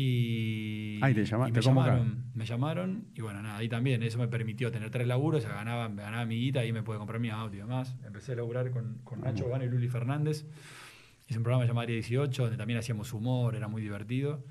Y, 0.00 1.00
Ay, 1.02 1.12
te 1.12 1.24
llama- 1.24 1.48
y 1.48 1.52
te 1.52 1.58
me 1.58 1.64
convocaron. 1.64 1.98
llamaron, 1.98 2.24
me 2.34 2.46
llamaron 2.46 3.04
y 3.16 3.20
bueno, 3.20 3.42
nada, 3.42 3.56
ahí 3.58 3.68
también, 3.68 4.00
eso 4.04 4.16
me 4.18 4.28
permitió 4.28 4.70
tener 4.70 4.90
tres 4.90 5.08
laburos, 5.08 5.42
ya 5.42 5.48
ganaba, 5.48 5.88
me 5.88 6.02
ganaba 6.02 6.24
mi 6.24 6.36
guita 6.36 6.64
y 6.64 6.72
me 6.72 6.84
pude 6.84 6.98
comprar 6.98 7.18
mi 7.20 7.30
auto 7.30 7.56
y 7.56 7.58
demás. 7.58 7.96
Empecé 8.06 8.32
a 8.32 8.36
laburar 8.36 8.70
con, 8.70 8.98
con 9.02 9.20
Nacho 9.22 9.48
Gana 9.48 9.64
y 9.64 9.68
Luli 9.68 9.88
Fernández. 9.88 10.44
Hice 11.26 11.38
un 11.38 11.42
programa 11.42 11.64
llamado 11.66 11.82
Área 11.82 11.94
18, 11.94 12.42
donde 12.42 12.56
también 12.56 12.78
hacíamos 12.78 13.12
humor, 13.12 13.56
era 13.56 13.66
muy 13.66 13.82
divertido. 13.82 14.44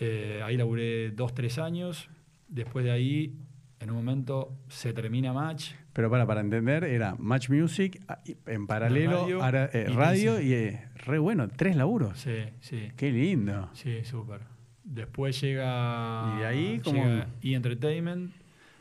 Eh, 0.00 0.40
ahí 0.44 0.56
laburé 0.56 1.10
dos, 1.10 1.34
tres 1.34 1.58
años. 1.58 2.08
Después 2.48 2.84
de 2.84 2.90
ahí, 2.90 3.36
en 3.80 3.90
un 3.90 3.96
momento, 3.96 4.52
se 4.68 4.92
termina 4.92 5.32
Match. 5.32 5.72
Pero 5.92 6.10
para, 6.10 6.26
para 6.26 6.40
entender, 6.40 6.84
era 6.84 7.14
Match 7.18 7.50
Music, 7.50 8.00
ah, 8.08 8.18
en 8.46 8.66
paralelo, 8.66 9.22
Radio 9.22 9.42
ara- 9.42 9.70
eh, 9.72 9.86
y 9.88 9.92
radio 9.92 10.34
TC. 10.36 10.44
y 10.44 10.52
eh, 10.54 10.88
re 11.04 11.18
bueno, 11.18 11.48
tres 11.48 11.76
laburos. 11.76 12.18
Sí, 12.18 12.44
sí. 12.60 12.90
Qué 12.96 13.10
lindo. 13.12 13.68
Sí, 13.74 14.02
súper. 14.04 14.40
Después 14.84 15.40
llega. 15.40 16.32
¿Y 16.34 16.38
de 16.40 16.46
ahí 16.46 16.80
llega 16.84 17.28
E! 17.42 17.54
Entertainment. 17.54 18.32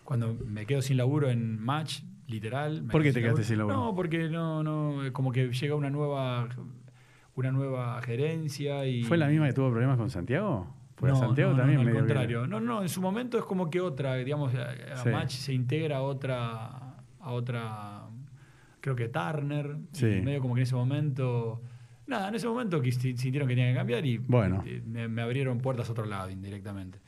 Cuando 0.04 0.34
me 0.34 0.66
quedo 0.66 0.82
sin 0.82 0.98
laburo 0.98 1.30
en 1.30 1.60
Match, 1.60 2.02
literal. 2.28 2.84
¿Por 2.92 3.04
qué 3.04 3.12
te 3.14 3.22
quedaste 3.22 3.44
sin 3.44 3.58
laburo? 3.60 3.76
No, 3.78 3.96
porque 3.96 4.30
no, 4.30 4.64
no. 4.64 5.12
Como 5.14 5.32
que 5.32 5.50
llega 5.52 5.76
una 5.76 5.90
nueva. 5.90 6.48
Una 7.36 7.52
nueva 7.52 8.02
gerencia 8.02 8.86
y. 8.86 9.04
¿Fue 9.04 9.18
la 9.18 9.28
misma 9.28 9.48
que 9.48 9.54
tuvo 9.54 9.70
problemas 9.70 9.98
con 9.98 10.10
Santiago? 10.10 10.76
Porque 11.00 11.14
No, 11.14 11.20
Santiago 11.20 11.52
no, 11.52 11.58
también 11.58 11.76
no, 11.76 11.82
al 11.82 11.86
medio 11.88 12.00
que- 12.02 12.06
contrario. 12.08 12.48
No, 12.48 12.60
no, 12.60 12.82
en 12.82 12.90
su 12.90 13.02
momento 13.02 13.38
es 13.38 13.46
como 13.46 13.70
que 13.70 13.80
otra, 13.80 14.16
digamos, 14.16 14.54
a, 14.56 14.98
Sí. 15.04 15.10
Match 15.10 15.32
se 15.32 15.54
integra 15.54 15.98
a 15.98 16.02
otra, 16.02 16.98
a 17.20 17.32
otra, 17.32 18.02
creo 18.82 18.96
que 18.96 19.08
Turner, 19.08 19.78
y 19.94 19.96
Sí. 19.98 20.06
medio 20.24 20.42
como 20.42 20.56
que 20.56 20.62
en 20.62 20.64
ese 20.64 20.76
momento, 20.76 21.62
nada, 22.08 22.28
en 22.30 22.36
ese 22.36 22.48
momento 22.48 22.82
que 22.82 22.92
si- 22.92 23.16
sintieron 23.16 23.48
que 23.48 23.56
tenían 23.56 23.74
que 23.74 23.78
cambiar 23.78 24.06
y 24.06 24.18
Bueno. 24.18 24.62
eh, 24.66 24.82
me, 24.86 25.08
me 25.08 25.22
abrieron 25.22 25.60
puertas 25.60 25.88
a 25.90 25.92
otro 25.94 26.06
lado 26.06 26.30
indirectamente. 26.30 27.00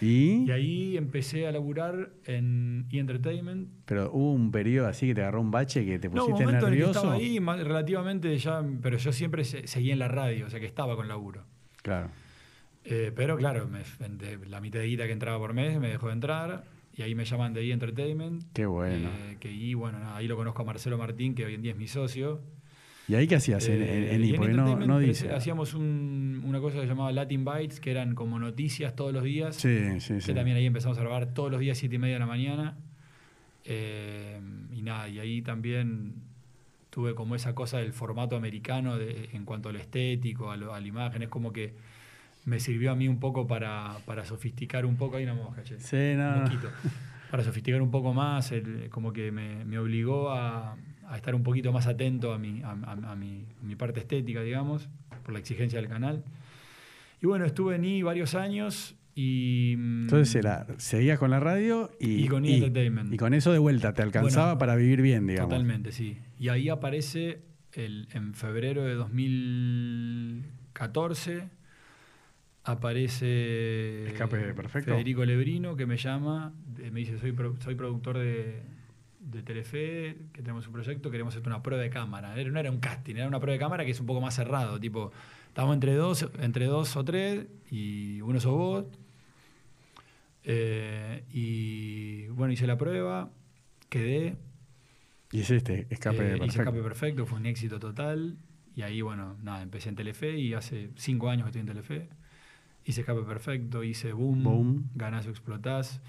¿Y? 0.00 0.44
Y 0.46 0.50
ahí 0.50 0.96
empecé 0.98 1.46
a 1.46 1.52
laburar 1.52 2.10
en 2.24 2.86
E! 2.92 2.98
Entertainment. 2.98 3.68
Pero 3.86 4.10
hubo 4.12 4.32
un 4.32 4.50
periodo 4.50 4.88
así 4.88 5.06
que 5.06 5.14
te 5.14 5.22
agarró 5.22 5.40
un 5.40 5.50
bache 5.50 5.86
que 5.86 5.98
te 5.98 6.08
No, 6.08 6.14
un 6.14 6.18
pusiste 6.32 6.44
momento 6.44 6.66
en 6.66 6.72
el 6.74 6.78
que 6.78 6.84
nervioso. 6.84 6.98
estaba 7.00 7.14
ahí, 7.14 7.38
relativamente 7.64 8.36
ya, 8.36 8.62
pero 8.82 8.98
yo 8.98 9.10
siempre 9.12 9.44
se- 9.44 9.66
seguía 9.66 9.94
en 9.94 9.98
la 10.00 10.08
radio, 10.08 10.46
o 10.46 10.50
sea 10.50 10.60
que 10.60 10.66
estaba 10.66 10.96
con 10.96 11.08
laburo. 11.08 11.44
Claro. 11.82 12.08
Eh, 12.88 13.12
pero 13.14 13.36
claro, 13.36 13.68
me- 13.68 13.82
la 14.48 14.60
mitad 14.60 14.78
de 14.78 14.86
guita 14.86 15.06
que 15.06 15.12
entraba 15.12 15.38
por 15.38 15.52
mes 15.54 15.78
me 15.80 15.88
dejó 15.88 16.06
de 16.06 16.12
entrar 16.12 16.64
y 16.96 17.02
ahí 17.02 17.14
me 17.14 17.24
llaman 17.24 17.52
de 17.52 17.62
E! 17.62 17.72
Entertainment. 17.72 18.44
Qué 18.54 18.64
bueno. 18.66 19.08
eh, 19.08 19.36
que 19.40 19.50
y 19.50 19.74
bueno, 19.74 19.98
nada, 19.98 20.16
ahí 20.16 20.28
lo 20.28 20.36
conozco 20.36 20.62
a 20.62 20.64
Marcelo 20.64 20.96
Martín, 20.96 21.34
que 21.34 21.44
hoy 21.44 21.54
en 21.54 21.62
día 21.62 21.72
es 21.72 21.78
mi 21.78 21.88
socio. 21.88 22.40
¿Y 23.08 23.14
ahí 23.14 23.26
qué 23.28 23.36
hacías 23.36 23.66
en, 23.68 23.82
Eh, 23.82 24.14
en 24.14 24.36
Porque 24.36 24.52
no, 24.54 24.98
dice. 24.98 25.30
Hacíamos 25.32 25.74
un- 25.74 26.42
una 26.44 26.58
cosa 26.60 26.76
que 26.76 26.82
se 26.82 26.86
llamaba 26.88 27.12
Latin 27.12 27.44
Bites, 27.44 27.78
que 27.80 27.90
eran 27.92 28.14
como 28.16 28.38
noticias 28.38 28.96
todos 28.96 29.12
los 29.12 29.22
días. 29.22 29.54
Sí, 29.56 30.00
sí, 30.00 30.20
sí. 30.20 30.26
Que 30.26 30.34
también 30.34 30.56
ahí 30.56 30.66
empezamos 30.66 30.98
a 30.98 31.02
grabar 31.02 31.32
todos 31.32 31.50
los 31.52 31.60
días, 31.60 31.78
siete 31.78 31.96
y 31.96 31.98
media 31.98 32.14
de 32.14 32.20
la 32.20 32.26
mañana. 32.26 32.76
Eh, 33.64 34.40
y 34.72 34.82
nada, 34.82 35.08
y 35.08 35.18
ahí 35.18 35.42
también 35.42 36.14
tuve 36.90 37.14
como 37.14 37.34
esa 37.34 37.54
cosa 37.54 37.78
del 37.78 37.92
formato 37.92 38.36
americano 38.36 38.96
de- 38.96 39.28
en 39.32 39.44
cuanto 39.44 39.68
a 39.68 39.72
lo 39.72 39.78
estético, 39.78 40.50
a, 40.50 40.56
lo- 40.56 40.72
a 40.74 40.80
la 40.80 40.86
imagen. 40.86 41.22
Es 41.22 41.28
como 41.28 41.52
que 41.52 41.74
me 42.46 42.60
sirvió 42.60 42.92
a 42.92 42.94
mí 42.94 43.08
un 43.08 43.18
poco 43.20 43.46
para, 43.46 43.98
para 44.06 44.24
sofisticar 44.24 44.86
un 44.86 44.96
poco. 44.96 45.18
Ahí 45.18 45.24
una 45.24 45.34
mosca, 45.34 45.62
che. 45.62 45.78
Sí, 45.78 46.14
no, 46.16 46.40
mosquito. 46.40 46.70
Para 47.30 47.44
sofisticar 47.44 47.82
un 47.82 47.90
poco 47.90 48.14
más, 48.14 48.52
el- 48.52 48.88
como 48.88 49.12
que 49.12 49.30
me, 49.32 49.64
me 49.66 49.78
obligó 49.78 50.30
a, 50.30 50.76
a 51.08 51.16
estar 51.16 51.34
un 51.34 51.42
poquito 51.42 51.70
más 51.72 51.86
atento 51.86 52.32
a 52.32 52.38
mi, 52.38 52.62
a, 52.62 52.70
a- 52.70 53.12
a 53.12 53.16
mi, 53.16 53.44
parte 53.76 54.00
estética, 54.00 54.40
digamos, 54.42 54.88
por 55.24 55.32
la 55.34 55.40
exigencia 55.40 55.78
del 55.80 55.88
canal. 55.90 56.24
Y 57.20 57.26
bueno, 57.26 57.44
estuve 57.44 57.74
en 57.76 57.84
I 57.84 58.02
varios 58.02 58.34
años 58.34 58.94
y... 59.14 59.74
mm, 59.76 60.02
Entonces 60.02 60.34
era, 60.36 60.66
seguías 60.76 61.18
con 61.18 61.30
la 61.30 61.40
radio 61.40 61.90
y, 61.98 62.24
Y 62.24 62.28
con 62.28 62.44
E! 62.44 62.54
Entertainment. 62.58 63.12
y 63.12 63.16
con 63.16 63.32
eso 63.34 63.50
de 63.52 63.58
vuelta 63.58 63.92
te 63.94 64.02
alcanzaba 64.02 64.46
Bueno, 64.54 64.58
para 64.58 64.76
vivir 64.76 65.00
bien, 65.02 65.26
digamos. 65.26 65.48
Totalmente, 65.50 65.90
sí. 65.92 66.18
Y 66.38 66.48
ahí 66.50 66.68
aparece 66.68 67.40
el, 67.72 68.06
en 68.12 68.34
febrero 68.34 68.84
de 68.84 68.94
2014, 68.94 71.48
aparece 72.66 74.06
Escape 74.08 74.52
Perfecto. 74.54 74.92
Federico 74.92 75.24
Lebrino, 75.24 75.76
que 75.76 75.86
me 75.86 75.96
llama, 75.96 76.52
eh, 76.78 76.90
me 76.90 77.00
dice, 77.00 77.18
soy, 77.18 77.32
pro- 77.32 77.56
soy 77.60 77.74
productor 77.74 78.18
de, 78.18 78.62
de 79.20 79.42
Telefe, 79.42 80.16
que 80.32 80.42
tenemos 80.42 80.66
un 80.66 80.72
proyecto, 80.72 81.10
queremos 81.10 81.34
hacer 81.34 81.46
una 81.46 81.62
prueba 81.62 81.82
de 81.82 81.90
cámara. 81.90 82.34
No 82.34 82.60
era 82.60 82.70
un 82.70 82.78
casting, 82.80 83.14
era 83.16 83.28
una 83.28 83.40
prueba 83.40 83.54
de 83.54 83.58
cámara 83.60 83.84
que 83.84 83.92
es 83.92 84.00
un 84.00 84.06
poco 84.06 84.20
más 84.20 84.34
cerrado, 84.34 84.78
tipo, 84.80 85.12
estamos 85.48 85.74
entre 85.74 85.94
dos, 85.94 86.28
entre 86.40 86.66
dos 86.66 86.96
o 86.96 87.04
tres, 87.04 87.46
y 87.70 88.20
uno 88.20 88.40
sos 88.40 88.52
vos. 88.52 88.84
Eh, 90.44 91.24
y 91.32 92.26
bueno, 92.28 92.52
hice 92.52 92.66
la 92.66 92.76
prueba, 92.78 93.30
quedé, 93.88 94.36
Y 95.32 95.40
este, 95.40 95.86
escape 95.90 96.16
eh, 96.16 96.20
perfecto. 96.20 96.44
Hice 96.46 96.58
escape 96.60 96.82
perfecto, 96.82 97.26
fue 97.26 97.38
un 97.38 97.46
éxito 97.46 97.78
total. 97.80 98.36
Y 98.76 98.82
ahí, 98.82 99.00
bueno, 99.00 99.36
nada, 99.42 99.62
empecé 99.62 99.88
en 99.88 99.96
Telefe 99.96 100.38
y 100.38 100.52
hace 100.52 100.90
cinco 100.96 101.30
años 101.30 101.44
que 101.44 101.48
estoy 101.48 101.60
en 101.62 101.66
Telefe. 101.66 102.08
Hice 102.86 103.00
escape 103.00 103.22
perfecto, 103.22 103.82
hice 103.82 104.12
boom, 104.12 104.42
Boom. 104.44 104.90
ganás 104.94 105.26
o 105.26 105.30
explotás. 105.30 106.00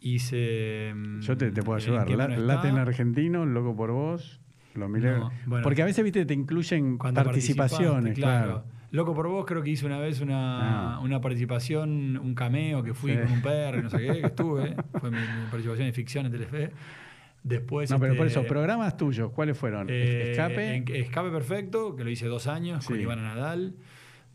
Hice. 0.00 0.92
mm, 0.94 1.20
Yo 1.20 1.36
te, 1.36 1.50
te 1.50 1.62
puedo 1.62 1.78
¿En 1.78 1.84
ayudar. 1.98 2.10
La- 2.38 2.54
está? 2.56 2.80
argentino, 2.82 3.46
loco 3.46 3.74
por 3.74 3.90
vos. 3.90 4.40
Lo 4.74 4.88
miré. 4.88 5.12
No, 5.18 5.30
bueno. 5.46 5.64
Porque 5.64 5.82
a 5.82 5.86
veces, 5.86 6.04
viste, 6.04 6.24
te 6.24 6.34
incluyen 6.34 6.98
participaciones, 6.98 8.14
claro. 8.14 8.64
Loco 8.90 9.14
por 9.14 9.28
vos, 9.28 9.44
creo 9.44 9.62
que 9.62 9.70
hice 9.70 9.84
una 9.84 9.98
vez 9.98 10.20
una, 10.20 10.94
Ah. 10.96 11.00
una 11.00 11.20
participación, 11.20 12.16
un 12.16 12.34
cameo 12.34 12.82
que 12.82 12.94
fui 12.94 13.12
Sí. 13.12 13.18
con 13.18 13.32
un 13.32 13.42
perro 13.42 13.82
no 13.82 13.90
sé 13.90 13.98
qué, 13.98 14.20
que 14.20 14.26
estuve. 14.28 14.76
Fue 15.00 15.10
mi, 15.10 15.16
mi 15.18 15.46
participación 15.50 15.88
en 15.88 15.94
ficción 15.94 16.26
en 16.26 16.32
Telefe. 16.32 16.70
Después. 17.42 17.90
No, 17.90 17.98
pero 18.00 18.16
por 18.16 18.26
este, 18.26 18.40
eso, 18.40 18.48
programas 18.48 18.96
tuyos, 18.96 19.30
¿cuáles 19.32 19.58
fueron? 19.58 19.88
Eh, 19.90 20.30
escape. 20.32 20.74
en- 20.76 20.84
Escape 20.88 21.30
Perfecto, 21.30 21.96
que 21.96 22.04
lo 22.04 22.10
hice 22.10 22.26
dos 22.26 22.46
años 22.46 22.86
con 22.86 22.96
Sí. 22.96 23.02
Ivana 23.02 23.22
Nadal. 23.34 23.74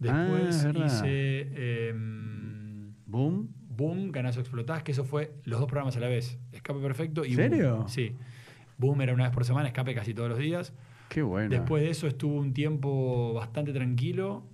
Ah, 0.10 0.24
Después 0.24 0.56
es 0.56 0.64
verdad. 0.64 0.86
hice 0.86 1.90
em, 1.90 2.94
Boom. 3.06 3.50
Boom, 3.76 4.12
Ganazo 4.12 4.40
Explotás, 4.40 4.84
que 4.84 4.92
eso 4.92 5.04
fue 5.04 5.34
los 5.46 5.60
dos 5.60 5.68
programas 5.68 5.98
a 5.98 6.00
la 6.00 6.08
vez. 6.08 6.38
Escape 6.52 6.80
Perfecto 6.80 7.26
y 7.26 7.36
¿Serio? 7.36 7.78
Boom. 7.78 7.90
Sí. 7.90 8.16
Boom 8.78 9.02
era 9.02 9.14
una 9.14 9.24
vez 9.24 9.34
por 9.34 9.46
semana, 9.46 9.68
Escape 9.68 9.96
casi 9.96 10.14
todos 10.14 10.30
los 10.30 10.38
días. 10.38 10.74
Qué 11.10 11.22
bueno. 11.22 11.50
Después 11.50 11.84
de 11.84 11.90
eso 11.90 12.08
estuvo 12.08 12.36
un 12.40 12.54
tiempo 12.54 13.34
bastante 13.34 13.74
tranquilo. 13.74 14.48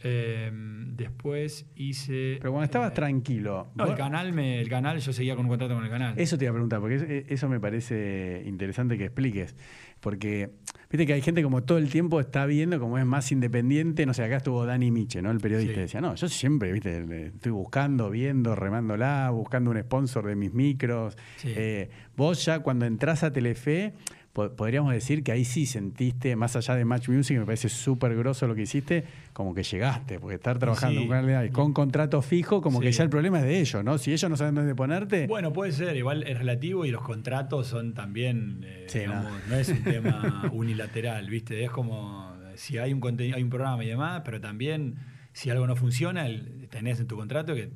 Em, 0.00 0.94
después 0.96 1.66
hice. 1.74 2.36
Pero 2.40 2.52
cuando 2.52 2.64
estabas 2.64 2.92
eh, 2.92 2.94
tranquilo. 2.94 3.68
No, 3.74 3.86
el 3.86 3.96
canal, 3.96 4.32
me, 4.32 4.60
el 4.60 4.68
canal, 4.68 4.98
yo 5.00 5.12
seguía 5.12 5.34
con 5.34 5.46
un 5.46 5.50
contrato 5.50 5.74
con 5.74 5.84
el 5.84 5.90
canal. 5.90 6.14
Eso 6.16 6.38
te 6.38 6.44
iba 6.44 6.50
a 6.50 6.54
preguntar, 6.54 6.80
porque 6.80 6.96
eh, 6.96 7.26
eso 7.28 7.48
me 7.48 7.58
parece 7.58 8.42
interesante 8.46 8.96
que 8.96 9.06
expliques. 9.06 9.56
Porque, 10.00 10.50
viste 10.90 11.06
que 11.06 11.12
hay 11.12 11.22
gente 11.22 11.42
como 11.42 11.62
todo 11.62 11.78
el 11.78 11.90
tiempo 11.90 12.20
está 12.20 12.46
viendo 12.46 12.80
como 12.80 12.98
es 12.98 13.06
más 13.06 13.30
independiente. 13.32 14.06
No 14.06 14.14
sé, 14.14 14.24
acá 14.24 14.38
estuvo 14.38 14.64
Dani 14.64 14.90
Miche, 14.90 15.22
¿no? 15.22 15.30
El 15.30 15.38
periodista. 15.38 15.74
Sí. 15.74 15.80
Decía, 15.80 16.00
no, 16.00 16.14
yo 16.14 16.28
siempre, 16.28 16.72
viste, 16.72 17.26
estoy 17.26 17.52
buscando, 17.52 18.10
viendo, 18.10 18.54
remándola, 18.54 19.30
buscando 19.30 19.70
un 19.70 19.80
sponsor 19.80 20.26
de 20.26 20.36
mis 20.36 20.52
micros. 20.52 21.16
Sí. 21.36 21.52
Eh, 21.54 21.90
vos 22.16 22.44
ya 22.44 22.60
cuando 22.60 22.86
entras 22.86 23.22
a 23.22 23.32
Telefe, 23.32 23.92
podríamos 24.32 24.92
decir 24.92 25.24
que 25.24 25.32
ahí 25.32 25.44
sí 25.44 25.66
sentiste, 25.66 26.36
más 26.36 26.54
allá 26.54 26.76
de 26.76 26.84
Match 26.84 27.08
Music, 27.08 27.36
me 27.38 27.44
parece 27.44 27.68
súper 27.68 28.14
grosso 28.16 28.46
lo 28.46 28.54
que 28.54 28.62
hiciste, 28.62 29.04
como 29.32 29.52
que 29.54 29.62
llegaste, 29.64 30.20
porque 30.20 30.36
estar 30.36 30.58
trabajando 30.58 31.00
Sí. 31.02 31.12
ahí 31.12 31.50
con 31.50 31.72
contrato 31.72 32.22
fijo, 32.22 32.60
como 32.60 32.78
que 32.80 32.92
ya 32.92 33.02
el 33.02 33.10
problema 33.10 33.38
es 33.38 33.44
de 33.44 33.58
ellos, 33.60 33.82
¿no? 33.82 33.98
Si 33.98 34.12
ellos 34.12 34.30
no 34.30 34.36
saben 34.36 34.54
dónde 34.54 34.74
ponerte, 34.76 35.26
Bueno, 35.26 35.52
puede 35.52 35.72
ser, 35.72 35.96
igual 35.96 36.22
es 36.22 36.38
relativo 36.38 36.84
y 36.84 36.90
los 36.90 37.02
contratos 37.02 37.66
son 37.66 37.94
también, 37.94 38.62
eh, 38.64 38.84
Sí, 38.88 39.00
digamos, 39.00 39.40
no. 39.48 39.48
no. 39.48 39.56
es 39.56 39.68
un 39.70 39.82
tema 39.84 40.48
unilateral, 40.52 41.28
¿viste? 41.28 41.64
Es 41.64 41.70
como 41.70 42.36
si 42.54 42.78
hay 42.78 42.92
un 42.92 43.00
contenido, 43.00 43.36
hay 43.36 43.42
un 43.42 43.50
programa 43.50 43.82
y 43.84 43.88
demás, 43.88 44.22
pero 44.24 44.40
también 44.40 44.96
si 45.32 45.50
algo 45.50 45.66
no 45.66 45.74
funciona, 45.74 46.26
el- 46.26 46.68
tenés 46.70 47.00
en 47.00 47.06
tu 47.08 47.16
contrato 47.16 47.54
que 47.54 47.70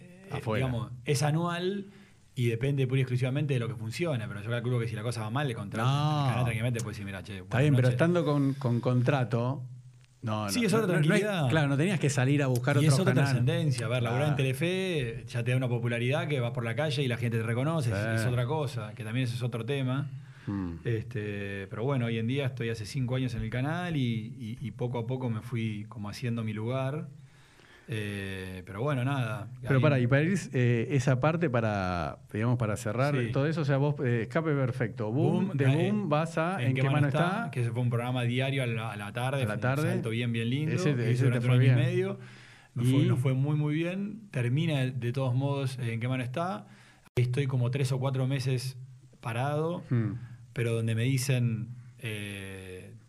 eh, 0.00 0.40
digamos, 0.54 0.90
es 1.04 1.22
anual 1.22 1.86
y 2.46 2.48
depende 2.48 2.86
pura 2.86 2.98
y 2.98 3.02
exclusivamente 3.02 3.54
de 3.54 3.60
lo 3.60 3.68
que 3.68 3.74
funcione, 3.74 4.26
pero 4.28 4.42
yo 4.42 4.50
calculo 4.50 4.78
que 4.78 4.88
si 4.88 4.94
la 4.96 5.02
cosa 5.02 5.20
va 5.22 5.30
mal, 5.30 5.48
el 5.48 5.54
contrato, 5.56 5.88
No. 5.88 6.20
el 6.24 6.28
canal 6.30 6.44
tranquilamente 6.44 6.80
puede 6.80 6.92
decir, 6.92 7.04
mira, 7.06 7.22
che, 7.22 7.38
Está 7.38 7.60
bien, 7.60 7.74
pero 7.76 7.88
estando 7.88 8.24
con, 8.24 8.54
con 8.54 8.80
contrato. 8.80 9.62
No, 10.22 10.48
Sí, 10.50 10.60
no, 10.60 10.66
es 10.68 10.72
otra 10.74 10.86
no- 10.86 10.92
no 10.92 10.98
hay- 10.98 11.20
tranquilidad. 11.20 11.48
claro, 11.50 11.68
no 11.68 11.76
tenías 11.76 11.98
que 11.98 12.08
salir 12.08 12.42
a 12.44 12.46
buscar 12.46 12.76
y 12.76 12.80
otro 12.86 12.94
es 12.94 12.98
otra 13.00 13.12
trascendencia. 13.14 13.86
A 13.86 13.88
ver, 13.88 14.02
laburar 14.04 14.28
en. 14.28 14.36
Telefe 14.36 15.24
ya 15.26 15.42
te 15.42 15.50
da 15.50 15.56
una 15.56 15.68
popularidad 15.68 16.28
que 16.28 16.38
vas 16.38 16.52
por 16.52 16.64
la 16.64 16.76
calle 16.76 17.02
y 17.02 17.08
la 17.08 17.16
gente 17.16 17.38
te 17.38 17.42
reconoce, 17.42 17.90
es- 17.90 17.96
Sí. 17.98 18.04
es, 18.22 18.26
otra 18.26 18.46
cosa, 18.46 18.92
que 18.94 19.02
también 19.02 19.24
ese 19.24 19.34
es 19.34 19.42
otro 19.42 19.64
tema. 19.64 20.08
Mm. 20.46 20.74
Este, 20.84 21.66
pero 21.68 21.82
bueno, 21.84 22.06
hoy 22.06 22.18
en 22.18 22.26
día 22.28 22.46
estoy 22.46 22.68
hace 22.68 22.86
cinco 22.86 23.16
años 23.16 23.34
en 23.34 23.42
el 23.42 23.50
canal 23.50 23.96
y, 23.96 24.00
y- 24.38 24.58
y 24.60 24.70
poco 24.72 24.98
a 24.98 25.06
poco 25.06 25.28
me 25.30 25.40
fui 25.40 25.86
como 25.88 26.08
haciendo 26.08 26.44
mi 26.44 26.52
lugar. 26.52 27.08
Eh, 27.94 28.62
pero 28.64 28.80
bueno, 28.82 29.04
nada. 29.04 29.50
Pero 29.60 29.80
para, 29.82 30.00
y 30.00 30.06
para 30.06 30.22
ir 30.22 30.38
eh, 30.54 30.86
esa 30.92 31.20
parte, 31.20 31.50
para, 31.50 32.20
digamos, 32.32 32.56
para 32.56 32.74
cerrar 32.76 33.14
Sí. 33.14 33.30
todo 33.32 33.46
eso, 33.46 33.60
o 33.60 33.64
sea, 33.66 33.76
vos, 33.76 33.96
eh, 34.02 34.22
escape 34.22 34.52
perfecto. 34.54 35.12
Boom, 35.12 35.50
de 35.52 35.66
Boom 35.66 36.08
vas 36.08 36.38
a 36.38 36.62
¿En, 36.62 36.74
qué 36.74 36.88
mano 36.88 37.08
está? 37.08 37.50
Que 37.52 37.60
ese 37.60 37.70
fue 37.70 37.82
un 37.82 37.90
programa 37.90 38.22
diario 38.22 38.62
a 38.62 38.66
la, 38.66 38.92
a 38.92 38.96
la 38.96 39.12
tarde. 39.12 39.42
A 39.42 39.46
la 39.46 39.58
tarde. 39.58 39.82
Un 39.88 39.88
salto 39.94 40.08
bien, 40.10 40.32
bien 40.32 40.48
lindo. 40.48 40.74
Ese 40.74 40.90
ese 41.10 41.24
durante 41.24 41.46
un 41.46 41.52
año 41.52 41.72
y 41.72 41.74
medio. 41.74 42.18
Nos, 42.74 42.86
Y- 42.86 42.92
fue, 42.92 43.02
nos 43.04 43.18
fue 43.18 43.34
muy, 43.34 43.56
muy 43.56 43.74
bien. 43.74 44.22
Termina 44.30 44.86
de, 44.86 45.12
todos 45.12 45.34
modos 45.34 45.78
en 45.78 46.00
qué 46.00 46.08
mano 46.08 46.22
está. 46.22 46.66
Estoy 47.16 47.46
como 47.46 47.70
tres 47.70 47.92
o 47.92 47.98
cuatro 47.98 48.26
meses 48.26 48.78
parado, 49.20 49.84
Hmm, 49.90 50.12
pero 50.54 50.72
donde 50.72 50.94
me 50.94 51.02
dicen. 51.02 51.68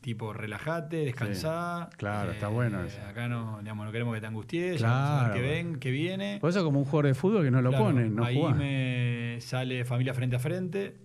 Eh, 0.04 0.14
tipo, 0.14 0.34
relájate, 0.34 0.98
descansá. 0.98 1.90
Claro, 1.98 2.32
está 2.32 2.50
bueno 2.50 2.84
eso. 2.84 3.00
Acá 3.08 3.28
no, 3.28 3.60
digamos, 3.62 3.86
no 3.86 3.92
queremos 3.92 4.14
que 4.14 4.22
te 4.22 4.28
angusties, 4.28 4.78
Claro. 4.78 5.34
que 5.34 5.42
ven, 5.42 5.78
que 5.78 5.92
viene. 5.92 6.38
Por 6.42 6.50
eso 6.50 6.64
como 6.64 6.80
un 6.80 6.86
jugador 6.86 7.08
de 7.08 7.14
fútbol 7.14 7.44
que 7.44 7.52
no 7.52 7.62
lo 7.62 7.70
Claro, 7.70 7.86
ponen, 7.86 8.16
no 8.16 8.26
ahí 8.26 8.36
jugás. 8.36 8.58
me 8.58 9.38
sale 9.40 9.86
Familia 9.86 10.14
Frente 10.14 10.36
a 10.36 10.40
Frente, 10.40 10.96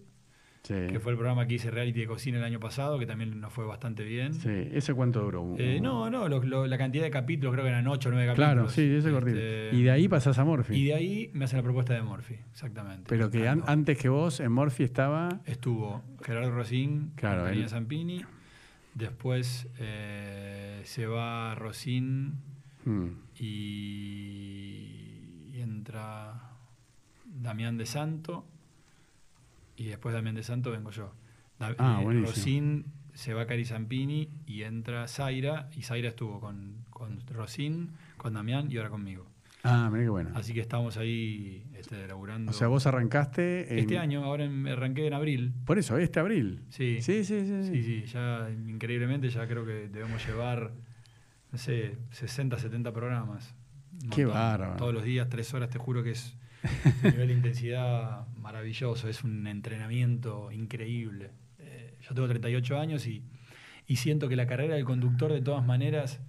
Sí. 0.64 0.74
que 0.90 0.98
fue 1.00 1.12
el 1.12 1.16
programa 1.18 1.46
que 1.46 1.54
hice 1.54 1.70
reality 1.70 2.00
de 2.00 2.06
cocina 2.06 2.36
el 2.38 2.44
año 2.44 2.60
pasado, 2.60 2.98
que 2.98 3.06
también 3.06 3.40
nos 3.40 3.52
fue 3.52 3.64
bastante 3.64 4.02
bien. 4.04 4.34
Sí, 4.34 4.68
¿ese 4.72 4.92
cuánto 4.92 5.20
duró? 5.22 5.54
Eh, 5.56 5.78
no, 5.80 6.10
no, 6.10 6.28
lo- 6.28 6.42
lo- 6.42 6.66
la 6.66 6.76
cantidad 6.76 7.04
de 7.04 7.10
capítulos, 7.10 7.52
creo 7.54 7.64
que 7.64 7.70
eran 7.70 7.86
8 7.86 8.08
o 8.10 8.12
9 8.12 8.26
capítulos. 8.26 8.52
Claro, 8.52 8.68
sí, 8.68 8.82
ese 8.82 9.10
cortito. 9.10 9.38
Este, 9.38 9.70
Y 9.76 9.82
de 9.84 9.90
ahí 9.92 10.08
pasás 10.08 10.36
a 10.38 10.44
Morphy. 10.44 10.74
y 10.74 10.84
de 10.86 10.94
ahí 10.94 11.30
me 11.32 11.46
hacen 11.46 11.58
la 11.58 11.62
propuesta 11.62 11.94
de 11.94 12.02
Morphy, 12.02 12.34
exactamente. 12.50 13.04
Pero 13.08 13.30
que 13.30 13.48
an- 13.48 13.58
Tanto. 13.60 13.72
antes 13.72 13.96
que 13.98 14.08
vos, 14.10 14.40
en 14.40 14.52
Morphy 14.52 14.82
estaba... 14.84 15.40
Estuvo 15.46 16.02
Gerardo 16.22 16.50
Rosín, 16.50 17.12
Claro, 17.14 17.44
Karina 17.44 17.68
Zampini, 17.68 18.22
después 18.98 19.68
eh, 19.78 20.82
se 20.84 21.06
va 21.06 21.54
Rosín 21.54 22.34
Hmm, 22.84 23.08
y, 23.38 25.50
y 25.54 25.60
entra 25.60 26.52
Damián 27.24 27.76
de 27.76 27.86
Santo 27.86 28.44
y 29.76 29.84
después 29.84 30.14
Damián 30.14 30.34
de 30.34 30.42
Santo 30.42 30.70
vengo 30.70 30.90
yo. 30.90 31.12
Da- 31.58 31.74
Ah, 31.78 32.00
eh. 32.02 32.20
Rosín 32.24 32.86
se 33.14 33.34
va 33.34 33.46
Cari 33.46 33.64
Zampini 33.64 34.28
y 34.46 34.62
entra 34.62 35.06
Zaira 35.08 35.68
y 35.76 35.82
Zaira 35.82 36.10
estuvo 36.10 36.40
con, 36.40 36.84
con 36.90 37.20
Rosín, 37.28 37.90
con 38.16 38.34
Damián 38.34 38.70
y 38.70 38.76
ahora 38.76 38.90
conmigo. 38.90 39.26
Ah, 39.64 39.88
mira 39.90 40.04
qué 40.04 40.10
bueno. 40.10 40.30
Así 40.34 40.54
que 40.54 40.60
estamos 40.60 40.96
ahí 40.96 41.64
este, 41.78 42.06
laburando. 42.06 42.50
O 42.50 42.54
sea, 42.54 42.66
vos 42.68 42.86
arrancaste... 42.86 43.72
en- 43.72 43.78
este 43.80 43.98
año, 43.98 44.24
ahora 44.24 44.44
en- 44.44 44.66
arranqué 44.66 45.06
en 45.06 45.14
abril. 45.14 45.52
Por 45.64 45.78
eso, 45.78 45.96
este 45.98 46.20
abril. 46.20 46.62
Sí. 46.68 46.98
Sí, 47.00 47.24
sí, 47.24 47.46
sí. 47.46 47.64
Sí, 47.64 47.82
sí, 47.82 48.04
ya 48.06 48.48
increíblemente 48.66 49.28
ya 49.30 49.46
creo 49.46 49.64
que 49.64 49.88
debemos 49.88 50.26
llevar, 50.26 50.72
no 51.52 51.58
sé, 51.58 51.96
60, 52.10 52.58
70 52.58 52.92
programas. 52.92 53.54
Qué 54.14 54.24
bárbaro. 54.24 54.76
Todos 54.76 54.94
los 54.94 55.04
días, 55.04 55.28
tres 55.28 55.52
horas, 55.54 55.70
te 55.70 55.78
juro 55.78 56.02
que 56.02 56.10
es 56.12 56.36
un 57.04 57.10
nivel 57.10 57.28
de 57.28 57.34
intensidad 57.34 58.26
maravilloso, 58.36 59.08
es 59.08 59.24
un 59.24 59.46
entrenamiento 59.46 60.50
increíble. 60.52 61.30
Eh, 61.58 61.96
yo 62.02 62.14
tengo 62.14 62.28
38 62.28 62.78
años 62.78 63.06
y, 63.06 63.22
y 63.86 63.96
siento 63.96 64.28
que 64.28 64.36
la 64.36 64.46
carrera 64.46 64.74
del 64.76 64.84
conductor, 64.84 65.32
de 65.32 65.40
todas 65.40 65.64
maneras, 65.64 66.20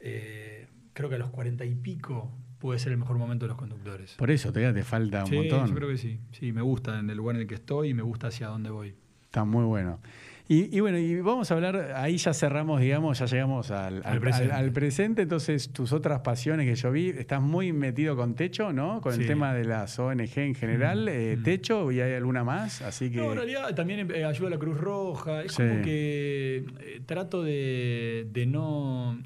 eh, 0.00 0.66
creo 0.92 1.08
que 1.08 1.14
a 1.16 1.18
los 1.18 1.30
40 1.30 1.64
y 1.64 1.74
pico 1.74 2.30
puede 2.64 2.78
ser 2.78 2.92
el 2.92 2.98
mejor 2.98 3.18
momento 3.18 3.44
de 3.44 3.48
los 3.50 3.58
conductores. 3.58 4.14
Por 4.14 4.30
eso, 4.30 4.50
te 4.50 4.82
falta 4.84 5.24
un 5.24 5.26
Sí, 5.28 5.36
montón. 5.36 5.68
yo 5.68 5.74
creo 5.74 5.88
que 5.90 5.98
sí. 5.98 6.18
Sí, 6.32 6.50
me 6.50 6.62
gusta 6.62 6.98
en 6.98 7.10
el 7.10 7.16
lugar 7.18 7.36
en 7.36 7.42
el 7.42 7.46
que 7.46 7.56
estoy 7.56 7.90
y 7.90 7.94
me 7.94 8.00
gusta 8.02 8.28
hacia 8.28 8.46
dónde 8.48 8.70
voy. 8.70 8.94
Está 9.24 9.44
muy 9.44 9.64
bueno. 9.64 10.00
Y, 10.48 10.74
y 10.74 10.80
bueno, 10.80 10.96
y 10.98 11.20
vamos 11.20 11.50
a 11.50 11.54
hablar, 11.54 11.92
ahí 11.96 12.16
ya 12.16 12.32
cerramos, 12.32 12.80
digamos, 12.80 13.18
ya 13.18 13.26
llegamos 13.26 13.70
al, 13.70 13.96
al- 13.96 14.12
Al 14.14 14.20
presente. 14.20 14.52
al- 14.52 14.64
al 14.64 14.72
presente. 14.72 15.22
Entonces, 15.22 15.72
tus 15.74 15.92
otras 15.92 16.20
pasiones 16.20 16.66
que 16.66 16.74
yo 16.74 16.90
vi, 16.90 17.08
estás 17.10 17.42
muy 17.42 17.72
metido 17.74 18.16
con 18.16 18.34
Techo, 18.34 18.72
¿no? 18.72 19.00
Con 19.02 19.12
el 19.12 19.26
tema 19.26 19.52
de 19.52 19.64
las 19.66 19.98
ONG 19.98 20.38
en 20.38 20.54
general. 20.54 21.04
Mm, 21.04 21.08
eh, 21.08 21.36
mm. 21.38 21.42
Techo, 21.42 21.92
y 21.92 22.00
hay 22.00 22.14
alguna 22.14 22.44
más, 22.44 22.80
así 22.80 23.10
que... 23.10 23.18
No, 23.18 23.30
en 23.32 23.36
realidad 23.36 23.74
también 23.74 24.10
eh, 24.10 24.24
ayuda 24.24 24.48
a 24.48 24.50
la 24.52 24.58
Cruz 24.58 24.78
Roja. 24.78 25.42
Es 25.42 25.52
Sí. 25.52 25.62
como 25.62 25.82
que 25.82 26.64
eh, 26.80 27.00
trato 27.04 27.42
de, 27.42 28.26
de 28.32 28.46
no. 28.46 29.18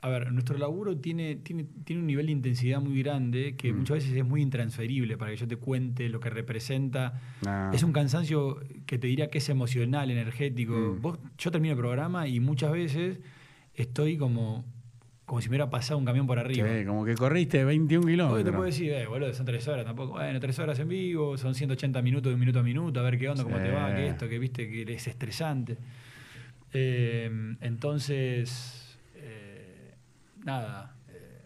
A 0.00 0.08
ver, 0.08 0.30
nuestro 0.32 0.56
laburo 0.58 0.96
tiene, 0.96 1.34
tiene, 1.36 1.64
tiene 1.84 2.00
un 2.00 2.06
nivel 2.06 2.26
de 2.26 2.32
intensidad 2.32 2.80
muy 2.80 3.02
grande 3.02 3.56
que 3.56 3.72
Mm. 3.72 3.78
muchas 3.78 3.96
veces 3.96 4.12
es 4.16 4.24
muy 4.24 4.42
intransferible 4.42 5.16
para 5.16 5.32
que 5.32 5.36
yo 5.38 5.48
te 5.48 5.56
cuente 5.56 6.08
lo 6.08 6.20
que 6.20 6.30
representa. 6.30 7.20
Ah. 7.44 7.72
Es 7.74 7.82
un 7.82 7.92
cansancio 7.92 8.60
que 8.86 8.96
te 8.98 9.08
diría 9.08 9.28
que 9.28 9.38
es 9.38 9.48
emocional, 9.48 10.10
energético. 10.10 10.72
Mm. 10.72 11.02
Vos, 11.02 11.18
yo 11.36 11.50
termino 11.50 11.72
el 11.72 11.78
programa 11.78 12.28
y 12.28 12.38
muchas 12.38 12.70
veces 12.70 13.18
estoy 13.74 14.16
como, 14.16 14.64
como 15.24 15.40
si 15.40 15.48
me 15.48 15.52
hubiera 15.56 15.68
pasado 15.68 15.98
un 15.98 16.04
camión 16.04 16.28
por 16.28 16.38
arriba. 16.38 16.68
Sí, 16.78 16.84
como 16.86 17.04
que 17.04 17.14
corriste 17.16 17.64
21 17.64 18.04
Hoy 18.06 18.06
te 18.06 18.12
kilómetros. 18.12 18.54
puedo 18.54 18.66
decir, 18.66 18.92
eh, 18.92 19.06
boludo, 19.06 19.34
son 19.34 19.46
tres 19.46 19.66
horas 19.66 19.84
tampoco. 19.84 20.12
Bueno, 20.12 20.38
tres 20.38 20.56
horas 20.60 20.78
en 20.78 20.88
vivo, 20.88 21.36
son 21.36 21.56
180 21.56 22.00
minutos 22.02 22.30
de 22.30 22.34
un 22.34 22.40
minuto 22.40 22.60
a 22.60 22.62
minuto, 22.62 23.00
a 23.00 23.02
ver 23.02 23.18
qué 23.18 23.28
onda, 23.28 23.42
cómo 23.42 23.56
te 23.58 23.70
va, 23.72 23.92
que 23.96 24.06
esto, 24.06 24.28
que 24.28 24.38
viste 24.38 24.70
que 24.70 24.82
es 24.94 25.08
estresante. 25.08 25.76
Eh, 26.72 27.56
entonces, 27.60 28.87
nada, 30.48 30.96
eh, 31.08 31.42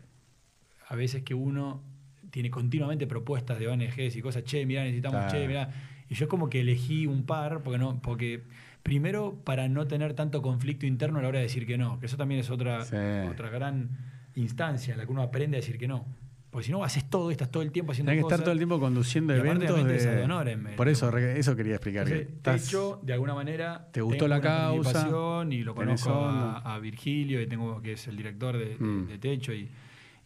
a 0.89 0.95
veces 0.97 1.23
que 1.23 1.35
uno 1.35 1.83
tiene 2.31 2.51
continuamente 2.51 3.07
propuestas 3.07 3.59
de 3.59 3.69
ONGs 3.69 4.17
y 4.17 4.23
cosas, 4.23 4.45
che, 4.45 4.65
mirá, 4.65 4.83
necesitamos, 4.85 5.31
che, 5.31 5.47
mirá. 5.47 5.69
Y 6.09 6.15
yo 6.15 6.29
como 6.29 6.49
que 6.49 6.61
elegí 6.61 7.07
un 7.07 7.25
par, 7.25 7.63
porque 7.63 7.79
no, 7.79 8.01
porque 8.01 8.43
primero 8.83 9.35
para 9.45 9.69
no 9.69 9.87
tener 9.87 10.15
tanto 10.15 10.41
conflicto 10.43 10.87
interno 10.87 11.19
a 11.19 11.23
la 11.23 11.29
hora 11.29 11.39
de 11.39 11.45
decir 11.45 11.67
que 11.67 11.77
no, 11.79 11.99
que 12.01 12.07
eso 12.07 12.17
también 12.17 12.41
es 12.41 12.51
otra, 12.51 12.85
Sí. 12.85 12.97
otra 13.31 13.49
gran 13.51 13.91
instancia 14.35 14.93
en 14.95 14.99
la 14.99 15.05
que 15.07 15.13
uno 15.13 15.23
aprende 15.23 15.57
a 15.57 15.61
decir 15.61 15.79
que 15.79 15.87
no. 15.89 16.05
Porque 16.53 16.67
si 16.67 16.71
no, 16.73 16.85
haces 16.85 17.09
todo, 17.09 17.31
estás 17.31 17.51
todo 17.51 17.63
el 17.63 17.73
tiempo 17.73 17.93
haciendo 17.93 18.11
Tenés 18.11 18.21
que 18.21 18.25
cosas. 18.25 18.35
estar 18.41 18.45
todo 18.45 18.53
el 18.53 18.59
tiempo 18.59 18.79
conduciendo 18.79 19.35
Y 19.35 19.39
eventos. 19.41 19.75
de- 19.87 20.75
Por 20.77 20.87
eso, 20.89 21.17
eso 21.19 21.57
quería 21.57 21.77
explicar. 21.77 22.07
que 22.07 22.21
estás- 22.21 22.65
Techo, 22.67 23.01
de 23.03 23.15
alguna 23.15 23.35
manera, 23.35 23.89
te 23.91 24.03
gustó 24.03 24.27
tengo 24.27 24.29
la 24.29 24.41
causa, 24.43 25.47
y 25.51 25.63
lo 25.63 25.75
conozco 25.75 26.11
a, 26.13 26.59
a 26.75 26.79
Virgilio, 26.79 27.41
y 27.41 27.47
tengo, 27.47 27.81
que 27.81 27.93
es 27.95 28.07
el 28.07 28.19
director 28.19 28.59
de, 28.59 28.77
de- 28.77 28.85
Mm. 28.85 29.07
de 29.07 29.19
Techo, 29.19 29.55
y, 29.55 29.67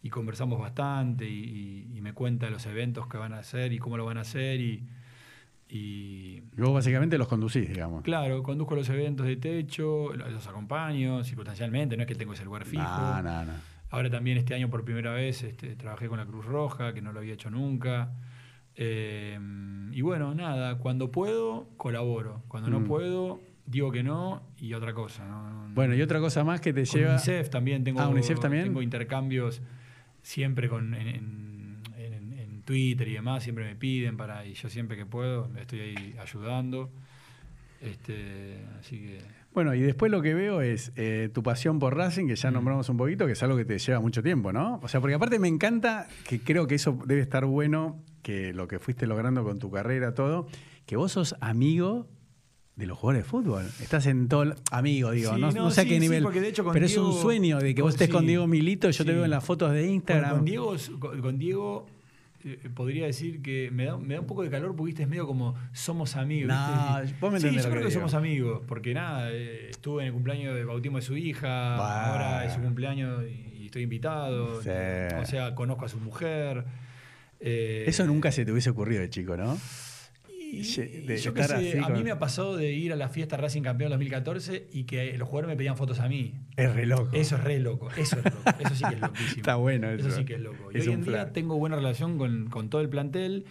y 0.03 0.09
conversamos 0.09 0.59
bastante, 0.59 1.23
y, 1.29 1.87
y- 1.93 1.97
y 1.97 2.01
me 2.01 2.11
cuenta 2.11 2.49
los 2.49 2.65
eventos 2.65 3.07
que 3.07 3.17
van 3.17 3.31
a 3.31 3.39
hacer 3.39 3.71
y 3.71 3.79
cómo 3.79 3.95
lo 3.95 4.03
van 4.03 4.17
a 4.17 4.21
hacer, 4.21 4.59
y, 4.59 4.83
y 5.69 6.41
Y 6.57 6.61
vos 6.61 6.73
básicamente 6.73 7.17
los 7.17 7.27
conducís, 7.29 7.69
digamos. 7.69 8.03
claro, 8.03 8.43
conduzco 8.43 8.75
los 8.75 8.87
eventos 8.89 9.25
de 9.25 9.37
Techo, 9.37 10.13
los 10.13 10.45
acompaño 10.47 11.23
circunstancialmente, 11.23 11.95
no 11.95 12.03
es 12.03 12.07
que 12.07 12.15
tengo 12.15 12.33
ese 12.33 12.43
lugar 12.45 12.65
fijo. 12.65 12.83
No, 12.83 13.21
no, 13.23 13.45
no. 13.45 13.76
Ahora 13.89 14.09
también 14.09 14.37
este 14.37 14.53
año 14.53 14.69
por 14.69 14.83
primera 14.83 15.13
vez 15.13 15.43
este, 15.43 15.75
trabajé 15.75 16.07
con 16.07 16.17
la 16.19 16.25
Cruz 16.25 16.45
Roja, 16.45 16.93
que 16.93 17.01
no 17.01 17.11
lo 17.13 17.19
había 17.19 17.33
hecho 17.33 17.49
nunca. 17.49 18.11
Eh, 18.75 19.39
y 19.91 20.01
bueno, 20.01 20.35
nada, 20.35 20.77
cuando 20.77 21.11
puedo, 21.11 21.69
colaboro. 21.77 22.43
Cuando 22.47 22.69
no 22.69 22.81
Mm. 22.81 22.85
puedo, 22.85 23.39
digo 23.65 23.91
que 23.91 24.03
no 24.03 24.43
y 24.59 24.73
otra 24.73 24.93
cosa. 24.93 25.25
¿no? 25.27 25.69
Bueno, 25.73 25.95
y 25.95 26.01
otra 26.01 26.19
cosa 26.19 26.43
más 26.43 26.59
que 26.61 26.73
te 26.73 26.85
Con 26.85 26.99
lleva. 26.99 27.11
UNICEF 27.13 27.49
también 27.49 27.83
tengo, 27.83 28.01
Ah, 28.01 28.09
UNICEF 28.09 28.39
también. 28.39 28.65
tengo 28.65 28.81
intercambios 28.81 29.61
siempre 30.21 30.67
con, 30.69 30.93
en, 30.93 31.07
en- 31.07 31.81
en- 31.97 32.33
en 32.39 32.61
Twitter 32.63 33.07
y 33.07 33.13
demás, 33.13 33.43
siempre 33.43 33.63
me 33.65 33.75
piden 33.75 34.17
para, 34.17 34.45
y 34.45 34.53
yo 34.53 34.69
siempre 34.69 34.97
que 34.97 35.05
puedo 35.05 35.49
estoy 35.57 35.79
ahí 35.79 36.15
ayudando. 36.19 36.91
Este, 37.81 38.65
así 38.79 38.97
que 38.99 39.21
Bueno, 39.53 39.73
y 39.73 39.81
después 39.81 40.11
lo 40.11 40.21
que 40.21 40.33
veo 40.35 40.61
es 40.61 40.91
eh, 40.95 41.29
tu 41.33 41.41
pasión 41.41 41.79
por 41.79 41.95
Racing, 41.97 42.27
que 42.27 42.35
ya 42.35 42.51
Mm. 42.51 42.53
nombramos 42.53 42.89
un 42.89 42.97
poquito, 42.97 43.25
que 43.25 43.31
es 43.31 43.41
algo 43.43 43.57
que 43.57 43.65
te 43.65 43.79
lleva 43.79 43.99
mucho 43.99 44.21
tiempo, 44.21 44.53
¿no? 44.53 44.79
O 44.83 44.87
sea, 44.87 45.01
porque 45.01 45.15
aparte 45.15 45.39
me 45.39 45.47
encanta, 45.47 46.07
que 46.27 46.39
creo 46.39 46.67
que 46.67 46.75
eso 46.75 46.97
debe 47.07 47.21
estar 47.21 47.45
bueno, 47.45 47.99
que 48.21 48.53
lo 48.53 48.67
que 48.67 48.77
fuiste 48.79 49.07
logrando 49.07 49.43
con 49.43 49.57
tu 49.57 49.71
carrera, 49.71 50.13
todo, 50.13 50.47
que 50.85 50.95
vos 50.95 51.11
sos 51.11 51.35
amigo 51.41 52.07
de 52.75 52.85
los 52.85 52.99
jugadores 52.99 53.25
de 53.25 53.29
fútbol. 53.31 53.65
Estás 53.81 54.05
en 54.05 54.27
todo. 54.27 54.43
el- 54.43 54.53
Amigo, 54.69 55.09
digo, 55.09 55.33
Sí, 55.33 55.41
no, 55.41 55.51
no, 55.51 55.71
sé 55.71 55.81
a 55.81 55.83
sí, 55.85 55.89
qué 55.89 55.95
sí, 55.95 56.01
nivel. 56.01 56.23
de 56.31 56.47
hecho 56.49 56.63
pero 56.71 56.85
es 56.85 56.95
un 56.95 57.13
sueño 57.13 57.57
de 57.57 57.73
que 57.73 57.81
vos 57.81 57.95
estés 57.95 58.09
con 58.09 58.27
Diego 58.27 58.45
Milito, 58.45 58.89
yo 58.91 59.03
te 59.05 59.11
veo 59.13 59.23
en 59.25 59.31
las 59.31 59.43
fotos 59.43 59.71
de 59.71 59.87
Instagram. 59.87 60.35
con 60.35 60.45
Diego, 60.45 60.75
con, 60.99 61.19
con 61.21 61.37
Diego 61.39 61.87
podría 62.73 63.05
decir 63.05 63.41
que 63.41 63.69
me 63.71 63.85
da, 63.85 63.97
me 63.97 64.15
da 64.15 64.21
un 64.21 64.27
poco 64.27 64.43
de 64.43 64.49
calor 64.49 64.75
porque 64.75 64.87
viste, 64.87 65.03
es 65.03 65.09
medio 65.09 65.25
como 65.27 65.55
somos 65.73 66.15
amigos. 66.15 66.47
No, 66.49 67.01
¿viste? 67.01 67.17
vos 67.19 67.31
me 67.33 67.39
sí, 67.39 67.49
yo 67.55 67.69
creo 67.69 67.83
que 67.83 67.91
somos 67.91 68.13
amigos, 68.13 68.61
porque 68.67 68.93
nada, 68.93 69.31
eh, 69.31 69.69
estuve 69.69 70.01
en 70.03 70.07
el 70.07 70.13
cumpleaños 70.13 70.55
de 70.55 70.63
bautismo 70.65 70.97
de 70.97 71.03
su 71.03 71.17
hija, 71.17 71.77
Bah. 71.77 72.11
ahora 72.11 72.45
es 72.45 72.53
su 72.53 72.61
cumpleaños 72.61 73.23
y, 73.25 73.65
estoy 73.67 73.83
invitado. 73.83 74.61
Sí. 74.61 74.69
O 75.21 75.25
sea, 75.25 75.53
conozco 75.53 75.85
a 75.85 75.89
su 75.89 75.99
mujer. 75.99 76.63
eh, 77.41 77.83
Eso 77.85 78.05
nunca 78.05 78.31
se 78.31 78.45
te 78.45 78.51
hubiese 78.51 78.69
ocurrido 78.69 79.01
de 79.01 79.09
chico, 79.09 79.35
¿no? 79.35 79.57
Y- 80.51 80.63
Ye- 80.63 81.01
de 81.05 81.17
yo 81.17 81.29
estar 81.31 81.47
sé, 81.47 81.55
así 81.55 81.71
a 81.77 81.87
mí 81.89 81.95
con- 81.95 82.03
me 82.03 82.11
ha 82.11 82.19
pasado 82.19 82.55
de 82.57 82.71
ir 82.71 82.93
a 82.93 82.95
la 82.95 83.09
fiesta 83.09 83.37
Racing 83.37 83.61
Campeón 83.63 83.89
2014 83.91 84.67
y 84.71 84.83
que 84.85 85.17
los 85.17 85.27
jugadores 85.27 85.49
me 85.49 85.57
pedían 85.57 85.75
fotos 85.77 85.99
a 85.99 86.07
mí. 86.07 86.33
Es 86.55 86.73
re 86.73 86.85
loco. 86.85 87.09
Eso 87.15 87.35
es 87.35 87.43
re 87.43 87.59
loco, 87.59 87.89
eso 87.97 88.17
es 88.19 88.25
loco, 88.25 88.43
eso 88.59 88.75
sí 88.75 88.83
que 88.87 88.95
es 88.95 89.01
loquísimo. 89.01 89.35
Está 89.37 89.55
bueno 89.55 89.89
eso. 89.89 90.07
Eso 90.07 90.17
sí 90.17 90.25
que 90.25 90.35
es 90.35 90.39
loco. 90.41 90.71
Y 90.73 90.77
Es 90.77 90.87
hoy 90.87 90.93
en 90.93 91.03
día 91.03 91.33
tengo 91.33 91.57
buena 91.57 91.75
relación 91.75 92.17
con, 92.17 92.49
con 92.49 92.69
todo 92.69 92.81
el 92.81 92.89
plantel 92.89 93.45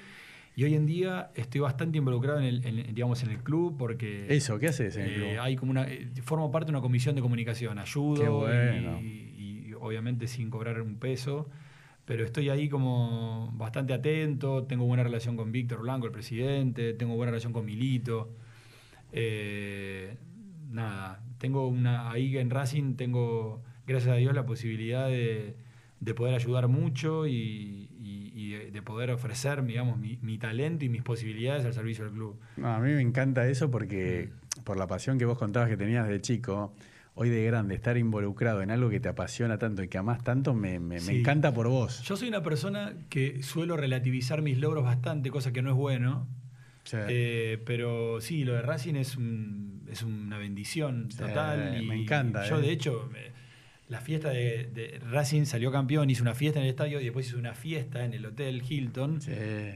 y 0.54 0.64
hoy 0.64 0.74
en 0.74 0.86
día 0.86 1.30
estoy 1.34 1.60
bastante 1.60 1.98
involucrado 1.98 2.38
en 2.40 2.44
el, 2.46 2.64
en- 2.66 2.94
digamos, 2.94 3.22
en 3.22 3.30
el 3.30 3.38
club 3.42 3.76
porque 3.78 4.26
Eso, 4.34 4.58
¿qué 4.58 4.68
haces 4.68 4.96
en 4.96 5.02
el 5.02 5.10
eh, 5.10 5.14
club? 5.14 5.28
hay 5.40 5.56
como 5.56 5.70
una, 5.70 5.84
eh, 5.84 6.08
formo 6.22 6.50
parte 6.50 6.66
de 6.66 6.70
una 6.70 6.80
comisión 6.80 7.14
de 7.14 7.20
comunicación, 7.20 7.78
ayudo 7.78 8.22
Qué 8.22 8.28
bueno. 8.28 9.00
y, 9.02 9.06
y- 9.36 9.66
y 9.68 9.72
obviamente 9.78 10.26
sin 10.26 10.48
cobrar 10.48 10.80
un 10.80 10.96
peso, 10.98 11.50
pero 12.06 12.24
estoy 12.24 12.48
ahí 12.48 12.68
como 12.68 13.52
bastante 13.54 13.92
atento, 13.92 14.64
tengo 14.64 14.86
buena 14.86 15.02
relación 15.02 15.36
con 15.36 15.50
Víctor 15.50 15.82
Blanco, 15.82 16.06
el 16.06 16.12
presidente, 16.12 16.94
tengo 16.94 17.16
buena 17.16 17.32
relación 17.32 17.52
con 17.52 17.66
Milito. 17.66 18.30
Eh, 19.12 20.16
nada, 20.70 21.20
tengo 21.38 21.66
una, 21.66 22.10
ahí 22.10 22.38
en 22.38 22.48
Racing 22.48 22.94
tengo, 22.94 23.60
gracias 23.86 24.14
a 24.14 24.16
Dios, 24.16 24.34
la 24.34 24.46
posibilidad 24.46 25.08
de, 25.08 25.56
de 25.98 26.14
poder 26.14 26.34
ayudar 26.34 26.68
mucho 26.68 27.26
y, 27.26 27.88
de, 28.36 28.70
de 28.70 28.82
poder 28.82 29.10
ofrecer, 29.10 29.64
digamos, 29.64 29.98
mi, 29.98 30.18
mi 30.22 30.38
talento 30.38 30.84
y 30.84 30.88
mis 30.88 31.02
posibilidades 31.02 31.64
al 31.64 31.74
servicio 31.74 32.04
del 32.04 32.12
club. 32.12 32.38
A 32.62 32.78
mí 32.78 32.92
me 32.92 33.00
encanta 33.00 33.48
eso 33.48 33.68
porque 33.68 34.30
por 34.62 34.76
la 34.76 34.86
pasión 34.86 35.18
que 35.18 35.24
vos 35.24 35.36
contabas 35.36 35.68
que 35.68 35.76
tenías 35.76 36.06
de 36.06 36.20
chico, 36.20 36.72
hoy 37.18 37.30
de 37.30 37.42
grande, 37.44 37.74
estar 37.74 37.96
involucrado 37.96 38.60
en 38.62 38.70
algo 38.70 38.90
que 38.90 39.00
te 39.00 39.08
apasiona 39.08 39.58
tanto 39.58 39.82
y 39.82 39.88
que 39.88 39.96
amás 39.98 40.22
tanto, 40.22 40.52
me, 40.54 40.78
me- 40.78 40.98
encanta 40.98 41.52
por 41.52 41.66
vos. 41.68 42.02
Yo 42.02 42.14
soy 42.16 42.28
una 42.28 42.42
persona 42.42 42.92
que 43.08 43.42
suelo 43.42 43.76
relativizar 43.76 44.42
mis 44.42 44.58
logros 44.58 44.84
bastante, 44.84 45.30
cosa 45.30 45.50
que 45.52 45.62
no 45.62 45.70
es 45.70 45.76
bueno. 45.76 46.28
Sí. 46.84 46.98
Eh, 47.08 47.62
pero 47.64 48.20
sí, 48.20 48.44
lo 48.44 48.52
de 48.52 48.62
Racing 48.62 48.94
es, 48.96 49.16
un- 49.16 49.82
es 49.90 50.02
una 50.02 50.36
bendición 50.38 51.10
Sí, 51.10 51.18
total. 51.18 51.82
y 51.82 51.86
me 51.86 52.02
encanta, 52.02 52.46
Yo, 52.48 52.58
eh. 52.58 52.62
de 52.62 52.70
hecho, 52.70 53.08
me- 53.10 53.34
la 53.88 54.00
fiesta 54.00 54.30
de, 54.30 54.68
de 54.74 55.00
Racing 55.10 55.44
salió 55.44 55.70
campeón, 55.70 56.10
hice 56.10 56.20
una 56.20 56.34
fiesta 56.34 56.58
en 56.58 56.64
el 56.64 56.70
estadio 56.70 57.00
y 57.00 57.04
después 57.04 57.26
hice 57.28 57.36
una 57.36 57.54
fiesta 57.54 58.04
en 58.04 58.14
el 58.14 58.26
Hotel 58.26 58.62
Hilton. 58.68 59.20
Sí. 59.20 59.30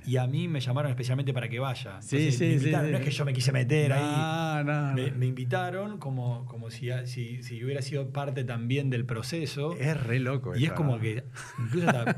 Y 0.04 0.16
a 0.16 0.26
mí 0.26 0.48
me 0.48 0.58
llamaron 0.60 0.90
especialmente 0.90 1.32
para 1.32 1.48
que 1.48 1.60
vaya. 1.60 2.02
Sí, 2.02 2.16
Entonces, 2.16 2.38
sí, 2.38 2.44
me 2.44 2.52
invitaron. 2.54 2.90
No 2.92 2.98
es 2.98 3.04
que 3.04 3.10
yo 3.12 3.24
me 3.24 3.32
quise 3.32 3.52
meter 3.52 3.92
ahí. 3.92 4.00
No, 4.02 4.64
no, 4.64 4.94
Me, 4.94 5.10
no. 5.12 5.16
me 5.16 5.26
invitaron 5.26 5.98
como, 5.98 6.44
como 6.46 6.70
si, 6.70 6.88
si, 7.04 7.42
si 7.44 7.62
hubiera 7.64 7.82
sido 7.82 8.10
parte 8.10 8.42
también 8.42 8.90
del 8.90 9.04
proceso. 9.06 9.76
Es 9.78 10.02
re 10.02 10.18
loco 10.18 10.56
Y 10.56 10.64
eso, 10.64 10.72
es 10.72 10.76
como 10.76 10.98
que 10.98 11.22
incluso 11.64 11.88
hasta, 11.88 12.10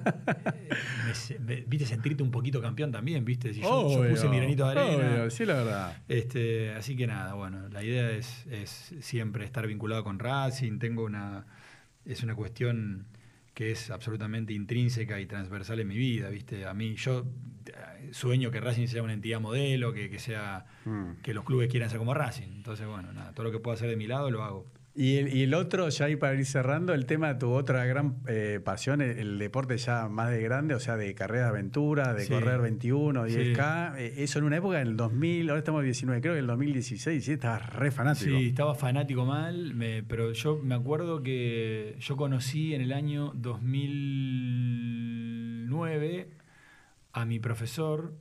eh, 0.57 1.39
me 1.41 1.57
me- 1.57 1.61
viste 1.67 1.87
sentirte 1.87 2.23
un 2.23 2.31
poquito 2.31 2.63
campeón 2.63 2.91
también, 2.91 3.25
viste. 3.25 3.53
Si 3.53 3.61
yo, 3.61 4.03
puse 4.09 4.29
mi 4.29 4.39
granito 4.39 4.65
de 4.65 4.71
arena. 4.81 5.15
obvio, 5.15 5.31
sí, 5.31 5.45
la 5.45 5.55
verdad. 5.55 5.97
Este, 6.09 6.71
así 6.73 6.97
que 6.97 7.07
nada, 7.07 7.35
bueno, 7.35 7.69
la 7.69 7.83
idea 7.85 8.11
es, 8.13 8.47
es 8.51 8.95
siempre 9.01 9.45
estar 9.45 9.67
vinculado 9.67 10.03
con 10.05 10.19
Racing. 10.19 10.79
Tengo 10.79 11.05
una. 11.05 11.45
Es 12.05 12.23
una 12.23 12.35
cuestión 12.35 13.07
que 13.55 13.71
es 13.71 13.91
absolutamente 13.91 14.53
intrínseca 14.53 15.21
y 15.21 15.27
transversal 15.27 15.81
en 15.81 15.89
mi 15.89 15.97
vida, 15.97 16.31
¿viste? 16.31 16.67
A 16.67 16.75
mí, 16.75 16.95
yo 16.97 17.27
eh, 17.67 18.09
sueño 18.13 18.51
que 18.51 18.61
Racing 18.61 18.87
sea 18.87 19.03
una 19.03 19.13
entidad 19.13 19.41
modelo, 19.41 19.93
que, 19.93 20.09
que 20.11 20.19
sea. 20.19 20.67
Mm. 20.85 21.21
que 21.23 21.35
los 21.35 21.45
clubes 21.45 21.71
quieran 21.71 21.91
ser 21.91 21.99
como 21.99 22.15
Racing. 22.15 22.49
Entonces, 22.49 22.87
bueno, 22.87 23.13
nada, 23.13 23.33
todo 23.33 23.45
lo 23.45 23.53
que 23.53 23.59
pueda 23.59 23.75
hacer 23.75 23.89
de 23.89 23.97
mi 23.97 24.07
lado 24.07 24.31
lo 24.31 24.43
hago. 24.43 24.67
Y 24.95 25.17
el, 25.17 25.35
y 25.35 25.45
el 25.45 25.55
otro, 25.55 25.89
ya 25.89 26.05
ahí 26.05 26.17
para 26.17 26.35
ir 26.35 26.45
cerrando, 26.45 26.93
el 26.93 27.07
tema 27.07 27.29
de 27.33 27.41
tu 27.41 27.51
otra 27.51 27.87
gran 27.87 28.17
eh, 28.29 28.61
pasión, 28.63 29.01
el, 29.01 29.19
el 29.19 29.39
deporte 29.39 29.79
ya 29.79 30.07
más 30.09 30.29
de 30.31 30.43
grande, 30.43 30.75
o 30.75 30.81
sea, 30.81 30.99
de 30.99 31.15
carrera 31.15 31.45
de 31.45 31.49
aventura, 31.49 32.13
de 32.13 32.27
Sí. 32.27 32.33
correr 32.35 32.61
21, 32.61 33.27
Sí. 33.27 33.35
10K. 33.37 33.95
eh, 33.99 34.13
eso 34.19 34.39
en 34.39 34.45
una 34.45 34.59
época, 34.59 34.83
en 34.83 34.89
el 34.89 34.97
2000, 34.99 35.49
ahora 35.49 35.61
estamos 35.61 35.79
en 35.81 35.87
19, 35.87 36.21
creo 36.21 36.35
que 36.35 36.41
en 36.41 36.45
el 36.45 36.49
2016, 36.49 37.25
sí, 37.25 37.33
estabas 37.33 37.75
re 37.75 37.91
fanático. 37.91 38.37
Sí, 38.39 38.49
estaba 38.49 38.75
fanático 38.75 39.25
mal, 39.25 39.73
me- 39.75 40.03
pero 40.03 40.33
yo 40.35 40.61
me 40.63 40.75
acuerdo 40.75 41.23
que 41.23 41.97
yo 41.99 42.17
conocí 42.19 42.75
en 42.75 42.83
el 42.83 42.93
año 42.93 43.33
2009 43.35 46.29
a 47.15 47.25
mi 47.25 47.41
profesor, 47.41 48.13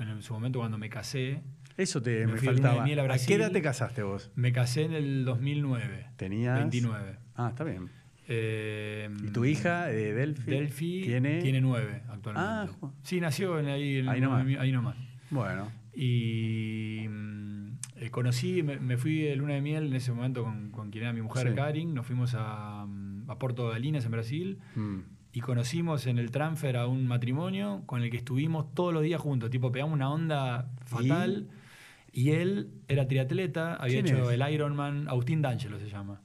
en 0.00 0.22
su 0.22 0.32
momento 0.32 0.58
cuando 0.60 0.78
me 0.78 0.88
casé. 0.88 1.42
Eso 1.76 2.02
te 2.02 2.26
Me 2.26 2.26
me, 2.26 2.32
de 2.34 2.40
de 2.40 2.46
faltaba. 2.46 2.84
miel 2.84 2.98
a 3.00 3.04
¿A, 3.14 3.18
qué 3.18 3.34
edad 3.34 3.50
te 3.52 3.62
casaste 3.62 4.02
vos? 4.02 4.30
Me 4.34 4.52
casé 4.52 4.82
en 4.84 4.92
el 4.92 5.24
2009. 5.24 6.06
Tenías. 6.16 6.58
29. 6.58 7.16
Ah, 7.36 7.48
está 7.50 7.64
bien. 7.64 7.88
Eh, 8.28 9.10
¿Y 9.24 9.30
tu 9.32 9.44
hija, 9.44 9.90
eh, 9.90 10.12
Delphi? 10.12 10.50
Delphi 10.50 11.02
tiene. 11.04 11.42
tiene 11.42 11.60
nueve 11.60 12.02
actualmente. 12.08 12.48
Ah, 12.48 12.68
sí, 13.02 13.20
nació 13.20 13.58
en 13.58 13.66
ahí, 13.68 13.96
en- 13.98 14.08
Ahí 14.08 14.20
nomás. 14.20 14.46
ahí 14.58 14.72
nomás. 14.72 14.96
Bueno. 15.30 15.70
Y 15.94 17.06
mm, 17.08 17.68
eh, 17.96 18.10
conocí, 18.10 18.62
me, 18.62 18.78
me 18.78 18.96
fui 18.96 19.18
de 19.22 19.36
luna 19.36 19.54
de 19.54 19.60
miel 19.60 19.86
en 19.86 19.94
ese 19.94 20.12
momento 20.12 20.44
con, 20.44 20.70
con 20.70 20.90
quien 20.90 21.04
era 21.04 21.12
mi 21.12 21.22
mujer, 21.22 21.48
Sí. 21.48 21.54
Karin. 21.54 21.94
Nos 21.94 22.06
fuimos 22.06 22.34
a, 22.36 22.84
mm, 22.86 23.30
a 23.30 23.38
Porto 23.38 23.68
Galinas, 23.68 24.04
en 24.04 24.10
Brasil. 24.10 24.58
Mm. 24.76 24.98
Y 25.34 25.40
conocimos 25.40 26.06
en 26.06 26.18
el 26.18 26.30
transfer 26.30 26.76
a 26.76 26.86
un 26.86 27.06
matrimonio 27.06 27.82
con 27.86 28.02
el 28.02 28.10
que 28.10 28.18
estuvimos 28.18 28.72
todos 28.74 28.92
los 28.92 29.02
días 29.02 29.20
juntos. 29.20 29.50
Tipo, 29.50 29.72
pegamos 29.72 29.94
una 29.94 30.10
onda 30.12 30.70
fatal. 30.84 31.48
Y, 31.50 31.61
él 32.30 32.70
era 32.88 33.08
triatleta, 33.08 33.74
había 33.76 34.02
¿Quién 34.02 34.14
hecho 34.16 34.30
es? 34.30 34.38
el 34.40 34.52
Ironman. 34.52 35.08
Agustín 35.08 35.40
D'Angelo 35.42 35.78
se 35.78 35.88
llama. 35.88 36.20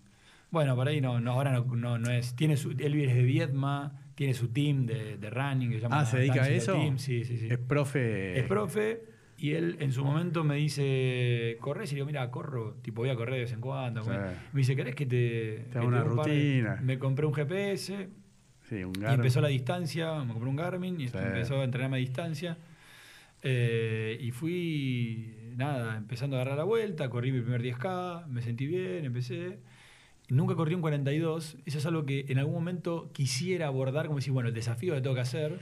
Bueno, 0.52 0.76
por 0.76 0.88
ahí 0.88 1.02
no, 1.02 1.20
no 1.20 1.32
ahora 1.32 1.52
no, 1.52 1.64
no, 1.76 1.98
no 1.98 2.10
es. 2.12 2.36
Tiene 2.36 2.58
su, 2.58 2.72
él 2.72 2.96
es 3.02 3.16
de 3.16 3.24
Viedma, 3.24 4.12
tiene 4.16 4.34
su 4.34 4.50
team 4.50 4.86
de, 4.86 5.18
de 5.18 5.30
running 5.30 5.70
que 5.70 5.76
se 5.76 5.82
llama 5.82 6.00
Ah, 6.02 6.06
¿se 6.06 6.18
dedica 6.20 6.44
a 6.44 6.50
eso? 6.50 6.74
Team. 6.74 6.98
Sí, 6.98 7.24
sí, 7.26 7.38
sí. 7.38 7.48
Es 7.50 7.58
profe. 7.58 8.40
Es 8.40 8.46
profe 8.46 9.02
y 9.38 9.52
él 9.52 9.78
en 9.82 9.92
su 9.92 10.04
momento 10.04 10.44
me 10.44 10.56
dice, 10.56 11.58
¿corres? 11.60 11.92
Y 11.92 11.96
digo, 11.96 12.08
mira, 12.08 12.30
corro, 12.32 12.76
tipo 12.82 13.02
voy 13.02 13.10
a 13.10 13.16
correr 13.16 13.36
de 13.36 13.42
vez 13.42 13.52
en 13.52 13.62
cuando. 13.62 14.04
Sí. 14.04 14.10
Me 14.54 14.60
dice, 14.62 14.76
¿querés 14.76 14.96
que 14.96 15.06
te... 15.06 15.68
Te 15.72 15.80
una 15.80 16.02
dé 16.04 16.10
un 16.10 16.16
par 16.16 16.26
de-?" 16.26 16.34
rutina. 16.34 16.80
Me 16.82 16.98
compré 16.98 17.26
un 17.26 17.34
GPS 17.34 18.10
Sí, 18.68 18.84
un 18.84 18.94
y 18.96 19.00
Garmin. 19.00 19.20
empezó 19.20 19.40
la 19.42 19.48
distancia, 19.50 20.16
me 20.24 20.34
compré 20.34 20.50
un 20.50 20.56
Garmin 20.56 21.00
y 21.00 21.08
Sí. 21.08 21.18
empezó 21.18 21.62
a 21.62 21.64
entrenarme 21.64 21.98
a 21.98 22.00
distancia. 22.00 22.58
Eh, 23.44 24.18
y 24.20 24.32
fui, 24.32 25.37
nada, 25.58 25.98
empezando 25.98 26.38
a 26.38 26.42
agarrar 26.42 26.58
la 26.58 26.64
vuelta, 26.64 27.10
corrí 27.10 27.32
mi 27.32 27.42
primer 27.42 27.62
10K, 27.62 28.28
me 28.28 28.42
sentí 28.42 28.68
bien, 28.68 29.06
empecé. 29.06 29.60
Nunca 30.30 30.56
corrí 30.56 30.76
un 30.76 30.82
42, 30.82 31.58
eso 31.66 31.78
es 31.78 31.86
algo 31.86 32.06
que 32.06 32.26
en 32.30 32.38
algún 32.38 32.54
momento 32.54 33.10
quisiera 33.14 33.68
abordar, 33.68 34.06
como 34.06 34.18
decir, 34.18 34.34
bueno, 34.34 34.50
el 34.50 34.56
desafío 34.56 34.94
que 34.94 35.02
tengo 35.02 35.16
que 35.16 35.22
hacer. 35.22 35.60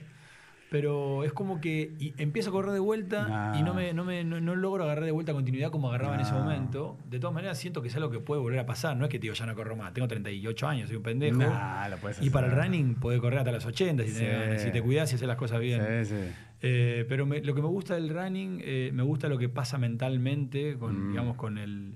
Pero 0.72 1.24
es 1.24 1.32
como 1.32 1.62
que 1.62 1.94
y 2.00 2.14
empiezo 2.18 2.50
a 2.50 2.54
correr 2.54 2.72
de 2.74 2.80
vuelta 2.80 3.54
y 3.58 3.62
no, 3.64 3.74
me, 3.76 3.94
no, 3.94 4.04
me, 4.04 4.24
no, 4.24 4.42
no 4.42 4.56
logro 4.56 4.84
agarrar 4.84 5.06
de 5.06 5.12
vuelta 5.12 5.32
continuidad 5.32 5.70
como 5.70 5.90
agarraba 5.90 6.16
en 6.16 6.22
ese 6.22 6.32
No. 6.32 6.40
momento. 6.40 6.98
De 7.08 7.20
todas 7.20 7.34
maneras, 7.36 7.58
siento 7.60 7.82
que 7.84 7.88
es 7.90 7.96
algo 7.96 8.10
que 8.10 8.20
puede 8.20 8.42
volver 8.42 8.60
a 8.60 8.66
pasar. 8.66 8.98
No 8.98 9.06
es 9.06 9.12
que 9.12 9.20
te 9.20 9.24
digo, 9.24 9.36
ya 9.36 9.46
no 9.46 9.54
corro 9.56 9.76
más. 9.76 9.94
Tengo 9.94 10.08
38 10.08 10.68
años, 10.68 10.88
soy 10.88 10.98
un 10.98 11.04
pendejo. 11.04 11.38
Lo 11.40 11.98
puedes 12.02 12.22
Y 12.22 12.30
para 12.32 12.48
el 12.48 12.54
hacer. 12.54 12.66
running 12.66 12.96
podés 12.96 13.22
correr 13.22 13.40
hasta 13.40 13.52
los 13.52 13.66
80 13.66 14.04
si, 14.04 14.10
Sí. 14.12 14.26
ganas, 14.26 14.62
si 14.62 14.72
te 14.72 14.82
cuidas 14.82 15.12
y 15.12 15.16
haces 15.16 15.28
las 15.28 15.38
cosas 15.38 15.60
bien. 15.60 15.82
Sí, 16.04 16.16
sí. 16.16 16.22
Eh, 16.62 17.06
pero 17.08 17.26
me- 17.28 17.42
lo 17.42 17.54
que 17.54 17.62
me 17.62 17.68
gusta 17.68 17.94
del 17.94 18.10
running, 18.10 18.60
eh, 18.64 18.90
me 18.92 19.04
gusta 19.04 19.30
lo 19.30 19.38
que 19.38 19.50
pasa 19.50 19.78
mentalmente, 19.78 20.78
con, 20.80 21.08
Mm. 21.08 21.10
digamos, 21.12 21.38
con 21.38 21.58
el. 21.60 21.94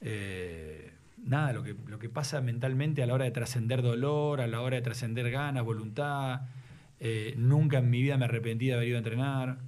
eh, 0.00 0.92
nada, 1.24 1.52
lo 1.52 1.62
que, 1.62 1.74
lo 1.86 1.98
que 1.98 2.08
pasa 2.08 2.40
mentalmente 2.40 3.02
a 3.02 3.06
la 3.06 3.14
hora 3.14 3.24
de 3.24 3.30
trascender 3.30 3.82
dolor, 3.82 4.40
a 4.40 4.46
la 4.46 4.60
hora 4.60 4.76
de 4.76 4.82
trascender 4.82 5.30
ganas, 5.30 5.64
voluntad. 5.64 6.42
Eh, 7.00 7.34
nunca 7.36 7.78
en 7.78 7.90
mi 7.90 8.02
vida 8.02 8.16
me 8.18 8.24
arrepentí 8.24 8.66
de 8.66 8.74
haber 8.74 8.88
ido 8.88 8.96
a 8.96 8.98
entrenar. 8.98 9.58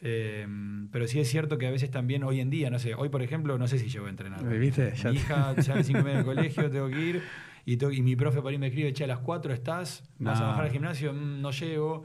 Eh, 0.00 0.46
pero 0.92 1.06
sí 1.06 1.18
es 1.20 1.28
cierto 1.28 1.56
que 1.58 1.66
a 1.66 1.70
veces 1.70 1.90
también 1.90 2.22
hoy 2.22 2.40
en 2.40 2.50
día, 2.50 2.68
no 2.70 2.78
sé, 2.78 2.94
hoy 2.94 3.08
por 3.08 3.22
ejemplo, 3.22 3.56
no 3.58 3.66
sé 3.66 3.78
si 3.78 3.88
llego 3.88 4.06
a 4.06 4.10
entrenar. 4.10 4.44
¿Viste? 4.58 4.92
Ya 4.94 5.10
Mi 5.10 5.16
hija 5.16 5.54
las 5.56 5.86
5 5.86 6.00
y 6.00 6.02
media 6.02 6.16
del 6.18 6.24
colegio, 6.34 6.70
tengo 6.70 6.88
que 6.88 7.00
ir. 7.00 7.22
Y, 7.64 7.78
tengo- 7.78 7.92
y 7.92 8.02
mi 8.02 8.14
profe 8.14 8.40
por 8.42 8.52
ahí 8.52 8.58
me 8.58 8.68
escribe, 8.68 8.92
che, 8.92 9.04
a 9.04 9.06
las 9.08 9.18
4 9.20 9.52
estás, 9.52 10.04
vas 10.18 10.38
a 10.38 10.42
No. 10.42 10.48
bajar 10.50 10.64
al 10.66 10.70
gimnasio, 10.70 11.12
Mm, 11.12 11.40
no 11.40 11.50
llego. 11.50 12.04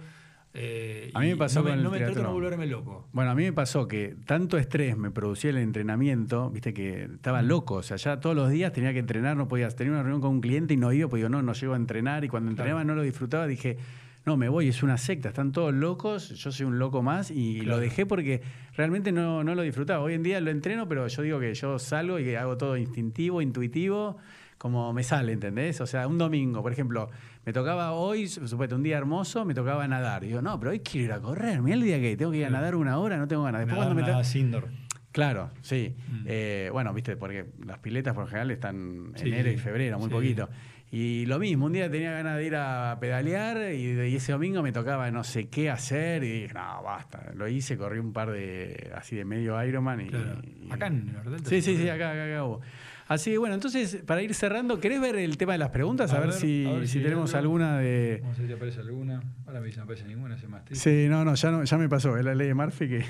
Eh, 0.54 1.12
A 1.14 1.20
mí 1.22 1.28
me 1.30 1.38
pasó 1.38 1.60
no 1.60 1.66
con 1.70 1.78
el 1.78 1.84
no 1.84 1.92
me 1.92 1.98
trato 2.00 2.16
de 2.16 2.24
no 2.24 2.34
volverme 2.34 2.66
loco. 2.66 3.08
Bueno, 3.14 3.32
a 3.32 3.36
mí 3.36 3.44
me 3.44 3.54
pasó 3.54 3.88
que 3.88 4.16
tanto 4.26 4.58
estrés 4.58 4.98
me 4.98 5.10
producía 5.12 5.50
el 5.52 5.58
entrenamiento, 5.58 6.50
viste 6.50 6.74
que 6.74 7.04
estaba 7.04 7.42
loco, 7.42 7.76
o 7.76 7.84
sea, 7.84 7.96
ya 7.98 8.20
todos 8.20 8.36
los 8.36 8.50
días 8.50 8.74
tenía 8.74 8.92
que 8.92 9.00
entrenar, 9.00 9.38
no 9.38 9.48
podía, 9.48 9.70
tenía 9.70 9.94
una 9.94 10.02
reunión 10.04 10.20
con 10.20 10.32
un 10.32 10.42
cliente 10.42 10.74
y 10.74 10.78
no 10.78 10.92
iba, 10.92 11.08
pues 11.10 11.20
digo, 11.20 11.30
no, 11.30 11.42
no 11.42 11.54
llego 11.54 11.74
a 11.74 11.78
entrenar 11.78 12.26
y 12.26 12.28
cuando 12.28 12.50
Claro. 12.50 12.64
entrenaba 12.64 12.84
no 12.84 12.96
lo 12.96 13.02
disfrutaba, 13.04 13.48
dije, 13.48 13.78
no, 14.26 14.38
me 14.38 14.50
voy, 14.50 14.68
es 14.70 14.84
una 14.84 14.98
secta, 14.98 15.30
están 15.30 15.52
todos 15.52 15.74
locos, 15.74 16.30
yo 16.30 16.52
soy 16.52 16.66
un 16.66 16.78
loco 16.80 17.02
más 17.02 17.32
y 17.32 17.56
Claro. 17.62 17.72
lo 17.72 17.80
dejé 17.80 18.06
porque 18.06 18.42
realmente 18.76 19.12
no, 19.12 19.44
no 19.44 19.56
lo 19.56 19.64
disfrutaba. 19.64 20.04
Hoy 20.04 20.14
en 20.14 20.24
día 20.24 20.40
lo 20.42 20.52
entreno, 20.52 20.88
pero 20.88 21.08
yo 21.08 21.22
digo 21.24 21.40
que 21.40 21.54
yo 21.54 21.80
salgo 21.80 22.20
y 22.20 22.24
que 22.24 22.38
hago 22.38 22.58
todo 22.58 22.78
instintivo, 22.78 23.42
intuitivo, 23.42 24.18
como 24.58 24.94
me 24.94 25.02
sale, 25.04 25.32
¿entendés? 25.32 25.82
O 25.82 25.88
sea, 25.88 26.08
un 26.08 26.20
domingo, 26.20 26.62
por 26.62 26.72
ejemplo, 26.72 27.10
me 27.46 27.52
tocaba 27.54 27.94
hoy, 27.94 28.28
supuesto, 28.28 28.76
un 28.76 28.84
día 28.84 28.98
hermoso, 29.00 29.44
me 29.44 29.56
tocaba 29.56 29.88
nadar. 29.88 30.24
Y 30.24 30.28
digo, 30.28 30.42
no, 30.44 30.60
pero 30.60 30.70
hoy 30.72 30.82
quiero 30.82 31.06
ir 31.08 31.12
a 31.14 31.20
correr, 31.20 31.62
mira 31.64 31.76
el 31.78 31.82
día 31.84 32.00
que 32.00 32.16
tengo 32.16 32.32
que 32.32 32.38
ir 32.38 32.46
a 32.46 32.52
nadar 32.52 32.76
una 32.76 33.00
hora, 33.00 33.18
no 33.18 33.28
tengo 33.28 33.42
ganas. 33.44 33.62
Después 33.62 33.76
Nada, 33.80 33.88
cuando 33.96 34.04
me 34.06 34.08
nada, 34.12 34.24
indoor. 34.38 34.68
Claro, 35.12 35.50
sí. 35.62 35.96
Mm. 36.08 36.24
Eh, 36.28 36.70
bueno, 36.72 36.94
viste, 36.94 37.18
porque 37.18 37.48
las 37.66 37.80
piletas 37.80 38.14
por 38.14 38.24
lo 38.26 38.28
general 38.30 38.52
están 38.52 39.12
Sí, 39.16 39.28
enero 39.30 39.50
y 39.52 39.58
febrero, 39.58 39.98
muy 39.98 40.08
Sí. 40.10 40.14
poquito. 40.14 40.50
Y 40.94 41.26
lo 41.26 41.40
mismo, 41.40 41.68
un 41.68 41.72
día 41.74 41.90
tenía 41.90 42.12
ganas 42.12 42.36
de 42.38 42.46
ir 42.46 42.56
a 42.58 42.98
pedalear 43.00 43.74
y, 43.74 43.94
y 43.94 44.16
ese 44.18 44.34
domingo 44.34 44.62
me 44.62 44.74
tocaba 44.74 45.10
no 45.10 45.24
sé 45.24 45.48
qué 45.48 45.70
hacer 45.70 46.22
y 46.26 46.42
dije, 46.42 46.54
no, 46.54 46.84
basta. 46.84 47.32
Lo 47.34 47.48
hice, 47.48 47.78
corrí 47.78 47.98
un 48.00 48.12
par 48.12 48.30
de, 48.32 48.92
así 48.94 49.16
de 49.16 49.24
medio 49.24 49.64
Ironman 49.64 50.02
y... 50.02 50.08
Claro. 50.10 50.42
y- 50.44 50.70
Acá 50.70 50.88
en 50.88 51.08
el 51.08 51.14
Nordelta 51.14 51.50
Sí, 51.50 51.62
sí, 51.62 51.78
sí, 51.78 51.88
acá, 51.88 52.12
acá, 52.12 52.26
acá 52.26 52.44
hubo. 52.44 52.60
Así 53.08 53.32
que 53.32 53.38
bueno, 53.38 53.56
entonces, 53.56 54.04
para 54.06 54.22
ir 54.22 54.34
cerrando, 54.34 54.80
¿querés 54.82 55.00
ver 55.00 55.16
el 55.16 55.38
tema 55.38 55.54
de 55.54 55.60
las 55.60 55.70
preguntas? 55.70 56.12
A, 56.14 56.18
A 56.18 56.20
ver, 56.20 56.30
ver, 56.30 56.38
si, 56.38 56.66
a 56.68 56.72
ver 56.74 56.88
si 56.88 56.98
si 57.00 57.04
tenemos 57.04 57.34
alguna 57.36 57.78
de... 57.80 58.20
Vamos 58.22 58.38
a 58.38 58.42
ver 58.42 58.50
si 58.50 58.54
aparece 58.56 58.80
alguna. 58.82 59.22
Ahora 59.48 59.60
me 59.62 59.68
dice 59.68 59.78
no 59.78 59.84
aparece 59.86 60.06
ninguna, 60.08 60.38
se 60.38 60.48
más 60.50 60.64
Sí, 60.72 61.08
no, 61.10 61.24
no, 61.24 61.36
ya, 61.36 61.52
no, 61.52 61.64
ya 61.64 61.78
me 61.78 61.88
pasó, 61.90 62.18
es 62.18 62.26
la 62.26 62.36
ley 62.36 62.48
de 62.48 62.54
Murphy 62.54 62.88
que... 62.90 63.06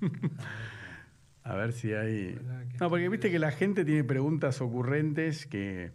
A 1.42 1.54
ver 1.54 1.72
si 1.72 1.92
hay... 1.92 2.38
No, 2.78 2.88
porque 2.90 3.04
no 3.06 3.10
viste 3.10 3.30
que 3.30 3.38
la 3.38 3.50
gente 3.50 3.84
tiene 3.84 4.04
preguntas 4.04 4.60
ocurrentes 4.60 5.46
que... 5.46 5.90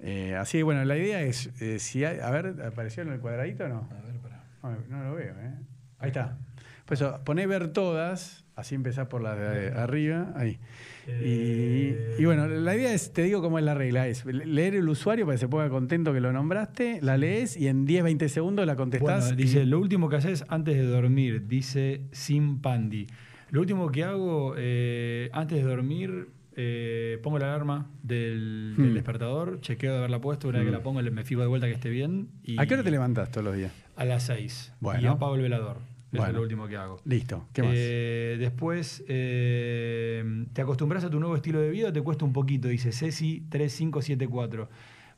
Eh, 0.00 0.34
así 0.36 0.58
que 0.58 0.62
bueno, 0.62 0.84
la 0.84 0.96
idea 0.96 1.22
es, 1.22 1.50
eh, 1.60 1.78
si 1.78 2.04
hay- 2.04 2.20
a 2.20 2.30
ver, 2.30 2.54
¿apareció 2.64 3.02
en 3.02 3.10
el 3.12 3.20
cuadradito 3.20 3.64
o 3.64 3.68
no? 3.68 3.88
A 3.90 4.02
ver, 4.06 4.14
pará. 4.20 4.44
No, 4.62 4.76
no 4.98 5.04
lo 5.10 5.14
veo, 5.16 5.34
¿eh? 5.40 5.54
Ahí 5.98 6.08
está. 6.08 6.38
Pues 6.86 7.00
eso, 7.02 7.20
poné 7.24 7.46
ver 7.46 7.68
todas, 7.72 8.46
así 8.56 8.74
empezás 8.74 9.08
por 9.08 9.20
la 9.20 9.34
de 9.34 9.72
arriba, 9.72 10.32
ahí. 10.36 10.58
Y, 11.06 11.94
y 12.18 12.24
bueno, 12.24 12.46
la 12.46 12.74
idea 12.76 12.92
es, 12.94 13.12
te 13.12 13.22
digo 13.22 13.42
cómo 13.42 13.58
es 13.58 13.64
la 13.64 13.74
regla, 13.74 14.06
es 14.08 14.24
leer 14.24 14.74
el 14.74 14.88
usuario 14.88 15.26
para 15.26 15.34
que 15.34 15.40
se 15.40 15.48
ponga 15.48 15.68
contento 15.68 16.12
que 16.12 16.20
lo 16.20 16.32
nombraste, 16.32 17.00
la 17.02 17.16
lees 17.16 17.56
y 17.56 17.68
en 17.68 17.84
10, 17.84 18.04
20 18.04 18.28
segundos 18.28 18.66
la 18.66 18.76
contestás. 18.76 19.24
Bueno, 19.26 19.34
y- 19.40 19.42
dice, 19.44 19.66
lo 19.66 19.78
último 19.80 20.08
que 20.08 20.16
haces 20.16 20.44
antes 20.48 20.76
de 20.76 20.84
dormir, 20.84 21.46
dice 21.46 22.02
Sim 22.12 22.60
Pandi. 22.60 23.06
Lo 23.50 23.60
último 23.60 23.90
que 23.90 24.04
hago 24.04 24.54
eh, 24.56 25.30
antes 25.32 25.58
de 25.58 25.64
dormir, 25.68 26.28
eh, 26.60 27.20
pongo 27.22 27.38
la 27.38 27.46
alarma 27.54 27.88
del, 28.02 28.74
del 28.76 28.90
Hmm. 28.90 28.94
despertador, 28.94 29.60
chequeo 29.60 29.92
de 29.92 29.98
haberla 29.98 30.20
puesto, 30.20 30.48
una 30.48 30.58
vez 30.58 30.66
que 30.66 30.72
la 30.72 30.82
pongo 30.82 31.00
le- 31.00 31.12
me 31.12 31.22
fijo 31.24 31.40
de 31.40 31.46
vuelta 31.46 31.68
que 31.68 31.74
esté 31.74 31.88
bien. 31.88 32.30
Y 32.42 32.60
¿A 32.60 32.66
qué 32.66 32.74
hora 32.74 32.82
te 32.82 32.90
levantás 32.90 33.30
todos 33.30 33.44
los 33.44 33.56
días? 33.56 33.72
A 33.96 34.04
las 34.04 34.24
6. 34.24 34.72
Bueno. 34.80 35.00
Y 35.00 35.06
apago 35.06 35.36
el 35.36 35.42
velador. 35.42 35.76
Eso 36.10 36.16
Bueno. 36.22 36.26
es 36.30 36.34
lo 36.36 36.42
último 36.42 36.66
que 36.68 36.76
hago. 36.76 37.00
Listo, 37.04 37.46
¿qué 37.52 37.62
más? 37.62 37.72
Eh, 37.76 38.36
después, 38.40 39.04
eh, 39.08 40.46
¿te 40.52 40.62
acostumbras 40.62 41.04
a 41.04 41.10
tu 41.10 41.20
nuevo 41.20 41.36
estilo 41.36 41.60
de 41.60 41.70
vida 41.70 41.88
o 41.88 41.92
te 41.92 42.00
cuesta 42.02 42.24
un 42.24 42.32
poquito? 42.32 42.66
Dice 42.68 42.92
Ceci 42.92 43.46
3574. 43.50 44.68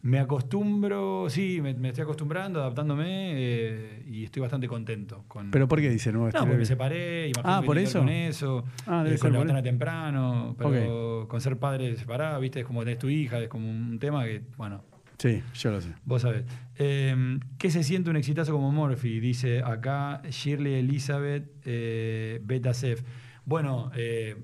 Me 0.03 0.19
acostumbro, 0.19 1.27
sí, 1.29 1.61
me, 1.63 1.75
me 1.75 1.89
estoy 1.89 2.03
acostumbrando, 2.03 2.61
adaptándome 2.61 3.05
eh, 3.35 4.03
y 4.07 4.25
estoy 4.25 4.41
bastante 4.41 4.67
contento. 4.67 5.25
Con, 5.29 5.51
¿Pero 5.51 5.69
por 5.69 5.81
qué 5.81 5.91
dice 5.91 6.11
nuevo 6.11 6.29
no, 6.29 6.41
porque 6.41 6.57
me 6.57 6.65
separé, 6.65 7.29
imagino 7.29 7.55
Ah, 7.55 7.63
¿por 7.63 7.77
eso? 7.77 7.99
con 7.99 8.09
eso, 8.09 8.65
Ah, 8.87 9.03
debe 9.03 9.17
eh, 9.17 9.19
ser 9.19 9.21
con 9.21 9.33
levantarme 9.33 9.63
temprano, 9.63 10.55
pero 10.59 11.27
con 11.29 11.41
ser 11.41 11.59
padre 11.59 11.97
separado, 11.97 12.41
viste, 12.41 12.61
es 12.61 12.67
como 12.67 12.81
tenés 12.81 12.99
tu 12.99 13.09
hija, 13.11 13.39
es 13.41 13.49
como 13.49 13.69
un 13.69 13.99
tema 13.99 14.25
que, 14.25 14.43
bueno, 14.57 14.85
Sí, 15.19 15.43
yo 15.53 15.71
lo 15.71 15.83
sé. 15.83 15.91
Vos 16.07 16.23
sabés. 16.23 16.45
Eh, 16.79 17.39
¿Qué 17.59 17.71
se 17.71 17.83
siente 17.83 18.09
un 18.09 18.17
exitazo 18.17 18.53
como 18.53 18.73
Morphy? 18.73 19.21
Dice 19.21 19.63
acá 19.63 20.23
Shirley 20.31 20.77
Elizabeth 20.77 21.47
eh, 21.67 22.41
Beta 22.43 22.73
Sef. 22.73 23.03
Bueno, 23.45 23.93
eh, 23.95 24.37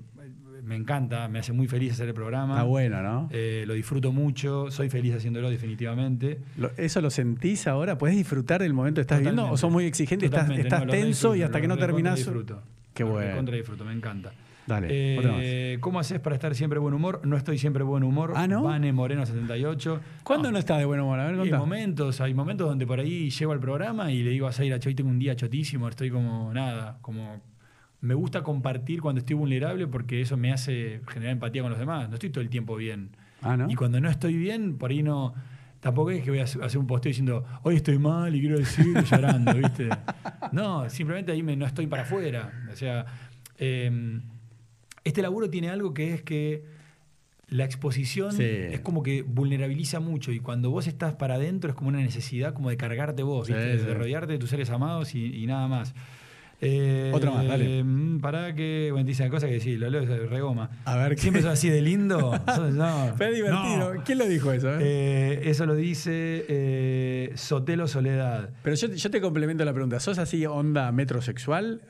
me 0.67 0.75
encanta, 0.75 1.27
me 1.29 1.39
hace 1.39 1.53
muy 1.53 1.67
feliz 1.67 1.93
hacer 1.93 2.09
el 2.09 2.13
programa. 2.13 2.53
Está 2.55 2.63
bueno, 2.63 3.01
¿no? 3.01 3.29
Eh, 3.31 3.63
lo 3.65 3.73
disfruto 3.73 4.11
mucho, 4.11 4.69
soy 4.69 4.89
feliz 4.89 5.15
haciéndolo 5.15 5.49
definitivamente. 5.49 6.39
Lo- 6.57 6.71
¿Eso 6.77 7.01
lo 7.01 7.09
sentís 7.09 7.67
ahora? 7.67 7.97
¿Puedes 7.97 8.15
disfrutar 8.17 8.61
del 8.61 8.73
momento 8.73 8.99
que 8.99 9.01
estás 9.01 9.19
viviendo? 9.19 9.43
¿O 9.43 9.45
Totalmente. 9.45 9.61
sos 9.61 9.71
muy 9.71 9.85
exigente? 9.85 10.25
¿Estás, 10.25 10.41
Totalmente, 10.47 10.85
no, 10.85 10.91
tenso 10.91 11.35
y 11.35 11.41
hasta 11.41 11.61
que 11.61 11.67
no 11.67 11.77
terminás? 11.77 12.17
disfruto. 12.17 12.61
Qué 12.93 13.03
bueno. 13.03 13.29
recontra 13.31 13.55
disfruto, 13.55 13.85
me 13.85 13.93
encanta. 13.93 14.31
Dale, 14.65 14.87
Eh. 14.89 15.77
¿Cómo 15.79 15.97
haces 15.99 16.19
para 16.19 16.35
estar 16.35 16.53
siempre 16.53 16.75
de 16.75 16.81
buen 16.81 16.93
humor? 16.93 17.21
No 17.23 17.37
estoy 17.37 17.57
siempre 17.57 17.79
de 17.83 17.85
buen 17.85 18.03
humor. 18.03 18.33
Ah, 18.35 18.47
¿no? 18.47 18.63
Vane 18.63 18.91
Moreno 18.91 19.25
78. 19.25 20.01
¿Cuándo 20.23 20.51
no 20.51 20.57
estás 20.59 20.79
de 20.79 20.85
buen 20.85 20.99
humor? 20.99 21.19
A 21.21 21.31
ver, 21.31 21.39
hay 21.39 21.51
momentos, 21.51 22.19
hay 22.19 22.33
momentos 22.33 22.67
donde 22.67 22.85
por 22.85 22.99
ahí 22.99 23.29
llego 23.29 23.53
al 23.53 23.61
programa 23.61 24.11
y 24.11 24.23
le 24.23 24.31
digo 24.31 24.45
a 24.47 24.51
Zaira, 24.51 24.77
hoy 24.85 24.93
tengo 24.93 25.09
un 25.09 25.19
día 25.19 25.37
chotísimo, 25.37 25.87
estoy 25.87 26.09
como 26.09 26.53
nada, 26.53 26.97
como 27.01 27.41
me 28.01 28.13
gusta 28.13 28.43
compartir 28.43 29.01
cuando 29.01 29.19
estoy 29.19 29.35
vulnerable 29.35 29.87
porque 29.87 30.21
eso 30.21 30.37
me 30.37 30.51
hace 30.53 31.01
generar 31.07 31.33
empatía 31.33 31.61
con 31.63 31.71
los 31.71 31.79
demás. 31.79 32.07
No 32.09 32.15
estoy 32.15 32.29
todo 32.29 32.41
el 32.41 32.49
tiempo 32.49 32.75
bien. 32.75 33.09
Ah, 33.41 33.57
¿no? 33.57 33.69
Y 33.69 33.75
cuando 33.75 33.99
no 34.01 34.09
estoy 34.09 34.35
bien, 34.37 34.77
por 34.77 34.91
ahí 34.91 35.03
no. 35.03 35.33
Tampoco 35.79 36.09
es 36.11 36.23
que 36.23 36.31
voy 36.31 36.39
a 36.39 36.43
hacer 36.43 36.77
un 36.79 36.87
posteo 36.87 37.09
diciendo, 37.11 37.45
hoy 37.63 37.75
estoy 37.75 37.99
mal 37.99 38.35
y 38.35 38.39
quiero 38.41 38.57
decir 38.57 38.93
llorando, 39.03 39.53
¿viste? 39.53 39.89
No, 40.51 40.89
simplemente 40.89 41.31
ahí 41.31 41.43
me- 41.43 41.55
no 41.55 41.65
estoy 41.67 41.85
para 41.87 42.01
afuera. 42.03 42.51
O 42.71 42.75
sea, 42.75 43.05
eh, 43.59 44.19
este 45.03 45.21
laburo 45.21 45.49
tiene 45.49 45.69
algo 45.69 45.93
que 45.93 46.13
es 46.15 46.21
que 46.23 46.63
la 47.49 47.63
exposición 47.63 48.31
Sí. 48.33 48.43
es 48.43 48.79
como 48.81 49.03
que 49.03 49.21
vulnerabiliza 49.21 49.99
mucho 49.99 50.31
y 50.31 50.39
cuando 50.39 50.69
vos 50.69 50.85
estás 50.87 51.13
para 51.13 51.35
adentro 51.35 51.69
es 51.69 51.75
como 51.75 51.89
una 51.89 51.99
necesidad 51.99 52.53
como 52.53 52.69
de 52.69 52.75
cargarte 52.77 53.23
vos, 53.23 53.47
Sí, 53.47 53.53
¿viste? 53.53 53.79
sí. 53.79 53.85
de 53.85 53.93
rodearte 53.93 54.33
de 54.33 54.39
tus 54.39 54.49
seres 54.49 54.69
amados 54.69 55.15
y, 55.15 55.33
y 55.33 55.45
nada 55.45 55.67
más. 55.67 55.93
Eh, 56.59 57.11
Otra 57.13 57.29
más, 57.31 57.47
dale. 57.47 57.83
mm, 57.83 58.19
Pará 58.19 58.55
que, 58.55 58.89
bueno, 58.91 59.05
dice 59.05 59.21
una 59.23 59.29
cosa 59.29 59.47
que 59.47 59.59
sí, 59.59 59.77
lo 59.77 59.89
leo 59.91 60.05
de 60.05 60.25
regoma. 60.25 60.71
A 60.85 60.95
ver. 60.97 61.17
Siempre 61.19 61.43
son 61.43 61.51
así 61.51 61.69
de 61.69 61.81
lindo. 61.81 62.31
Sos- 62.55 62.73
no, 62.73 63.13
Fue 63.15 63.31
divertido. 63.33 63.93
no. 63.93 64.03
¿Quién 64.03 64.17
lo 64.17 64.25
dijo 64.27 64.51
eso? 64.51 64.73
eh? 64.73 64.77
Eh, 64.81 65.41
eso 65.45 65.65
lo 65.67 65.75
dice 65.75 67.31
Sotelo 67.35 67.87
Soledad. 67.87 68.49
Pero 68.63 68.75
yo, 68.75 68.87
yo 68.87 69.11
te 69.11 69.21
complemento 69.21 69.63
la 69.65 69.73
pregunta. 69.73 69.99
¿Sos 69.99 70.17
así 70.17 70.45
onda 70.47 70.91
metrosexual? 70.91 71.81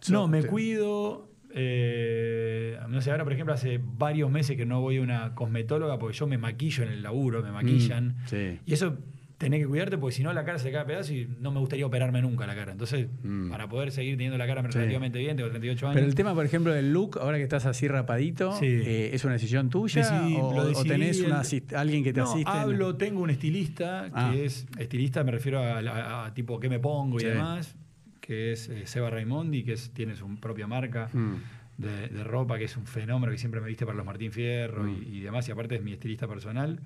Sos- 0.00 0.10
No, 0.10 0.26
me 0.26 0.42
te- 0.42 0.48
cuido. 0.48 1.28
eh, 1.54 2.78
no 2.88 3.00
sé, 3.00 3.10
ahora 3.10 3.24
por 3.24 3.32
ejemplo 3.32 3.54
hace 3.54 3.80
varios 3.82 4.30
meses 4.30 4.56
que 4.56 4.66
no 4.66 4.80
voy 4.80 4.96
a 4.98 5.02
una 5.02 5.34
cosmetóloga 5.34 5.98
porque 5.98 6.16
yo 6.16 6.26
me 6.26 6.38
maquillo 6.38 6.82
en 6.84 6.90
el 6.90 7.02
laburo, 7.02 7.42
me 7.42 7.52
maquillan. 7.52 8.08
Mm, 8.08 8.26
sí. 8.26 8.58
Y 8.66 8.72
eso 8.74 8.98
tenés 9.40 9.60
que 9.60 9.66
cuidarte 9.66 9.96
porque 9.96 10.14
si 10.14 10.22
no 10.22 10.34
la 10.34 10.44
cara 10.44 10.58
se 10.58 10.70
cae 10.70 10.82
a 10.82 10.84
pedazos 10.84 11.12
y 11.12 11.26
no 11.40 11.50
me 11.50 11.60
gustaría 11.60 11.86
operarme 11.86 12.20
nunca 12.20 12.46
la 12.46 12.54
cara. 12.54 12.72
Entonces, 12.72 13.08
Mm. 13.22 13.48
para 13.48 13.70
poder 13.70 13.90
seguir 13.90 14.12
teniendo 14.18 14.36
la 14.36 14.46
cara 14.46 14.60
Sí. 14.64 14.68
relativamente 14.78 15.18
bien, 15.18 15.34
tengo 15.34 15.48
38 15.48 15.86
años. 15.86 15.94
Pero 15.94 16.06
el 16.06 16.14
tema, 16.14 16.34
por 16.34 16.44
ejemplo, 16.44 16.74
del 16.74 16.92
look, 16.92 17.18
ahora 17.18 17.38
que 17.38 17.44
estás 17.44 17.64
así 17.64 17.88
rapadito, 17.88 18.52
Sí. 18.58 18.66
eh, 18.66 19.10
¿es 19.14 19.24
una 19.24 19.32
decisión 19.32 19.70
tuya? 19.70 20.02
Decidí- 20.02 20.36
o, 20.38 20.52
lo 20.52 20.60
o 20.62 20.66
decidí 20.66 20.88
tenés 20.90 21.20
una 21.22 21.42
alguien 21.80 22.04
que 22.04 22.12
te 22.12 22.20
no, 22.20 22.26
asiste? 22.30 22.50
en- 22.50 22.56
hablo, 22.58 22.96
tengo 22.96 23.22
un 23.22 23.30
estilista 23.30 24.04
que 24.08 24.12
Ah. 24.14 24.34
es 24.36 24.66
estilista, 24.78 25.24
me 25.24 25.30
refiero 25.32 25.60
a, 25.60 25.78
a- 25.78 26.26
a 26.26 26.34
tipo 26.34 26.60
qué 26.60 26.68
me 26.68 26.78
pongo 26.78 27.16
y 27.16 27.20
Sí. 27.20 27.26
demás, 27.28 27.74
que 28.20 28.52
es 28.52 28.68
eh, 28.68 28.82
Seba 28.86 29.08
Raimondi, 29.08 29.64
que 29.64 29.72
es, 29.72 29.90
tiene 29.94 30.16
su 30.16 30.38
propia 30.38 30.66
marca 30.66 31.08
Mm. 31.14 31.36
de, 31.78 32.08
de 32.08 32.24
ropa, 32.24 32.58
que 32.58 32.64
es 32.64 32.76
un 32.76 32.84
fenómeno 32.86 33.32
que 33.32 33.38
siempre 33.38 33.62
me 33.62 33.68
viste 33.68 33.86
para 33.86 33.96
los 33.96 34.04
Martín 34.04 34.32
Fierro 34.32 34.82
Mm. 34.84 35.02
y, 35.02 35.16
y 35.16 35.20
demás, 35.20 35.48
y 35.48 35.52
aparte 35.52 35.76
es 35.76 35.82
mi 35.82 35.92
estilista 35.94 36.28
personal. 36.28 36.78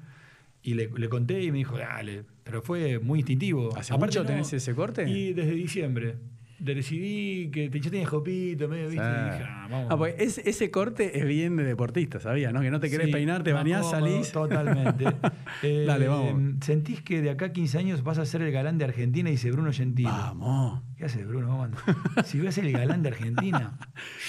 Y 0.65 0.75
le, 0.75 0.89
le 0.97 1.09
conté 1.09 1.43
y 1.43 1.53
me 1.53 1.59
dijo, 1.59 1.77
dale, 1.77 2.25
pero 2.43 2.63
fue 2.63 2.99
muy 2.99 3.21
instintivo. 3.21 3.77
¿Hace 3.77 3.93
Aparte 3.93 4.19
mucho 4.19 4.27
tenés 4.27 4.53
ese 4.53 4.75
corte? 4.75 5.09
Y 5.09 5.33
desde 5.35 5.53
diciembre. 5.53 6.17
Decidí 6.59 7.51
que 7.51 7.69
te, 7.69 7.79
yo 7.81 7.91
tenía 7.91 8.07
jopito, 8.07 8.69
medio, 8.69 8.89
viste, 8.89 9.05
y 9.05 9.25
dije, 9.25 9.45
ah, 9.47 9.67
vamos. 9.71 9.89
Ah, 9.91 9.99
pues 9.99 10.15
ese, 10.19 10.49
ese 10.49 10.71
corte 10.71 11.19
es 11.19 11.27
bien 11.27 11.57
de 11.57 11.65
deportista, 11.65 12.21
¿sabías? 12.21 12.55
¿no? 12.55 12.63
Que 12.63 12.71
no 12.71 12.81
te 12.81 12.89
querés 12.89 13.09
Sí, 13.09 13.13
peinar, 13.13 13.43
te 13.43 13.53
bañás, 13.53 13.91
salís. 13.91 14.33
Totalmente. 14.33 15.05
Eh, 15.63 15.85
Dale, 15.87 16.09
vamos. 16.09 16.57
¿Sentís 16.63 17.01
que 17.01 17.23
de 17.23 17.31
acá 17.31 17.47
a 17.47 17.53
15 17.53 17.79
años 17.79 18.03
vas 18.03 18.19
a 18.19 18.27
ser 18.27 18.43
el 18.43 18.53
galán 18.53 18.77
de 18.77 18.85
Argentina? 18.85 19.31
Dice 19.31 19.51
Bruno 19.51 19.73
Gentile. 19.73 20.09
Vamos. 20.11 20.83
¿Qué 21.05 21.09
hace 21.09 21.25
Bruno? 21.27 21.49
Vamos, 21.59 21.79
si 22.25 22.51
ser 22.51 22.65
el 22.65 22.73
galán 22.73 23.03
de 23.03 23.11
Argentina, 23.11 23.79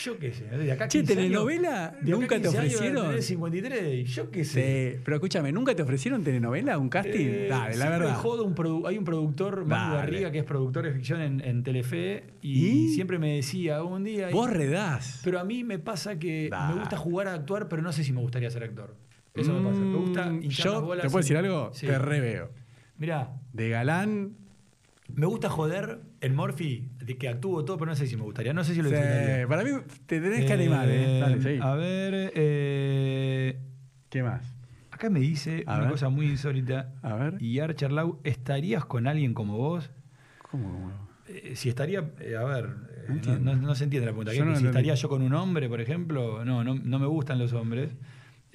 yo 0.04 0.20
qué 0.20 0.34
sé. 0.34 0.44
De 0.44 0.70
acá 0.74 0.90
Che, 0.90 0.98
15 1.00 1.14
años- 1.14 1.24
telenovela, 1.24 1.96
de 2.02 2.12
¿nunca 2.12 2.36
te 2.36 2.42
15 2.42 2.48
años 2.50 2.52
voy 2.52 2.58
a 2.58 2.76
ofrecieron? 2.76 3.08
tener 3.08 3.24
53, 3.24 4.10
yo 4.10 4.30
qué 4.30 4.44
sé. 4.44 4.92
Sí, 4.96 5.02
pero 5.06 5.16
escúchame, 5.16 5.54
¿nunca 5.54 5.74
te 5.74 5.84
ofrecieron 5.84 6.22
telenovela, 6.26 6.78
un 6.78 6.90
casting? 6.90 7.14
Eh, 7.30 7.48
Dale, 7.50 7.78
la 7.78 7.90
verdad. 7.90 8.16
jodo 8.16 8.44
un 8.44 8.56
produ- 8.56 8.90
hay 8.90 8.98
un 8.98 9.06
productor, 9.06 9.64
Manu. 9.64 9.94
Garriga, 9.96 10.32
que 10.34 10.40
es 10.40 10.44
productor 10.44 10.84
de 10.84 10.92
ficción 10.92 11.22
en, 11.22 11.40
en 11.40 11.64
Telefe, 11.64 12.26
y, 12.42 12.66
¿Y? 12.68 12.90
siempre 12.90 13.20
me 13.20 13.38
decía 13.38 13.82
un 13.82 14.04
día. 14.04 14.28
Vos 14.34 14.50
redás. 14.50 15.22
Pero 15.24 15.40
a 15.40 15.46
mí 15.46 15.64
me 15.64 15.80
pasa 15.80 16.20
que 16.20 16.50
Dale. 16.52 16.74
me 16.74 16.80
gusta 16.82 16.98
jugar 16.98 17.30
a 17.30 17.36
actuar, 17.36 17.70
pero 17.70 17.84
no 17.84 17.94
sé 17.94 18.04
si 18.04 18.12
me 18.12 18.20
gustaría 18.20 18.52
ser 18.52 18.64
actor. 18.66 18.98
Eso 19.34 19.54
me 19.54 19.66
pasa. 19.66 19.80
Me 19.80 19.96
gusta 19.96 20.26
Mm, 20.30 20.44
hinchar 20.44 20.66
Yo, 20.66 20.74
las 20.74 20.82
bolas 20.82 21.02
¿te 21.04 21.10
puedo 21.10 21.22
decir 21.24 21.38
algo? 21.38 21.72
Sí. 21.74 21.88
Te 21.88 21.98
reveo. 21.98 22.50
Mirá, 22.98 23.32
De 23.54 23.70
galán. 23.70 24.34
me 25.08 25.26
gusta 25.28 25.50
joder 25.50 26.00
el 26.26 26.34
Morphy, 26.34 26.90
de 27.04 27.18
que 27.18 27.30
actúo 27.30 27.64
todo, 27.66 27.78
pero 27.78 27.92
no 27.92 27.96
sé 27.96 28.08
si 28.08 28.16
me 28.18 28.24
gustaría. 28.24 28.54
No 28.54 28.64
sé 28.64 28.74
si 28.74 28.82
lo 28.82 28.90
Sí, 28.90 28.96
disfrutaría. 28.96 29.48
para 29.48 29.64
mí 29.64 29.70
te 30.06 30.20
tenés 30.20 30.46
que 30.46 30.54
animar, 30.54 30.88
¿eh? 30.90 31.20
Dale, 31.20 31.42
seguí. 31.42 31.60
A 31.62 31.76
ver, 31.76 32.32
eh, 32.36 33.60
¿Qué 34.10 34.24
más? 34.24 34.44
acá 34.92 35.10
me 35.10 35.20
dice 35.20 35.64
A 35.68 35.74
una 35.76 35.82
ver. 35.84 35.92
cosa 35.92 36.10
muy 36.10 36.28
insólita. 36.28 36.94
A 37.02 37.16
ver. 37.16 37.42
Y 37.42 37.60
Archerlau, 37.60 38.20
¿estarías 38.24 38.86
con 38.86 39.08
alguien 39.08 39.34
como 39.34 39.58
vos? 39.58 39.92
¿Cómo? 40.50 40.92
Eh, 41.28 41.54
si 41.56 41.70
estaría, 41.70 42.12
eh, 42.22 42.36
a 42.38 42.44
ver, 42.44 42.66
eh, 42.66 43.06
no, 43.10 43.14
entiendo. 43.16 43.56
no- 43.56 43.62
no 43.62 43.76
se 43.76 43.84
entiende 43.84 44.06
la 44.06 44.12
pregunta. 44.14 44.32
Si 44.32 44.38
entendí. 44.40 44.66
estaría 44.68 44.94
yo 44.96 45.10
con 45.10 45.22
un 45.22 45.34
hombre, 45.34 45.68
por 45.68 45.82
ejemplo, 45.82 46.46
no, 46.46 46.64
no, 46.64 46.76
no 46.76 47.00
me 47.00 47.08
gustan 47.08 47.40
los 47.40 47.52
hombres. 47.54 47.90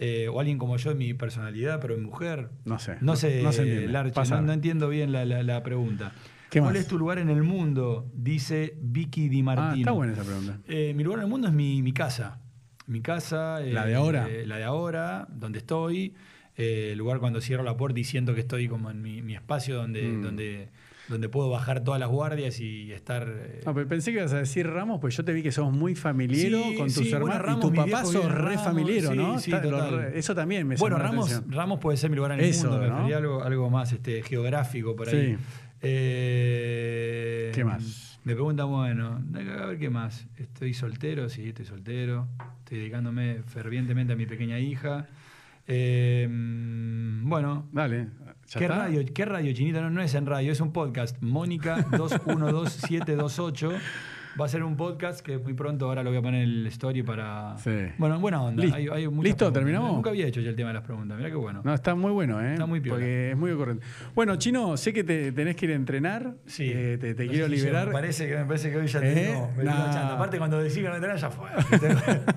Eh, 0.02 0.28
o 0.28 0.40
alguien 0.40 0.56
como 0.56 0.78
yo 0.78 0.92
en 0.92 0.98
mi 0.98 1.12
personalidad, 1.12 1.78
pero 1.78 1.94
en 1.94 2.05
mujer. 2.05 2.48
No 2.64 2.78
sé. 2.78 2.97
No 3.02 3.16
sé, 3.16 3.42
No 3.42 3.52
se 3.52 3.62
entiende. 3.64 3.88
Larche, 3.88 4.18
no, 4.30 4.40
no 4.40 4.52
entiendo 4.55 4.88
bien 4.88 5.12
la, 5.12 5.26
la- 5.26 5.42
la 5.42 5.62
pregunta. 5.62 6.12
¿Qué 6.51 6.60
¿Cuál 6.60 6.72
más? 6.74 6.82
es 6.82 6.89
tu 6.89 6.98
lugar 6.98 7.18
en 7.18 7.31
el 7.31 7.43
mundo? 7.43 8.10
Dice 8.12 8.74
Vicky 8.81 9.28
Di 9.28 9.43
Martino. 9.43 9.70
Ah, 9.72 9.77
está 9.78 9.90
buena 9.93 10.12
esa 10.14 10.24
pregunta. 10.24 10.59
Eh, 10.68 10.93
mi 10.97 11.05
lugar 11.05 11.20
en 11.20 11.24
el 11.27 11.31
mundo 11.31 11.47
es 11.48 11.55
mi, 11.55 11.81
mi 11.82 11.93
casa. 11.93 12.40
Mi 12.86 13.01
casa. 13.01 13.60
¿La 13.60 13.86
de 13.86 13.94
ahora? 13.94 14.28
eh, 14.28 14.44
la 14.47 14.56
de 14.56 14.64
ahora, 14.64 15.28
donde 15.31 15.59
estoy. 15.60 16.14
Eh, 16.56 16.90
el 16.93 16.98
lugar 16.98 17.20
cuando 17.20 17.40
cierro 17.40 17.62
la 17.62 17.77
puerta 17.77 18.01
y 18.01 18.05
siento 18.05 18.35
que 18.35 18.40
estoy 18.40 18.68
como 18.68 18.90
en 18.90 19.01
mi, 19.01 19.22
mi 19.22 19.35
espacio 19.35 19.77
donde, 19.77 20.02
Mm. 20.02 20.22
donde, 20.22 20.68
donde 21.09 21.28
puedo 21.28 21.48
bajar 21.51 21.82
todas 21.85 21.98
las 22.01 22.09
guardias 22.09 22.59
y 22.60 22.93
estar. 22.93 23.27
No, 23.64 23.72
pero 23.72 23.86
pensé 23.89 24.10
que 24.12 24.18
ibas 24.18 24.32
a 24.32 24.39
decir 24.39 24.66
Ramos, 24.68 25.01
pues 25.01 25.16
yo 25.16 25.24
te 25.24 25.32
vi 25.32 25.43
que 25.43 25.52
sos 25.52 25.72
muy 25.72 25.94
familiero 25.94 26.59
Sí, 26.64 26.74
con 26.77 26.86
tus 26.86 26.94
sí, 26.97 27.10
bueno, 27.12 27.27
hermanos. 27.35 27.47
Ramos, 27.47 27.64
y 27.64 27.68
tu 27.68 27.74
papá 27.74 28.05
sos 28.05 28.24
re 28.31 28.55
Ramos, 28.56 28.64
familiero, 28.64 29.10
sí, 29.12 29.16
¿no? 29.16 29.39
sí, 29.39 29.52
Está- 29.52 29.64
lo 29.66 30.02
eso 30.09 30.35
también 30.35 30.66
me 30.66 30.74
bueno, 30.77 30.98
la 30.98 31.05
Ramos. 31.05 31.43
Ramos 31.48 31.78
puede 31.78 31.97
ser 31.97 32.10
mi 32.10 32.16
lugar 32.16 32.32
en 32.32 32.40
el 32.40 32.47
Eso, 32.47 32.68
mundo. 32.68 32.86
¿no? 32.89 33.06
algo, 33.16 33.43
algo 33.44 33.70
más 33.70 33.93
este, 33.93 34.22
geográfico 34.22 34.94
por 34.97 35.09
ahí. 35.09 35.36
Eh, 35.82 37.52
¿Qué 37.55 37.65
más? 37.65 38.20
Me 38.24 38.35
preguntan, 38.35 38.69
bueno, 38.69 39.23
a 39.35 39.66
ver 39.66 39.78
qué 39.78 39.89
más. 39.90 40.27
¿Estoy 40.36 40.74
soltero? 40.74 41.28
Sí, 41.28 41.48
estoy 41.48 41.65
soltero. 41.65 42.28
Estoy 42.59 42.78
dedicándome 42.78 43.43
fervientemente 43.47 44.12
a 44.12 44.16
mi 44.16 44.27
pequeña 44.27 44.59
hija. 44.59 45.09
Eh, 45.66 46.28
mm, 46.31 47.28
bueno, 47.28 47.69
Dale. 47.73 48.09
¿ya 48.47 48.59
¿Qué 48.59 48.65
está? 48.65 48.77
radio, 48.78 49.05
¿Qué 49.15 49.24
radio, 49.24 49.52
Chinito? 49.55 49.81
No, 49.81 49.90
no 49.90 50.02
es 50.02 50.15
en 50.15 50.27
radio, 50.27 50.52
es 50.52 50.61
un 50.61 50.73
podcast. 50.73 51.16
Mónica 51.23 51.77
212728. 51.97 53.73
Va 54.39 54.44
a 54.44 54.48
ser 54.48 54.62
un 54.62 54.77
podcast 54.77 55.20
que 55.20 55.39
muy 55.39 55.55
pronto 55.55 55.86
ahora 55.86 56.02
lo 56.02 56.11
voy 56.11 56.19
a 56.19 56.23
poner 56.23 56.43
en 56.44 56.48
el 56.51 56.66
story 56.69 57.02
para. 57.02 57.57
Sí. 57.59 57.70
Bueno, 57.98 58.20
buena 58.20 58.43
onda. 58.43 58.62
Listo. 58.62 58.77
Hay- 58.77 58.89
hay 58.89 59.09
muchas 59.09 59.24
¿Listo? 59.24 59.36
preguntas. 59.39 59.52
¿Terminamos? 59.55 59.93
Nunca 59.94 60.11
había 60.11 60.27
hecho 60.27 60.40
yo 60.40 60.51
el 60.51 60.57
tema 60.57 60.69
de 60.69 60.74
las 60.74 60.85
preguntas. 60.85 61.16
Mirá 61.19 61.31
qué 61.31 61.36
bueno. 61.36 61.62
No, 61.65 61.74
está 61.74 61.94
muy 61.94 62.12
bueno, 62.12 62.40
¿eh? 62.40 62.52
Está 62.52 62.66
muy 62.66 62.81
piola. 62.81 62.97
Porque 62.98 63.31
es 63.32 63.36
muy 63.36 63.51
ocurrente. 63.51 63.85
Bueno, 64.15 64.36
Chino, 64.36 64.77
sé 64.77 64.93
que 64.93 65.02
te 65.05 65.32
tenés 65.32 65.57
que 65.57 65.66
ir 65.66 65.73
a 65.73 65.74
entrenar. 65.74 66.35
Sí. 66.47 66.70
Eh, 66.73 66.97
te 66.98 67.27
quiero 67.27 67.48
liberar. 67.48 67.89
Me 67.89 67.93
parece, 67.93 68.28
que, 68.28 68.36
me 68.36 68.44
parece 68.44 68.70
que 68.70 68.77
hoy 68.78 68.86
ya 68.86 69.01
te 69.01 69.12
¿Eh? 69.12 69.27
digo, 69.28 69.51
me 69.57 69.65
Nah. 69.65 69.73
chanta. 69.93 70.15
Aparte, 70.15 70.39
cuando 70.39 70.59
decís 70.62 70.78
que 70.78 70.89
no 70.89 70.94
entrenar, 70.94 71.16
ya 71.19 71.31
fue. 71.31 71.48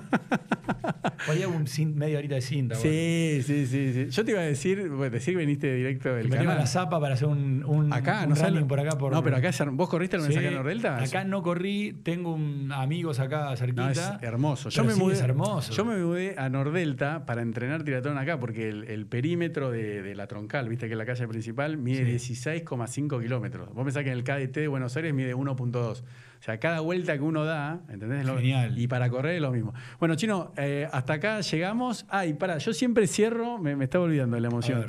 Hago 1.44 1.52
un 1.56 1.64
media 1.96 2.18
horita 2.18 2.34
de 2.36 2.40
cinta. 2.40 2.74
Sí, 2.76 3.40
sí, 3.44 3.66
sí, 3.66 3.92
sí. 3.92 4.06
Yo 4.10 4.24
te 4.24 4.30
iba 4.32 4.40
a 4.40 4.44
decir, 4.44 4.88
bueno, 4.88 5.10
decir 5.10 5.34
que 5.34 5.38
viniste 5.38 5.74
directo 5.74 6.14
del 6.14 6.28
canal. 6.28 6.58
la 6.58 6.66
zapa 6.66 7.00
para 7.00 7.14
hacer 7.14 7.28
un, 7.28 7.64
un, 7.64 7.92
Acá, 7.92 8.22
un 8.24 8.30
no 8.30 8.34
running 8.34 8.66
por 8.68 8.80
acá. 8.80 8.96
Por, 8.98 9.12
No, 9.12 9.22
pero 9.22 9.36
acá 9.36 9.50
vos 9.72 9.88
corriste 9.88 10.16
alguna 10.16 10.34
vez 10.40 10.48
Sí, 10.48 10.54
Nordelta. 10.54 11.02
Acá 11.02 11.24
no 11.24 11.42
corrí, 11.42 11.83
tengo 11.92 12.34
un, 12.34 12.72
amigos 12.72 13.20
acá 13.20 13.54
cerquita. 13.56 13.84
No, 13.84 13.90
es 13.90 14.22
hermoso. 14.22 14.68
Yo 14.70 14.84
me 14.84 14.92
sí, 14.92 15.00
mudé, 15.00 15.14
es 15.14 15.20
hermoso. 15.20 15.72
Yo 15.72 15.84
me 15.84 15.96
mudé 15.96 16.34
a 16.38 16.48
Nordelta 16.48 17.26
para 17.26 17.42
entrenar 17.42 17.84
triatlón 17.84 18.18
acá, 18.18 18.38
porque 18.40 18.68
el, 18.68 18.84
el 18.84 19.06
perímetro 19.06 19.70
de, 19.70 20.02
de 20.02 20.14
la 20.14 20.26
troncal, 20.26 20.68
viste 20.68 20.86
que 20.86 20.92
es 20.92 20.98
la 20.98 21.06
calle 21.06 21.28
principal, 21.28 21.76
mide 21.76 22.18
Sí. 22.18 22.34
16,5 22.34 23.20
kilómetros. 23.22 23.72
Vos 23.74 23.84
pensás 23.84 24.02
que 24.02 24.10
en 24.10 24.18
el 24.18 24.24
KDT 24.24 24.54
de 24.56 24.68
Buenos 24.68 24.96
Aires 24.96 25.14
mide 25.14 25.34
1.2. 25.34 26.02
O 26.02 26.42
sea, 26.44 26.58
cada 26.58 26.80
vuelta 26.80 27.14
que 27.14 27.22
uno 27.22 27.44
da, 27.44 27.80
¿entendés? 27.88 28.26
Genial. 28.26 28.78
Y 28.78 28.86
para 28.86 29.08
correr 29.08 29.36
es 29.36 29.40
lo 29.40 29.50
mismo. 29.50 29.72
Bueno, 29.98 30.14
Chino, 30.14 30.52
eh, 30.56 30.88
hasta 30.92 31.14
acá 31.14 31.40
llegamos. 31.40 32.04
Ay, 32.08 32.34
para, 32.34 32.58
yo 32.58 32.72
siempre 32.74 33.06
cierro, 33.06 33.58
me, 33.58 33.76
me 33.76 33.84
estaba 33.84 34.04
olvidando 34.04 34.34
de 34.36 34.42
la 34.42 34.48
emoción. 34.48 34.86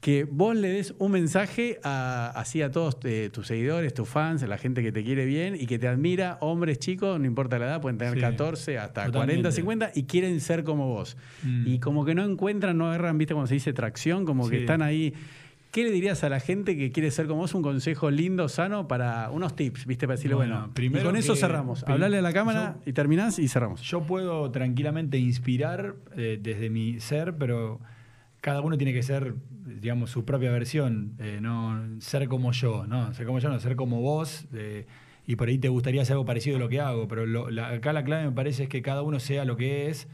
Que 0.00 0.24
vos 0.24 0.56
le 0.56 0.68
des 0.68 0.94
un 0.98 1.12
mensaje 1.12 1.78
a, 1.84 2.32
así 2.34 2.62
a 2.62 2.70
todos 2.70 2.96
eh, 3.04 3.28
tus 3.30 3.46
seguidores, 3.46 3.92
tus 3.92 4.08
fans, 4.08 4.42
a 4.42 4.46
la 4.46 4.56
gente 4.56 4.82
que 4.82 4.92
te 4.92 5.04
quiere 5.04 5.26
bien 5.26 5.54
y 5.60 5.66
que 5.66 5.78
te 5.78 5.88
admira, 5.88 6.38
hombres, 6.40 6.78
chicos, 6.78 7.20
no 7.20 7.26
importa 7.26 7.58
la 7.58 7.66
edad, 7.66 7.80
pueden 7.82 7.98
tener 7.98 8.14
Sí. 8.14 8.20
14 8.20 8.78
hasta 8.78 9.04
Totalmente. 9.06 9.42
40, 9.42 9.52
50 9.52 9.90
y 9.94 10.04
quieren 10.04 10.40
ser 10.40 10.64
como 10.64 10.88
vos. 10.88 11.18
Mm. 11.42 11.66
Y 11.66 11.78
como 11.80 12.06
que 12.06 12.14
no 12.14 12.24
encuentran, 12.24 12.78
no 12.78 12.88
agarran, 12.88 13.18
viste, 13.18 13.34
cuando 13.34 13.48
se 13.48 13.54
dice 13.54 13.74
tracción, 13.74 14.24
como 14.24 14.48
que 14.48 14.60
están 14.60 14.80
ahí. 14.80 15.12
¿Qué 15.70 15.84
le 15.84 15.90
dirías 15.92 16.24
a 16.24 16.28
la 16.30 16.40
gente 16.40 16.76
que 16.76 16.90
quiere 16.90 17.10
ser 17.12 17.26
como 17.26 17.42
vos? 17.42 17.54
Un 17.54 17.62
consejo 17.62 18.10
lindo, 18.10 18.48
sano, 18.48 18.88
para 18.88 19.30
unos 19.30 19.54
tips, 19.54 19.84
viste, 19.86 20.06
para 20.06 20.16
decirle, 20.16 20.34
bueno, 20.34 20.54
Bueno, 20.54 20.68
y 20.70 20.74
primero 20.74 21.04
con 21.04 21.16
eso 21.16 21.36
cerramos. 21.36 21.84
Hablale 21.86 22.18
a 22.18 22.22
la 22.22 22.32
cámara 22.32 22.78
y 22.86 22.92
terminás 22.94 23.38
y 23.38 23.46
cerramos. 23.48 23.82
Yo 23.82 24.02
puedo 24.02 24.50
tranquilamente 24.50 25.18
inspirar 25.18 25.94
eh, 26.16 26.40
desde 26.42 26.70
mi 26.70 26.98
ser, 27.00 27.34
pero 27.36 27.78
cada 28.40 28.60
uno 28.60 28.76
tiene 28.78 28.92
que 28.92 29.02
ser, 29.02 29.34
digamos, 29.80 30.10
su 30.10 30.24
propia 30.24 30.50
versión. 30.50 31.14
eh, 31.18 31.38
no 31.40 31.82
ser 32.00 32.28
como 32.28 32.52
yo, 32.52 32.86
no 32.86 33.12
ser 33.14 33.26
como 33.26 33.38
yo, 33.38 33.48
no 33.48 33.58
ser 33.60 33.76
como 33.76 34.00
vos. 34.00 34.46
eh, 34.54 34.86
y 35.26 35.36
por 35.36 35.48
ahí 35.48 35.58
te 35.58 35.68
gustaría 35.68 36.02
hacer 36.02 36.14
algo 36.14 36.24
parecido 36.24 36.56
a 36.56 36.58
lo 36.58 36.68
que 36.68 36.80
hago, 36.80 37.06
pero 37.06 37.24
lo- 37.26 37.50
la- 37.50 37.68
acá 37.68 37.92
la 37.92 38.02
clave 38.04 38.24
me 38.24 38.32
parece 38.32 38.64
es 38.64 38.68
que 38.68 38.82
cada 38.82 39.02
uno 39.02 39.20
sea 39.20 39.44
lo 39.44 39.56
que 39.56 39.88
es 39.88 40.08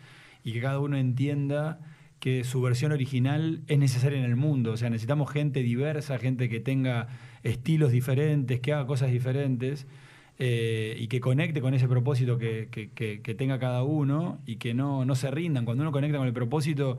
y 0.45 0.53
que 0.53 0.61
cada 0.61 0.79
uno 0.81 0.97
entienda 0.99 1.81
que 2.21 2.45
su 2.45 2.61
versión 2.61 2.93
original 2.93 3.63
es 3.69 3.79
necesaria 3.79 4.19
en 4.19 4.25
el 4.25 4.37
mundo. 4.37 4.73
O 4.73 4.77
sea, 4.77 4.91
necesitamos 4.91 5.31
gente 5.31 5.63
diversa, 5.63 6.19
gente 6.19 6.49
que 6.49 6.61
tenga 6.61 7.09
estilos 7.45 7.93
diferentes, 7.93 8.61
que 8.61 8.73
haga 8.73 8.87
cosas 8.87 9.11
diferentes 9.11 9.87
eh, 10.39 10.97
y 10.99 11.07
que 11.09 11.21
conecte 11.21 11.61
con 11.63 11.73
ese 11.73 11.89
propósito 11.89 12.37
que, 12.37 12.69
que- 12.71 13.35
tenga 13.37 13.59
cada 13.59 13.83
uno 13.85 14.41
y 14.45 14.57
que 14.57 14.75
no, 14.75 15.05
no 15.05 15.15
se 15.15 15.31
rindan. 15.31 15.65
Cuando 15.65 15.83
uno 15.83 15.93
conecta 15.93 16.19
con 16.19 16.27
el 16.27 16.33
propósito, 16.35 16.99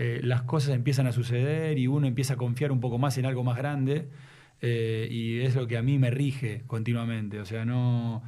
eh, 0.00 0.20
las 0.24 0.42
cosas 0.42 0.74
empiezan 0.74 1.06
a 1.06 1.12
suceder 1.12 1.78
y 1.78 1.86
uno 1.86 2.06
empieza 2.08 2.34
a 2.34 2.36
confiar 2.36 2.72
un 2.72 2.80
poco 2.80 2.98
más 2.98 3.16
en 3.18 3.26
algo 3.26 3.44
más 3.44 3.56
grande. 3.56 4.08
eh, 4.62 5.06
y 5.10 5.40
es 5.40 5.54
lo 5.54 5.66
que 5.68 5.76
a 5.76 5.82
mí 5.82 5.98
me 5.98 6.10
rige 6.10 6.62
continuamente. 6.66 7.38
O 7.40 7.44
sea, 7.44 7.64
no. 7.64 8.22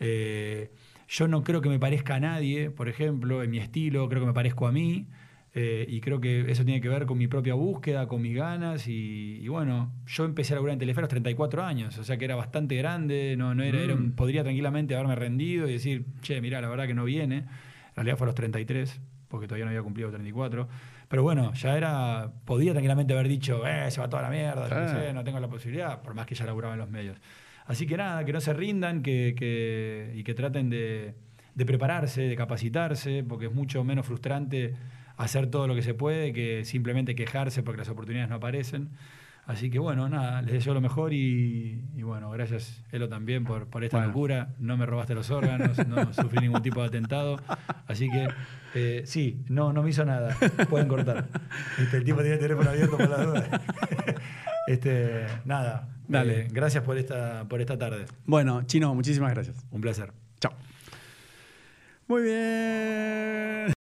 eh, 0.00 0.70
yo 1.08 1.26
no 1.28 1.42
creo 1.42 1.60
que 1.60 1.68
me 1.68 1.78
parezca 1.78 2.16
a 2.16 2.20
nadie, 2.20 2.70
por 2.70 2.88
ejemplo, 2.88 3.42
en 3.42 3.50
mi 3.50 3.58
estilo, 3.58 4.08
creo 4.08 4.20
que 4.22 4.26
me 4.26 4.32
parezco 4.34 4.66
a 4.66 4.72
mí. 4.72 5.06
eh, 5.54 5.86
y 5.88 6.00
creo 6.02 6.20
que 6.20 6.50
eso 6.52 6.64
tiene 6.64 6.80
que 6.80 6.88
ver 6.90 7.06
con 7.06 7.16
mi 7.18 7.26
propia 7.26 7.54
búsqueda, 7.54 8.06
con 8.06 8.20
mis 8.22 8.34
ganas. 8.36 8.86
Y, 8.86 9.38
y 9.42 9.48
bueno, 9.48 9.90
yo 10.06 10.24
empecé 10.26 10.52
a 10.52 10.56
laburar 10.56 10.74
en 10.74 10.78
Telefe 10.78 11.00
a 11.00 11.02
los 11.02 11.08
34 11.10 11.64
años, 11.64 11.96
o 11.98 12.04
sea 12.04 12.16
que 12.18 12.26
era 12.26 12.36
bastante 12.36 12.76
grande, 12.76 13.34
no, 13.36 13.54
no 13.54 13.62
era, 13.64 13.80
era 13.80 13.94
un- 13.94 14.12
podría 14.12 14.42
tranquilamente 14.44 14.94
haberme 14.94 15.16
rendido 15.16 15.66
y 15.68 15.72
decir, 15.72 16.04
che, 16.20 16.40
mira, 16.42 16.60
la 16.60 16.68
verdad 16.68 16.86
que 16.86 16.94
no 16.94 17.04
viene. 17.04 17.38
En 17.38 17.94
realidad 17.96 18.16
fue 18.18 18.26
a 18.26 18.28
los 18.28 18.34
33, 18.36 19.00
porque 19.28 19.46
todavía 19.48 19.64
no 19.64 19.70
había 19.70 19.82
cumplido 19.82 20.10
34. 20.10 20.68
Pero 21.08 21.22
bueno, 21.22 21.52
ya 21.54 21.76
era, 21.76 22.30
podía 22.44 22.72
tranquilamente 22.72 23.14
haber 23.14 23.28
dicho, 23.28 23.66
eh, 23.66 23.90
se 23.90 24.00
va 24.00 24.08
toda 24.10 24.22
la 24.22 24.30
mierda, 24.30 24.68
Claro. 24.68 24.88
sé, 25.00 25.12
no 25.14 25.24
tengo 25.24 25.40
la 25.40 25.48
posibilidad, 25.48 26.02
por 26.02 26.14
más 26.14 26.26
que 26.26 26.34
ya 26.34 26.44
laburaba 26.44 26.74
en 26.74 26.80
los 26.80 26.90
medios. 26.90 27.16
Así 27.64 27.86
que 27.86 27.96
nada, 27.96 28.24
que 28.24 28.32
no 28.32 28.40
se 28.40 28.52
rindan 28.52 29.02
que, 29.02 29.34
que- 29.36 30.12
y 30.14 30.22
que 30.22 30.34
traten 30.34 30.68
de, 30.70 31.14
de 31.54 31.66
prepararse, 31.66 32.22
de 32.22 32.36
capacitarse, 32.36 33.24
porque 33.26 33.46
es 33.46 33.52
mucho 33.52 33.84
menos 33.84 34.06
frustrante 34.06 34.74
hacer 35.16 35.48
todo 35.50 35.66
lo 35.66 35.74
que 35.74 35.82
se 35.82 35.94
puede 35.94 36.32
que 36.32 36.64
simplemente 36.64 37.14
quejarse 37.14 37.62
porque 37.62 37.78
las 37.78 37.88
oportunidades 37.88 38.28
no 38.30 38.36
aparecen. 38.36 38.90
Así 39.48 39.70
que 39.70 39.78
bueno, 39.78 40.08
nada, 40.10 40.42
les 40.42 40.52
deseo 40.52 40.74
lo 40.74 40.80
mejor 40.82 41.12
y, 41.14 41.82
y 41.96 42.02
bueno, 42.02 42.30
gracias 42.30 42.84
Elo 42.92 43.08
también 43.08 43.44
por, 43.44 43.66
por 43.66 43.82
esta 43.82 43.96
Bueno. 43.96 44.08
locura. 44.12 44.54
No 44.58 44.76
me 44.76 44.84
robaste 44.84 45.14
los 45.14 45.30
órganos, 45.30 45.78
no 45.88 46.12
sufrí 46.12 46.38
ningún 46.40 46.60
tipo 46.62 46.82
de 46.82 46.88
atentado. 46.88 47.40
Así 47.86 48.10
que 48.10 48.28
eh, 48.74 49.02
sí, 49.06 49.42
no, 49.48 49.72
no 49.72 49.82
me 49.82 49.88
hizo 49.88 50.04
nada. 50.04 50.36
Pueden 50.68 50.86
cortar. 50.86 51.28
Este, 51.78 51.96
el 51.96 52.04
tipo 52.04 52.18
tiene 52.20 52.34
el 52.34 52.40
teléfono 52.40 52.68
abierto 52.68 52.98
por 52.98 53.08
las 53.08 53.24
dudas. 53.26 53.48
este, 54.68 55.24
nada. 55.46 55.88
Dale. 56.06 56.42
eh, 56.42 56.48
gracias 56.52 56.84
por 56.84 56.98
esta, 56.98 57.44
por 57.48 57.60
esta 57.62 57.78
tarde. 57.78 58.04
Bueno, 58.26 58.62
Chino, 58.64 58.94
muchísimas 58.94 59.32
gracias. 59.32 59.64
Un 59.70 59.80
placer. 59.80 60.12
Chao. 60.40 60.52
Muy 62.06 62.22
bien. 62.22 63.77